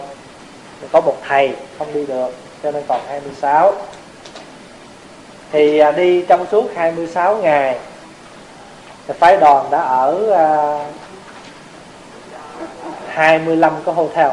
Có 0.92 1.00
một 1.00 1.16
thầy 1.28 1.52
không 1.78 1.88
đi 1.94 2.06
được 2.06 2.34
cho 2.62 2.70
nên 2.70 2.82
còn 2.88 3.00
26 3.08 3.72
thì 5.52 5.78
à, 5.78 5.92
đi 5.92 6.22
trong 6.28 6.46
suốt 6.50 6.70
26 6.74 7.36
ngày 7.36 7.78
thì 9.06 9.14
phái 9.18 9.36
đoàn 9.36 9.66
đã 9.70 9.80
ở 9.80 10.30
à, 10.30 10.78
25 13.08 13.72
cái 13.84 13.94
hotel. 13.94 14.30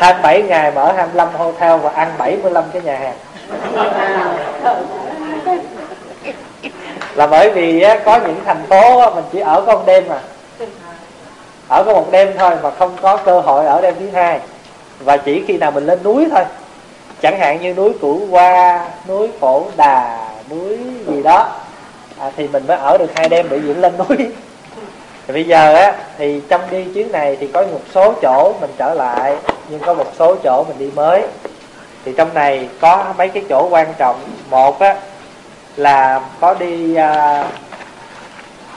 27 0.00 0.42
ngày 0.42 0.72
mở 0.74 0.92
25 0.92 1.28
hotel 1.34 1.78
và 1.78 1.90
ăn 1.90 2.12
75 2.18 2.64
cái 2.72 2.82
nhà 2.82 2.98
hàng. 2.98 3.16
Là 7.14 7.26
bởi 7.26 7.50
vì 7.50 7.84
có 8.04 8.18
những 8.26 8.40
thành 8.44 8.62
phố 8.68 9.10
mình 9.14 9.24
chỉ 9.32 9.40
ở 9.40 9.62
có 9.66 9.72
một 9.72 9.82
đêm 9.86 10.04
mà 10.08 10.18
ở 11.68 11.84
có 11.84 11.94
một 11.94 12.10
đêm 12.10 12.32
thôi 12.38 12.50
mà 12.62 12.70
không 12.70 12.96
có 13.02 13.16
cơ 13.16 13.40
hội 13.40 13.66
ở 13.66 13.80
đêm 13.80 13.94
thứ 13.98 14.10
hai. 14.10 14.40
Và 14.98 15.16
chỉ 15.16 15.44
khi 15.48 15.58
nào 15.58 15.70
mình 15.70 15.86
lên 15.86 16.02
núi 16.02 16.26
thôi. 16.30 16.44
Chẳng 17.22 17.38
hạn 17.38 17.60
như 17.60 17.74
núi 17.74 17.92
cửu 18.00 18.26
hoa 18.26 18.86
núi 19.08 19.28
phổ 19.40 19.64
đà 19.76 20.28
núi 20.50 20.78
gì 21.06 21.22
đó 21.22 21.48
à, 22.18 22.30
thì 22.36 22.48
mình 22.48 22.66
mới 22.66 22.76
ở 22.76 22.98
được 22.98 23.10
hai 23.14 23.28
đêm 23.28 23.48
bị 23.48 23.60
diễn 23.60 23.80
lên 23.80 23.92
núi. 23.98 24.16
Thì 25.26 25.34
bây 25.34 25.44
giờ 25.44 25.74
á 25.74 25.94
thì 26.18 26.40
trong 26.48 26.60
đi 26.70 26.84
chuyến 26.94 27.12
này 27.12 27.36
thì 27.40 27.46
có 27.46 27.62
một 27.62 27.80
số 27.94 28.14
chỗ 28.22 28.54
mình 28.60 28.70
trở 28.78 28.94
lại 28.94 29.36
nhưng 29.70 29.80
có 29.80 29.94
một 29.94 30.12
số 30.18 30.36
chỗ 30.44 30.64
mình 30.68 30.78
đi 30.78 30.90
mới. 30.94 31.22
Thì 32.04 32.14
trong 32.16 32.34
này 32.34 32.68
có 32.80 33.14
mấy 33.18 33.28
cái 33.28 33.42
chỗ 33.48 33.68
quan 33.70 33.94
trọng. 33.98 34.20
Một 34.50 34.80
á 34.80 34.96
là 35.76 36.20
có 36.40 36.54
đi 36.54 36.94
à, 36.94 37.44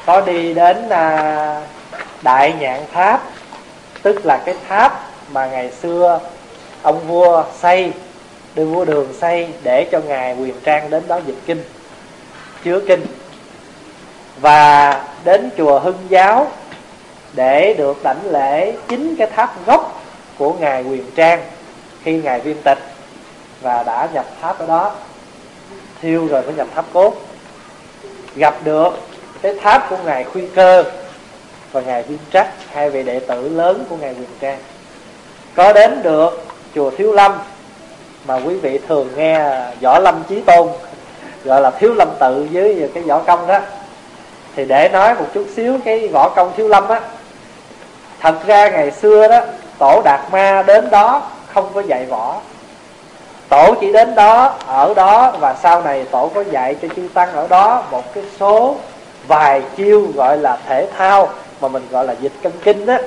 có 0.06 0.22
đi 0.22 0.54
đến 0.54 0.90
à, 0.90 1.62
đại 2.22 2.54
nhạn 2.60 2.86
tháp. 2.94 3.24
Tức 4.02 4.26
là 4.26 4.38
cái 4.46 4.56
tháp 4.68 5.04
mà 5.32 5.46
ngày 5.46 5.72
xưa 5.72 6.20
ông 6.82 7.08
vua 7.08 7.44
xây 7.60 7.92
đưa 8.56 8.66
vua 8.66 8.86
đường 8.86 9.14
xây 9.22 9.48
để 9.64 9.88
cho 9.92 10.00
ngài 10.00 10.36
quyền 10.36 10.60
trang 10.64 10.90
đến 10.90 11.04
đó 11.08 11.20
dịch 11.26 11.38
kinh 11.46 11.64
chứa 12.64 12.80
kinh. 12.88 13.06
Và 14.42 15.02
đến 15.24 15.50
chùa 15.58 15.80
hưng 15.80 16.00
giáo 16.10 16.48
để 17.34 17.74
được 17.78 18.04
đảnh 18.04 18.32
lễ 18.32 18.74
chính 18.88 19.16
cái 19.16 19.28
tháp 19.28 19.66
gốc 19.66 20.03
của 20.38 20.54
ngài 20.54 20.84
quyền 20.84 21.12
trang 21.16 21.42
khi 22.04 22.18
ngài 22.18 22.40
viên 22.40 22.62
tịch 22.62 22.80
và 23.62 23.84
đã 23.84 24.08
nhập 24.14 24.26
tháp 24.42 24.60
ở 24.60 24.66
đó. 24.66 24.92
Thiêu 26.02 26.28
rồi 26.28 26.42
mới 26.42 26.54
nhập 26.54 26.68
tháp 26.76 26.86
cốt. 26.94 27.14
Gặp 28.36 28.56
được 28.64 28.90
cái 29.42 29.56
tháp 29.62 29.90
của 29.90 29.98
ngài 30.06 30.24
khuy 30.24 30.48
cơ 30.48 30.84
và 31.72 31.82
ngài 31.82 32.04
viên 32.04 32.20
trắc, 32.34 32.48
hai 32.72 32.90
vị 32.90 33.04
đệ 33.04 33.20
tử 33.20 33.50
lớn 33.50 33.86
của 33.90 33.96
ngài 33.96 34.14
quyền 34.14 34.30
trang. 34.40 34.60
Có 35.56 35.74
đến 35.74 36.04
được 36.04 36.46
chùa 36.76 36.92
thiếu 36.92 37.14
lâm 37.14 37.40
mà 38.28 38.36
quý 38.36 38.56
vị 38.56 38.80
thường 38.88 39.10
nghe 39.16 39.62
võ 39.82 40.00
lâm 40.00 40.24
chí 40.30 40.42
tôn, 40.42 40.68
gọi 41.44 41.62
là 41.62 41.72
thiếu 41.72 41.94
lâm 41.94 42.10
tự 42.20 42.48
với 42.52 42.90
cái 42.94 43.04
võ 43.04 43.20
công 43.20 43.48
đó. 43.48 43.60
Thì 44.56 44.66
để 44.66 44.90
nói 44.90 45.16
một 45.16 45.26
chút 45.34 45.48
xíu 45.56 45.78
cái 45.86 46.08
võ 46.08 46.30
công 46.30 46.52
thiếu 46.58 46.68
lâm 46.68 46.88
á, 46.88 47.02
thật 48.20 48.36
ra 48.46 48.70
ngày 48.70 48.92
xưa 48.92 49.28
đó 49.28 49.42
tổ 49.78 50.02
đạt 50.02 50.22
ma 50.32 50.64
đến 50.68 50.90
đó 50.90 51.22
không 51.54 51.70
có 51.74 51.82
dạy 51.82 52.06
võ. 52.06 52.36
Tổ 53.50 53.76
chỉ 53.82 53.92
đến 53.92 54.16
đó 54.16 54.54
ở 54.68 54.94
đó 54.94 55.34
và 55.40 55.56
sau 55.64 55.82
này 55.82 56.06
tổ 56.12 56.32
có 56.36 56.44
dạy 56.52 56.76
cho 56.82 56.88
chư 56.96 57.08
tăng 57.14 57.32
ở 57.34 57.48
đó 57.48 57.84
một 57.92 58.14
cái 58.14 58.24
số 58.40 58.76
vài 59.28 59.62
chiêu 59.78 60.08
gọi 60.16 60.38
là 60.38 60.58
thể 60.68 60.88
thao 60.98 61.30
mà 61.62 61.68
mình 61.68 61.88
gọi 61.92 62.06
là 62.06 62.16
dịch 62.20 62.34
cân 62.44 62.52
kinh 62.64 62.86
đó 62.86 62.98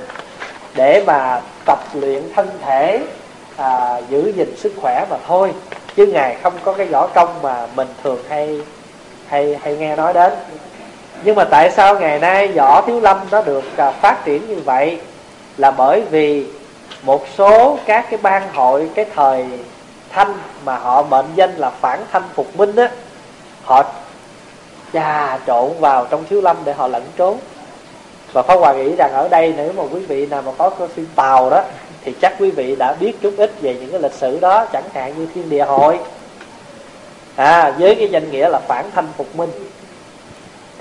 để 0.75 1.03
mà 1.07 1.41
tập 1.65 1.79
luyện 1.95 2.23
thân 2.37 2.49
thể 2.65 3.01
à, 3.57 4.01
giữ 4.09 4.33
gìn 4.37 4.57
sức 4.57 4.73
khỏe 4.81 5.07
mà 5.11 5.17
thôi. 5.27 5.53
Chứ 5.97 6.07
ngài 6.07 6.37
không 6.43 6.53
có 6.65 6.73
cái 6.73 6.87
võ 6.87 7.07
công 7.07 7.29
mà 7.43 7.67
mình 7.75 7.89
thường 8.05 8.19
hay 8.29 8.61
hay 9.27 9.59
hay 9.63 9.77
nghe 9.77 9.97
nói 9.97 10.13
đến. 10.13 10.33
Nhưng 11.25 11.35
mà 11.35 11.45
tại 11.45 11.71
sao 11.71 12.01
ngày 12.01 12.19
nay 12.19 12.49
võ 12.49 12.83
thiếu 12.87 13.01
lâm 13.01 13.17
nó 13.31 13.43
được 13.43 13.65
à, 13.77 13.91
phát 13.91 14.25
triển 14.25 14.49
như 14.49 14.61
vậy? 14.65 15.01
Là 15.59 15.71
bởi 15.71 16.01
vì 16.11 16.47
một 17.03 17.27
số 17.37 17.79
các 17.87 18.07
cái 18.11 18.19
ban 18.23 18.43
hội, 18.55 18.91
cái 18.95 19.05
thời 19.15 19.47
thanh 20.11 20.35
mà 20.65 20.77
họ 20.77 21.03
mệnh 21.03 21.27
danh 21.35 21.57
là 21.57 21.71
phản 21.71 22.01
thanh 22.13 22.23
phục 22.35 22.57
minh 22.57 22.77
á, 22.77 22.91
họ 23.65 23.85
trà 24.93 25.39
trộn 25.47 25.71
vào 25.81 26.07
trong 26.11 26.25
thiếu 26.31 26.41
lâm 26.41 26.57
để 26.65 26.73
họ 26.73 26.89
lẫn 26.89 27.03
trốn. 27.17 27.39
Và 28.33 28.43
Pháp 28.43 28.55
Hòa 28.55 28.73
nghĩ 28.73 28.97
rằng 28.99 29.13
ở 29.13 29.29
đây 29.29 29.55
nếu 29.57 29.73
mà 29.77 29.83
quý 29.93 30.01
vị 30.01 30.27
nào 30.27 30.43
mà 30.43 30.53
có 30.59 30.71
cái 30.71 30.89
phim 30.89 31.07
Tàu 31.15 31.51
đó, 31.51 31.63
thì 32.05 32.15
chắc 32.23 32.35
quý 32.39 32.51
vị 32.51 32.77
đã 32.77 32.95
biết 33.01 33.13
chút 33.23 33.35
ít 33.37 33.53
về 33.61 33.75
những 33.81 33.91
cái 33.91 34.01
lịch 34.01 34.13
sử 34.13 34.41
đó, 34.41 34.67
chẳng 34.73 34.85
hạn 34.95 35.15
như 35.19 35.27
thiên 35.35 35.51
địa 35.51 35.65
hội. 35.65 35.99
À 37.37 37.75
với 37.79 37.95
cái 37.95 38.09
danh 38.09 38.31
nghĩa 38.31 38.49
là 38.49 38.59
phản 38.59 38.91
thanh 38.95 39.09
phục 39.17 39.37
minh. 39.37 39.51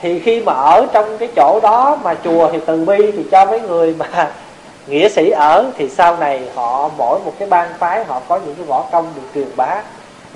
Thì 0.02 0.20
khi 0.20 0.42
mà 0.42 0.54
ở 0.54 0.86
trong 0.94 1.18
cái 1.18 1.30
chỗ 1.36 1.60
đó 1.64 1.98
mà 2.04 2.16
chùa 2.24 2.50
thì 2.52 2.60
từ 2.66 2.86
bi 2.86 3.12
thì 3.12 3.24
cho 3.32 3.46
mấy 3.46 3.62
người 3.62 3.96
mà 4.00 4.32
nghĩa 4.88 5.10
sĩ 5.10 5.30
ở 5.30 5.72
thì 5.78 5.90
sau 5.90 6.18
này 6.18 6.50
họ 6.56 6.90
mỗi 6.98 7.20
một 7.20 7.34
cái 7.40 7.48
bang 7.48 7.74
phái 7.80 8.04
họ 8.04 8.22
có 8.28 8.40
những 8.46 8.56
cái 8.56 8.66
võ 8.66 8.86
công 8.92 9.14
được 9.16 9.22
truyền 9.36 9.48
bá. 9.56 9.82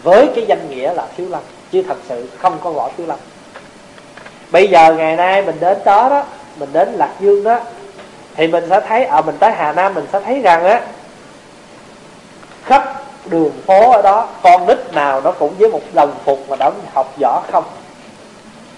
Với 0.03 0.29
cái 0.35 0.45
danh 0.47 0.69
nghĩa 0.69 0.93
là 0.93 1.05
thiếu 1.17 1.27
lâm, 1.29 1.41
chứ 1.71 1.83
thật 1.87 1.97
sự 2.07 2.29
không 2.37 2.57
có 2.63 2.71
võ 2.71 2.89
thiếu 2.97 3.07
lâm. 3.07 3.19
Bây 4.51 4.67
giờ 4.67 4.93
ngày 4.93 5.15
nay 5.15 5.41
mình 5.41 5.55
đến 5.59 5.77
đó 5.85 6.09
đó, 6.09 6.23
mình 6.59 6.69
đến 6.73 6.89
lạc 6.93 7.11
dương 7.19 7.43
đó, 7.43 7.59
thì 8.35 8.47
mình 8.47 8.63
sẽ 8.69 8.81
thấy, 8.87 9.05
ở 9.05 9.21
mình 9.21 9.37
tới 9.39 9.51
hà 9.51 9.71
nam 9.71 9.93
mình 9.93 10.05
sẽ 10.13 10.19
thấy 10.19 10.41
rằng 10.41 10.63
á, 10.63 10.81
khắp 12.63 13.01
đường 13.25 13.51
phố 13.65 13.91
ở 13.91 14.01
đó, 14.01 14.27
con 14.43 14.67
nít 14.67 14.93
nào 14.93 15.21
nó 15.21 15.31
cũng 15.31 15.53
với 15.59 15.69
một 15.69 15.81
đồng 15.93 16.13
phục 16.25 16.49
mà 16.49 16.55
đã 16.55 16.71
học 16.93 17.13
võ 17.21 17.43
không. 17.51 17.63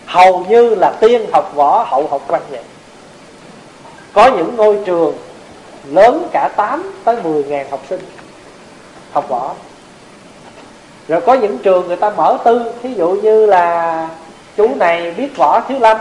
Hầu 0.06 0.45
như 0.49 0.76
là 0.76 0.93
tiên 0.99 1.26
học 1.31 1.52
võ, 1.56 1.84
hậu 1.84 2.07
học 2.07 2.22
văn 2.27 2.41
vậy 2.49 2.61
có 4.14 4.31
những 4.38 4.56
ngôi 4.56 4.77
trường 4.85 5.15
lớn 5.84 6.28
cả 6.32 6.49
8 6.56 6.94
tới 7.03 7.16
10 7.24 7.44
ngàn 7.44 7.72
học 7.72 7.82
sinh 7.90 7.99
học 9.12 9.30
võ. 9.30 9.53
Rồi 11.08 11.22
có 11.22 11.34
những 11.34 11.58
trường 11.58 11.88
người 11.88 11.95
ta 11.95 12.10
mở 12.10 12.38
tư, 12.44 12.74
thí 12.84 12.94
dụ 12.94 13.10
như 13.10 13.45
là 13.45 14.10
chú 14.58 14.76
này 14.76 15.12
biết 15.12 15.38
võ 15.38 15.62
thiếu 15.62 15.80
lâm, 15.80 15.98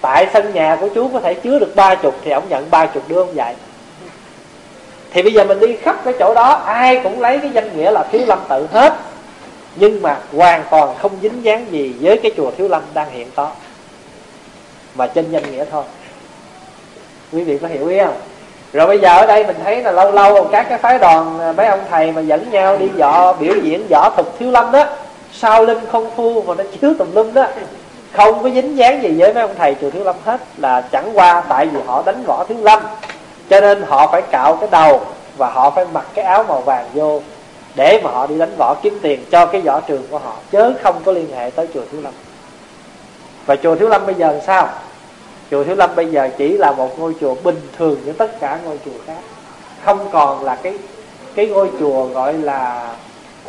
tại 0.00 0.26
sân 0.32 0.54
nhà 0.54 0.76
của 0.80 0.88
chú 0.94 1.08
có 1.12 1.20
thể 1.20 1.34
chứa 1.34 1.58
được 1.58 1.76
ba 1.76 1.94
chục 1.94 2.14
thì 2.24 2.30
ông 2.30 2.48
nhận 2.48 2.70
ba 2.70 2.86
chục 2.86 3.02
đứa 3.08 3.20
ông 3.20 3.34
dạy. 3.34 3.54
Thì 5.10 5.22
bây 5.22 5.32
giờ 5.32 5.44
mình 5.44 5.60
đi 5.60 5.76
khắp 5.76 5.96
cái 6.04 6.14
chỗ 6.18 6.34
đó, 6.34 6.52
ai 6.52 7.00
cũng 7.04 7.20
lấy 7.20 7.38
cái 7.38 7.50
danh 7.50 7.76
nghĩa 7.76 7.90
là 7.90 8.04
thiếu 8.12 8.22
lâm 8.26 8.38
tự 8.48 8.66
hết, 8.72 8.94
nhưng 9.76 10.02
mà 10.02 10.18
hoàn 10.32 10.64
toàn 10.70 10.96
không 10.98 11.12
dính 11.22 11.44
dáng 11.44 11.66
gì 11.70 11.94
với 12.00 12.20
cái 12.22 12.32
chùa 12.36 12.50
thiếu 12.50 12.68
lâm 12.68 12.82
đang 12.94 13.10
hiện 13.10 13.30
có, 13.34 13.50
mà 14.94 15.06
trên 15.06 15.30
danh 15.30 15.50
nghĩa 15.50 15.64
thôi. 15.70 15.84
Quý 17.32 17.44
vị 17.44 17.58
có 17.58 17.68
hiểu 17.68 17.88
ý 17.88 17.98
không? 17.98 18.16
Rồi 18.72 18.86
bây 18.86 18.98
giờ 18.98 19.08
ở 19.08 19.26
đây 19.26 19.44
mình 19.46 19.56
thấy 19.64 19.82
là 19.82 19.92
lâu 19.92 20.12
lâu 20.12 20.44
các 20.52 20.66
cái 20.68 20.78
phái 20.78 20.98
đoàn 20.98 21.40
à, 21.40 21.52
mấy 21.52 21.66
ông 21.66 21.80
thầy 21.90 22.12
mà 22.12 22.20
dẫn 22.20 22.50
nhau 22.50 22.76
đi 22.76 22.88
dọ 22.98 23.32
biểu 23.32 23.54
diễn 23.62 23.86
võ 23.90 24.10
thuật 24.10 24.26
thiếu 24.38 24.50
lâm 24.50 24.72
đó 24.72 24.84
sao 25.32 25.64
linh 25.64 25.78
không 25.92 26.10
phu 26.16 26.42
mà 26.42 26.54
nó 26.54 26.64
chiếu 26.80 26.94
tùm 26.98 27.14
lum 27.14 27.34
đó, 27.34 27.46
không 28.12 28.42
có 28.42 28.50
dính 28.50 28.76
dáng 28.76 29.02
gì 29.02 29.14
với 29.18 29.34
mấy 29.34 29.42
ông 29.42 29.54
thầy 29.58 29.76
chùa 29.80 29.90
thiếu 29.90 30.04
lâm 30.04 30.16
hết, 30.24 30.40
là 30.56 30.80
chẳng 30.80 31.10
qua 31.14 31.42
tại 31.48 31.66
vì 31.66 31.80
họ 31.86 32.02
đánh 32.06 32.22
võ 32.26 32.44
thiếu 32.44 32.58
lâm, 32.60 32.82
cho 33.50 33.60
nên 33.60 33.82
họ 33.82 34.06
phải 34.12 34.22
cạo 34.22 34.56
cái 34.56 34.68
đầu 34.72 35.00
và 35.36 35.50
họ 35.50 35.70
phải 35.70 35.84
mặc 35.92 36.06
cái 36.14 36.24
áo 36.24 36.44
màu 36.48 36.60
vàng 36.60 36.86
vô 36.94 37.20
để 37.74 38.00
mà 38.04 38.10
họ 38.10 38.26
đi 38.26 38.38
đánh 38.38 38.54
võ 38.58 38.74
kiếm 38.82 38.98
tiền 39.02 39.24
cho 39.30 39.46
cái 39.46 39.60
võ 39.60 39.80
trường 39.80 40.06
của 40.10 40.18
họ, 40.18 40.32
chứ 40.50 40.74
không 40.82 40.96
có 41.04 41.12
liên 41.12 41.28
hệ 41.36 41.50
tới 41.50 41.68
chùa 41.74 41.82
thiếu 41.92 42.00
lâm. 42.00 42.12
Và 43.46 43.56
chùa 43.56 43.76
thiếu 43.76 43.88
lâm 43.88 44.06
bây 44.06 44.14
giờ 44.14 44.32
làm 44.32 44.40
sao? 44.46 44.68
Chùa 45.52 45.64
thiếu 45.64 45.76
lâm 45.76 45.90
bây 45.96 46.06
giờ 46.06 46.28
chỉ 46.38 46.58
là 46.58 46.72
một 46.72 46.98
ngôi 46.98 47.14
chùa 47.20 47.34
bình 47.34 47.60
thường 47.78 48.00
như 48.04 48.12
tất 48.12 48.40
cả 48.40 48.58
ngôi 48.64 48.78
chùa 48.84 48.90
khác. 49.06 49.18
Không 49.84 50.08
còn 50.12 50.44
là 50.44 50.54
cái 50.62 50.78
cái 51.34 51.46
ngôi 51.46 51.70
chùa 51.80 52.06
gọi 52.06 52.34
là 52.34 52.94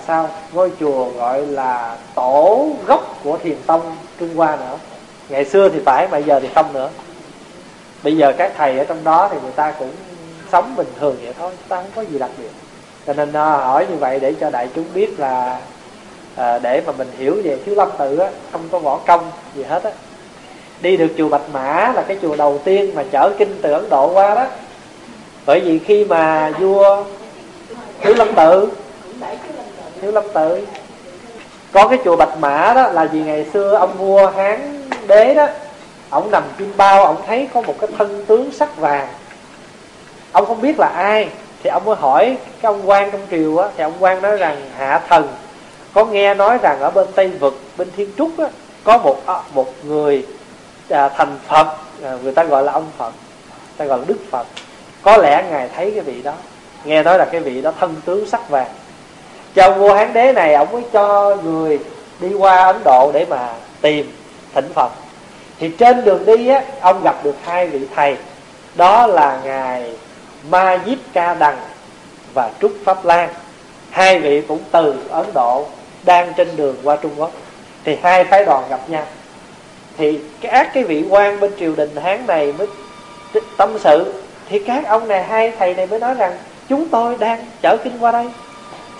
sao? 0.07 0.29
Ngôi 0.53 0.71
chùa 0.79 1.09
gọi 1.09 1.45
là 1.45 1.97
tổ 2.15 2.69
gốc 2.87 3.19
của 3.23 3.37
thiền 3.37 3.57
tông 3.67 3.95
trung 4.19 4.35
hoa 4.35 4.55
nữa. 4.55 4.77
Ngày 5.29 5.45
xưa 5.45 5.69
thì 5.69 5.79
phải 5.85 6.07
mà 6.07 6.17
giờ 6.17 6.39
thì 6.39 6.49
không 6.55 6.73
nữa. 6.73 6.89
Bây 8.03 8.17
giờ 8.17 8.33
các 8.37 8.51
thầy 8.57 8.79
ở 8.79 8.85
trong 8.85 9.03
đó 9.03 9.29
thì 9.31 9.37
người 9.43 9.51
ta 9.51 9.71
cũng 9.79 9.91
sống 10.51 10.75
bình 10.75 10.89
thường 10.99 11.15
vậy 11.23 11.33
thôi 11.39 11.51
ta 11.67 11.75
không 11.75 11.91
có 11.95 12.01
gì 12.01 12.19
đặc 12.19 12.31
biệt. 12.37 12.51
Cho 13.07 13.13
nên 13.13 13.33
à, 13.33 13.57
hỏi 13.57 13.85
như 13.89 13.95
vậy 13.95 14.19
để 14.19 14.33
cho 14.39 14.49
đại 14.49 14.67
chúng 14.75 14.85
biết 14.93 15.19
là 15.19 15.59
à, 16.35 16.59
để 16.59 16.81
mà 16.85 16.93
mình 16.97 17.07
hiểu 17.17 17.41
về 17.43 17.57
thiếu 17.65 17.75
lâm 17.75 17.89
tự 17.99 18.17
á 18.17 18.29
không 18.51 18.61
có 18.71 18.79
võ 18.79 18.97
công 18.97 19.31
gì 19.55 19.63
hết 19.63 19.83
á 19.83 19.91
đi 20.83 20.97
được 20.97 21.07
chùa 21.17 21.29
bạch 21.29 21.49
mã 21.53 21.91
là 21.95 22.03
cái 22.07 22.17
chùa 22.21 22.35
đầu 22.35 22.59
tiên 22.63 22.91
mà 22.95 23.03
chở 23.11 23.31
kinh 23.37 23.59
từ 23.61 23.71
ấn 23.71 23.89
độ 23.89 24.13
qua 24.13 24.35
đó. 24.35 24.45
Bởi 25.45 25.59
vì 25.59 25.79
khi 25.79 26.05
mà 26.05 26.51
vua 26.59 27.03
thiếu 28.01 28.13
lâm 28.13 28.33
tự, 28.35 28.69
thiếu 30.01 30.11
lâm 30.11 30.23
tự, 30.33 30.67
có 31.71 31.87
cái 31.87 31.99
chùa 32.05 32.15
bạch 32.15 32.37
mã 32.39 32.73
đó 32.75 32.91
là 32.91 33.05
vì 33.05 33.19
ngày 33.19 33.45
xưa 33.53 33.75
ông 33.75 33.97
vua 33.97 34.27
hán 34.27 34.87
đế 35.07 35.33
đó 35.33 35.47
ông 36.09 36.31
nằm 36.31 36.43
chim 36.57 36.73
bao 36.77 37.05
ông 37.05 37.17
thấy 37.27 37.47
có 37.53 37.61
một 37.61 37.75
cái 37.79 37.89
thân 37.97 38.25
tướng 38.25 38.51
sắc 38.51 38.77
vàng. 38.77 39.07
Ông 40.31 40.45
không 40.45 40.61
biết 40.61 40.79
là 40.79 40.87
ai, 40.87 41.29
thì 41.63 41.69
ông 41.69 41.85
mới 41.85 41.95
hỏi 41.95 42.37
cái 42.61 42.71
ông 42.71 42.81
quan 42.89 43.11
trong 43.11 43.21
triều 43.31 43.57
á, 43.57 43.69
thì 43.77 43.83
ông 43.83 43.93
quan 43.99 44.21
nói 44.21 44.37
rằng, 44.37 44.57
hạ 44.77 45.01
thần, 45.09 45.27
có 45.93 46.05
nghe 46.05 46.33
nói 46.33 46.57
rằng 46.61 46.79
ở 46.79 46.91
bên 46.91 47.07
tây 47.15 47.27
vực, 47.27 47.59
bên 47.77 47.87
thiên 47.95 48.09
trúc 48.17 48.39
á, 48.39 48.45
có 48.83 48.97
một 48.97 49.21
à, 49.25 49.35
một 49.53 49.73
người 49.83 50.25
à, 50.89 51.09
thành 51.09 51.37
phật 51.47 51.67
à, 52.03 52.17
người 52.23 52.31
ta 52.31 52.43
gọi 52.43 52.63
là 52.63 52.71
ông 52.71 52.87
phật 52.97 53.13
người 53.49 53.77
ta 53.77 53.85
gọi 53.85 53.99
là 53.99 54.05
đức 54.07 54.19
phật. 54.31 54.47
Có 55.01 55.17
lẽ 55.17 55.43
ngài 55.49 55.69
thấy 55.75 55.91
cái 55.91 56.01
vị 56.01 56.21
đó 56.21 56.33
nghe 56.83 57.03
nói 57.03 57.17
là 57.17 57.25
cái 57.25 57.41
vị 57.41 57.61
đó 57.61 57.71
thân 57.79 57.95
tướng 58.05 58.25
sắc 58.25 58.49
vàng. 58.49 58.69
Cho 59.55 59.71
vua 59.71 59.93
hán 59.93 60.13
đế 60.13 60.33
này 60.33 60.53
ông 60.53 60.71
mới 60.71 60.83
cho 60.93 61.35
người 61.35 61.79
đi 62.19 62.33
qua 62.33 62.65
ấn 62.65 62.83
độ 62.83 63.11
để 63.13 63.25
mà 63.29 63.49
tìm 63.81 64.11
thỉnh 64.53 64.69
phật. 64.73 64.91
Thì 65.59 65.69
trên 65.69 66.03
đường 66.03 66.25
đi 66.25 66.47
á 66.47 66.63
ông 66.81 67.03
gặp 67.03 67.15
được 67.23 67.35
hai 67.43 67.67
vị 67.67 67.87
thầy. 67.95 68.17
Đó 68.75 69.07
là 69.07 69.39
ngài 69.43 69.97
ma 70.49 70.79
diếp 70.85 70.97
ca 71.13 71.33
đằng 71.33 71.57
và 72.33 72.51
trúc 72.61 72.71
pháp 72.85 73.05
lan. 73.05 73.29
Hai 73.89 74.19
vị 74.19 74.41
cũng 74.47 74.59
từ 74.71 74.95
ấn 75.09 75.25
độ 75.33 75.65
đang 76.03 76.33
trên 76.33 76.55
đường 76.55 76.75
qua 76.83 76.95
trung 76.95 77.11
quốc. 77.17 77.31
Thì 77.83 77.97
hai 78.03 78.23
phái 78.23 78.45
đoàn 78.45 78.63
gặp 78.69 78.79
nhau 78.87 79.03
thì 79.97 80.19
cái 80.41 80.51
ác 80.51 80.73
cái 80.73 80.83
vị 80.83 81.05
quan 81.09 81.39
bên 81.39 81.51
triều 81.59 81.75
đình 81.75 81.95
hán 81.95 82.27
này 82.27 82.53
mới 82.57 82.67
tâm 83.57 83.77
sự. 83.79 84.13
Thì 84.49 84.59
các 84.59 84.87
ông 84.87 85.07
này 85.07 85.23
hai 85.23 85.51
thầy 85.59 85.73
này 85.73 85.87
mới 85.87 85.99
nói 85.99 86.13
rằng, 86.13 86.37
chúng 86.69 86.89
tôi 86.89 87.17
đang 87.17 87.45
chở 87.61 87.77
kinh 87.83 87.93
qua 87.99 88.11
đây. 88.11 88.25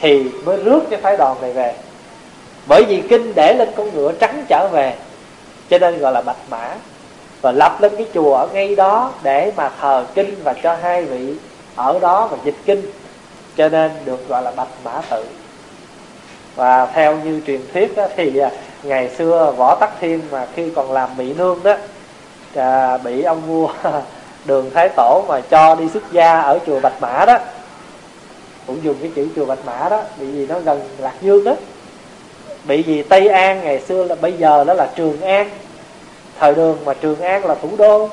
Thì 0.01 0.23
mới 0.45 0.57
rước 0.57 0.79
cái 0.89 1.01
phái 1.01 1.17
đoàn 1.17 1.41
này 1.41 1.53
về. 1.53 1.73
Bởi 2.67 2.83
vì 2.87 3.03
kinh 3.09 3.33
để 3.35 3.53
lên 3.57 3.69
con 3.75 3.93
ngựa 3.93 4.11
trắng 4.11 4.45
trở 4.47 4.67
về, 4.71 4.93
cho 5.69 5.79
nên 5.79 5.99
gọi 5.99 6.11
là 6.11 6.21
bạch 6.21 6.49
mã, 6.49 6.75
và 7.41 7.51
lập 7.51 7.81
lên 7.81 7.95
cái 7.95 8.07
chùa 8.13 8.35
ở 8.35 8.47
ngay 8.53 8.75
đó 8.75 9.11
để 9.23 9.51
mà 9.55 9.71
thờ 9.81 10.05
kinh 10.15 10.35
và 10.43 10.53
cho 10.63 10.75
hai 10.81 11.05
vị 11.05 11.33
ở 11.75 11.99
đó 11.99 12.27
và 12.31 12.37
dịch 12.43 12.55
kinh, 12.65 12.81
cho 13.57 13.69
nên 13.69 13.91
được 14.05 14.29
gọi 14.29 14.43
là 14.43 14.51
bạch 14.51 14.67
mã 14.83 15.01
tự 15.09 15.25
và 16.55 16.85
theo 16.85 17.17
như 17.23 17.41
truyền 17.47 17.61
thuyết 17.73 17.95
đó, 17.95 18.07
thì 18.15 18.37
à, 18.37 18.49
ngày 18.83 19.09
xưa 19.09 19.53
võ 19.57 19.75
tắc 19.75 19.91
thiên 19.99 20.21
mà 20.31 20.47
khi 20.55 20.69
còn 20.75 20.91
làm 20.91 21.17
mỹ 21.17 21.33
nương 21.37 21.63
đó 21.63 21.75
à, 22.55 22.97
bị 22.97 23.23
ông 23.23 23.41
vua 23.47 23.69
đường 24.45 24.71
thái 24.73 24.89
tổ 24.89 25.25
mà 25.27 25.41
cho 25.41 25.75
đi 25.75 25.89
xuất 25.89 26.11
gia 26.11 26.41
ở 26.41 26.59
chùa 26.65 26.79
bạch 26.79 27.01
mã 27.01 27.25
đó. 27.25 27.37
Cũng 28.67 28.83
dùng 28.83 28.95
cái 29.01 29.11
chữ 29.15 29.27
chùa 29.35 29.45
bạch 29.45 29.65
mã 29.65 29.89
đó 29.89 30.01
bị 30.19 30.31
gì 30.31 30.47
nó 30.47 30.59
gần 30.59 30.81
lạc 30.97 31.13
dương 31.21 31.43
đó. 31.43 31.55
Bị 32.63 32.83
gì 32.83 33.03
tây 33.03 33.27
an 33.27 33.61
ngày 33.63 33.81
xưa 33.81 34.03
là 34.03 34.15
bây 34.15 34.33
giờ 34.33 34.63
đó 34.63 34.73
là 34.73 34.89
trường 34.95 35.21
an. 35.21 35.49
Thời 36.39 36.55
đường 36.55 36.77
mà 36.85 36.93
trường 36.93 37.21
an 37.21 37.45
là 37.45 37.55
thủ 37.55 37.69
đô. 37.77 38.09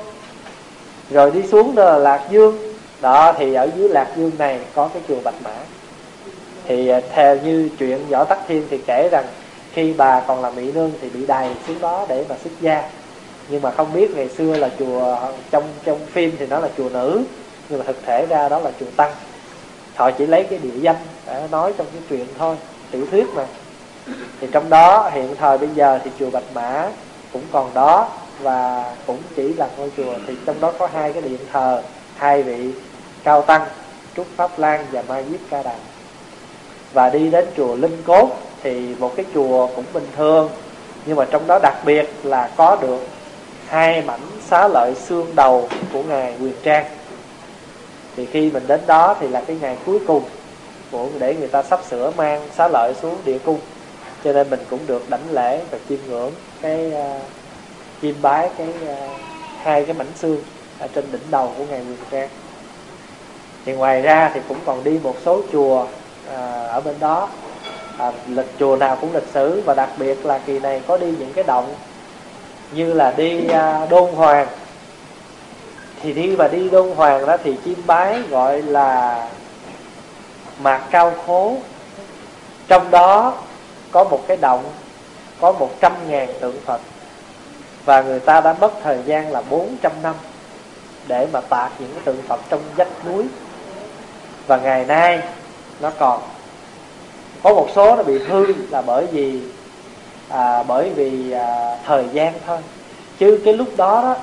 Rồi 1.09 1.31
đi 1.31 1.43
xuống 1.43 1.75
đó 1.75 1.85
là 1.85 1.97
lạc 1.97 2.21
dương. 2.29 2.57
Đó 3.01 3.33
thì 3.37 3.53
ở 3.53 3.69
dưới 3.75 3.89
lạc 3.89 4.07
dương 4.15 4.31
này 4.37 4.59
có 4.75 4.89
cái 4.93 5.03
chùa 5.07 5.19
bạch 5.23 5.41
mã 5.43 5.55
thì 6.65 6.87
à, 6.87 7.01
theo 7.09 7.37
như 7.37 7.69
chuyện 7.79 8.07
võ 8.09 8.23
tắc 8.23 8.39
thiên 8.47 8.67
thì 8.69 8.77
kể 8.87 9.09
rằng 9.11 9.25
khi 9.71 9.93
bà 9.93 10.19
còn 10.19 10.41
là 10.41 10.49
mỹ 10.49 10.71
nương 10.71 10.91
thì 11.01 11.09
bị 11.09 11.25
đày 11.25 11.49
xuống 11.67 11.79
đó 11.81 12.05
để 12.09 12.25
mà 12.29 12.35
xuất 12.43 12.51
gia. 12.61 12.89
Nhưng 13.47 13.61
mà 13.61 13.71
không 13.71 13.93
biết 13.93 14.11
ngày 14.15 14.29
xưa 14.29 14.57
là 14.57 14.69
chùa, 14.79 15.17
trong 15.51 15.63
trong 15.83 16.05
phim 16.05 16.35
thì 16.39 16.47
nó 16.47 16.59
là 16.59 16.69
chùa 16.77 16.89
nữ, 16.89 17.23
nhưng 17.69 17.79
mà 17.79 17.85
thực 17.85 18.03
thể 18.05 18.25
ra 18.29 18.49
đó 18.49 18.59
là 18.59 18.71
chùa 18.79 18.91
tăng. 18.95 19.11
Họ 19.95 20.11
chỉ 20.11 20.25
lấy 20.25 20.43
cái 20.43 20.59
địa 20.59 20.79
danh 20.79 20.95
để 21.27 21.47
nói 21.51 21.73
trong 21.77 21.87
cái 21.93 22.01
chuyện 22.09 22.25
thôi, 22.37 22.55
tiểu 22.91 23.05
thuyết 23.11 23.27
mà. 23.35 23.45
Thì 24.41 24.47
trong 24.51 24.69
đó, 24.69 25.09
hiện 25.13 25.35
thời 25.35 25.57
bây 25.57 25.69
giờ 25.75 25.99
thì 26.03 26.11
chùa 26.19 26.29
bạch 26.29 26.53
mã 26.53 26.87
cũng 27.33 27.43
còn 27.51 27.73
đó 27.73 28.09
và 28.41 28.83
cũng 29.05 29.19
chỉ 29.35 29.53
là 29.53 29.67
ngôi 29.77 29.91
chùa. 29.97 30.13
Thì 30.27 30.35
trong 30.45 30.61
đó 30.61 30.71
có 30.79 30.87
hai 30.93 31.13
cái 31.13 31.21
điện 31.21 31.39
thờ, 31.51 31.81
hai 32.15 32.43
vị 32.43 32.71
cao 33.23 33.41
tăng, 33.41 33.61
trúc 34.15 34.27
pháp 34.35 34.59
lan 34.59 34.85
và 34.91 35.03
ma 35.07 35.23
diếp 35.29 35.39
ca 35.49 35.63
đàm 35.63 35.90
và 36.93 37.09
đi 37.09 37.29
đến 37.29 37.45
chùa 37.57 37.75
linh 37.75 37.97
cốt 38.05 38.29
thì 38.63 38.95
một 38.99 39.15
cái 39.15 39.25
chùa 39.33 39.67
cũng 39.75 39.85
bình 39.93 40.07
thường. 40.15 40.49
Nhưng 41.05 41.17
mà 41.17 41.25
trong 41.25 41.47
đó 41.47 41.59
đặc 41.63 41.75
biệt 41.85 42.09
là 42.23 42.49
có 42.57 42.75
được 42.81 43.07
hai 43.67 44.01
mảnh 44.01 44.19
xá 44.41 44.67
lợi 44.67 44.93
xương 44.95 45.27
đầu 45.35 45.69
của 45.93 46.03
ngài 46.03 46.35
quyền 46.41 46.53
trang. 46.63 46.85
Thì 48.15 48.25
khi 48.25 48.51
mình 48.51 48.63
đến 48.67 48.81
đó 48.87 49.15
thì 49.19 49.27
là 49.27 49.41
cái 49.41 49.57
ngày 49.61 49.77
cuối 49.85 49.99
cùng 50.07 50.23
của 50.91 51.07
để 51.19 51.35
người 51.35 51.47
ta 51.47 51.63
sắp 51.63 51.79
sửa 51.89 52.11
mang 52.17 52.47
xá 52.55 52.67
lợi 52.67 52.93
xuống 53.01 53.15
địa 53.25 53.39
cung. 53.39 53.59
Cho 54.23 54.33
nên 54.33 54.49
mình 54.49 54.59
cũng 54.69 54.79
được 54.87 55.09
đảnh 55.09 55.31
lễ 55.31 55.61
và 55.71 55.77
chiêm 55.89 55.99
ngưỡng 56.07 56.31
cái 56.61 56.93
uh, 56.93 57.21
chiêm 58.01 58.15
bái 58.21 58.49
cái 58.57 58.67
uh, 58.67 59.11
hai 59.61 59.85
cái 59.85 59.93
mảnh 59.93 60.11
xương 60.15 60.43
ở 60.79 60.87
trên 60.87 61.11
đỉnh 61.11 61.31
đầu 61.31 61.53
của 61.57 61.63
ngài 61.69 61.79
quyền 61.79 61.97
trang. 62.11 62.29
Thì 63.65 63.73
ngoài 63.73 64.01
ra 64.01 64.31
thì 64.33 64.39
cũng 64.47 64.57
còn 64.65 64.83
đi 64.83 64.99
một 65.03 65.15
số 65.25 65.41
chùa 65.51 65.85
à, 66.35 66.67
ở 66.67 66.81
bên 66.81 66.95
đó. 66.99 67.29
À, 67.97 68.11
lịch 68.27 68.49
chùa 68.59 68.75
nào 68.75 68.97
cũng 69.01 69.13
lịch 69.13 69.27
sử 69.33 69.61
và 69.65 69.73
đặc 69.73 69.89
biệt 69.97 70.25
là 70.25 70.39
kỳ 70.45 70.59
này 70.59 70.81
có 70.87 70.97
đi 70.97 71.13
những 71.19 71.33
cái 71.33 71.43
động 71.43 71.73
như 72.71 72.93
là 72.93 73.13
đi 73.17 73.47
à, 73.49 73.85
đôn 73.89 74.13
hoàng. 74.15 74.47
Thì 76.01 76.13
đi 76.13 76.35
và 76.35 76.47
đi 76.47 76.69
đôn 76.69 76.91
hoàng 76.95 77.25
đó 77.25 77.37
thì 77.43 77.57
chiêm 77.65 77.77
bái 77.85 78.21
gọi 78.29 78.61
là 78.61 79.27
mạc 80.61 80.81
cao 80.91 81.13
khố. 81.25 81.57
Trong 82.67 82.91
đó 82.91 83.37
có 83.91 84.03
một 84.03 84.27
cái 84.27 84.37
động 84.37 84.63
có 85.41 85.51
một 85.51 85.69
trăm 85.79 85.93
ngàn 86.07 86.29
tượng 86.39 86.55
Phật. 86.65 86.81
Và 87.85 88.01
người 88.01 88.19
ta 88.19 88.41
đã 88.41 88.53
mất 88.53 88.71
thời 88.83 88.99
gian 89.05 89.31
là 89.31 89.41
400 89.49 89.91
năm 90.03 90.15
để 91.07 91.27
mà 91.33 91.41
tạc 91.41 91.71
những 91.79 91.89
cái 91.93 92.01
tượng 92.05 92.21
Phật 92.27 92.39
trong 92.49 92.61
vách 92.75 93.05
núi. 93.05 93.25
Và 94.47 94.57
ngày 94.57 94.85
nay 94.85 95.19
nó 95.81 95.91
còn. 95.99 96.21
Có 97.43 97.53
một 97.53 97.67
số 97.75 97.95
nó 97.95 98.03
bị 98.03 98.19
hư 98.19 98.45
là 98.69 98.81
bởi 98.81 99.05
vì 99.11 99.41
à, 100.29 100.63
bởi 100.63 100.89
vì 100.89 101.31
à, 101.31 101.77
thời 101.85 102.05
gian 102.13 102.33
thôi. 102.47 102.57
Chứ 103.19 103.39
cái 103.45 103.53
lúc 103.53 103.67
đó 103.77 104.01
đó 104.01 104.15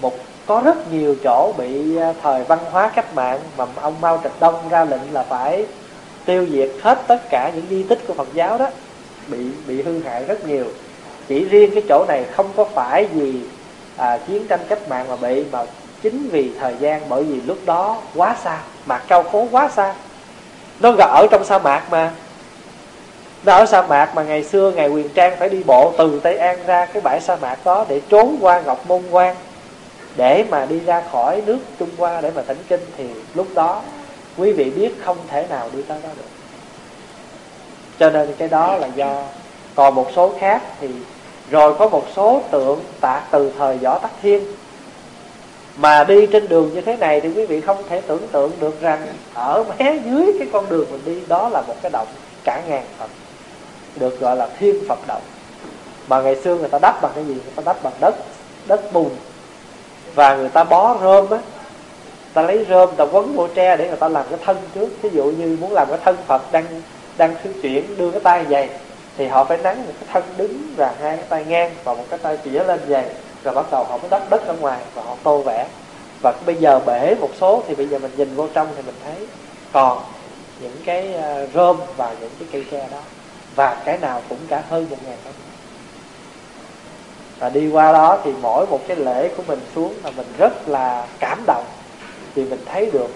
một 0.00 0.14
có 0.46 0.60
rất 0.64 0.92
nhiều 0.92 1.14
chỗ 1.24 1.52
bị 1.58 1.96
à, 1.96 2.12
thời 2.22 2.44
văn 2.44 2.58
hóa 2.70 2.90
cách 2.94 3.14
mạng 3.14 3.40
mà 3.56 3.66
ông 3.80 4.00
Mao 4.00 4.20
Trạch 4.24 4.40
Đông 4.40 4.68
ra 4.70 4.84
lệnh 4.84 5.12
là 5.12 5.22
phải 5.22 5.66
tiêu 6.24 6.46
diệt 6.50 6.70
hết 6.82 6.98
tất 7.06 7.30
cả 7.30 7.52
những 7.54 7.64
di 7.70 7.82
tích 7.82 7.98
của 8.06 8.14
Phật 8.14 8.28
giáo 8.34 8.58
đó 8.58 8.66
bị 9.28 9.38
bị 9.66 9.82
hư 9.82 10.02
hại 10.02 10.24
rất 10.24 10.46
nhiều. 10.46 10.64
Chỉ 11.28 11.44
riêng 11.44 11.70
cái 11.74 11.82
chỗ 11.88 12.04
này 12.08 12.24
không 12.24 12.50
có 12.56 12.64
phải 12.64 13.04
vì 13.04 13.40
à, 13.96 14.18
chiến 14.26 14.46
tranh 14.48 14.60
cách 14.68 14.88
mạng 14.88 15.06
mà 15.08 15.16
bị 15.16 15.44
mà 15.52 15.64
chính 16.02 16.28
vì 16.28 16.52
thời 16.60 16.74
gian 16.78 17.02
bởi 17.08 17.24
vì 17.24 17.40
lúc 17.40 17.58
đó 17.66 17.96
quá 18.14 18.36
xa 18.44 18.58
mặt 18.86 19.02
cao 19.08 19.22
khố 19.22 19.48
quá 19.50 19.68
xa 19.68 19.94
nó 20.80 20.92
ở 20.98 21.26
trong 21.30 21.44
sa 21.44 21.58
mạc 21.58 21.82
mà. 21.90 22.10
Nó 23.44 23.52
ở 23.52 23.66
sa 23.66 23.82
mạc 23.82 24.14
mà 24.14 24.22
ngày 24.22 24.44
xưa, 24.44 24.70
ngày 24.70 24.88
quyền 24.88 25.08
trang 25.08 25.36
phải 25.38 25.48
đi 25.48 25.62
bộ 25.66 25.92
từ 25.98 26.20
tây 26.20 26.36
an 26.36 26.58
ra 26.66 26.86
cái 26.86 27.02
bãi 27.02 27.20
sa 27.20 27.36
mạc 27.36 27.64
đó 27.64 27.84
để 27.88 28.00
trốn 28.08 28.36
qua 28.40 28.60
ngọc 28.60 28.86
môn 28.86 29.02
quan 29.10 29.36
để 30.16 30.44
mà 30.50 30.66
đi 30.66 30.80
ra 30.80 31.02
khỏi 31.12 31.42
nước 31.46 31.58
trung 31.78 31.90
hoa 31.98 32.20
để 32.20 32.30
mà 32.34 32.42
thỉnh 32.42 32.64
kinh. 32.68 32.80
Thì 32.96 33.04
lúc 33.34 33.46
đó, 33.54 33.82
quý 34.36 34.52
vị 34.52 34.70
biết 34.70 34.94
không 35.04 35.16
thể 35.28 35.46
nào 35.50 35.68
đi 35.72 35.82
tới 35.82 35.98
đó 36.02 36.08
được. 36.16 36.28
Cho 37.98 38.10
nên 38.10 38.34
cái 38.38 38.48
đó 38.48 38.76
là 38.76 38.86
do 38.94 39.22
còn 39.74 39.94
một 39.94 40.06
số 40.16 40.32
khác 40.38 40.62
thì, 40.80 40.88
rồi 41.50 41.74
có 41.78 41.88
một 41.88 42.04
số 42.16 42.42
tượng 42.50 42.80
tạc 43.00 43.22
từ 43.30 43.52
thời 43.58 43.76
võ 43.76 43.98
tắc 43.98 44.10
thiên 44.22 44.54
mà 45.80 46.04
đi 46.04 46.26
trên 46.26 46.48
đường 46.48 46.74
như 46.74 46.80
thế 46.80 46.96
này 46.96 47.20
thì 47.20 47.28
quý 47.28 47.46
vị 47.46 47.60
không 47.60 47.82
thể 47.88 48.00
tưởng 48.06 48.28
tượng 48.32 48.52
được 48.60 48.80
rằng 48.80 49.06
ở 49.34 49.64
mé 49.78 49.96
dưới 50.04 50.32
cái 50.38 50.48
con 50.52 50.68
đường 50.68 50.86
mình 50.90 51.00
đi, 51.04 51.20
đó 51.28 51.48
là 51.48 51.60
một 51.60 51.74
cái 51.82 51.90
động 51.90 52.08
cả 52.44 52.62
ngàn 52.68 52.84
phật, 52.98 53.10
được 53.96 54.20
gọi 54.20 54.36
là 54.36 54.48
thiên 54.58 54.88
phật 54.88 54.98
động. 55.06 55.22
Mà 56.08 56.20
ngày 56.20 56.36
xưa 56.36 56.56
người 56.56 56.68
ta 56.68 56.78
đắp 56.82 57.02
bằng 57.02 57.12
cái 57.14 57.24
gì? 57.24 57.34
Người 57.34 57.52
ta 57.56 57.62
đắp 57.66 57.82
bằng 57.82 57.92
đất 58.00 58.14
đất 58.66 58.92
bùn. 58.92 59.10
Và 60.14 60.36
người 60.36 60.48
ta 60.48 60.64
bó 60.64 60.96
rơm 61.02 61.30
á 61.30 61.38
ta 62.34 62.42
lấy 62.42 62.66
rơm 62.68 62.96
ta 62.96 63.04
quấn 63.04 63.36
vô 63.36 63.48
tre 63.54 63.76
để 63.76 63.88
người 63.88 63.96
ta 63.96 64.08
làm 64.08 64.24
cái 64.30 64.38
thân 64.44 64.56
trước. 64.74 64.88
Ví 65.02 65.10
dụ 65.12 65.24
như 65.24 65.56
muốn 65.60 65.72
làm 65.72 65.86
cái 65.88 65.98
thân 66.04 66.16
phật 66.26 66.52
đang 66.52 66.64
đang 67.18 67.34
thư 67.42 67.52
chuyển 67.62 67.96
đưa 67.96 68.10
cái 68.10 68.20
tay 68.20 68.44
vậy 68.48 68.68
thì 69.16 69.26
họ 69.26 69.44
phải 69.44 69.58
nắng 69.58 69.86
một 69.86 69.92
cái 70.00 70.08
thân 70.12 70.22
đứng 70.36 70.62
và 70.76 70.94
hai 71.00 71.16
cái 71.16 71.26
tay 71.28 71.44
ngang 71.44 71.70
và 71.84 71.94
một 71.94 72.04
cái 72.10 72.18
tay 72.18 72.38
chĩa 72.44 72.64
lên 72.64 72.80
vậy 72.88 73.04
rồi 73.44 73.54
bắt 73.54 73.66
đầu 73.70 73.84
họ 73.84 73.96
mới 73.96 74.10
đắp 74.10 74.30
đất 74.30 74.46
ở 74.46 74.54
ngoài 74.54 74.80
và 74.94 75.02
họ 75.02 75.16
tô 75.22 75.42
vẽ. 75.46 75.66
Và 76.22 76.32
bây 76.46 76.56
giờ 76.56 76.80
bể 76.86 77.14
một 77.20 77.30
số 77.40 77.62
thì 77.68 77.74
bây 77.74 77.88
giờ 77.88 77.98
mình 77.98 78.12
nhìn 78.16 78.34
vô 78.34 78.48
trong 78.54 78.68
thì 78.76 78.82
mình 78.82 78.94
thấy 79.04 79.26
còn 79.72 80.02
những 80.60 80.76
cái 80.84 81.14
ờ, 81.14 81.46
rơm 81.54 81.76
và 81.96 82.14
những 82.20 82.30
cái 82.38 82.48
cây 82.52 82.64
tre 82.70 82.88
đó. 82.90 83.00
Và 83.56 83.82
cái 83.84 83.98
nào 83.98 84.22
cũng 84.28 84.38
cả 84.48 84.62
hơn 84.68 84.86
một 84.90 84.96
ngàn 85.04 85.18
năm 85.24 85.34
và 87.38 87.48
đi 87.48 87.68
qua 87.68 87.92
đó 87.92 88.18
thì 88.24 88.32
mỗi 88.42 88.66
một 88.66 88.80
cái 88.88 88.96
lễ 88.96 89.28
của 89.36 89.42
mình 89.46 89.60
xuống 89.74 89.94
là 90.04 90.10
mình 90.16 90.26
rất 90.38 90.68
là 90.68 91.06
cảm 91.18 91.42
động. 91.46 91.64
Vì 92.34 92.44
mình 92.44 92.64
thấy 92.66 92.90
được 92.90 93.10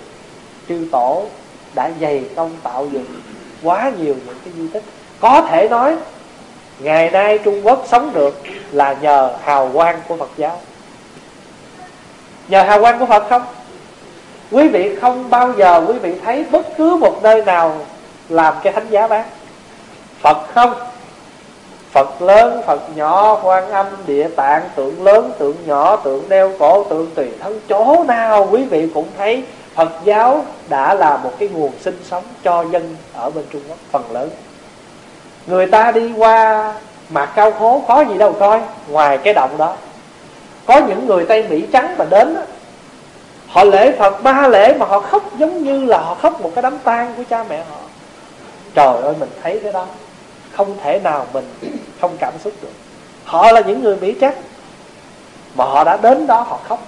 chư 0.69 0.89
tổ 0.93 1.27
đã 1.74 1.90
dày 2.01 2.24
công 2.36 2.57
tạo 2.62 2.89
dựng 2.93 3.20
quá 3.62 3.93
nhiều 3.99 4.15
những 4.27 4.36
cái 4.44 4.53
di 4.57 4.69
tích. 4.69 4.85
Có 5.20 5.47
thể 5.51 5.69
nói 5.69 5.97
ngày 6.82 7.10
nay 7.10 7.38
trung 7.38 7.60
quốc 7.66 7.84
sống 7.88 8.12
được 8.14 8.42
là 8.72 8.96
nhờ 9.00 9.30
hào 9.42 9.70
quang 9.74 10.00
của 10.09 10.16
phật 10.16 10.30
giáo. 10.36 10.60
Nhờ 12.48 12.62
hào 12.62 12.80
quang 12.80 12.98
của 12.98 13.06
phật 13.06 13.28
không? 13.28 13.42
Quý 14.50 14.68
vị 14.68 14.96
không 15.00 15.30
bao 15.30 15.52
giờ 15.52 15.84
quý 15.88 15.98
vị 15.98 16.14
thấy 16.24 16.44
bất 16.50 16.66
cứ 16.76 16.96
một 16.96 17.22
nơi 17.22 17.44
nào 17.44 17.76
làm 18.28 18.54
cái 18.62 18.72
thánh 18.72 18.88
giá 18.90 19.06
bán. 19.06 19.24
Phật 20.20 20.38
không. 20.54 20.74
Phật 21.92 22.22
lớn, 22.22 22.62
Phật 22.66 22.96
nhỏ, 22.96 23.40
quan 23.42 23.70
âm, 23.70 23.86
địa 24.06 24.28
tạng, 24.36 24.62
tượng 24.74 25.04
lớn, 25.04 25.32
tượng 25.38 25.56
nhỏ, 25.66 25.96
tượng 25.96 26.28
đeo 26.28 26.52
cổ, 26.59 26.84
tượng 26.84 27.10
tùy 27.14 27.28
thân. 27.40 27.60
Chỗ 27.68 28.04
nào 28.09 28.48
quý 28.50 28.64
vị 28.64 28.88
cũng 28.94 29.06
thấy 29.18 29.44
Phật 29.74 29.90
giáo 30.04 30.44
đã 30.68 30.94
là 30.94 31.16
một 31.16 31.32
cái 31.38 31.48
nguồn 31.48 31.72
sinh 31.80 31.98
sống 32.04 32.24
cho 32.44 32.64
dân 32.70 32.96
ở 33.14 33.30
bên 33.30 33.44
Trung 33.50 33.62
Quốc 33.68 33.78
phần 33.90 34.12
lớn. 34.12 34.30
Người 35.47 35.66
ta 35.66 35.93
đi 35.93 36.12
qua 36.16 36.73
mặt 37.10 37.31
cao 37.35 37.52
khố 37.52 37.82
có 37.89 38.05
gì 38.09 38.19
đâu 38.19 38.32
coi, 38.32 38.60
Ngoài 38.89 39.19
cái 39.19 39.35
động 39.35 39.59
đó. 39.59 39.77
Có 40.66 40.81
những 40.89 41.06
người 41.06 41.24
Tây 41.27 41.47
Mỹ 41.48 41.66
trắng 41.73 41.94
mà 41.98 42.05
đến 42.05 42.36
Họ 43.48 43.64
lễ 43.64 43.93
Phật, 43.98 44.23
ba 44.23 44.48
lễ 44.48 44.74
mà 44.78 44.86
họ 44.86 45.01
khóc 45.01 45.23
giống 45.39 45.62
như 45.62 45.85
là 45.85 45.98
họ 45.98 46.14
khóc 46.14 46.40
một 46.40 46.51
cái 46.55 46.62
đám 46.62 46.78
tang 46.78 47.14
của 47.16 47.23
cha 47.31 47.44
mẹ 47.48 47.64
họ. 47.70 47.77
Trời 48.74 49.02
ơi, 49.02 49.14
mình 49.20 49.31
thấy 49.43 49.60
cái 49.62 49.73
đó, 49.73 49.86
Không 50.52 50.77
thể 50.82 51.01
nào 51.05 51.27
mình 51.32 51.44
không 52.01 52.16
cảm 52.19 52.32
xúc 52.44 52.52
được. 52.62 52.73
Họ 53.24 53.52
là 53.52 53.60
những 53.60 53.82
người 53.82 53.97
Mỹ 53.97 54.14
trắng, 54.20 54.35
Mà 55.55 55.64
họ 55.64 55.85
đã 55.85 55.97
đến 56.02 56.27
đó 56.27 56.40
họ 56.40 56.59
khóc. 56.69 56.78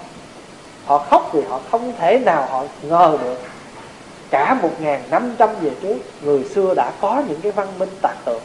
Họ 0.85 0.97
khóc 0.97 1.29
vì 1.33 1.41
họ 1.49 1.59
không 1.71 1.93
thể 1.99 2.19
nào 2.19 2.47
họ 2.51 2.63
ngờ 2.81 3.17
được. 3.23 3.41
Cả 4.29 4.53
một 4.61 4.81
ngàn 4.81 5.03
năm 5.11 5.31
trăm 5.37 5.49
về 5.61 5.71
trước 5.81 5.97
Người 6.21 6.43
xưa 6.55 6.73
đã 6.75 6.91
có 7.01 7.23
những 7.27 7.41
cái 7.41 7.51
văn 7.51 7.67
minh 7.79 7.89
tạc 8.01 8.15
tượng. 8.25 8.41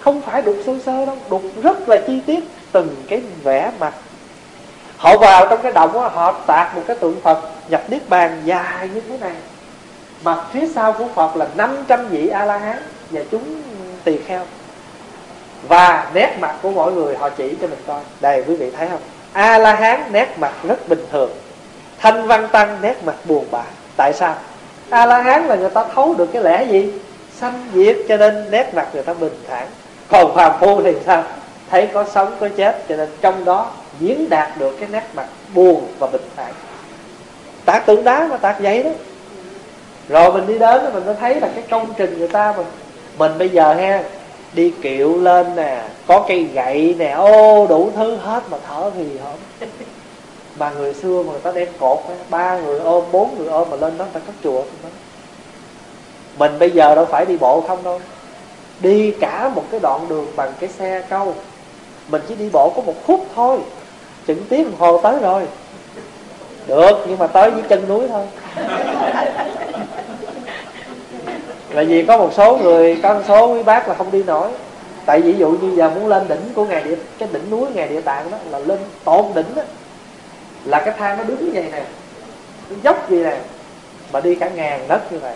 Không 0.00 0.22
phải 0.22 0.42
đục 0.42 0.56
sơ 0.66 0.78
sơ 0.86 1.06
đâu 1.06 1.16
Đục 1.30 1.42
rất 1.62 1.88
là 1.88 1.96
chi 2.06 2.20
tiết 2.26 2.44
Từng 2.72 2.96
cái 3.08 3.22
vẻ 3.42 3.70
mặt. 3.78 3.94
Họ 4.96 5.18
vào 5.18 5.46
trong 5.50 5.62
cái 5.62 5.72
động 5.72 5.92
đó, 5.92 6.08
Họ 6.08 6.32
tạc 6.46 6.76
một 6.76 6.82
cái 6.86 6.96
tượng 6.96 7.20
Phật 7.20 7.50
Nhập 7.68 7.82
Niết 7.88 8.08
Bàn 8.08 8.42
dài 8.44 8.88
như 8.94 9.00
thế 9.00 9.18
này. 9.18 9.34
Mặt 10.24 10.44
phía 10.52 10.68
sau 10.74 10.92
của 10.92 11.06
Phật 11.14 11.36
là 11.36 11.48
500 11.54 12.08
vị 12.08 12.28
A-la-hán 12.28 12.78
Và 13.10 13.20
chúng 13.30 13.62
tỳ 14.04 14.18
kheo. 14.18 14.42
Và 15.68 16.10
nét 16.14 16.36
mặt 16.40 16.56
của 16.62 16.70
mỗi 16.70 16.92
người 16.92 17.16
họ 17.16 17.28
chỉ 17.28 17.56
cho 17.60 17.66
mình 17.66 17.82
coi. 17.86 18.00
Đây 18.20 18.44
quý 18.46 18.56
vị 18.56 18.70
thấy 18.70 18.88
không? 18.88 19.00
A 19.32 19.58
la 19.58 19.74
hán 19.74 20.12
nét 20.12 20.38
mặt 20.38 20.52
rất 20.62 20.88
bình 20.88 21.04
thường. 21.12 21.30
Thanh 21.98 22.26
văn 22.26 22.48
tăng 22.52 22.78
nét 22.82 23.04
mặt 23.04 23.14
buồn 23.24 23.44
bã 23.50 23.62
tại 23.96 24.12
sao? 24.12 24.34
A 24.90 25.06
la 25.06 25.22
hán 25.22 25.46
là 25.46 25.56
người 25.56 25.70
ta 25.70 25.84
thấu 25.94 26.14
được 26.14 26.32
cái 26.32 26.42
lẽ 26.42 26.64
gì? 26.70 26.92
Sanh 27.40 27.68
diệt 27.74 27.96
cho 28.08 28.16
nên 28.16 28.50
nét 28.50 28.74
mặt 28.74 28.88
người 28.94 29.02
ta 29.02 29.14
bình 29.14 29.34
thản. 29.48 29.66
Còn 30.08 30.34
phàm 30.34 30.52
phu 30.60 30.82
thì 30.82 30.92
sao? 31.06 31.24
Thấy 31.70 31.88
có 31.92 32.04
sống, 32.14 32.36
có 32.40 32.48
chết, 32.56 32.84
cho 32.88 32.96
nên 32.96 33.08
trong 33.20 33.44
đó 33.44 33.70
diễn 34.00 34.28
đạt 34.28 34.58
được 34.58 34.76
cái 34.80 34.88
nét 34.92 35.04
mặt 35.14 35.26
buồn 35.54 35.86
và 35.98 36.06
bình 36.06 36.28
thản. 36.36 36.52
Tạc 37.64 37.86
tượng 37.86 38.04
đá 38.04 38.26
mà 38.30 38.36
tạc 38.36 38.60
giấy 38.60 38.82
đó. 38.82 38.90
Rồi 40.08 40.32
mình 40.32 40.46
đi 40.46 40.58
đến 40.58 40.80
mình 40.94 41.06
mới 41.06 41.14
thấy 41.20 41.40
là 41.40 41.48
cái 41.54 41.64
công 41.70 41.94
trình 41.96 42.18
người 42.18 42.28
ta 42.28 42.54
mình 42.56 42.66
mình 43.18 43.38
bây 43.38 43.48
giờ 43.48 43.74
ha, 43.74 44.02
đi 44.52 44.72
kiệu 44.82 45.20
lên 45.20 45.56
nè, 45.56 45.82
có 46.06 46.24
cây 46.28 46.42
gậy 46.42 46.94
nè, 46.98 47.10
ô, 47.10 47.66
đủ 47.66 47.90
thứ 47.96 48.16
hết 48.16 48.42
mà 48.50 48.58
thở 48.68 48.90
thì 48.94 49.04
không 49.24 49.68
mà 50.58 50.70
người 50.70 50.94
xưa 50.94 51.22
mà 51.22 51.32
người 51.32 51.40
ta 51.40 51.52
đem 51.52 51.68
cột 51.80 51.98
ba 52.30 52.58
người 52.58 52.80
ôm 52.80 53.04
bốn 53.12 53.38
người 53.38 53.48
ôm 53.48 53.70
mà 53.70 53.76
lên 53.76 53.98
đó 53.98 54.04
ta 54.12 54.20
có 54.26 54.32
chùa 54.44 54.62
đó. 54.82 54.88
mình 56.38 56.58
bây 56.58 56.70
giờ 56.70 56.94
đâu 56.94 57.04
phải 57.04 57.26
đi 57.26 57.36
bộ 57.36 57.60
không 57.60 57.82
đâu. 57.82 58.00
Đi 58.80 59.10
cả 59.20 59.50
một 59.54 59.64
cái 59.70 59.80
đoạn 59.80 60.06
đường 60.08 60.26
bằng 60.36 60.52
cái 60.60 60.68
xe 60.68 61.02
câu. 61.08 61.34
Mình 62.08 62.22
chỉ 62.28 62.34
đi 62.34 62.48
bộ 62.52 62.72
có 62.76 62.82
một 62.82 63.06
phút 63.06 63.26
thôi. 63.34 63.58
Chừng 64.26 64.44
tiếng 64.48 64.64
đồng 64.64 64.76
hồ 64.78 65.00
tới 65.02 65.18
rồi. 65.20 65.42
Được 66.66 67.04
nhưng 67.08 67.18
mà 67.18 67.26
tới 67.26 67.50
với 67.50 67.62
chân 67.62 67.88
núi 67.88 68.08
thôi. 68.08 68.26
Là 71.70 71.82
vì 71.82 72.04
có 72.06 72.18
một 72.18 72.30
số 72.36 72.56
người 72.56 73.00
có 73.02 73.14
một 73.14 73.20
số 73.28 73.46
quý 73.54 73.62
bác 73.62 73.88
là 73.88 73.94
không 73.94 74.10
đi 74.10 74.22
nổi. 74.22 74.50
Tại 75.06 75.20
ví 75.20 75.34
dụ 75.38 75.50
như 75.50 75.76
giờ 75.76 75.90
muốn 75.90 76.06
lên 76.06 76.28
đỉnh 76.28 76.52
của 76.54 76.64
ngài 76.64 76.82
địa 76.82 76.96
cái 77.18 77.28
đỉnh 77.32 77.50
núi 77.50 77.66
ngài 77.74 77.88
địa 77.88 78.00
tạng 78.00 78.30
đó 78.30 78.38
là 78.50 78.58
lên 78.58 78.78
tột 79.04 79.24
đỉnh 79.34 79.54
đó 79.56 79.62
là 80.66 80.82
cái 80.84 80.94
thang 80.98 81.18
nó 81.18 81.24
đứng 81.24 81.44
như 81.44 81.50
vậy 81.54 81.68
nè 81.72 81.84
nó 82.70 82.76
dốc 82.82 83.10
gì 83.10 83.22
nè 83.22 83.36
mà 84.12 84.20
đi 84.20 84.34
cả 84.34 84.48
ngàn 84.48 84.80
đất 84.88 85.12
như 85.12 85.18
vậy. 85.18 85.34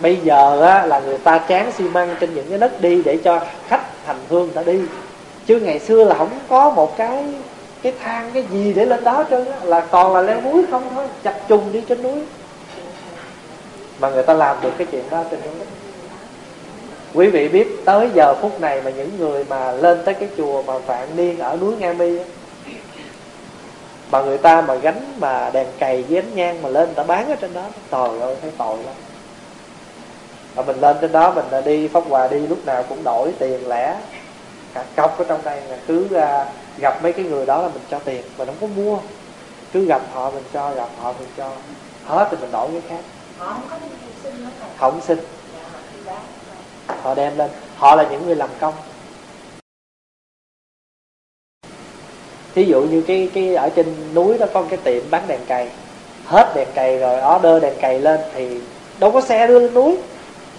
Bây 0.00 0.16
giờ 0.16 0.62
á, 0.62 0.86
là 0.86 1.00
người 1.00 1.18
ta 1.18 1.38
chán 1.38 1.72
xi 1.72 1.84
măng 1.84 2.16
trên 2.20 2.34
những 2.34 2.46
cái 2.48 2.58
đất 2.58 2.80
đi 2.80 3.02
để 3.04 3.18
cho 3.24 3.40
khách 3.68 4.06
hành 4.06 4.20
hương 4.28 4.50
ta 4.50 4.62
đi. 4.62 4.80
Chứ 5.46 5.60
ngày 5.60 5.78
xưa 5.78 6.04
là 6.04 6.14
không 6.14 6.30
có 6.48 6.70
một 6.70 6.96
cái 6.96 7.24
cái 7.82 7.92
thang 8.02 8.30
cái 8.34 8.44
gì 8.50 8.72
để 8.72 8.86
lên 8.86 9.04
đó 9.04 9.24
trơn 9.30 9.44
á. 9.50 9.58
Là 9.62 9.80
còn 9.80 10.14
là 10.14 10.22
leo 10.22 10.40
núi 10.40 10.64
không 10.70 10.90
thôi 10.94 11.06
chặt 11.22 11.34
trùng 11.48 11.72
đi 11.72 11.82
trên 11.88 12.02
núi. 12.02 12.22
Mà 14.00 14.10
người 14.10 14.22
ta 14.22 14.34
làm 14.34 14.56
được 14.62 14.72
cái 14.78 14.86
chuyện 14.90 15.04
đó 15.10 15.24
trên 15.30 15.40
núi. 15.40 15.66
Quý 17.14 17.26
vị 17.26 17.48
biết 17.48 17.84
tới 17.84 18.10
giờ 18.14 18.34
phút 18.34 18.60
này 18.60 18.82
mà 18.82 18.90
những 18.90 19.18
người 19.18 19.44
mà 19.44 19.72
lên 19.72 19.98
tới 20.04 20.14
cái 20.14 20.28
chùa 20.36 20.62
mà 20.62 20.78
vạn 20.78 21.08
niên 21.16 21.38
ở 21.38 21.56
núi 21.60 21.76
nga 21.76 21.92
mi 21.92 22.18
mà 24.10 24.22
người 24.22 24.38
ta 24.38 24.60
mà 24.60 24.74
gánh 24.74 25.14
mà 25.18 25.50
đèn 25.50 25.66
cày 25.78 26.02
với 26.02 26.18
ánh 26.18 26.34
nhang 26.34 26.62
mà 26.62 26.68
lên 26.68 26.94
ta 26.94 27.02
bán 27.02 27.30
ở 27.30 27.36
trên 27.36 27.54
đó 27.54 27.64
trời 27.90 28.20
ơi 28.20 28.36
thấy 28.42 28.52
tội 28.58 28.76
lắm. 28.76 28.94
Và 30.54 30.62
mình 30.62 30.80
lên 30.80 30.96
trên 31.00 31.12
đó 31.12 31.32
mình 31.32 31.64
đi 31.64 31.88
pháp 31.88 32.04
hòa 32.08 32.28
đi 32.28 32.38
lúc 32.38 32.66
nào 32.66 32.84
cũng 32.88 33.04
đổi 33.04 33.32
tiền 33.38 33.68
lẻ. 33.68 33.96
Cả 34.74 34.84
cọc 34.96 35.18
ở 35.18 35.24
trong 35.28 35.40
đây 35.44 35.60
là 35.60 35.76
cứ 35.86 36.04
uh, 36.04 36.48
gặp 36.78 37.02
mấy 37.02 37.12
cái 37.12 37.24
người 37.24 37.46
đó 37.46 37.62
là 37.62 37.68
mình 37.68 37.82
cho 37.90 37.98
tiền 37.98 38.22
mình 38.38 38.46
không 38.46 38.56
có 38.60 38.66
mua. 38.82 38.98
Cứ 39.72 39.84
gặp 39.84 40.02
họ 40.12 40.30
mình 40.30 40.44
cho 40.52 40.70
gặp 40.74 40.88
họ 41.00 41.12
mình 41.12 41.28
cho. 41.36 41.50
Hết 42.06 42.28
thì 42.30 42.36
mình 42.40 42.52
đổi 42.52 42.68
cái 42.72 42.82
khác. 42.88 43.04
Không 44.78 45.00
xin 45.00 45.18
họ 47.02 47.14
đem 47.14 47.38
lên. 47.38 47.50
Họ 47.76 47.96
là 47.96 48.04
những 48.10 48.26
người 48.26 48.36
làm 48.36 48.48
công 48.60 48.74
thí 52.54 52.64
dụ 52.64 52.80
như 52.80 53.02
cái 53.02 53.28
cái 53.34 53.54
ở 53.54 53.68
trên 53.68 53.86
núi 54.14 54.38
đó 54.38 54.46
có 54.52 54.64
cái 54.70 54.78
tiệm 54.84 55.02
bán 55.10 55.22
đèn 55.26 55.40
cày, 55.46 55.68
hết 56.26 56.52
đèn 56.54 56.68
cày 56.74 56.98
rồi, 56.98 57.36
order 57.36 57.62
đèn 57.62 57.74
cày 57.80 58.00
lên 58.00 58.20
thì 58.34 58.60
đâu 58.98 59.10
có 59.10 59.20
xe 59.20 59.46
đưa 59.46 59.58
lên 59.58 59.74
núi. 59.74 59.96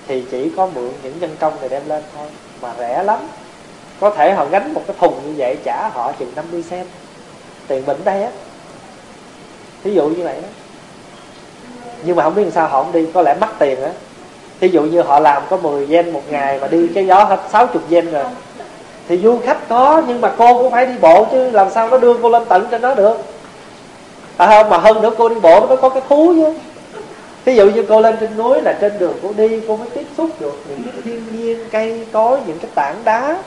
Thì 0.08 0.24
chỉ 0.32 0.52
có 0.58 0.70
mượn 0.76 0.92
những 1.04 1.14
nhân 1.20 1.36
công 1.40 1.54
để 1.62 1.70
đem 1.70 1.82
lên 1.88 2.04
thôi, 2.18 2.28
mà 2.62 2.74
rẻ 2.80 3.04
lắm. 3.04 3.20
Có 4.00 4.10
thể 4.10 4.34
họ 4.34 4.46
gánh 4.46 4.74
một 4.74 4.82
cái 4.88 4.96
thùng 5.00 5.14
như 5.26 5.34
vậy 5.38 5.58
trả 5.64 5.88
họ 5.88 6.12
chừng 6.12 6.32
50 6.36 6.64
cent, 6.70 6.88
tiền 7.68 7.84
mình 7.86 7.98
đây 8.04 8.24
á. 8.24 8.30
Thí 9.84 9.94
dụ 9.94 10.10
như 10.10 10.24
vậy 10.24 10.36
đó. 10.42 10.48
Nhưng 12.04 12.16
mà 12.16 12.24
không 12.24 12.36
biết 12.36 12.44
làm 12.44 12.52
sao, 12.52 12.68
họ 12.68 12.84
không 12.84 12.92
đi, 12.92 13.08
có 13.14 13.22
lẽ 13.22 13.36
mất 13.42 13.48
tiền 13.60 13.84
á. 13.84 13.92
Thí 14.60 14.68
dụ 14.68 14.82
như 14.82 15.02
họ 15.02 15.20
làm 15.20 15.44
có 15.50 15.58
10 15.58 15.86
gen 15.86 16.14
một 16.14 16.24
ngày 16.30 16.60
mà 16.60 16.68
đi 16.68 16.88
cái 16.96 17.06
gió 17.06 17.24
hết 17.24 17.40
60 17.52 17.84
gen 17.90 18.12
rồi 18.12 18.26
thì 19.12 19.18
du 19.18 19.40
khách 19.46 19.70
có 19.70 20.02
nhưng 20.08 20.22
mà 20.22 20.32
cô 20.38 20.58
cũng 20.58 20.72
phải 20.72 20.86
đi 20.86 20.94
bộ 21.02 21.26
chứ 21.32 21.50
làm 21.50 21.70
sao 21.70 21.90
nó 21.90 21.98
đưa 21.98 22.14
cô 22.14 22.30
lên 22.30 22.44
tận 22.50 22.66
cho 22.72 22.78
nó 22.78 22.96
được? 22.96 23.18
À, 24.38 24.48
không 24.48 24.70
mà 24.70 24.78
hơn 24.78 25.02
nữa 25.02 25.12
cô 25.18 25.30
đi 25.30 25.36
bộ 25.40 25.60
nó 25.60 25.66
mới 25.66 25.78
có 25.78 25.90
cái 25.90 26.02
thú 26.10 26.34
chứ. 26.36 26.54
Thí 27.46 27.56
dụ 27.56 27.70
như 27.70 27.86
cô 27.90 28.02
lên 28.02 28.16
trên 28.20 28.38
núi 28.38 28.62
là 28.62 28.78
trên 28.82 29.00
đường 29.00 29.14
cô 29.24 29.34
đi 29.38 29.62
cô 29.68 29.78
mới 29.78 29.90
tiếp 29.90 30.06
xúc 30.18 30.30
được 30.40 30.64
những 30.70 30.84
cái 30.84 31.02
thiên 31.04 31.24
nhiên 31.32 31.60
cây 31.72 32.06
cối 32.12 32.40
những 32.48 32.60
cái 32.60 32.72
tảng 32.76 32.96
đá 33.04 33.38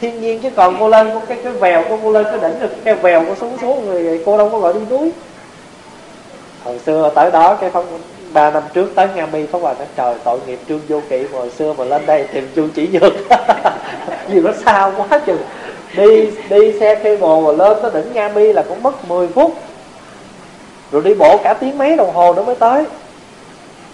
thiên 0.00 0.20
nhiên. 0.20 0.40
Chứ 0.40 0.50
còn 0.56 0.76
cô 0.80 0.88
lên 0.88 1.10
có 1.14 1.20
cái 1.28 1.38
cái 1.44 1.52
vèo 1.52 1.84
của 1.88 1.96
cô 2.02 2.12
lên 2.12 2.24
cái 2.24 2.38
đỉnh 2.38 2.60
được 2.60 2.84
cái 2.84 2.94
vèo 2.94 3.24
cô 3.28 3.34
xuống 3.34 3.58
xuống 3.60 3.86
người 3.86 4.22
cô 4.26 4.38
đâu 4.38 4.48
có 4.48 4.58
gọi 4.58 4.72
đi 4.72 4.80
núi. 4.90 5.12
Hồi 6.64 6.78
xưa 6.86 7.10
tới 7.14 7.30
đó 7.30 7.54
cái 7.60 7.70
không 7.70 7.86
3 8.36 8.50
năm 8.50 8.62
trước 8.74 8.92
tới 8.94 9.08
Nga 9.14 9.26
Mi, 9.26 9.46
Pháp 9.46 9.58
Hòa 9.58 9.74
nói, 9.74 9.86
trời, 9.96 10.14
tội 10.24 10.38
nghiệp 10.46 10.58
Trương 10.68 10.80
Vô 10.88 11.00
Kỵ 11.08 11.24
hồi 11.32 11.50
xưa 11.50 11.74
mà 11.78 11.84
lên 11.84 12.06
đây 12.06 12.28
tìm 12.32 12.48
Trương 12.56 12.68
Chỉ 12.70 12.88
Nhược. 12.92 13.12
Vì 14.28 14.40
nó 14.40 14.50
xa 14.64 14.92
quá 14.96 15.20
chừng. 15.26 15.42
Đi 15.96 16.30
đi 16.48 16.80
xe 16.80 17.00
khi 17.02 17.16
bồ 17.16 17.40
mà 17.40 17.64
lên 17.64 17.76
tới 17.82 17.90
đỉnh 17.94 18.12
Nga 18.12 18.28
Mi 18.28 18.52
là 18.52 18.62
cũng 18.62 18.82
mất 18.82 19.04
10 19.08 19.28
phút. 19.28 19.54
Rồi 20.92 21.02
đi 21.02 21.14
bộ 21.14 21.38
cả 21.44 21.54
tiếng 21.54 21.78
mấy 21.78 21.96
đồng 21.96 22.14
hồ 22.14 22.34
nữa 22.34 22.42
mới 22.44 22.54
tới. 22.54 22.84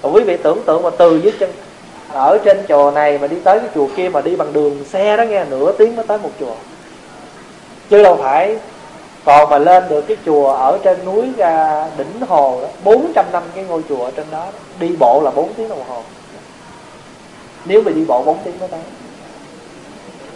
Rồi 0.03 0.13
quý 0.13 0.23
vị 0.23 0.37
tưởng 0.43 0.63
tượng 0.67 0.83
mà 0.83 0.91
từ 0.91 1.17
dưới 1.17 1.33
chân, 1.39 1.51
Ở 2.13 2.39
trên 2.45 2.59
chùa 2.69 2.91
này 2.95 3.19
mà 3.19 3.27
đi 3.27 3.37
tới 3.45 3.59
cái 3.59 3.69
chùa 3.75 3.89
kia 3.97 4.09
mà 4.09 4.21
đi 4.21 4.37
bằng 4.37 4.53
đường 4.53 4.85
xe 4.85 5.17
đó 5.17 5.23
nghe, 5.23 5.45
Nửa 5.45 5.73
tiếng 5.73 5.97
mới 5.97 6.07
tới 6.07 6.19
một 6.19 6.31
chùa. 6.41 6.55
Chứ 7.91 8.03
đâu 8.03 8.17
phải 8.17 8.57
còn 9.25 9.51
mà 9.51 9.59
lên 9.59 9.85
được 9.89 10.01
cái 10.09 10.17
chùa 10.27 10.53
ở 10.53 10.79
trên 10.83 11.05
núi 11.05 11.25
ra 11.37 11.87
đỉnh 11.99 12.21
hồ 12.29 12.59
đó, 12.63 12.69
400 12.85 13.25
năm 13.33 13.43
cái 13.55 13.65
ngôi 13.65 13.83
chùa 13.89 14.05
ở 14.05 14.11
trên 14.11 14.27
đó 14.31 14.47
đi 14.81 14.89
bộ 15.01 15.21
là 15.25 15.31
4 15.31 15.53
tiếng 15.55 15.69
đồng 15.69 15.83
hồ. 15.89 16.03
Nếu 17.65 17.83
mà 17.83 17.91
đi 17.91 18.05
bộ 18.05 18.23
4 18.23 18.39
tiếng 18.45 18.59
mới 18.61 18.69
tới. 18.69 18.81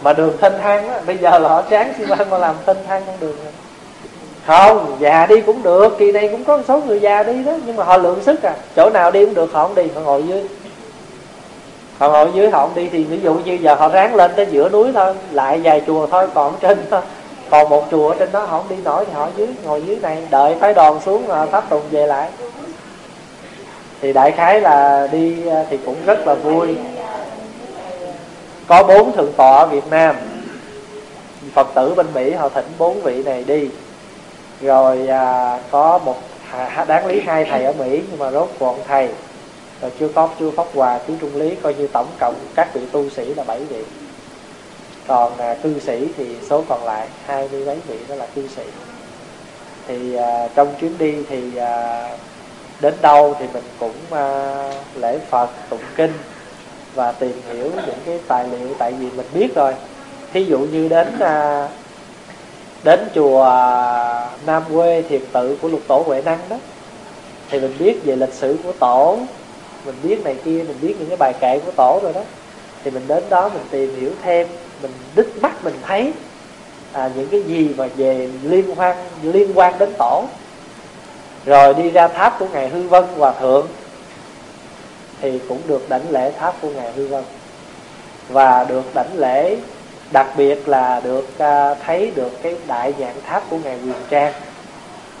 Mà 0.01 0.13
đường 0.13 0.37
thênh 0.41 0.53
thang 0.61 0.89
á 0.89 1.01
bây 1.05 1.17
giờ 1.17 1.39
là 1.39 1.49
họ 1.49 1.63
sáng 1.69 1.93
xi 1.97 2.05
măng 2.05 2.29
mà 2.29 2.37
làm 2.37 2.55
thênh 2.65 2.77
thang 2.87 3.03
con 3.05 3.15
đường 3.19 3.35
rồi 3.43 3.53
không 4.45 4.97
già 4.99 5.25
đi 5.25 5.41
cũng 5.41 5.63
được 5.63 5.97
kỳ 5.97 6.11
này 6.11 6.27
cũng 6.31 6.43
có 6.43 6.57
một 6.57 6.63
số 6.67 6.81
người 6.81 6.99
già 6.99 7.23
đi 7.23 7.43
đó 7.43 7.51
nhưng 7.65 7.75
mà 7.75 7.83
họ 7.83 7.97
lượng 7.97 8.23
sức 8.23 8.43
à. 8.43 8.55
Chỗ 8.75 8.89
nào 8.89 9.11
đi 9.11 9.25
cũng 9.25 9.33
được 9.33 9.53
họ 9.53 9.67
không 9.67 9.75
đi 9.75 9.83
họ 9.95 10.01
ngồi 10.01 10.23
dưới. 10.27 10.43
Họ 11.97 12.09
ngồi 12.09 12.31
dưới 12.33 12.49
họ 12.49 12.59
không 12.59 12.75
đi 12.75 12.89
thì 12.91 13.03
ví 13.03 13.19
dụ 13.23 13.33
như 13.33 13.53
giờ 13.61 13.75
họ 13.75 13.87
ráng 13.87 14.15
lên 14.15 14.31
tới 14.35 14.47
giữa 14.51 14.69
núi 14.69 14.91
thôi 14.93 15.15
lại 15.31 15.59
vài 15.63 15.81
chùa 15.87 16.07
thôi 16.07 16.27
còn 16.33 16.55
trên 16.61 16.77
thôi 16.91 17.01
còn 17.49 17.69
một 17.69 17.87
chùa 17.91 18.13
trên 18.13 18.31
đó 18.31 18.39
họ 18.39 18.57
không? 18.57 18.69
Đi 18.69 18.75
nổi 18.83 19.05
thì 19.05 19.13
họ 19.13 19.29
dưới 19.37 19.47
ngồi 19.63 19.81
dưới 19.85 19.97
này. 20.01 20.27
Đợi 20.29 20.55
phái 20.59 20.73
đoàn 20.73 20.99
xuống 21.05 21.27
pháp 21.51 21.69
tùng 21.69 21.83
về 21.91 22.07
lại. 22.07 22.29
Thì 24.01 24.13
đại 24.13 24.31
khái 24.31 24.61
là 24.61 25.07
đi 25.11 25.47
à, 25.47 25.65
thì 25.69 25.77
cũng 25.85 25.95
rất 26.05 26.27
là 26.27 26.33
vui. 26.33 26.75
Có 28.67 28.83
bốn 28.83 29.11
thượng 29.11 29.33
tọa 29.37 29.57
ở 29.57 29.65
Việt 29.65 29.87
Nam. 29.89 30.15
Phật 31.53 31.67
tử 31.75 31.93
bên 31.95 32.07
Mỹ 32.13 32.31
họ 32.31 32.49
thỉnh 32.49 32.65
bốn 32.77 33.01
vị 33.01 33.23
này 33.23 33.43
đi. 33.43 33.69
Rồi 34.61 35.07
à, 35.07 35.59
có 35.71 35.97
một 35.97 36.15
à, 36.51 36.85
đáng 36.87 37.05
lý 37.05 37.21
hai 37.25 37.45
thầy 37.45 37.63
ở 37.63 37.73
Mỹ 37.73 38.01
nhưng 38.09 38.19
mà 38.19 38.31
rốt 38.31 38.49
cuộc 38.59 38.77
thầy 38.87 39.09
rồi 39.81 39.91
chưa 39.99 40.07
có 40.07 40.29
chưa 40.39 40.51
pháp 40.51 40.65
hòa 40.73 40.99
chú 41.07 41.13
trung 41.21 41.35
lý 41.35 41.55
coi 41.55 41.73
như 41.73 41.87
tổng 41.87 42.07
cộng 42.19 42.35
các 42.55 42.73
vị 42.73 42.81
tu 42.91 43.09
sĩ 43.09 43.33
là 43.33 43.43
bảy 43.43 43.59
vị 43.59 43.83
còn 45.07 45.37
à, 45.37 45.55
cư 45.63 45.79
sĩ 45.79 46.07
thì 46.17 46.25
số 46.49 46.63
còn 46.69 46.83
lại 46.83 47.07
hai 47.25 47.49
mươi 47.51 47.65
mấy 47.65 47.77
vị 47.87 47.99
đó 48.09 48.15
là 48.15 48.25
cư 48.35 48.47
sĩ. 48.47 48.63
Thì 49.87 50.15
à, 50.15 50.47
trong 50.55 50.73
chuyến 50.79 50.97
đi 50.97 51.15
thì 51.29 51.57
à, 51.57 52.09
đến 52.81 52.93
đâu 53.01 53.35
thì 53.39 53.45
mình 53.53 53.63
cũng 53.79 53.95
à, 54.11 54.53
lễ 54.95 55.19
phật 55.29 55.49
tụng 55.69 55.79
kinh 55.95 56.13
và 56.95 57.11
tìm 57.11 57.41
hiểu 57.51 57.71
những 57.85 57.99
cái 58.05 58.19
tài 58.27 58.47
liệu. 58.47 58.73
Tại 58.79 58.91
vì 58.91 59.07
mình 59.15 59.25
biết 59.33 59.55
rồi 59.55 59.73
thí 60.33 60.43
dụ 60.43 60.59
như 60.59 60.87
đến 60.87 61.19
à, 61.19 61.69
đến 62.83 62.99
chùa 63.15 63.43
à, 63.43 64.29
Nam 64.45 64.63
Quê 64.73 65.01
Thiền 65.01 65.21
tự 65.31 65.57
của 65.61 65.67
lục 65.67 65.81
tổ 65.87 66.03
Huệ 66.05 66.21
Năng 66.21 66.39
đó 66.49 66.57
thì 67.49 67.59
mình 67.59 67.75
biết 67.79 67.99
về 68.05 68.15
lịch 68.15 68.33
sử 68.33 68.57
của 68.63 68.71
tổ. 68.71 69.19
Mình 69.85 69.95
biết 70.03 70.23
này 70.23 70.35
kia 70.45 70.63
mình 70.67 70.77
biết 70.81 70.95
những 70.99 71.07
cái 71.07 71.17
bài 71.17 71.33
kệ 71.41 71.59
của 71.65 71.71
tổ 71.71 71.99
rồi 72.03 72.13
đó. 72.13 72.21
Thì 72.83 72.91
mình 72.91 73.03
đến 73.07 73.23
đó 73.29 73.49
mình 73.49 73.63
tìm 73.69 73.95
hiểu 73.95 74.11
thêm 74.23 74.47
mình 74.81 74.91
đích 75.15 75.41
mắt 75.41 75.63
mình 75.63 75.75
thấy 75.81 76.13
à, 76.93 77.09
những 77.15 77.27
cái 77.27 77.41
gì 77.41 77.73
mà 77.77 77.87
về 77.95 78.29
liên 78.43 78.73
quan 78.75 78.97
liên 79.21 79.51
quan 79.55 79.79
đến 79.79 79.93
tổ. 79.97 80.25
Rồi 81.45 81.73
đi 81.73 81.89
ra 81.89 82.07
tháp 82.07 82.39
của 82.39 82.47
ngài 82.53 82.69
hư 82.69 82.87
vân 82.87 83.03
hòa 83.17 83.33
thượng 83.39 83.67
thì 85.21 85.39
cũng 85.49 85.61
được 85.67 85.89
đảnh 85.89 86.09
lễ 86.09 86.31
tháp 86.39 86.61
của 86.61 86.69
ngài 86.69 86.91
hư 86.91 87.07
vân. 87.07 87.23
Và 88.29 88.63
được 88.63 88.83
đảnh 88.95 89.17
lễ 89.17 89.57
đặc 90.11 90.27
biệt 90.37 90.67
là 90.67 91.01
được 91.03 91.37
à, 91.37 91.73
thấy 91.73 92.11
được 92.15 92.41
cái 92.41 92.55
đại 92.67 92.93
dạng 92.99 93.15
tháp 93.27 93.49
của 93.49 93.57
ngài 93.63 93.77
quyền 93.83 93.93
trang. 94.09 94.33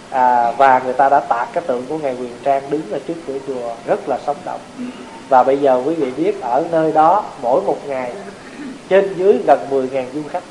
À, 0.09 0.51
và 0.51 0.81
người 0.85 0.93
ta 0.93 1.09
đã 1.09 1.19
tạc 1.19 1.53
cái 1.53 1.63
tượng 1.67 1.85
của 1.89 1.97
ngài 1.97 2.15
quyền 2.15 2.33
trang 2.43 2.63
đứng 2.69 2.91
ở 2.91 2.99
trước 3.07 3.13
cửa 3.27 3.37
chùa 3.47 3.75
rất 3.85 4.09
là 4.09 4.19
sống 4.25 4.37
động. 4.45 4.59
Và 5.29 5.43
bây 5.43 5.57
giờ 5.57 5.81
quý 5.85 5.95
vị 5.95 6.11
biết 6.11 6.41
ở 6.41 6.63
nơi 6.71 6.91
đó 6.91 7.23
mỗi 7.41 7.61
một 7.61 7.77
ngày 7.87 8.11
trên 8.89 9.13
dưới 9.17 9.39
gần 9.47 9.59
10.000 9.71 10.05
du 10.13 10.21
khách. 10.29 10.43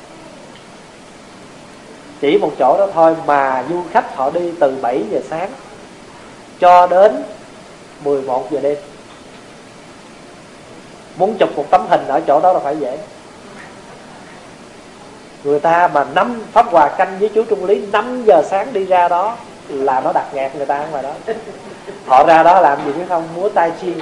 Chỉ 2.20 2.38
một 2.38 2.52
chỗ 2.58 2.78
đó 2.78 2.86
thôi 2.94 3.16
mà 3.26 3.64
du 3.70 3.82
khách 3.92 4.16
họ 4.16 4.30
đi 4.30 4.52
từ 4.60 4.76
7 4.82 5.02
giờ 5.10 5.20
sáng 5.30 5.50
cho 6.60 6.86
đến 6.86 7.22
11 8.04 8.50
giờ 8.50 8.60
đêm. 8.60 8.76
Muốn 11.16 11.36
chụp 11.38 11.48
một 11.56 11.64
tấm 11.70 11.86
hình 11.90 12.06
ở 12.08 12.20
chỗ 12.26 12.40
đó 12.40 12.52
là 12.52 12.58
phải 12.58 12.76
dễ. 12.76 12.98
Người 15.44 15.60
ta 15.60 15.88
mà 15.88 16.04
năm 16.14 16.42
pháp 16.52 16.66
hòa 16.66 16.88
canh 16.88 17.18
với 17.18 17.28
chú 17.34 17.44
trung 17.44 17.64
lý 17.64 17.86
5 17.92 18.24
giờ 18.26 18.42
sáng 18.50 18.72
đi 18.72 18.84
ra 18.84 19.08
đó 19.08 19.36
là 19.68 20.00
nó 20.00 20.12
đặt 20.12 20.34
ngạc 20.34 20.56
người 20.56 20.66
ta 20.66 20.78
ở 20.78 20.86
ngoài 20.90 21.02
đó. 21.02 21.12
Họ 22.06 22.24
ra 22.26 22.42
đó 22.42 22.60
làm 22.60 22.78
gì 22.86 22.92
chứ 22.96 23.02
không? 23.08 23.28
Múa 23.36 23.48
tai 23.48 23.72
chi 23.80 23.92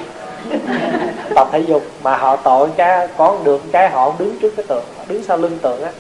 tập 1.34 1.48
thể 1.52 1.58
dục 1.58 1.82
mà 2.02 2.16
họ 2.16 2.36
tội 2.36 2.68
cái 2.76 3.08
có 3.16 3.36
được 3.44 3.62
cái 3.72 3.90
họ 3.90 4.12
đứng 4.18 4.36
trước 4.42 4.52
cái 4.56 4.64
tượng 4.68 4.84
đứng 5.08 5.22
sau 5.24 5.36
lưng 5.36 5.58
tượng 5.62 5.82
á. 5.82 5.90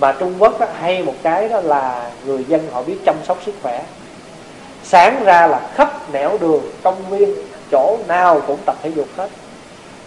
Mà 0.00 0.12
trung 0.12 0.34
quốc 0.38 0.60
á, 0.60 0.66
hay 0.80 1.02
một 1.02 1.14
cái 1.22 1.48
đó 1.48 1.60
là 1.60 2.10
người 2.24 2.44
dân 2.48 2.68
họ 2.72 2.82
biết 2.82 2.96
chăm 3.06 3.14
sóc 3.24 3.38
sức 3.46 3.54
khỏe. 3.62 3.82
Sáng 4.84 5.24
ra 5.24 5.46
là 5.46 5.60
khắp 5.74 6.12
nẻo 6.12 6.38
đường 6.40 6.62
công 6.82 7.10
viên 7.10 7.34
chỗ 7.70 7.98
nào 8.08 8.40
cũng 8.46 8.58
tập 8.66 8.76
thể 8.82 8.90
dục 8.94 9.06
hết. 9.16 9.28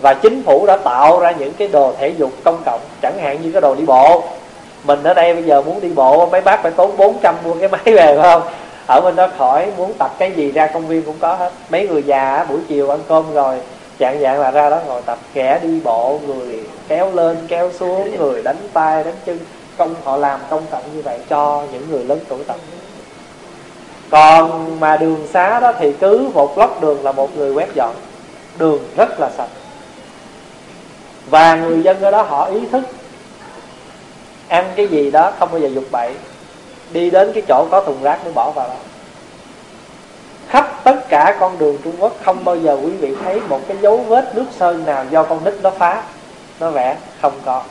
Và 0.01 0.13
chính 0.13 0.43
phủ 0.43 0.65
đã 0.65 0.77
tạo 0.77 1.19
ra 1.19 1.31
những 1.31 1.53
cái 1.53 1.67
đồ 1.67 1.93
thể 1.99 2.09
dục 2.17 2.31
công 2.43 2.61
cộng 2.65 2.81
chẳng 3.01 3.17
hạn 3.17 3.41
như 3.41 3.51
cái 3.51 3.61
đồ 3.61 3.75
đi 3.75 3.85
bộ. 3.85 4.23
Mình 4.83 5.03
ở 5.03 5.13
đây 5.13 5.33
bây 5.33 5.43
giờ 5.43 5.61
muốn 5.61 5.81
đi 5.81 5.89
bộ 5.89 6.25
mấy 6.25 6.41
bác 6.41 6.63
phải 6.63 6.71
tốn 6.71 6.97
400 6.97 7.35
mua 7.43 7.53
cái 7.53 7.69
máy 7.69 7.81
về 7.85 8.17
phải 8.17 8.31
không? 8.31 8.41
Ở 8.89 9.01
bên 9.01 9.15
đó 9.15 9.27
khỏi, 9.37 9.71
muốn 9.77 9.93
tập 9.93 10.11
cái 10.19 10.31
gì 10.31 10.51
ra 10.51 10.67
công 10.67 10.87
viên 10.87 11.03
cũng 11.03 11.15
có 11.19 11.33
hết. 11.33 11.51
Mấy 11.69 11.87
người 11.87 12.03
già 12.03 12.45
buổi 12.49 12.59
chiều 12.67 12.89
ăn 12.89 12.99
cơm 13.07 13.33
rồi, 13.33 13.57
dạng 13.99 14.19
dạng 14.19 14.39
là 14.39 14.51
ra 14.51 14.69
đó 14.69 14.79
ngồi 14.87 15.01
tập, 15.01 15.17
kẻ 15.33 15.59
đi 15.63 15.79
bộ, 15.83 16.19
người 16.27 16.63
kéo 16.87 17.11
lên, 17.11 17.37
kéo 17.47 17.71
xuống, 17.79 18.17
người 18.17 18.43
đánh 18.43 18.57
tay, 18.73 19.03
đánh 19.03 19.15
chân. 19.25 19.39
Công, 19.77 19.95
họ 20.03 20.17
làm 20.17 20.39
công 20.49 20.63
cộng 20.71 20.83
như 20.95 21.01
vậy 21.01 21.19
cho 21.29 21.63
những 21.71 21.91
người 21.91 22.03
lớn 22.03 22.19
tuổi 22.27 22.43
tập. 22.47 22.55
Còn 24.09 24.79
mà 24.79 24.97
đường 24.97 25.27
xá 25.33 25.59
đó 25.59 25.73
thì 25.79 25.93
cứ 25.93 26.29
một 26.33 26.57
lóc 26.57 26.81
đường 26.81 27.03
là 27.03 27.11
một 27.11 27.37
người 27.37 27.53
quét 27.53 27.67
dọn. 27.75 27.95
Đường 28.57 28.79
rất 28.97 29.19
là 29.19 29.29
sạch. 29.37 29.49
Và 31.29 31.55
người 31.55 31.83
dân 31.83 32.01
ở 32.01 32.11
đó 32.11 32.21
họ 32.21 32.45
ý 32.45 32.65
thức, 32.71 32.83
ăn 34.47 34.65
cái 34.75 34.87
gì 34.87 35.11
đó 35.11 35.31
không 35.39 35.49
bao 35.51 35.61
giờ 35.61 35.67
dục 35.67 35.85
bậy 35.91 36.13
đi 36.91 37.09
đến 37.09 37.31
cái 37.33 37.43
chỗ 37.47 37.67
có 37.71 37.81
thùng 37.81 38.03
rác 38.03 38.23
mới 38.23 38.33
bỏ 38.33 38.51
vào 38.51 38.67
đó. 38.67 38.75
Khắp 40.47 40.81
tất 40.83 41.09
cả 41.09 41.37
con 41.39 41.57
đường 41.59 41.77
Trung 41.83 41.95
Quốc, 41.99 42.13
không 42.23 42.45
bao 42.45 42.55
giờ 42.55 42.77
quý 42.83 42.91
vị 42.91 43.15
thấy 43.23 43.41
một 43.49 43.59
cái 43.67 43.77
dấu 43.81 43.97
vết 43.97 44.35
nước 44.35 44.45
sơn 44.59 44.85
nào 44.85 45.05
do 45.11 45.23
con 45.23 45.43
nít 45.43 45.53
nó 45.61 45.69
phá. 45.69 46.03
Nó 46.59 46.71
vẽ 46.71 46.97
không 47.21 47.33
có. 47.45 47.63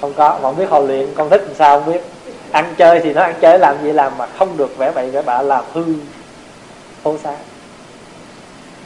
Không 0.00 0.12
có, 0.16 0.38
mà 0.42 0.52
biết 0.52 0.70
họ 0.70 0.78
luyện 0.78 1.14
con 1.14 1.30
nít 1.30 1.40
làm 1.42 1.54
sao 1.54 1.80
không 1.80 1.92
biết. 1.92 2.02
Ăn 2.52 2.74
chơi 2.76 3.00
thì 3.00 3.12
nó 3.12 3.22
ăn 3.22 3.34
chơi, 3.40 3.58
làm 3.58 3.82
gì 3.82 3.92
làm 3.92 4.18
mà 4.18 4.26
không 4.38 4.56
được 4.56 4.78
vẽ 4.78 4.92
bậy 4.92 5.10
vẽ 5.10 5.22
bạ, 5.22 5.42
làm 5.42 5.64
hư. 5.72 5.84
Phố 7.02 7.16
xá 7.22 7.34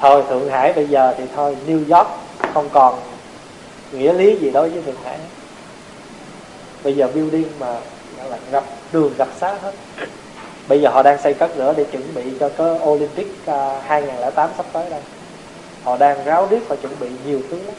thôi, 0.00 0.22
thượng 0.28 0.50
hải 0.50 0.72
bây 0.72 0.86
giờ 0.86 1.14
thì 1.18 1.24
thôi, 1.36 1.56
new 1.66 1.96
york 1.96 2.08
không 2.54 2.68
còn 2.72 3.00
nghĩa 3.92 4.12
lý 4.12 4.36
gì 4.36 4.50
đối 4.50 4.68
với 4.68 4.82
thượng 4.82 5.02
hải. 5.04 5.18
Bây 6.84 6.96
giờ 6.96 7.08
building 7.14 7.48
mà 7.58 7.76
là 8.30 8.38
gặp 8.50 8.64
đường 8.92 9.12
gặp 9.18 9.28
xá 9.40 9.54
hết. 9.62 9.72
Bây 10.68 10.80
giờ 10.80 10.90
họ 10.90 11.02
đang 11.02 11.22
xây 11.22 11.34
cất 11.34 11.56
nữa 11.56 11.74
để 11.76 11.84
chuẩn 11.84 12.14
bị 12.14 12.22
cho 12.40 12.48
cái 12.48 12.66
Olympic 12.66 13.46
à, 13.46 13.76
uh, 13.76 13.84
2008 13.84 14.50
sắp 14.56 14.66
tới 14.72 14.90
đây. 14.90 15.00
Họ 15.84 15.96
đang 15.96 16.24
ráo 16.24 16.46
riết 16.50 16.68
và 16.68 16.76
chuẩn 16.76 16.92
bị 17.00 17.08
nhiều 17.26 17.40
thứ 17.50 17.56
lắm. 17.56 17.74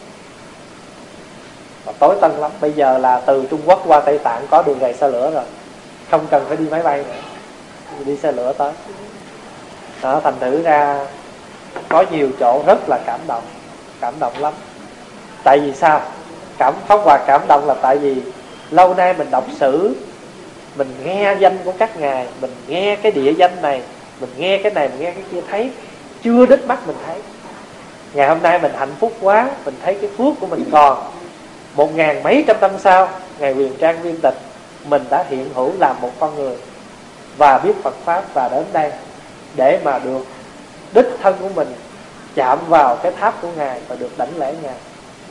Và 1.85 1.93
tối 1.99 2.15
tân 2.21 2.31
lắm. 2.31 2.51
Bây 2.61 2.71
giờ 2.71 2.97
là 2.97 3.19
từ 3.25 3.45
Trung 3.49 3.61
Quốc 3.65 3.83
qua 3.87 3.99
Tây 3.99 4.17
Tạng 4.17 4.47
có 4.49 4.63
đường 4.63 4.79
rầy 4.81 4.93
xe 4.93 5.07
lửa 5.07 5.31
rồi. 5.31 5.43
Không 6.11 6.27
cần 6.31 6.45
phải 6.47 6.57
đi 6.57 6.65
máy 6.69 6.83
bay 6.83 6.97
nữa. 6.97 8.03
Đi 8.05 8.17
xe 8.17 8.31
lửa 8.31 8.53
tới. 8.57 8.73
Đó, 10.01 10.19
thành 10.23 10.33
thử 10.39 10.63
ra 10.63 11.07
có 11.89 12.05
nhiều 12.11 12.29
chỗ 12.39 12.63
rất 12.67 12.89
là 12.89 12.99
cảm 13.05 13.19
động. 13.27 13.43
Cảm 14.01 14.13
động 14.19 14.33
lắm. 14.39 14.53
Tại 15.43 15.59
vì 15.59 15.73
sao? 15.73 16.01
Cảm 16.57 16.73
pháp 16.87 16.99
hòa 17.03 17.19
cảm 17.27 17.41
động 17.47 17.67
là 17.67 17.73
tại 17.73 17.97
vì 17.97 18.21
lâu 18.71 18.93
nay 18.93 19.13
mình 19.13 19.31
đọc 19.31 19.45
sử 19.59 19.95
mình 20.75 20.95
nghe 21.03 21.35
danh 21.39 21.57
của 21.65 21.73
các 21.79 21.99
ngài, 21.99 22.27
mình 22.41 22.51
nghe 22.67 22.95
cái 22.95 23.11
địa 23.11 23.33
danh 23.33 23.61
này, 23.61 23.81
mình 24.19 24.29
nghe 24.37 24.57
cái 24.57 24.71
này, 24.71 24.89
mình 24.89 24.99
nghe 24.99 25.11
cái 25.11 25.23
kia, 25.31 25.41
thấy 25.49 25.69
chưa 26.23 26.45
đứt 26.45 26.67
mắt 26.67 26.87
mình 26.87 26.95
thấy. 27.05 27.17
Ngày 28.13 28.27
hôm 28.27 28.41
nay 28.41 28.59
mình 28.59 28.71
hạnh 28.77 28.93
phúc 28.99 29.13
quá, 29.21 29.49
mình 29.65 29.75
thấy 29.83 29.97
cái 30.01 30.09
phước 30.17 30.33
của 30.39 30.47
mình 30.47 30.63
còn. 30.71 31.11
Một 31.75 31.95
ngàn 31.95 32.23
mấy 32.23 32.43
trăm 32.47 32.57
năm 32.61 32.71
sau 32.79 33.09
ngày 33.39 33.53
quyền 33.53 33.77
trang 33.77 34.01
viên 34.01 34.21
tịch, 34.21 34.35
mình 34.85 35.03
đã 35.09 35.25
hiện 35.29 35.49
hữu 35.53 35.71
làm 35.79 36.01
một 36.01 36.11
con 36.19 36.35
người 36.35 36.57
và 37.37 37.57
biết 37.57 37.73
Phật 37.83 37.95
pháp 38.05 38.33
và 38.33 38.49
đến 38.49 38.65
đây 38.73 38.91
để 39.55 39.79
mà 39.83 39.99
được 39.99 40.25
đích 40.93 41.07
thân 41.21 41.35
của 41.41 41.49
mình 41.55 41.73
chạm 42.35 42.59
vào 42.67 42.95
cái 42.95 43.11
tháp 43.19 43.41
của 43.41 43.47
ngài 43.57 43.79
và 43.87 43.95
được 43.95 44.17
đảnh 44.17 44.37
lễ 44.37 44.53
ngài. 44.63 44.75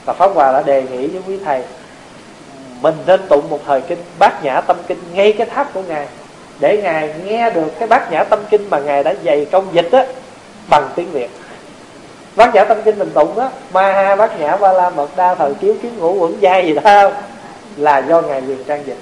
Và 0.04 0.12
pháp 0.12 0.30
hòa 0.34 0.52
đã 0.52 0.62
đề 0.62 0.82
nghị 0.82 1.06
với 1.06 1.22
quý 1.26 1.38
thầy 1.44 1.62
mình 2.80 2.94
nên 3.06 3.20
tụng 3.28 3.50
một 3.50 3.60
thời 3.66 3.80
kinh, 3.80 3.98
bát 4.18 4.44
nhã 4.44 4.60
tâm 4.60 4.76
kinh, 4.86 4.98
ngay 5.12 5.32
cái 5.32 5.46
tháp 5.46 5.74
của 5.74 5.82
ngài. 5.88 6.06
Để 6.60 6.80
ngài 6.82 7.14
nghe 7.24 7.50
được 7.50 7.78
cái 7.78 7.88
bát 7.88 8.12
nhã 8.12 8.24
tâm 8.24 8.38
kinh 8.50 8.70
mà 8.70 8.78
ngài 8.78 9.04
đã 9.04 9.14
dày 9.24 9.44
công 9.44 9.66
dịch 9.72 9.92
á, 9.92 10.06
bằng 10.68 10.88
tiếng 10.96 11.10
việt. 11.10 11.30
Bát 12.36 12.54
nhã 12.54 12.64
tâm 12.64 12.78
kinh 12.84 12.98
mình 12.98 13.10
tụng 13.14 13.38
á, 13.38 13.48
ma 13.72 13.92
ha 13.92 14.16
bát 14.16 14.40
nhã 14.40 14.56
ba 14.56 14.72
la 14.72 14.90
mật 14.90 15.16
đa 15.16 15.34
thời 15.34 15.54
chiếu 15.54 15.74
kiến 15.82 15.98
ngũ 15.98 16.12
quẩn 16.12 16.36
giai 16.40 16.66
gì 16.66 16.74
đó, 16.74 17.10
là 17.76 17.98
do 17.98 18.22
ngài 18.22 18.40
quyền 18.40 18.64
trang 18.64 18.82
dịch. 18.86 18.98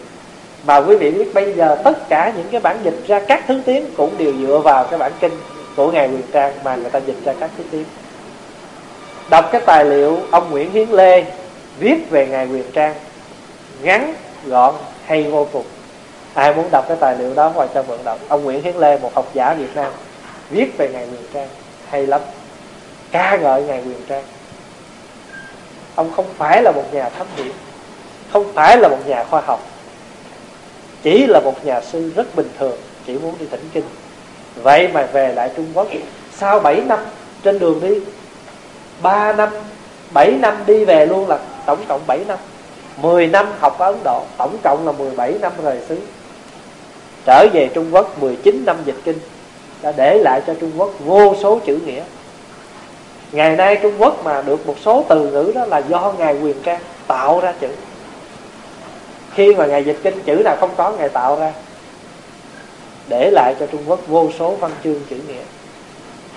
Mà 0.67 0.77
quý 0.77 0.97
vị 0.97 1.11
biết 1.11 1.35
bây 1.35 1.53
giờ 1.53 1.77
tất 1.85 2.09
cả 2.09 2.33
những 2.37 2.49
cái 2.51 2.61
bản 2.61 2.77
dịch 2.83 2.97
ra 3.07 3.21
các 3.29 3.45
thứ 3.49 3.61
tiếng 3.65 3.87
cũng 3.97 4.19
đều 4.19 4.33
dựa 4.47 4.59
vào 4.59 4.85
cái 4.85 4.99
bản 4.99 5.13
kinh 5.21 5.33
của 5.77 5.93
ngài 5.93 6.09
quyền 6.09 6.23
trang 6.33 6.53
mà 6.65 6.77
người 6.77 6.91
ta 6.91 6.99
dịch 7.07 7.17
ra 7.25 7.35
các 7.41 7.51
thứ 7.59 7.65
tiếng. 7.71 7.85
Đọc 9.31 9.45
cái 9.53 9.61
tài 9.67 9.85
liệu 9.85 10.19
ông 10.31 10.51
nguyễn 10.51 10.73
hiến 10.73 10.89
lê 10.89 11.25
viết 11.79 12.11
về 12.11 12.27
ngài 12.27 12.47
quyền 12.47 12.71
trang 12.73 12.95
ngắn, 13.83 14.15
gọn 14.47 14.75
hay 15.05 15.23
vô 15.23 15.49
cùng. 15.53 15.65
Ai 16.35 16.55
muốn 16.55 16.69
đọc 16.71 16.85
cái 16.89 16.97
tài 17.01 17.17
liệu 17.19 17.35
đó 17.35 17.53
ngoài 17.55 17.69
cho 17.75 17.83
mượn 17.83 17.99
đọc. 18.05 18.19
Ông 18.29 18.45
nguyễn 18.45 18.63
hiến 18.63 18.77
lê, 18.77 18.99
một 18.99 19.15
học 19.15 19.31
giả 19.35 19.55
việt 19.55 19.77
nam, 19.77 19.93
viết 20.51 20.79
về 20.79 20.89
ngày 20.93 21.09
quyền 21.13 21.27
trang. 21.35 21.49
Hay 21.89 22.07
lắm. 22.07 22.21
Ca 23.11 23.37
ngợi 23.37 23.63
ngày 23.63 23.83
quyền 23.87 24.01
trang. 24.09 24.25
Ông 25.95 26.13
không 26.17 26.27
phải 26.39 26.63
là 26.63 26.73
một 26.73 26.85
nhà 26.93 27.09
thám 27.09 27.27
hiểm. 27.37 27.53
Không 28.33 28.53
phải 28.55 28.77
là 28.77 28.89
một 28.89 28.99
nhà 29.07 29.25
khoa 29.25 29.41
học. 29.41 29.61
Chỉ 31.03 31.27
là 31.27 31.41
một 31.41 31.65
nhà 31.65 31.81
sư 31.81 32.13
rất 32.17 32.37
bình 32.37 32.49
thường, 32.59 32.77
chỉ 33.07 33.19
muốn 33.19 33.35
đi 33.39 33.47
thỉnh 33.51 33.69
kinh. 33.73 33.85
Vậy 34.57 34.89
mà 34.89 35.07
về 35.13 35.33
lại 35.33 35.51
trung 35.57 35.67
quốc, 35.75 35.89
sau 36.37 36.61
7 36.61 36.81
năm 36.87 36.99
trên 37.43 37.59
đường 37.59 37.81
đi 37.81 38.01
3 39.03 39.33
năm 39.33 39.49
7 40.11 40.31
năm 40.31 40.57
đi 40.67 40.85
về 40.85 41.07
luôn 41.07 41.29
là 41.29 41.39
tổng 41.67 41.85
cộng 41.89 42.01
7 42.07 42.19
năm. 42.29 42.39
10 42.97 43.27
năm 43.27 43.47
học 43.61 43.79
ở 43.79 43.87
Ấn 43.87 43.97
Độ, 44.05 44.23
tổng 44.39 44.57
cộng 44.63 44.87
là 44.87 44.93
17 44.93 45.35
năm 45.41 45.53
rời 45.63 45.81
xứ. 45.89 45.99
Trở 47.25 47.47
về 47.53 47.71
Trung 47.75 47.95
Quốc 47.95 48.19
19 48.23 48.63
năm 48.67 48.77
dịch 48.85 48.97
kinh, 49.05 49.19
đã 49.83 49.93
để 49.93 50.19
lại 50.19 50.41
cho 50.47 50.55
Trung 50.61 50.73
Quốc 50.77 50.91
vô 51.05 51.35
số 51.43 51.61
chữ 51.67 51.79
nghĩa. 51.87 52.03
Ngày 53.33 53.57
nay 53.57 53.79
Trung 53.83 53.95
Quốc 53.99 54.25
mà 54.25 54.43
được 54.43 54.67
một 54.67 54.77
số 54.85 55.05
từ 55.09 55.31
ngữ 55.31 55.53
đó 55.55 55.65
là 55.65 55.79
do 55.79 56.15
ngài 56.19 56.41
quyền 56.41 56.63
trang 56.63 56.81
tạo 57.07 57.41
ra 57.41 57.55
chữ. 57.61 57.69
Khi 59.35 59.55
mà 59.55 59.67
ngài 59.67 59.85
dịch 59.85 59.99
kinh, 60.03 60.23
chữ 60.25 60.43
nào 60.45 60.57
không 60.61 60.71
có, 60.77 60.93
ngài 60.93 61.09
tạo 61.09 61.37
ra. 61.37 61.53
Để 63.09 63.31
lại 63.31 63.55
cho 63.61 63.67
Trung 63.67 63.83
Quốc 63.87 64.01
vô 64.07 64.31
số 64.39 64.51
văn 64.51 64.71
chương 64.85 65.01
chữ 65.11 65.17
nghĩa. 65.29 65.43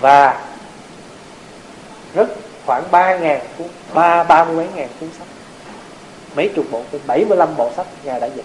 Và 0.00 0.42
rất 2.14 2.28
khoảng 2.66 2.82
ba 2.90 3.16
ngàn 3.16 3.40
cuốn, 3.58 3.66
ba 3.94 4.24
ba 4.24 4.44
mươi 4.44 4.56
mấy 4.56 4.66
ngàn 4.74 4.88
cuốn 5.00 5.10
sách 5.18 5.28
mấy 6.36 6.50
chục 6.56 6.64
bộ 6.70 6.82
kinh 6.92 7.00
75 7.06 7.48
bộ 7.56 7.70
sách 7.76 7.86
ngài 8.04 8.20
đã 8.20 8.26
dịch. 8.26 8.44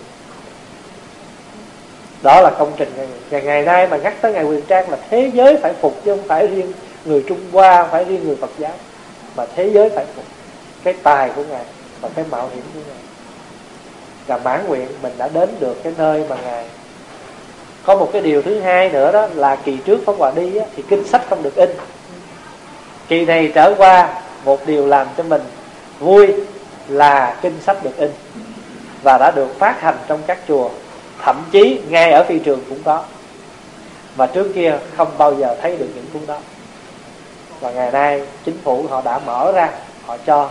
Đó 2.23 2.41
là 2.41 2.51
công 2.59 2.71
trình 2.77 2.89
ngày, 3.29 3.41
ngày 3.41 3.63
nay 3.63 3.87
mà 3.87 3.97
nhắc 3.97 4.13
tới 4.21 4.33
ngày 4.33 4.43
quyền 4.43 4.61
trang 4.61 4.89
là 4.89 4.97
thế 5.09 5.31
giới 5.33 5.57
phải 5.57 5.73
phục 5.73 6.01
chứ 6.05 6.15
không 6.15 6.27
phải 6.27 6.47
riêng 6.47 6.73
người 7.05 7.23
trung 7.27 7.39
hoa 7.51 7.87
phải 7.91 8.05
riêng 8.05 8.23
người 8.23 8.35
phật 8.35 8.51
giáo 8.57 8.73
mà 9.35 9.45
thế 9.55 9.69
giới 9.69 9.89
phải 9.89 10.05
phục. 10.15 10.25
Cái 10.83 10.93
tài 11.03 11.29
của 11.35 11.43
ngài 11.43 11.63
và 12.01 12.09
cái 12.15 12.25
mạo 12.31 12.49
hiểm 12.53 12.63
của 12.73 12.79
ngài. 12.87 12.97
Và 14.27 14.37
mãn 14.37 14.67
nguyện 14.67 14.87
mình 15.01 15.13
đã 15.17 15.29
đến 15.33 15.49
được 15.59 15.83
cái 15.83 15.93
nơi 15.97 16.25
mà 16.29 16.35
ngài 16.43 16.65
có 17.83 17.95
một 17.95 18.09
cái 18.13 18.21
điều 18.21 18.41
thứ 18.41 18.59
hai 18.59 18.89
nữa 18.89 19.11
đó 19.11 19.27
là 19.35 19.55
kỳ 19.55 19.77
trước 19.85 19.99
pháp 20.05 20.13
hòa 20.17 20.31
đi 20.35 20.57
á, 20.57 20.65
thì 20.75 20.83
kinh 20.89 21.07
sách 21.07 21.21
không 21.29 21.43
được 21.43 21.55
in. 21.55 21.69
Kỳ 23.07 23.25
này 23.25 23.51
trở 23.55 23.73
qua 23.77 24.21
một 24.45 24.67
điều 24.67 24.87
làm 24.87 25.07
cho 25.17 25.23
mình 25.23 25.41
vui 25.99 26.27
là 26.91 27.37
kinh 27.41 27.61
sách 27.61 27.83
được 27.83 27.97
in 27.97 28.11
và 29.03 29.17
đã 29.17 29.31
được 29.31 29.59
phát 29.59 29.81
hành 29.81 29.97
trong 30.07 30.21
các 30.27 30.39
chùa. 30.47 30.69
Thậm 31.23 31.43
chí 31.51 31.81
ngay 31.89 32.11
ở 32.11 32.23
phi 32.23 32.39
trường 32.39 32.63
cũng 32.69 32.83
có. 32.83 33.03
Mà 34.17 34.25
trước 34.25 34.51
kia 34.55 34.77
không 34.97 35.07
bao 35.17 35.35
giờ 35.35 35.55
thấy 35.61 35.77
được 35.77 35.87
những 35.95 36.05
cuốn 36.13 36.21
đó. 36.27 36.37
Và 37.59 37.71
ngày 37.71 37.91
nay 37.91 38.27
chính 38.45 38.57
phủ 38.63 38.85
họ 38.89 39.01
đã 39.01 39.19
mở 39.19 39.51
ra, 39.51 39.69
họ 40.05 40.17
cho 40.25 40.49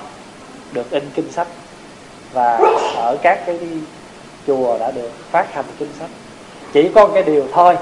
được 0.72 0.90
in 0.90 1.10
kinh 1.14 1.32
sách. 1.32 1.46
Và 2.32 2.58
ở 2.96 3.16
các 3.22 3.46
cái 3.46 3.58
chùa 4.46 4.78
đã 4.78 4.90
được 4.90 5.10
phát 5.30 5.54
hành 5.54 5.64
kinh 5.78 5.92
sách. 5.98 6.10
Chỉ 6.72 6.90
có 6.94 7.06
cái 7.06 7.22
điều 7.22 7.46
thôi 7.52 7.76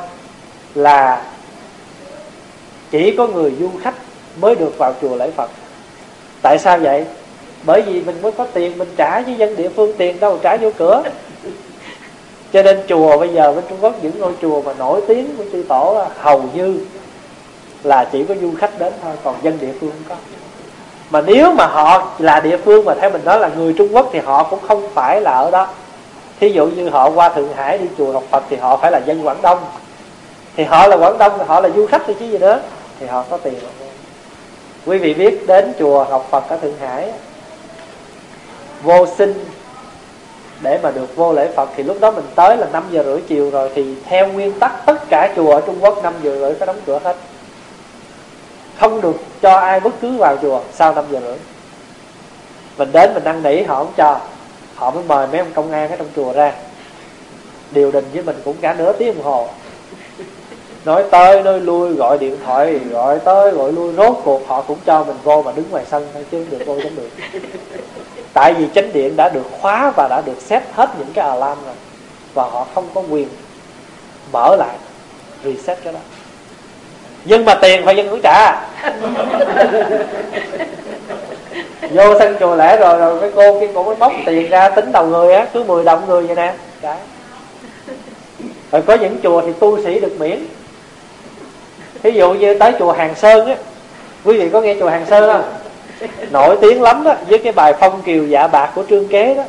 là 0.75 1.25
chỉ 2.91 3.15
có 3.19 3.27
người 3.27 3.55
du 3.61 3.71
khách 3.83 3.95
mới 4.41 4.55
được 4.55 4.75
vào 4.79 4.95
chùa 5.01 5.17
lễ 5.17 5.31
phật. 5.31 5.51
Tại 6.43 6.59
sao 6.59 6.79
vậy? 6.79 7.05
Bởi 7.63 7.83
vì 7.83 8.01
mình 8.01 8.23
mới 8.23 8.33
có 8.33 8.47
tiền 8.53 8.79
mình 8.79 8.89
trả 8.97 9.21
với 9.21 9.35
dân 9.35 9.57
địa 9.57 9.69
phương 9.69 9.93
tiền 9.99 10.21
đâu 10.21 10.39
trả 10.43 10.57
vô 10.57 10.71
cửa. 10.79 11.03
Cho 12.53 12.63
nên 12.63 12.81
chùa 12.89 13.19
bây 13.19 13.29
giờ 13.29 13.53
bên 13.53 13.65
trung 13.69 13.79
quốc 13.81 13.95
những 14.03 14.19
ngôi 14.19 14.33
chùa 14.43 14.63
mà 14.63 14.73
nổi 14.79 15.01
tiếng 15.09 15.37
của 15.37 15.45
chư 15.53 15.65
tổ 15.69 16.05
hầu 16.19 16.45
như 16.55 16.79
là 17.83 18.09
chỉ 18.13 18.25
có 18.25 18.35
du 18.41 18.53
khách 18.59 18.79
đến 18.79 18.93
thôi 19.03 19.13
còn 19.25 19.35
dân 19.43 19.59
địa 19.61 19.73
phương 19.81 19.91
không 19.91 20.05
có. 20.09 20.15
Mà 21.11 21.21
nếu 21.21 21.53
mà 21.53 21.67
họ 21.67 22.11
là 22.19 22.41
địa 22.41 22.57
phương 22.57 22.85
mà 22.85 22.95
theo 22.95 23.11
mình 23.11 23.25
nói 23.25 23.39
là 23.39 23.51
người 23.57 23.73
trung 23.73 23.89
quốc 23.93 24.09
thì 24.13 24.19
họ 24.19 24.43
cũng 24.43 24.59
không 24.69 24.89
phải 24.95 25.21
là 25.21 25.31
ở 25.31 25.51
đó. 25.51 25.69
Thí 26.41 26.51
dụ 26.51 26.67
như 26.67 26.89
họ 26.89 27.11
qua 27.11 27.29
thượng 27.29 27.53
hải 27.55 27.79
đi 27.79 27.87
chùa 27.99 28.13
học 28.13 28.23
phật 28.31 28.43
thì 28.51 28.57
họ 28.57 28.77
phải 28.77 28.91
là 28.91 29.01
dân 29.07 29.27
quảng 29.27 29.43
đông. 29.43 29.59
Thì 30.57 30.65
họ 30.65 30.87
là 30.87 30.97
quảng 30.97 31.19
đông 31.19 31.47
họ 31.47 31.61
là 31.61 31.69
du 31.69 31.87
khách 31.87 32.03
thì 32.07 32.15
chứ 32.21 32.27
gì 32.27 32.39
nữa. 32.39 32.61
Thì 33.01 33.07
họ 33.07 33.25
có 33.31 33.37
tiền. 33.37 33.55
Quý 34.87 34.99
vị 34.99 35.15
biết 35.15 35.47
đến 35.47 35.73
chùa 35.79 36.05
học 36.05 36.27
phật 36.31 36.49
ở 36.49 36.57
thượng 36.57 36.79
hải 36.81 37.13
vô 38.83 39.07
sinh. 39.19 39.45
Để 40.61 40.79
mà 40.83 40.91
được 40.91 41.17
vô 41.17 41.33
lễ 41.33 41.49
Phật 41.57 41.69
thì 41.77 41.83
lúc 41.83 41.97
đó 42.01 42.11
mình 42.11 42.25
tới 42.35 42.57
là 42.57 42.67
5 42.73 42.85
giờ 42.91 43.05
rưỡi 43.05 43.21
chiều 43.29 43.51
rồi, 43.51 43.71
thì 43.75 43.95
theo 44.05 44.29
nguyên 44.29 44.53
tắc 44.59 44.87
tất 44.87 45.09
cả 45.11 45.33
chùa 45.37 45.51
ở 45.51 45.61
Trung 45.67 45.77
Quốc 45.81 46.03
5 46.03 46.15
giờ 46.23 46.39
rưỡi 46.41 46.55
phải 46.55 46.67
đóng 46.67 46.81
cửa 46.87 47.01
hết. 47.05 47.17
Không 48.79 49.01
được 49.01 49.17
cho 49.43 49.57
ai 49.57 49.81
bất 49.81 49.95
cứ 50.01 50.17
vào 50.17 50.37
chùa 50.43 50.61
sau 50.75 50.95
5 50.95 51.05
giờ 51.11 51.21
rưỡi. 51.21 51.37
Mình 52.79 52.93
đến 52.93 53.15
mình 53.15 53.25
năn 53.25 53.43
nỉ, 53.43 53.63
họ 53.63 53.77
không 53.77 53.93
cho. 53.97 54.21
Họ 54.75 54.91
mới 54.91 55.05
mời 55.05 55.27
mấy 55.27 55.39
ông 55.39 55.53
công 55.55 55.73
an 55.73 55.91
ở 55.91 55.97
trong 55.97 56.09
chùa 56.17 56.33
ra. 56.33 56.53
Điều 57.71 57.91
đình 57.91 58.05
với 58.13 58.23
mình 58.23 58.37
cũng 58.45 58.57
cả 58.61 58.75
nửa 58.79 58.93
tiếng 58.93 59.15
đồng 59.15 59.25
hồ. 59.25 59.49
Nói 60.85 61.05
tới 61.11 61.43
nói 61.43 61.61
lui, 61.61 61.95
gọi 61.95 62.19
điện 62.19 62.37
thoại, 62.45 62.79
gọi 62.91 63.19
tới 63.19 63.51
gọi 63.51 63.73
lui, 63.73 63.95
rốt 63.95 64.17
cuộc 64.25 64.49
họ 64.49 64.63
cũng 64.63 64.79
cho 64.87 65.05
mình 65.05 65.17
vô 65.25 65.43
mà 65.43 65.53
đứng 65.53 65.71
ngoài 65.71 65.85
sân 65.91 66.07
thôi 66.15 66.25
chứ 66.31 66.47
không 66.51 66.59
được 66.59 66.67
vô 66.67 66.81
chẳng 66.83 66.97
được 66.97 67.09
tại 68.39 68.55
vì 68.55 68.67
chánh 68.75 68.93
điện 68.93 69.17
đã 69.17 69.29
được 69.29 69.47
khóa 69.61 69.93
và 69.97 70.09
đã 70.09 70.23
được 70.27 70.41
xét 70.41 70.63
hết 70.73 70.91
những 70.99 71.09
cái 71.15 71.29
alarm 71.29 71.59
rồi. 71.65 71.75
Và 72.35 72.43
họ 72.43 72.67
không 72.75 72.89
có 72.95 73.03
quyền 73.11 73.29
mở 74.33 74.57
lại 74.57 74.77
reset 75.45 75.79
cái 75.85 75.93
đó. 75.93 75.99
Nhưng 77.25 77.45
mà 77.45 77.55
tiền 77.55 77.85
phải 77.85 77.97
dân 77.97 78.09
cũng 78.09 78.21
trả. 78.23 78.53
Vô 81.91 82.19
sân 82.19 82.37
chùa 82.41 82.57
lễ 82.57 82.77
rồi 82.77 82.99
rồi 82.99 83.21
cái 83.21 83.31
cô 83.35 83.61
kia 83.61 83.69
cô 83.75 83.85
mới 83.85 83.97
móc 83.97 84.13
tiền 84.27 84.51
ra 84.51 84.69
tính 84.69 84.93
đầu 84.93 85.07
người 85.07 85.35
á 85.35 85.47
cứ 85.53 85.65
10 85.65 85.85
đồng 85.85 86.07
người 86.07 86.23
vậy 86.27 86.37
nè. 86.37 86.55
Trả 86.83 86.97
rồi 88.73 88.83
có 88.83 88.95
những 88.95 89.17
chùa 89.23 89.43
thì 89.47 89.53
tu 89.53 89.85
sĩ 89.85 90.01
được 90.01 90.17
miễn. 90.19 90.47
Ví 92.03 92.13
dụ 92.13 92.33
như 92.33 92.59
tới 92.59 92.73
chùa 92.79 92.93
hàng 92.93 93.15
sơn 93.15 93.47
á 93.47 93.55
quý 94.25 94.39
vị 94.39 94.51
có 94.53 94.61
nghe 94.61 94.77
chùa 94.81 94.89
hàng 94.89 95.07
sơn 95.07 95.33
không 95.33 95.53
nổi 96.31 96.57
tiếng 96.61 96.83
lắm 96.83 97.05
đó, 97.05 97.15
với 97.29 97.39
cái 97.39 97.53
bài 97.53 97.75
phong 97.81 98.03
kiều 98.03 98.27
dạ 98.27 98.47
bạc 98.47 98.73
của 98.75 98.85
trương 98.89 99.09
kế 99.09 99.35
đó. 99.35 99.43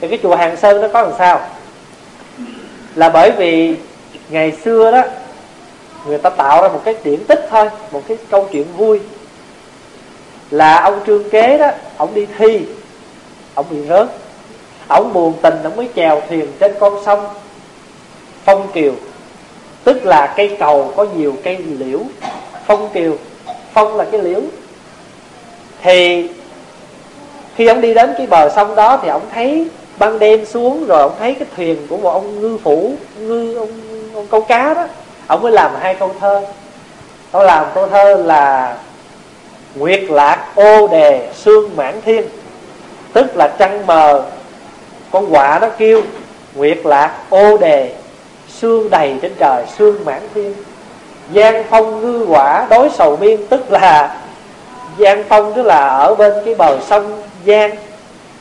Thì 0.00 0.08
cái 0.08 0.18
chùa 0.22 0.36
hàng 0.36 0.56
sơn 0.56 0.80
nó 0.80 0.88
có 0.88 1.02
làm 1.02 1.12
sao? 1.18 1.40
Là 2.94 3.08
bởi 3.08 3.30
vì 3.30 3.76
ngày 4.28 4.52
xưa 4.64 4.90
đó, 4.90 5.02
người 6.06 6.18
ta 6.18 6.30
tạo 6.30 6.62
ra 6.62 6.68
một 6.68 6.80
cái 6.84 6.94
điển 7.04 7.24
tích 7.24 7.46
thôi, 7.50 7.68
một 7.92 8.02
cái 8.08 8.16
câu 8.30 8.48
chuyện 8.52 8.66
vui. 8.76 9.00
Là 10.50 10.80
ông 10.80 11.00
trương 11.06 11.30
kế 11.30 11.58
đó, 11.58 11.70
ông 11.96 12.14
đi 12.14 12.26
thi, 12.38 12.60
ông 13.54 13.66
bị 13.70 13.76
rớt. 13.88 14.08
Ông 14.88 15.12
buồn 15.12 15.34
tình, 15.42 15.54
ông 15.62 15.76
mới 15.76 15.88
chèo 15.96 16.22
thuyền 16.28 16.46
trên 16.58 16.74
con 16.80 17.02
sông 17.04 17.26
phong 18.44 18.72
kiều. 18.72 18.92
Tức 19.84 20.06
là 20.06 20.34
cây 20.36 20.56
cầu 20.58 20.92
có 20.96 21.06
nhiều 21.16 21.36
cây 21.44 21.56
liễu. 21.56 22.00
Phong 22.66 22.88
kiều, 22.94 23.16
phong 23.72 23.96
là 23.96 24.04
cái 24.12 24.22
liễu 24.22 24.40
thì 25.82 26.28
khi 27.56 27.66
ông 27.66 27.80
đi 27.80 27.94
đến 27.94 28.14
cái 28.18 28.26
bờ 28.26 28.48
sông 28.48 28.74
đó 28.74 28.98
thì 29.02 29.08
ông 29.08 29.22
thấy 29.34 29.68
ban 29.98 30.18
đêm 30.18 30.44
xuống 30.44 30.86
rồi 30.86 31.02
ông 31.02 31.14
thấy 31.18 31.34
cái 31.34 31.48
thuyền 31.56 31.86
của 31.88 31.96
một 31.96 32.12
ông 32.12 32.40
ngư 32.40 32.58
phủ 32.64 32.92
ngư 33.18 33.54
ông, 33.54 33.68
ông 34.14 34.26
câu 34.26 34.40
cá 34.40 34.74
đó 34.74 34.86
ông 35.26 35.42
mới 35.42 35.52
làm 35.52 35.70
hai 35.80 35.94
câu 35.94 36.10
thơ. 36.20 36.42
Ông 37.32 37.42
làm 37.42 37.66
câu 37.74 37.86
thơ 37.86 38.14
là 38.14 38.76
nguyệt 39.74 40.02
lạc 40.08 40.46
ô 40.54 40.86
đề 40.88 41.28
sương 41.34 41.76
mãn 41.76 42.00
thiên 42.04 42.24
tức 43.12 43.36
là 43.36 43.48
trăng 43.58 43.86
mờ. 43.86 44.24
Con 45.10 45.30
quạ 45.30 45.58
nó 45.62 45.68
kêu 45.78 46.02
nguyệt 46.54 46.78
lạc 46.84 47.12
ô 47.30 47.56
đề 47.56 47.92
sương 48.48 48.90
đầy 48.90 49.14
trên 49.22 49.32
trời 49.38 49.64
sương 49.78 50.04
mãn 50.04 50.22
thiên. 50.34 50.54
Giang 51.34 51.64
phong 51.70 52.00
ngư 52.00 52.26
quả 52.28 52.66
đối 52.70 52.90
sầu 52.90 53.16
miên 53.16 53.46
tức 53.46 53.72
là 53.72 54.16
Giang 54.98 55.24
Phong 55.28 55.52
tức 55.54 55.62
là 55.62 55.88
ở 55.88 56.14
bên 56.14 56.32
cái 56.44 56.54
bờ 56.54 56.78
sông 56.80 57.22
Giang 57.46 57.70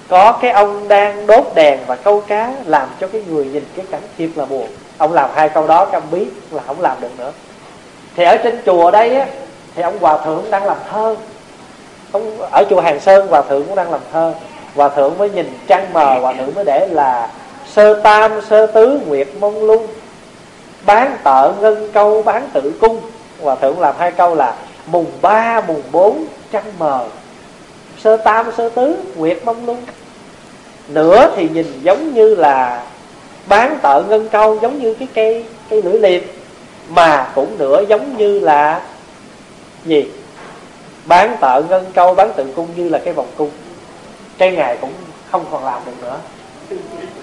Có 0.08 0.32
cái 0.42 0.52
ông 0.52 0.88
đang 0.88 1.28
đốt 1.28 1.44
đèn 1.56 1.80
và 1.88 1.96
câu 1.96 2.22
cá 2.28 2.54
Làm 2.66 2.88
cho 3.00 3.08
cái 3.08 3.24
người 3.30 3.46
nhìn 3.46 3.64
cái 3.76 3.86
cảnh 3.92 4.02
thiệt 4.18 4.30
là 4.36 4.46
buồn. 4.46 4.68
Ông 4.98 5.14
làm 5.14 5.30
hai 5.36 5.50
câu 5.50 5.68
đó 5.68 5.86
cam 5.86 6.04
biết 6.12 6.28
là 6.52 6.64
không 6.68 6.82
làm 6.82 6.98
được 7.02 7.20
nữa. 7.20 7.32
Thì 8.16 8.24
ở 8.24 8.38
trên 8.38 8.62
chùa 8.66 8.92
đây 8.92 9.16
á 9.16 9.26
Thì 9.76 9.84
ông 9.84 9.98
Hòa 10.00 10.18
Thượng 10.26 10.44
đang 10.52 10.66
làm 10.66 10.78
thơ. 10.92 11.16
Ông, 12.12 12.38
Ở 12.52 12.64
chùa 12.70 12.82
Hàng 12.82 13.00
Sơn 13.00 13.28
Hòa 13.28 13.42
Thượng 13.42 13.64
cũng 13.64 13.76
đang 13.76 13.92
làm 13.92 14.02
thơ. 14.12 14.34
Hòa 14.76 14.90
Thượng 14.90 15.18
mới 15.18 15.30
nhìn 15.30 15.58
trăng 15.68 15.94
mờ 15.94 16.20
Hòa 16.20 16.34
Thượng 16.34 16.56
mới 16.56 16.66
để 16.66 16.88
là 16.88 17.30
Sơ 17.74 17.94
tam 17.94 18.42
sơ 18.50 18.68
tứ 18.68 19.00
nguyệt 19.08 19.28
mông 19.40 19.64
lung. 19.64 19.88
Bán 20.86 21.18
tợ 21.24 21.54
ngân 21.60 21.92
câu 21.94 22.24
bán 22.24 22.50
tự 22.54 22.74
cung. 22.82 23.02
Hòa 23.42 23.56
Thượng 23.56 23.80
làm 23.80 23.96
hai 23.98 24.12
câu 24.12 24.36
là 24.36 24.54
mùng 24.86 25.06
3, 25.22 25.62
mùng 25.68 25.82
4 25.92 26.26
trắng 26.56 26.74
mờ. 26.80 27.06
Sơ 28.04 28.18
tam, 28.18 28.46
sơ 28.58 28.70
tứ, 28.70 28.96
nguyệt 29.16 29.46
mông 29.46 29.66
lung. 29.66 29.82
Nửa 30.88 31.32
thì 31.36 31.50
nhìn 31.50 31.66
giống 31.82 32.14
như 32.14 32.36
là 32.36 32.84
bán 33.48 33.78
tợ 33.82 34.04
ngân 34.10 34.30
câu, 34.30 34.60
giống 34.62 34.80
như 34.80 34.94
cái 34.94 35.08
cây 35.14 35.46
cây 35.70 35.82
lưỡi 35.82 36.00
liềm. 36.00 36.22
Mà 36.90 37.32
cũng 37.36 37.56
nửa 37.58 37.84
giống 37.90 38.18
như 38.18 38.40
là 38.40 38.82
gì? 39.86 40.12
Bán 41.06 41.38
tợ 41.42 41.62
ngân 41.70 41.86
câu, 41.94 42.14
bán 42.14 42.34
tượng 42.36 42.54
cung 42.54 42.68
như 42.76 42.90
là 42.90 43.00
cái 43.06 43.14
vòng 43.14 43.28
cung. 43.38 43.50
Cây 44.38 44.52
ngài 44.52 44.78
cũng 44.78 44.92
không 45.32 45.46
còn 45.52 45.66
làm 45.66 45.82
được 45.86 45.94
nữa. 46.02 46.18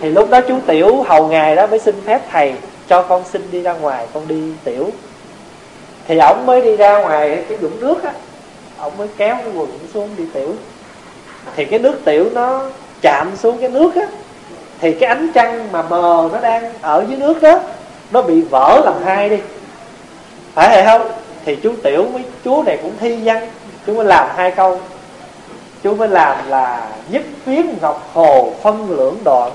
Thì 0.01 0.11
lúc 0.11 0.31
đó 0.31 0.41
chú 0.49 0.59
tiểu 0.67 1.03
hầu 1.03 1.29
ngài 1.29 1.57
đó 1.57 1.67
mới 1.67 1.79
xin 1.79 1.95
phép 2.07 2.21
thầy 2.31 2.55
cho 2.89 3.03
con 3.03 3.23
xin 3.33 3.49
đi 3.51 3.63
ra 3.63 3.73
ngoài, 3.73 4.07
con 4.15 4.29
đi 4.29 4.53
tiểu. 4.65 4.91
Thì 6.09 6.19
ổng 6.19 6.47
mới 6.47 6.61
đi 6.61 6.77
ra 6.77 7.03
ngoài 7.03 7.45
cái 7.49 7.59
dũng 7.61 7.81
nước 7.81 8.03
á 8.03 8.13
ông 8.83 8.93
mới 8.99 9.09
kéo 9.17 9.37
cái 9.37 9.53
quần 9.57 9.79
xuống 9.95 10.11
đi 10.17 10.25
tiểu. 10.33 10.55
Thì 11.57 11.65
cái 11.65 11.79
nước 11.79 12.01
tiểu 12.05 12.31
nó 12.35 12.63
chạm 13.03 13.37
xuống 13.37 13.59
cái 13.61 13.69
nước 13.69 13.95
á, 13.95 14.07
thì 14.81 14.93
cái 14.93 15.09
ánh 15.09 15.29
trăng 15.35 15.73
mà 15.73 15.83
mờ 15.83 16.29
nó 16.33 16.41
đang 16.41 16.73
ở 16.81 17.05
dưới 17.09 17.19
nước 17.19 17.43
đó, 17.43 17.61
nó 18.11 18.23
bị 18.23 18.41
vỡ 18.41 18.81
làm 18.85 18.95
hai 19.05 19.29
đi. 19.29 19.39
Phải 20.55 20.69
hay 20.69 20.85
không? 20.85 21.11
Thì 21.45 21.57
chú 21.57 21.75
tiểu 21.83 22.05
với 22.13 22.25
chú 22.45 22.63
này 22.63 22.79
cũng 22.83 22.93
thi 23.01 23.19
văn, 23.25 23.49
chú 23.87 23.95
mới 23.95 24.05
làm 24.05 24.29
hai 24.37 24.51
câu. 24.51 24.81
Chú 25.83 25.95
mới 25.95 26.09
làm 26.09 26.49
là 26.49 26.89
nhất 27.09 27.23
phiến 27.45 27.67
ngọc 27.81 28.11
hồ 28.13 28.53
phân 28.63 28.91
lưỡng 28.91 29.17
đoạn, 29.25 29.53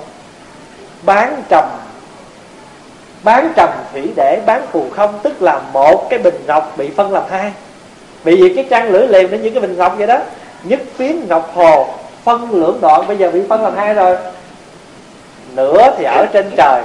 bán 1.04 1.44
trầm 1.50 1.66
bán 3.24 3.54
trầm 3.56 3.70
thủy 3.94 4.14
để 4.16 4.42
bán 4.46 4.68
phù 4.72 4.90
không, 4.96 5.20
tức 5.24 5.42
là 5.42 5.62
một 5.74 6.08
cái 6.10 6.20
bình 6.20 6.44
ngọc 6.48 6.74
bị 6.78 6.90
phân 6.90 7.12
làm 7.12 7.24
hai 7.30 7.52
bị 8.24 8.42
vì 8.42 8.54
cái 8.56 8.66
trăng 8.70 8.92
lưỡi 8.92 9.08
liềm 9.08 9.32
nó 9.32 9.38
như 9.38 9.50
cái 9.50 9.62
bình 9.62 9.78
ngọc 9.78 9.96
vậy 9.98 10.08
đó. 10.08 10.20
Nhất 10.64 10.80
phiến 10.96 11.28
ngọc 11.28 11.52
hồ, 11.54 11.88
phân 12.24 12.52
lưỡng 12.52 12.78
đoạn. 12.82 13.08
Bây 13.08 13.18
giờ 13.18 13.32
bị 13.32 13.42
phân 13.50 13.64
làm 13.64 13.76
hai 13.76 13.94
rồi. 13.94 14.18
Nửa 15.56 15.92
thì 15.98 16.04
ở 16.04 16.26
trên 16.34 16.52
trời, 16.58 16.82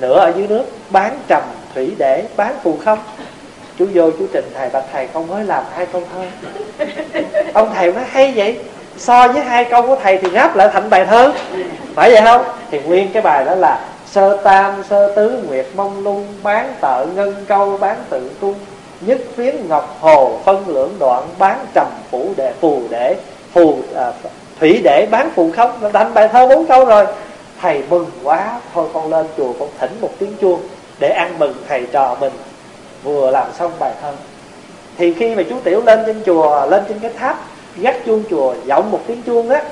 nửa 0.00 0.18
ở 0.18 0.32
dưới 0.36 0.46
nước. 0.48 0.64
Bán 0.90 1.18
trầm 1.28 1.42
thủy 1.74 1.94
để, 1.98 2.24
bán 2.36 2.54
phù 2.62 2.78
không. 2.84 2.98
Chú 3.78 3.86
vô 3.94 4.10
chú 4.10 4.26
trình, 4.32 4.44
thầy 4.54 4.68
bạch, 4.68 4.84
thầy 4.92 5.08
không 5.12 5.28
mới 5.28 5.44
làm 5.44 5.64
hai 5.74 5.86
câu 5.86 6.02
thơ. 6.14 6.24
Ông 7.54 7.70
thầy 7.74 7.92
nói, 7.92 8.04
hay 8.08 8.32
vậy. 8.36 8.58
So 8.98 9.28
với 9.28 9.42
hai 9.42 9.64
câu 9.64 9.82
của 9.82 9.96
thầy 10.02 10.18
thì 10.18 10.28
ráp 10.30 10.56
lại 10.56 10.68
thành 10.72 10.90
bài 10.90 11.06
thơ. 11.06 11.32
Phải 11.94 12.10
vậy 12.10 12.22
không? 12.24 12.44
Thì 12.70 12.80
nguyên 12.80 13.12
cái 13.12 13.22
bài 13.22 13.44
đó 13.44 13.54
là, 13.54 13.80
sơ 14.06 14.36
tam, 14.36 14.82
sơ 14.90 15.12
tứ 15.16 15.42
nguyệt 15.48 15.66
mông 15.74 16.04
lung, 16.04 16.26
bán 16.42 16.74
tợ 16.80 17.06
ngân 17.14 17.44
câu, 17.48 17.76
bán 17.76 17.96
tự 18.10 18.30
tung 18.40 18.54
nhất 19.06 19.18
phiến 19.36 19.68
ngọc 19.68 19.96
hồ 20.00 20.38
phân 20.44 20.68
lưỡng 20.68 20.94
đoạn 20.98 21.28
bán 21.38 21.66
trầm 21.74 21.86
phủ 22.10 22.28
đệ 22.36 22.52
phù 22.60 22.82
để 22.90 23.16
phù 23.52 23.76
à, 23.96 24.12
thủy 24.60 24.80
để 24.84 25.06
bán 25.10 25.30
phù 25.34 25.50
không? 25.56 25.70
Thành 25.92 26.14
bài 26.14 26.28
thơ 26.28 26.48
bốn 26.48 26.66
câu 26.66 26.84
rồi. 26.84 27.06
Thầy 27.60 27.82
mừng 27.90 28.06
quá 28.24 28.60
thôi 28.74 28.88
con 28.94 29.10
lên 29.10 29.26
chùa 29.36 29.52
con 29.58 29.68
thỉnh 29.78 29.90
một 30.00 30.10
tiếng 30.18 30.32
chuông 30.40 30.60
để 30.98 31.08
ăn 31.08 31.38
mừng 31.38 31.54
thầy 31.68 31.86
trò 31.92 32.16
mình. 32.20 32.32
Vừa 33.02 33.30
làm 33.30 33.46
xong 33.58 33.72
bài 33.78 33.92
thơ. 34.02 34.12
Thì 34.98 35.14
khi 35.14 35.34
mà 35.34 35.42
chú 35.50 35.56
tiểu 35.64 35.82
lên 35.86 36.00
trên 36.06 36.22
chùa 36.26 36.66
lên 36.66 36.82
trên 36.88 36.98
cái 36.98 37.10
tháp 37.18 37.44
gắt 37.76 37.96
chuông 38.06 38.22
chùa 38.30 38.54
giọng 38.66 38.90
một 38.90 39.00
tiếng 39.06 39.22
chuông 39.22 39.50
á 39.50 39.62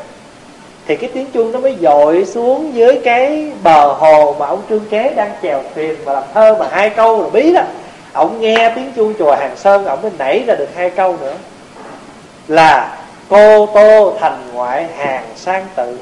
thì 0.87 0.97
cái 0.97 1.11
tiếng 1.15 1.27
chuông 1.35 1.53
nó 1.53 1.59
mới 1.61 1.77
dội 1.81 2.25
xuống 2.25 2.75
dưới 2.75 3.01
cái 3.05 3.53
bờ 3.63 3.93
hồ 3.93 4.37
mà 4.39 4.47
ông 4.47 4.63
trương 4.69 4.85
kế 4.91 5.13
đang 5.17 5.31
chèo 5.43 5.63
thuyền 5.75 5.95
mà 6.05 6.13
làm 6.13 6.23
thơ 6.35 6.57
mà 6.59 6.69
hai 6.71 6.91
câu 6.91 7.23
là 7.23 7.29
bí 7.33 7.53
đó 7.53 7.63
ông 8.13 8.41
nghe 8.41 8.73
tiếng 8.77 8.93
chuông 8.97 9.15
chùa 9.19 9.35
hàng 9.35 9.57
sơn, 9.57 9.85
ông 9.85 10.03
mới 10.03 10.11
nảy 10.19 10.45
ra 10.47 10.55
được 10.55 10.69
hai 10.75 10.91
câu 10.91 11.17
nữa. 11.21 11.35
Là, 12.49 12.99
cô 13.29 13.67
tô 13.67 14.17
thành 14.21 14.51
ngoại 14.53 14.89
hàng 14.97 15.25
sang 15.37 15.67
tự, 15.77 15.99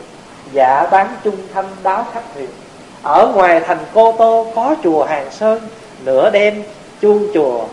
giả 0.52 0.86
bán 0.90 1.08
trung 1.24 1.36
thanh 1.54 1.66
đáo 1.82 2.06
khách 2.14 2.34
thuyền 2.34 2.48
ở 3.02 3.32
ngoài 3.34 3.60
thành 3.60 3.78
cô 3.94 4.12
tô 4.18 4.46
có 4.54 4.74
chùa 4.84 5.04
hàng 5.04 5.30
sơn, 5.30 5.60
nửa 6.04 6.30
đêm 6.30 6.62
chuông 7.00 7.28
chùa 7.34 7.64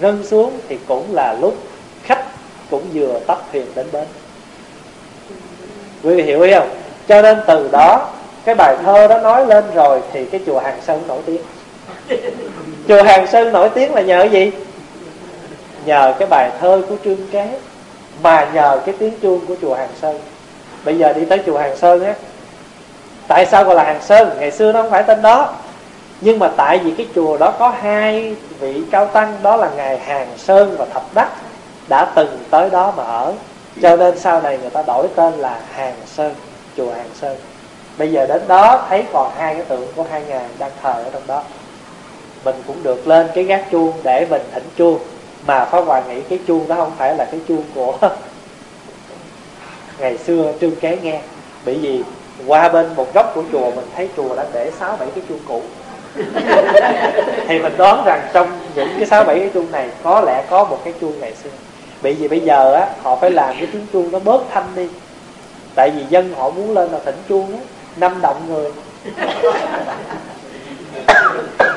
ngân 0.00 0.24
xuống 0.26 0.58
thì 0.68 0.78
cũng 0.88 1.14
là 1.14 1.36
lúc 1.40 1.54
khách 2.02 2.24
cũng 2.70 2.82
vừa 2.92 3.20
tắt 3.26 3.38
thuyền 3.52 3.66
đến 3.74 3.86
bến. 3.92 4.04
Quý 6.02 6.14
vị 6.14 6.22
hiểu 6.22 6.42
ý 6.42 6.52
không? 6.52 6.68
Cho 7.08 7.22
nên 7.22 7.38
từ 7.46 7.68
đó, 7.72 8.08
cái 8.44 8.54
bài 8.54 8.76
thơ 8.84 9.06
đó 9.06 9.18
nói 9.18 9.46
lên 9.46 9.64
rồi 9.74 10.00
thì 10.12 10.24
cái 10.24 10.40
chùa 10.46 10.58
hàng 10.58 10.78
sơn 10.86 11.02
nổi 11.08 11.20
tiếng 11.26 11.42
chùa 12.88 13.02
hàng 13.02 13.26
sơn 13.26 13.52
nổi 13.52 13.68
tiếng 13.68 13.94
là 13.94 14.00
nhờ 14.00 14.24
gì? 14.24 14.52
Nhờ 15.84 16.14
cái 16.18 16.28
bài 16.28 16.50
thơ 16.60 16.82
của 16.88 16.96
trương 17.04 17.28
kế, 17.30 17.58
mà 18.22 18.48
nhờ 18.52 18.80
cái 18.86 18.94
tiếng 18.98 19.12
chuông 19.22 19.46
của 19.46 19.54
chùa 19.62 19.74
hàng 19.74 19.90
sơn. 20.00 20.18
Bây 20.84 20.98
giờ 20.98 21.12
đi 21.12 21.24
tới 21.24 21.40
chùa 21.46 21.58
hàng 21.58 21.76
sơn 21.76 22.04
á, 22.04 22.14
tại 23.28 23.46
sao 23.46 23.64
gọi 23.64 23.74
là 23.74 23.84
hàng 23.84 24.02
sơn? 24.02 24.30
Ngày 24.38 24.50
xưa 24.50 24.72
nó 24.72 24.82
không 24.82 24.90
phải 24.90 25.02
tên 25.02 25.22
đó. 25.22 25.54
Nhưng 26.20 26.38
mà 26.38 26.50
tại 26.56 26.78
vì 26.78 26.90
cái 26.90 27.06
chùa 27.14 27.36
đó 27.36 27.52
có 27.58 27.74
hai 27.80 28.36
vị 28.60 28.82
cao 28.90 29.06
tăng, 29.06 29.36
đó 29.42 29.56
là 29.56 29.70
ngài 29.76 29.98
hàng 29.98 30.28
sơn 30.36 30.76
và 30.78 30.84
thập 30.84 31.14
đắc, 31.14 31.28
đã 31.88 32.04
từng 32.14 32.38
tới 32.50 32.70
đó 32.70 32.92
mà 32.96 33.04
ở. 33.04 33.32
Cho 33.82 33.96
nên 33.96 34.18
sau 34.18 34.40
này 34.40 34.58
người 34.58 34.70
ta 34.70 34.82
đổi 34.86 35.06
tên 35.14 35.34
là 35.34 35.60
hàng 35.74 35.94
sơn, 36.06 36.34
chùa 36.76 36.92
hàng 36.92 37.10
sơn. 37.20 37.36
Bây 37.98 38.12
giờ 38.12 38.26
đến 38.26 38.42
đó, 38.48 38.86
thấy 38.88 39.04
còn 39.12 39.30
hai 39.38 39.54
cái 39.54 39.64
tượng 39.64 39.86
của 39.96 40.04
hai 40.10 40.22
ngài 40.28 40.44
đang 40.58 40.70
thờ 40.82 40.92
ở 40.92 41.10
trong 41.12 41.22
đó 41.26 41.42
mình 42.46 42.62
cũng 42.66 42.82
được 42.82 43.08
lên 43.08 43.28
cái 43.34 43.44
gác 43.44 43.70
chuông 43.70 43.92
để 44.02 44.26
mình 44.30 44.42
thỉnh 44.54 44.68
chuông. 44.76 44.98
Mà 45.46 45.64
Pháp 45.64 45.80
Hòa 45.80 46.02
nghĩ 46.08 46.20
cái 46.20 46.38
chuông 46.46 46.68
đó 46.68 46.74
không 46.74 46.92
phải 46.98 47.14
là 47.14 47.24
cái 47.24 47.40
chuông 47.48 47.64
của 47.74 47.98
ngày 49.98 50.18
xưa 50.18 50.52
trương 50.60 50.76
kế 50.76 50.98
nghe. 51.02 51.20
Bởi 51.64 51.74
vì 51.74 52.02
qua 52.46 52.68
bên 52.68 52.86
một 52.96 53.14
góc 53.14 53.32
của 53.34 53.42
chùa 53.52 53.70
mình 53.70 53.84
thấy 53.96 54.08
chùa 54.16 54.36
đã 54.36 54.46
để 54.52 54.70
sáu 54.78 54.96
bảy 54.96 55.08
cái 55.14 55.24
chuông 55.28 55.38
cũ. 55.48 55.62
Thì 57.48 57.58
mình 57.58 57.72
đoán 57.76 58.02
rằng 58.06 58.28
trong 58.32 58.48
những 58.74 58.88
cái 58.96 59.06
sáu 59.06 59.24
bảy 59.24 59.38
cái 59.38 59.50
chuông 59.54 59.72
này 59.72 59.88
có 60.02 60.20
lẽ 60.20 60.44
có 60.50 60.64
một 60.64 60.78
cái 60.84 60.94
chuông 61.00 61.20
ngày 61.20 61.34
xưa. 61.44 61.50
Bởi 62.02 62.14
vì 62.14 62.28
bây 62.28 62.40
giờ 62.40 62.74
á, 62.74 62.88
họ 63.02 63.16
phải 63.16 63.30
làm 63.30 63.54
cái 63.58 63.68
tiếng 63.72 63.86
chuông 63.92 64.12
nó 64.12 64.18
bớt 64.18 64.42
thanh 64.50 64.66
đi. 64.76 64.88
Tại 65.74 65.90
vì 65.90 66.02
dân 66.08 66.34
họ 66.34 66.50
muốn 66.50 66.74
lên 66.74 66.90
là 66.90 66.98
thỉnh 67.04 67.18
chuông 67.28 67.52
á, 67.52 67.58
năm 67.96 68.18
động 68.22 68.42
người 68.48 68.72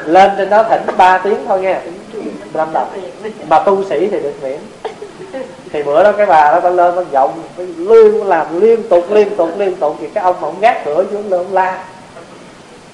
lên 0.06 0.32
trên 0.38 0.50
đó 0.50 0.64
thỉnh 0.64 0.82
3 0.98 1.18
tiếng 1.18 1.46
thôi 1.48 1.62
nghe. 1.62 1.80
Năm 2.54 2.68
đồng. 2.74 2.88
Mà 3.48 3.60
tu 3.60 3.84
sĩ 3.84 4.08
thì 4.08 4.20
được 4.20 4.34
miễn. 4.42 4.60
Thì 5.72 5.84
bữa 5.84 6.04
đó 6.04 6.12
cái 6.12 6.26
bà 6.26 6.52
đó 6.52 6.60
ta 6.60 6.70
lên 6.70 6.96
nó 6.96 7.04
giọng 7.12 7.42
liên 7.78 8.28
làm 8.28 8.62
liên 8.62 8.90
tục 8.90 9.12
liên 9.12 9.36
tục 9.36 9.50
liên 9.58 9.76
tục. 9.76 9.96
Thì 10.00 10.08
cái 10.08 10.24
ông 10.24 10.42
mà 10.42 10.48
ông 10.48 10.60
gác 10.60 10.86
cửa 10.86 11.06
xuống 11.12 11.30
lên 11.30 11.40
ông 11.40 11.54
la. 11.54 11.86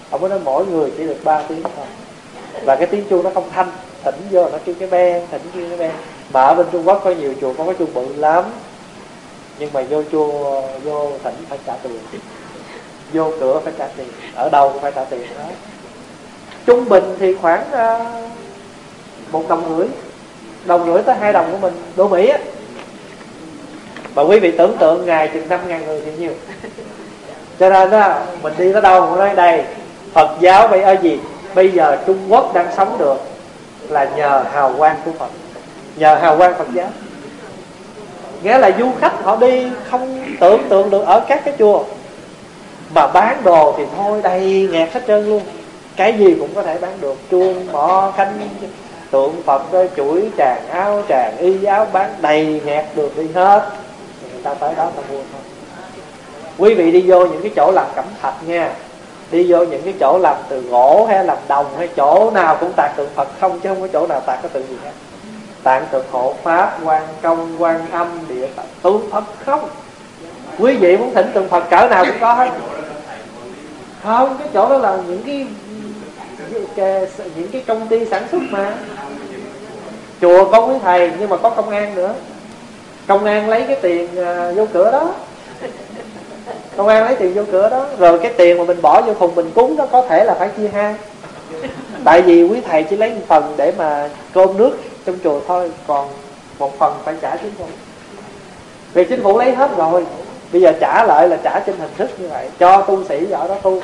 Ông 0.09 0.21
mới 0.21 0.29
nói 0.29 0.39
mỗi 0.43 0.65
người 0.65 0.91
chỉ 0.97 1.07
được 1.07 1.17
3 1.23 1.41
tiếng 1.47 1.63
thôi. 1.63 1.85
Và 2.65 2.75
cái 2.75 2.87
tiếng 2.87 3.05
chuông 3.09 3.23
nó 3.23 3.29
không 3.33 3.49
thanh. 3.55 3.71
Thỉnh 4.03 4.15
vô 4.31 4.49
nó 4.49 4.57
kêu 4.65 4.75
cái 4.79 4.89
ben 4.89 5.23
thỉnh 5.31 5.41
kêu 5.55 5.65
cái 5.69 5.77
ben 5.77 5.91
mà 6.33 6.41
ở 6.41 6.53
bên 6.55 6.65
Trung 6.71 6.87
Quốc 6.87 7.01
có 7.03 7.09
nhiều 7.09 7.33
chùa, 7.41 7.53
có 7.57 7.63
cái 7.63 7.73
chuông 7.79 7.93
bự 7.93 8.05
lắm. 8.17 8.43
Nhưng 9.59 9.69
mà 9.73 9.83
vô 9.89 10.03
chùa, 10.11 10.61
vô 10.83 11.11
thỉnh 11.23 11.35
phải 11.49 11.59
trả 11.65 11.73
tiền. 11.83 11.99
Vô 13.13 13.31
cửa 13.39 13.59
phải 13.63 13.73
trả 13.77 13.87
tiền. 13.97 14.07
Ở 14.35 14.49
đâu 14.49 14.69
cũng 14.69 14.81
phải 14.81 14.91
trả 14.91 15.03
tiền 15.03 15.21
đó 15.21 15.43
trung 16.65 16.89
bình 16.89 17.03
thì 17.19 17.35
khoảng 17.41 17.63
uh, 17.71 18.07
một 19.31 19.49
đồng 19.49 19.77
rưỡi 19.77 19.87
đồng 20.65 20.85
rưỡi 20.85 21.03
tới 21.03 21.15
hai 21.15 21.33
đồng 21.33 21.51
của 21.51 21.57
mình 21.57 21.73
đô 21.95 22.07
mỹ 22.07 22.27
á. 22.27 22.37
Mà 24.15 24.21
quý 24.21 24.39
vị 24.39 24.51
tưởng 24.57 24.77
tượng 24.77 25.05
ngày 25.05 25.29
chừng 25.33 25.49
năm 25.49 25.59
ngàn 25.67 25.85
người 25.85 26.01
thì 26.05 26.11
nhiều. 26.17 26.31
Cho 27.59 27.69
nên 27.69 27.89
đó 27.89 28.19
mình 28.41 28.53
đi 28.57 28.73
tới 28.73 28.81
đâu 28.81 29.07
cũng 29.07 29.19
nói 29.19 29.35
đây 29.35 29.63
phật 30.13 30.37
giáo 30.39 30.67
bây 30.67 30.81
ở 30.81 30.95
gì? 31.01 31.19
Bây 31.55 31.71
giờ 31.71 31.97
trung 32.07 32.17
quốc 32.29 32.53
đang 32.53 32.67
sống 32.77 32.97
được 32.99 33.17
là 33.89 34.09
nhờ 34.15 34.43
hào 34.51 34.73
quang 34.77 34.95
của 35.05 35.11
phật 35.19 35.29
nhờ 35.95 36.15
hào 36.15 36.37
quang 36.37 36.53
phật 36.57 36.67
giáo. 36.73 36.87
Nghĩa 38.43 38.57
là 38.57 38.71
du 38.79 38.91
khách 38.99 39.23
họ 39.23 39.35
đi 39.35 39.67
không 39.91 40.23
tưởng 40.39 40.61
tượng 40.69 40.89
được 40.89 41.05
ở 41.05 41.19
các 41.27 41.41
cái 41.45 41.53
chùa 41.59 41.83
mà 42.93 43.07
bán 43.07 43.41
đồ 43.43 43.73
thì 43.77 43.83
thôi 43.97 44.21
đầy 44.23 44.69
nghẹt 44.71 44.93
hết 44.93 45.03
trơn 45.07 45.29
luôn 45.29 45.41
cái 45.95 46.13
gì 46.17 46.35
cũng 46.39 46.49
có 46.55 46.61
thể 46.61 46.77
bán 46.77 46.97
được. 47.01 47.15
Chuông, 47.31 47.71
mỏ, 47.71 48.13
khánh, 48.17 48.49
tượng 49.11 49.41
phật 49.45 49.71
rồi 49.71 49.89
chuỗi, 49.97 50.29
tràng 50.37 50.67
áo, 50.69 51.03
tràng 51.09 51.37
y, 51.37 51.63
áo 51.63 51.87
bán, 51.93 52.13
đầy 52.21 52.61
nghẹt 52.65 52.85
được 52.95 53.17
đi 53.17 53.27
hết. 53.35 53.69
Người 54.33 54.41
ta 54.43 54.53
tới 54.53 54.73
đó 54.77 54.89
ta 54.95 55.01
mua 55.09 55.17
thôi. 55.17 55.41
Quý 56.57 56.73
vị 56.73 56.91
đi 56.91 57.03
vô 57.07 57.25
những 57.25 57.41
cái 57.41 57.51
chỗ 57.55 57.71
làm 57.71 57.85
cẩm 57.95 58.05
thạch 58.21 58.47
nha. 58.47 58.71
Đi 59.31 59.51
vô 59.51 59.57
những 59.65 59.81
cái 59.81 59.93
chỗ 59.99 60.17
làm 60.21 60.35
từ 60.49 60.61
gỗ 60.61 61.05
hay 61.09 61.25
làm 61.25 61.37
đồng 61.47 61.65
hay 61.77 61.87
chỗ 61.87 62.31
nào 62.31 62.57
cũng 62.59 62.71
tạc 62.75 62.91
tượng 62.95 63.09
phật 63.15 63.27
không, 63.39 63.59
chứ 63.59 63.69
không 63.69 63.81
có 63.81 63.87
chỗ 63.93 64.07
nào 64.07 64.19
tạc 64.19 64.39
cái 64.41 64.49
tượng 64.53 64.67
gì 64.67 64.77
hết. 64.83 64.91
Tạng 65.63 65.85
tượng 65.91 66.05
hộ 66.11 66.33
pháp, 66.43 66.79
quan 66.83 67.03
công, 67.21 67.55
quan 67.59 67.91
âm, 67.91 68.19
địa 68.27 68.47
tạng 68.55 68.65
tướng 68.81 69.09
phật 69.11 69.23
không. 69.45 69.69
Quý 70.59 70.75
vị 70.75 70.97
muốn 70.97 71.13
thỉnh 71.13 71.31
tượng 71.33 71.49
phật 71.49 71.69
cỡ 71.69 71.87
nào 71.87 72.05
cũng 72.05 72.19
có 72.19 72.33
hết. 72.33 72.49
Không, 74.03 74.35
cái 74.39 74.47
chỗ 74.53 74.69
đó 74.69 74.77
là 74.77 74.97
những 75.07 75.23
cái 75.23 75.47
những 77.35 77.47
cái 77.51 77.63
công 77.67 77.87
ty 77.87 78.05
sản 78.05 78.23
xuất 78.31 78.41
mà. 78.49 78.73
Chùa 80.21 80.49
có 80.51 80.65
quý 80.65 80.75
thầy 80.83 81.11
nhưng 81.19 81.29
mà 81.29 81.37
có 81.37 81.49
công 81.49 81.69
an 81.69 81.95
nữa. 81.95 82.13
Công 83.07 83.25
an 83.25 83.49
lấy 83.49 83.63
cái 83.67 83.77
tiền 83.81 84.17
à, 84.17 84.51
vô 84.55 84.65
cửa 84.73 84.91
đó. 84.91 85.13
Công 86.77 86.87
an 86.87 87.03
lấy 87.03 87.15
tiền 87.15 87.33
vô 87.33 87.43
cửa 87.51 87.69
đó. 87.69 87.87
Rồi 87.99 88.19
cái 88.19 88.33
tiền 88.37 88.57
mà 88.57 88.63
mình 88.63 88.81
bỏ 88.81 89.01
vô 89.01 89.13
thùng 89.13 89.35
mình 89.35 89.51
cúng 89.55 89.77
đó 89.77 89.87
có 89.91 90.07
thể 90.07 90.23
là 90.23 90.33
phải 90.33 90.49
chia 90.57 90.67
hai. 90.67 90.95
Tại 92.03 92.21
vì 92.21 92.43
quý 92.43 92.61
thầy 92.61 92.83
chỉ 92.83 92.95
lấy 92.97 93.09
một 93.09 93.21
phần 93.27 93.53
để 93.57 93.73
mà 93.77 94.09
cơm 94.33 94.57
nước 94.57 94.77
trong 95.05 95.15
chùa 95.23 95.39
thôi, 95.47 95.71
còn 95.87 96.09
một 96.59 96.79
phần 96.79 96.93
phải 97.03 97.15
trả 97.21 97.35
chính 97.35 97.51
phủ. 97.57 97.65
Vì 98.93 99.05
chính 99.05 99.23
phủ 99.23 99.39
lấy 99.39 99.55
hết 99.55 99.77
rồi. 99.77 100.05
Bây 100.51 100.61
giờ 100.61 100.73
trả 100.79 101.03
lại 101.03 101.29
là 101.29 101.37
trả 101.43 101.59
trên 101.59 101.75
hình 101.79 101.91
thức 101.97 102.09
như 102.17 102.27
vậy. 102.27 102.49
Cho 102.59 102.81
tu 102.81 103.03
sĩ 103.03 103.31
ở 103.31 103.47
đó 103.47 103.55
tu. 103.61 103.81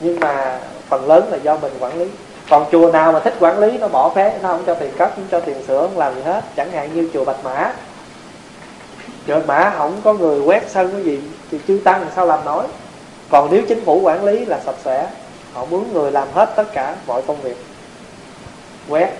Nhưng 0.00 0.20
mà 0.20 0.58
phần 0.88 1.08
lớn 1.08 1.28
là 1.30 1.36
do 1.36 1.56
mình 1.56 1.72
quản 1.80 1.98
lý. 1.98 2.06
Còn 2.50 2.66
chùa 2.72 2.92
nào 2.92 3.12
mà 3.12 3.20
thích 3.20 3.34
quản 3.40 3.58
lý, 3.58 3.78
nó 3.78 3.88
bỏ 3.88 4.12
phế, 4.14 4.38
nó 4.42 4.48
không 4.48 4.62
cho 4.66 4.74
tiền 4.74 4.92
cấp, 4.98 5.12
không 5.16 5.26
cho 5.30 5.40
tiền 5.40 5.56
sửa 5.66 5.80
không 5.80 5.98
làm 5.98 6.14
gì 6.14 6.22
hết. 6.22 6.44
Chẳng 6.56 6.70
hạn 6.70 6.94
như 6.94 7.10
chùa 7.14 7.24
bạch 7.24 7.44
mã. 7.44 7.72
Chùa 9.26 9.34
bạch 9.34 9.46
mã 9.46 9.74
không 9.78 10.00
có 10.04 10.14
người 10.14 10.40
quét 10.40 10.70
sân 10.70 10.92
cái 10.92 11.02
gì, 11.02 11.20
thì 11.50 11.58
chư 11.68 11.80
tăng 11.84 12.06
sao 12.16 12.26
làm 12.26 12.44
nổi? 12.44 12.64
Còn 13.30 13.48
nếu 13.50 13.62
chính 13.68 13.84
phủ 13.84 14.00
quản 14.00 14.24
lý 14.24 14.44
là 14.44 14.60
sạch 14.66 14.76
sẽ. 14.84 15.08
Họ 15.52 15.64
muốn 15.64 15.92
người 15.92 16.12
làm 16.12 16.28
hết 16.34 16.52
tất 16.56 16.72
cả 16.72 16.96
mọi 17.06 17.22
công 17.22 17.40
việc. 17.40 17.56
Quét 18.88 19.10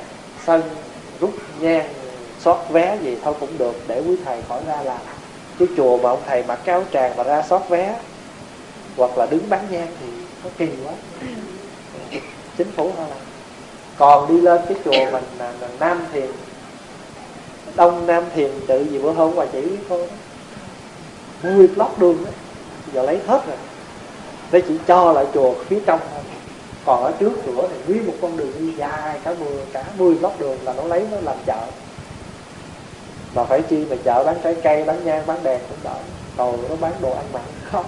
sân, 0.46 0.62
rút 1.20 1.30
nhang, 1.60 1.88
xót 2.40 2.56
vé 2.70 2.98
gì 3.02 3.18
thôi 3.24 3.34
cũng 3.40 3.58
được, 3.58 3.74
để 3.86 4.02
quý 4.08 4.16
thầy 4.24 4.38
khỏi 4.48 4.60
ra 4.66 4.82
làm. 4.84 4.98
Chứ 5.58 5.66
chùa 5.76 5.98
mà 5.98 6.10
ông 6.10 6.20
thầy 6.26 6.44
mặc 6.48 6.58
cái 6.64 6.72
áo 6.72 6.84
tràng 6.92 7.16
mà 7.16 7.22
ra 7.22 7.42
xót 7.42 7.62
vé, 7.68 7.96
hoặc 8.96 9.18
là 9.18 9.26
đứng 9.26 9.48
bán 9.48 9.66
nhang 9.70 9.88
thì 10.00 10.06
nó 10.44 10.50
kỳ 10.58 10.68
quá 10.84 10.92
chính 12.58 12.72
phủ 12.76 12.90
hoa 12.96 13.08
làm 13.08 13.18
còn 13.98 14.28
đi 14.28 14.40
lên 14.40 14.60
cái 14.68 14.78
chùa 14.84 15.10
mình 15.12 15.24
là, 15.38 15.52
là 15.60 15.68
nam 15.80 16.04
thiền 16.12 16.26
đông 17.74 18.06
nam 18.06 18.24
thiền 18.34 18.50
tự 18.66 18.84
gì 18.84 18.98
bữa 18.98 19.12
hôm 19.12 19.36
mà 19.36 19.44
chỉ 19.52 19.62
thôi. 19.88 20.08
Mười 21.42 21.66
block 21.66 21.98
đường 21.98 22.24
đó 22.24 22.30
giờ 22.92 23.02
lấy 23.02 23.18
hết 23.26 23.46
rồi. 23.46 23.56
Để 24.50 24.62
chỉ 24.68 24.78
cho 24.86 25.12
lại 25.12 25.26
chùa 25.34 25.54
phía 25.68 25.80
trong 25.86 26.00
thôi. 26.12 26.22
Còn 26.84 27.02
ở 27.02 27.12
trước 27.18 27.32
cửa 27.46 27.68
thì 27.70 27.76
nguyên 27.86 28.06
một 28.06 28.14
con 28.22 28.36
đường 28.36 28.52
đi 28.58 28.72
dài 28.72 29.20
cả 29.24 29.34
mười 29.40 29.58
cả 29.72 29.84
mười 29.98 30.14
block 30.14 30.40
đường 30.40 30.58
là 30.62 30.72
nó 30.72 30.84
lấy 30.84 31.06
nó 31.10 31.16
làm 31.22 31.36
chợ. 31.46 31.66
Mà 33.34 33.44
phải 33.44 33.62
chi 33.62 33.84
mà 33.90 33.96
chợ 34.04 34.24
bán 34.24 34.36
trái 34.44 34.56
cây 34.62 34.84
bán 34.84 35.04
nhang 35.04 35.26
bán 35.26 35.38
đèn 35.42 35.60
cũng 35.68 35.78
đỡ 35.84 35.96
cầu 36.36 36.58
nó 36.68 36.76
bán 36.76 36.92
đồ 37.00 37.10
ăn 37.10 37.24
mặn 37.32 37.42
không? 37.72 37.84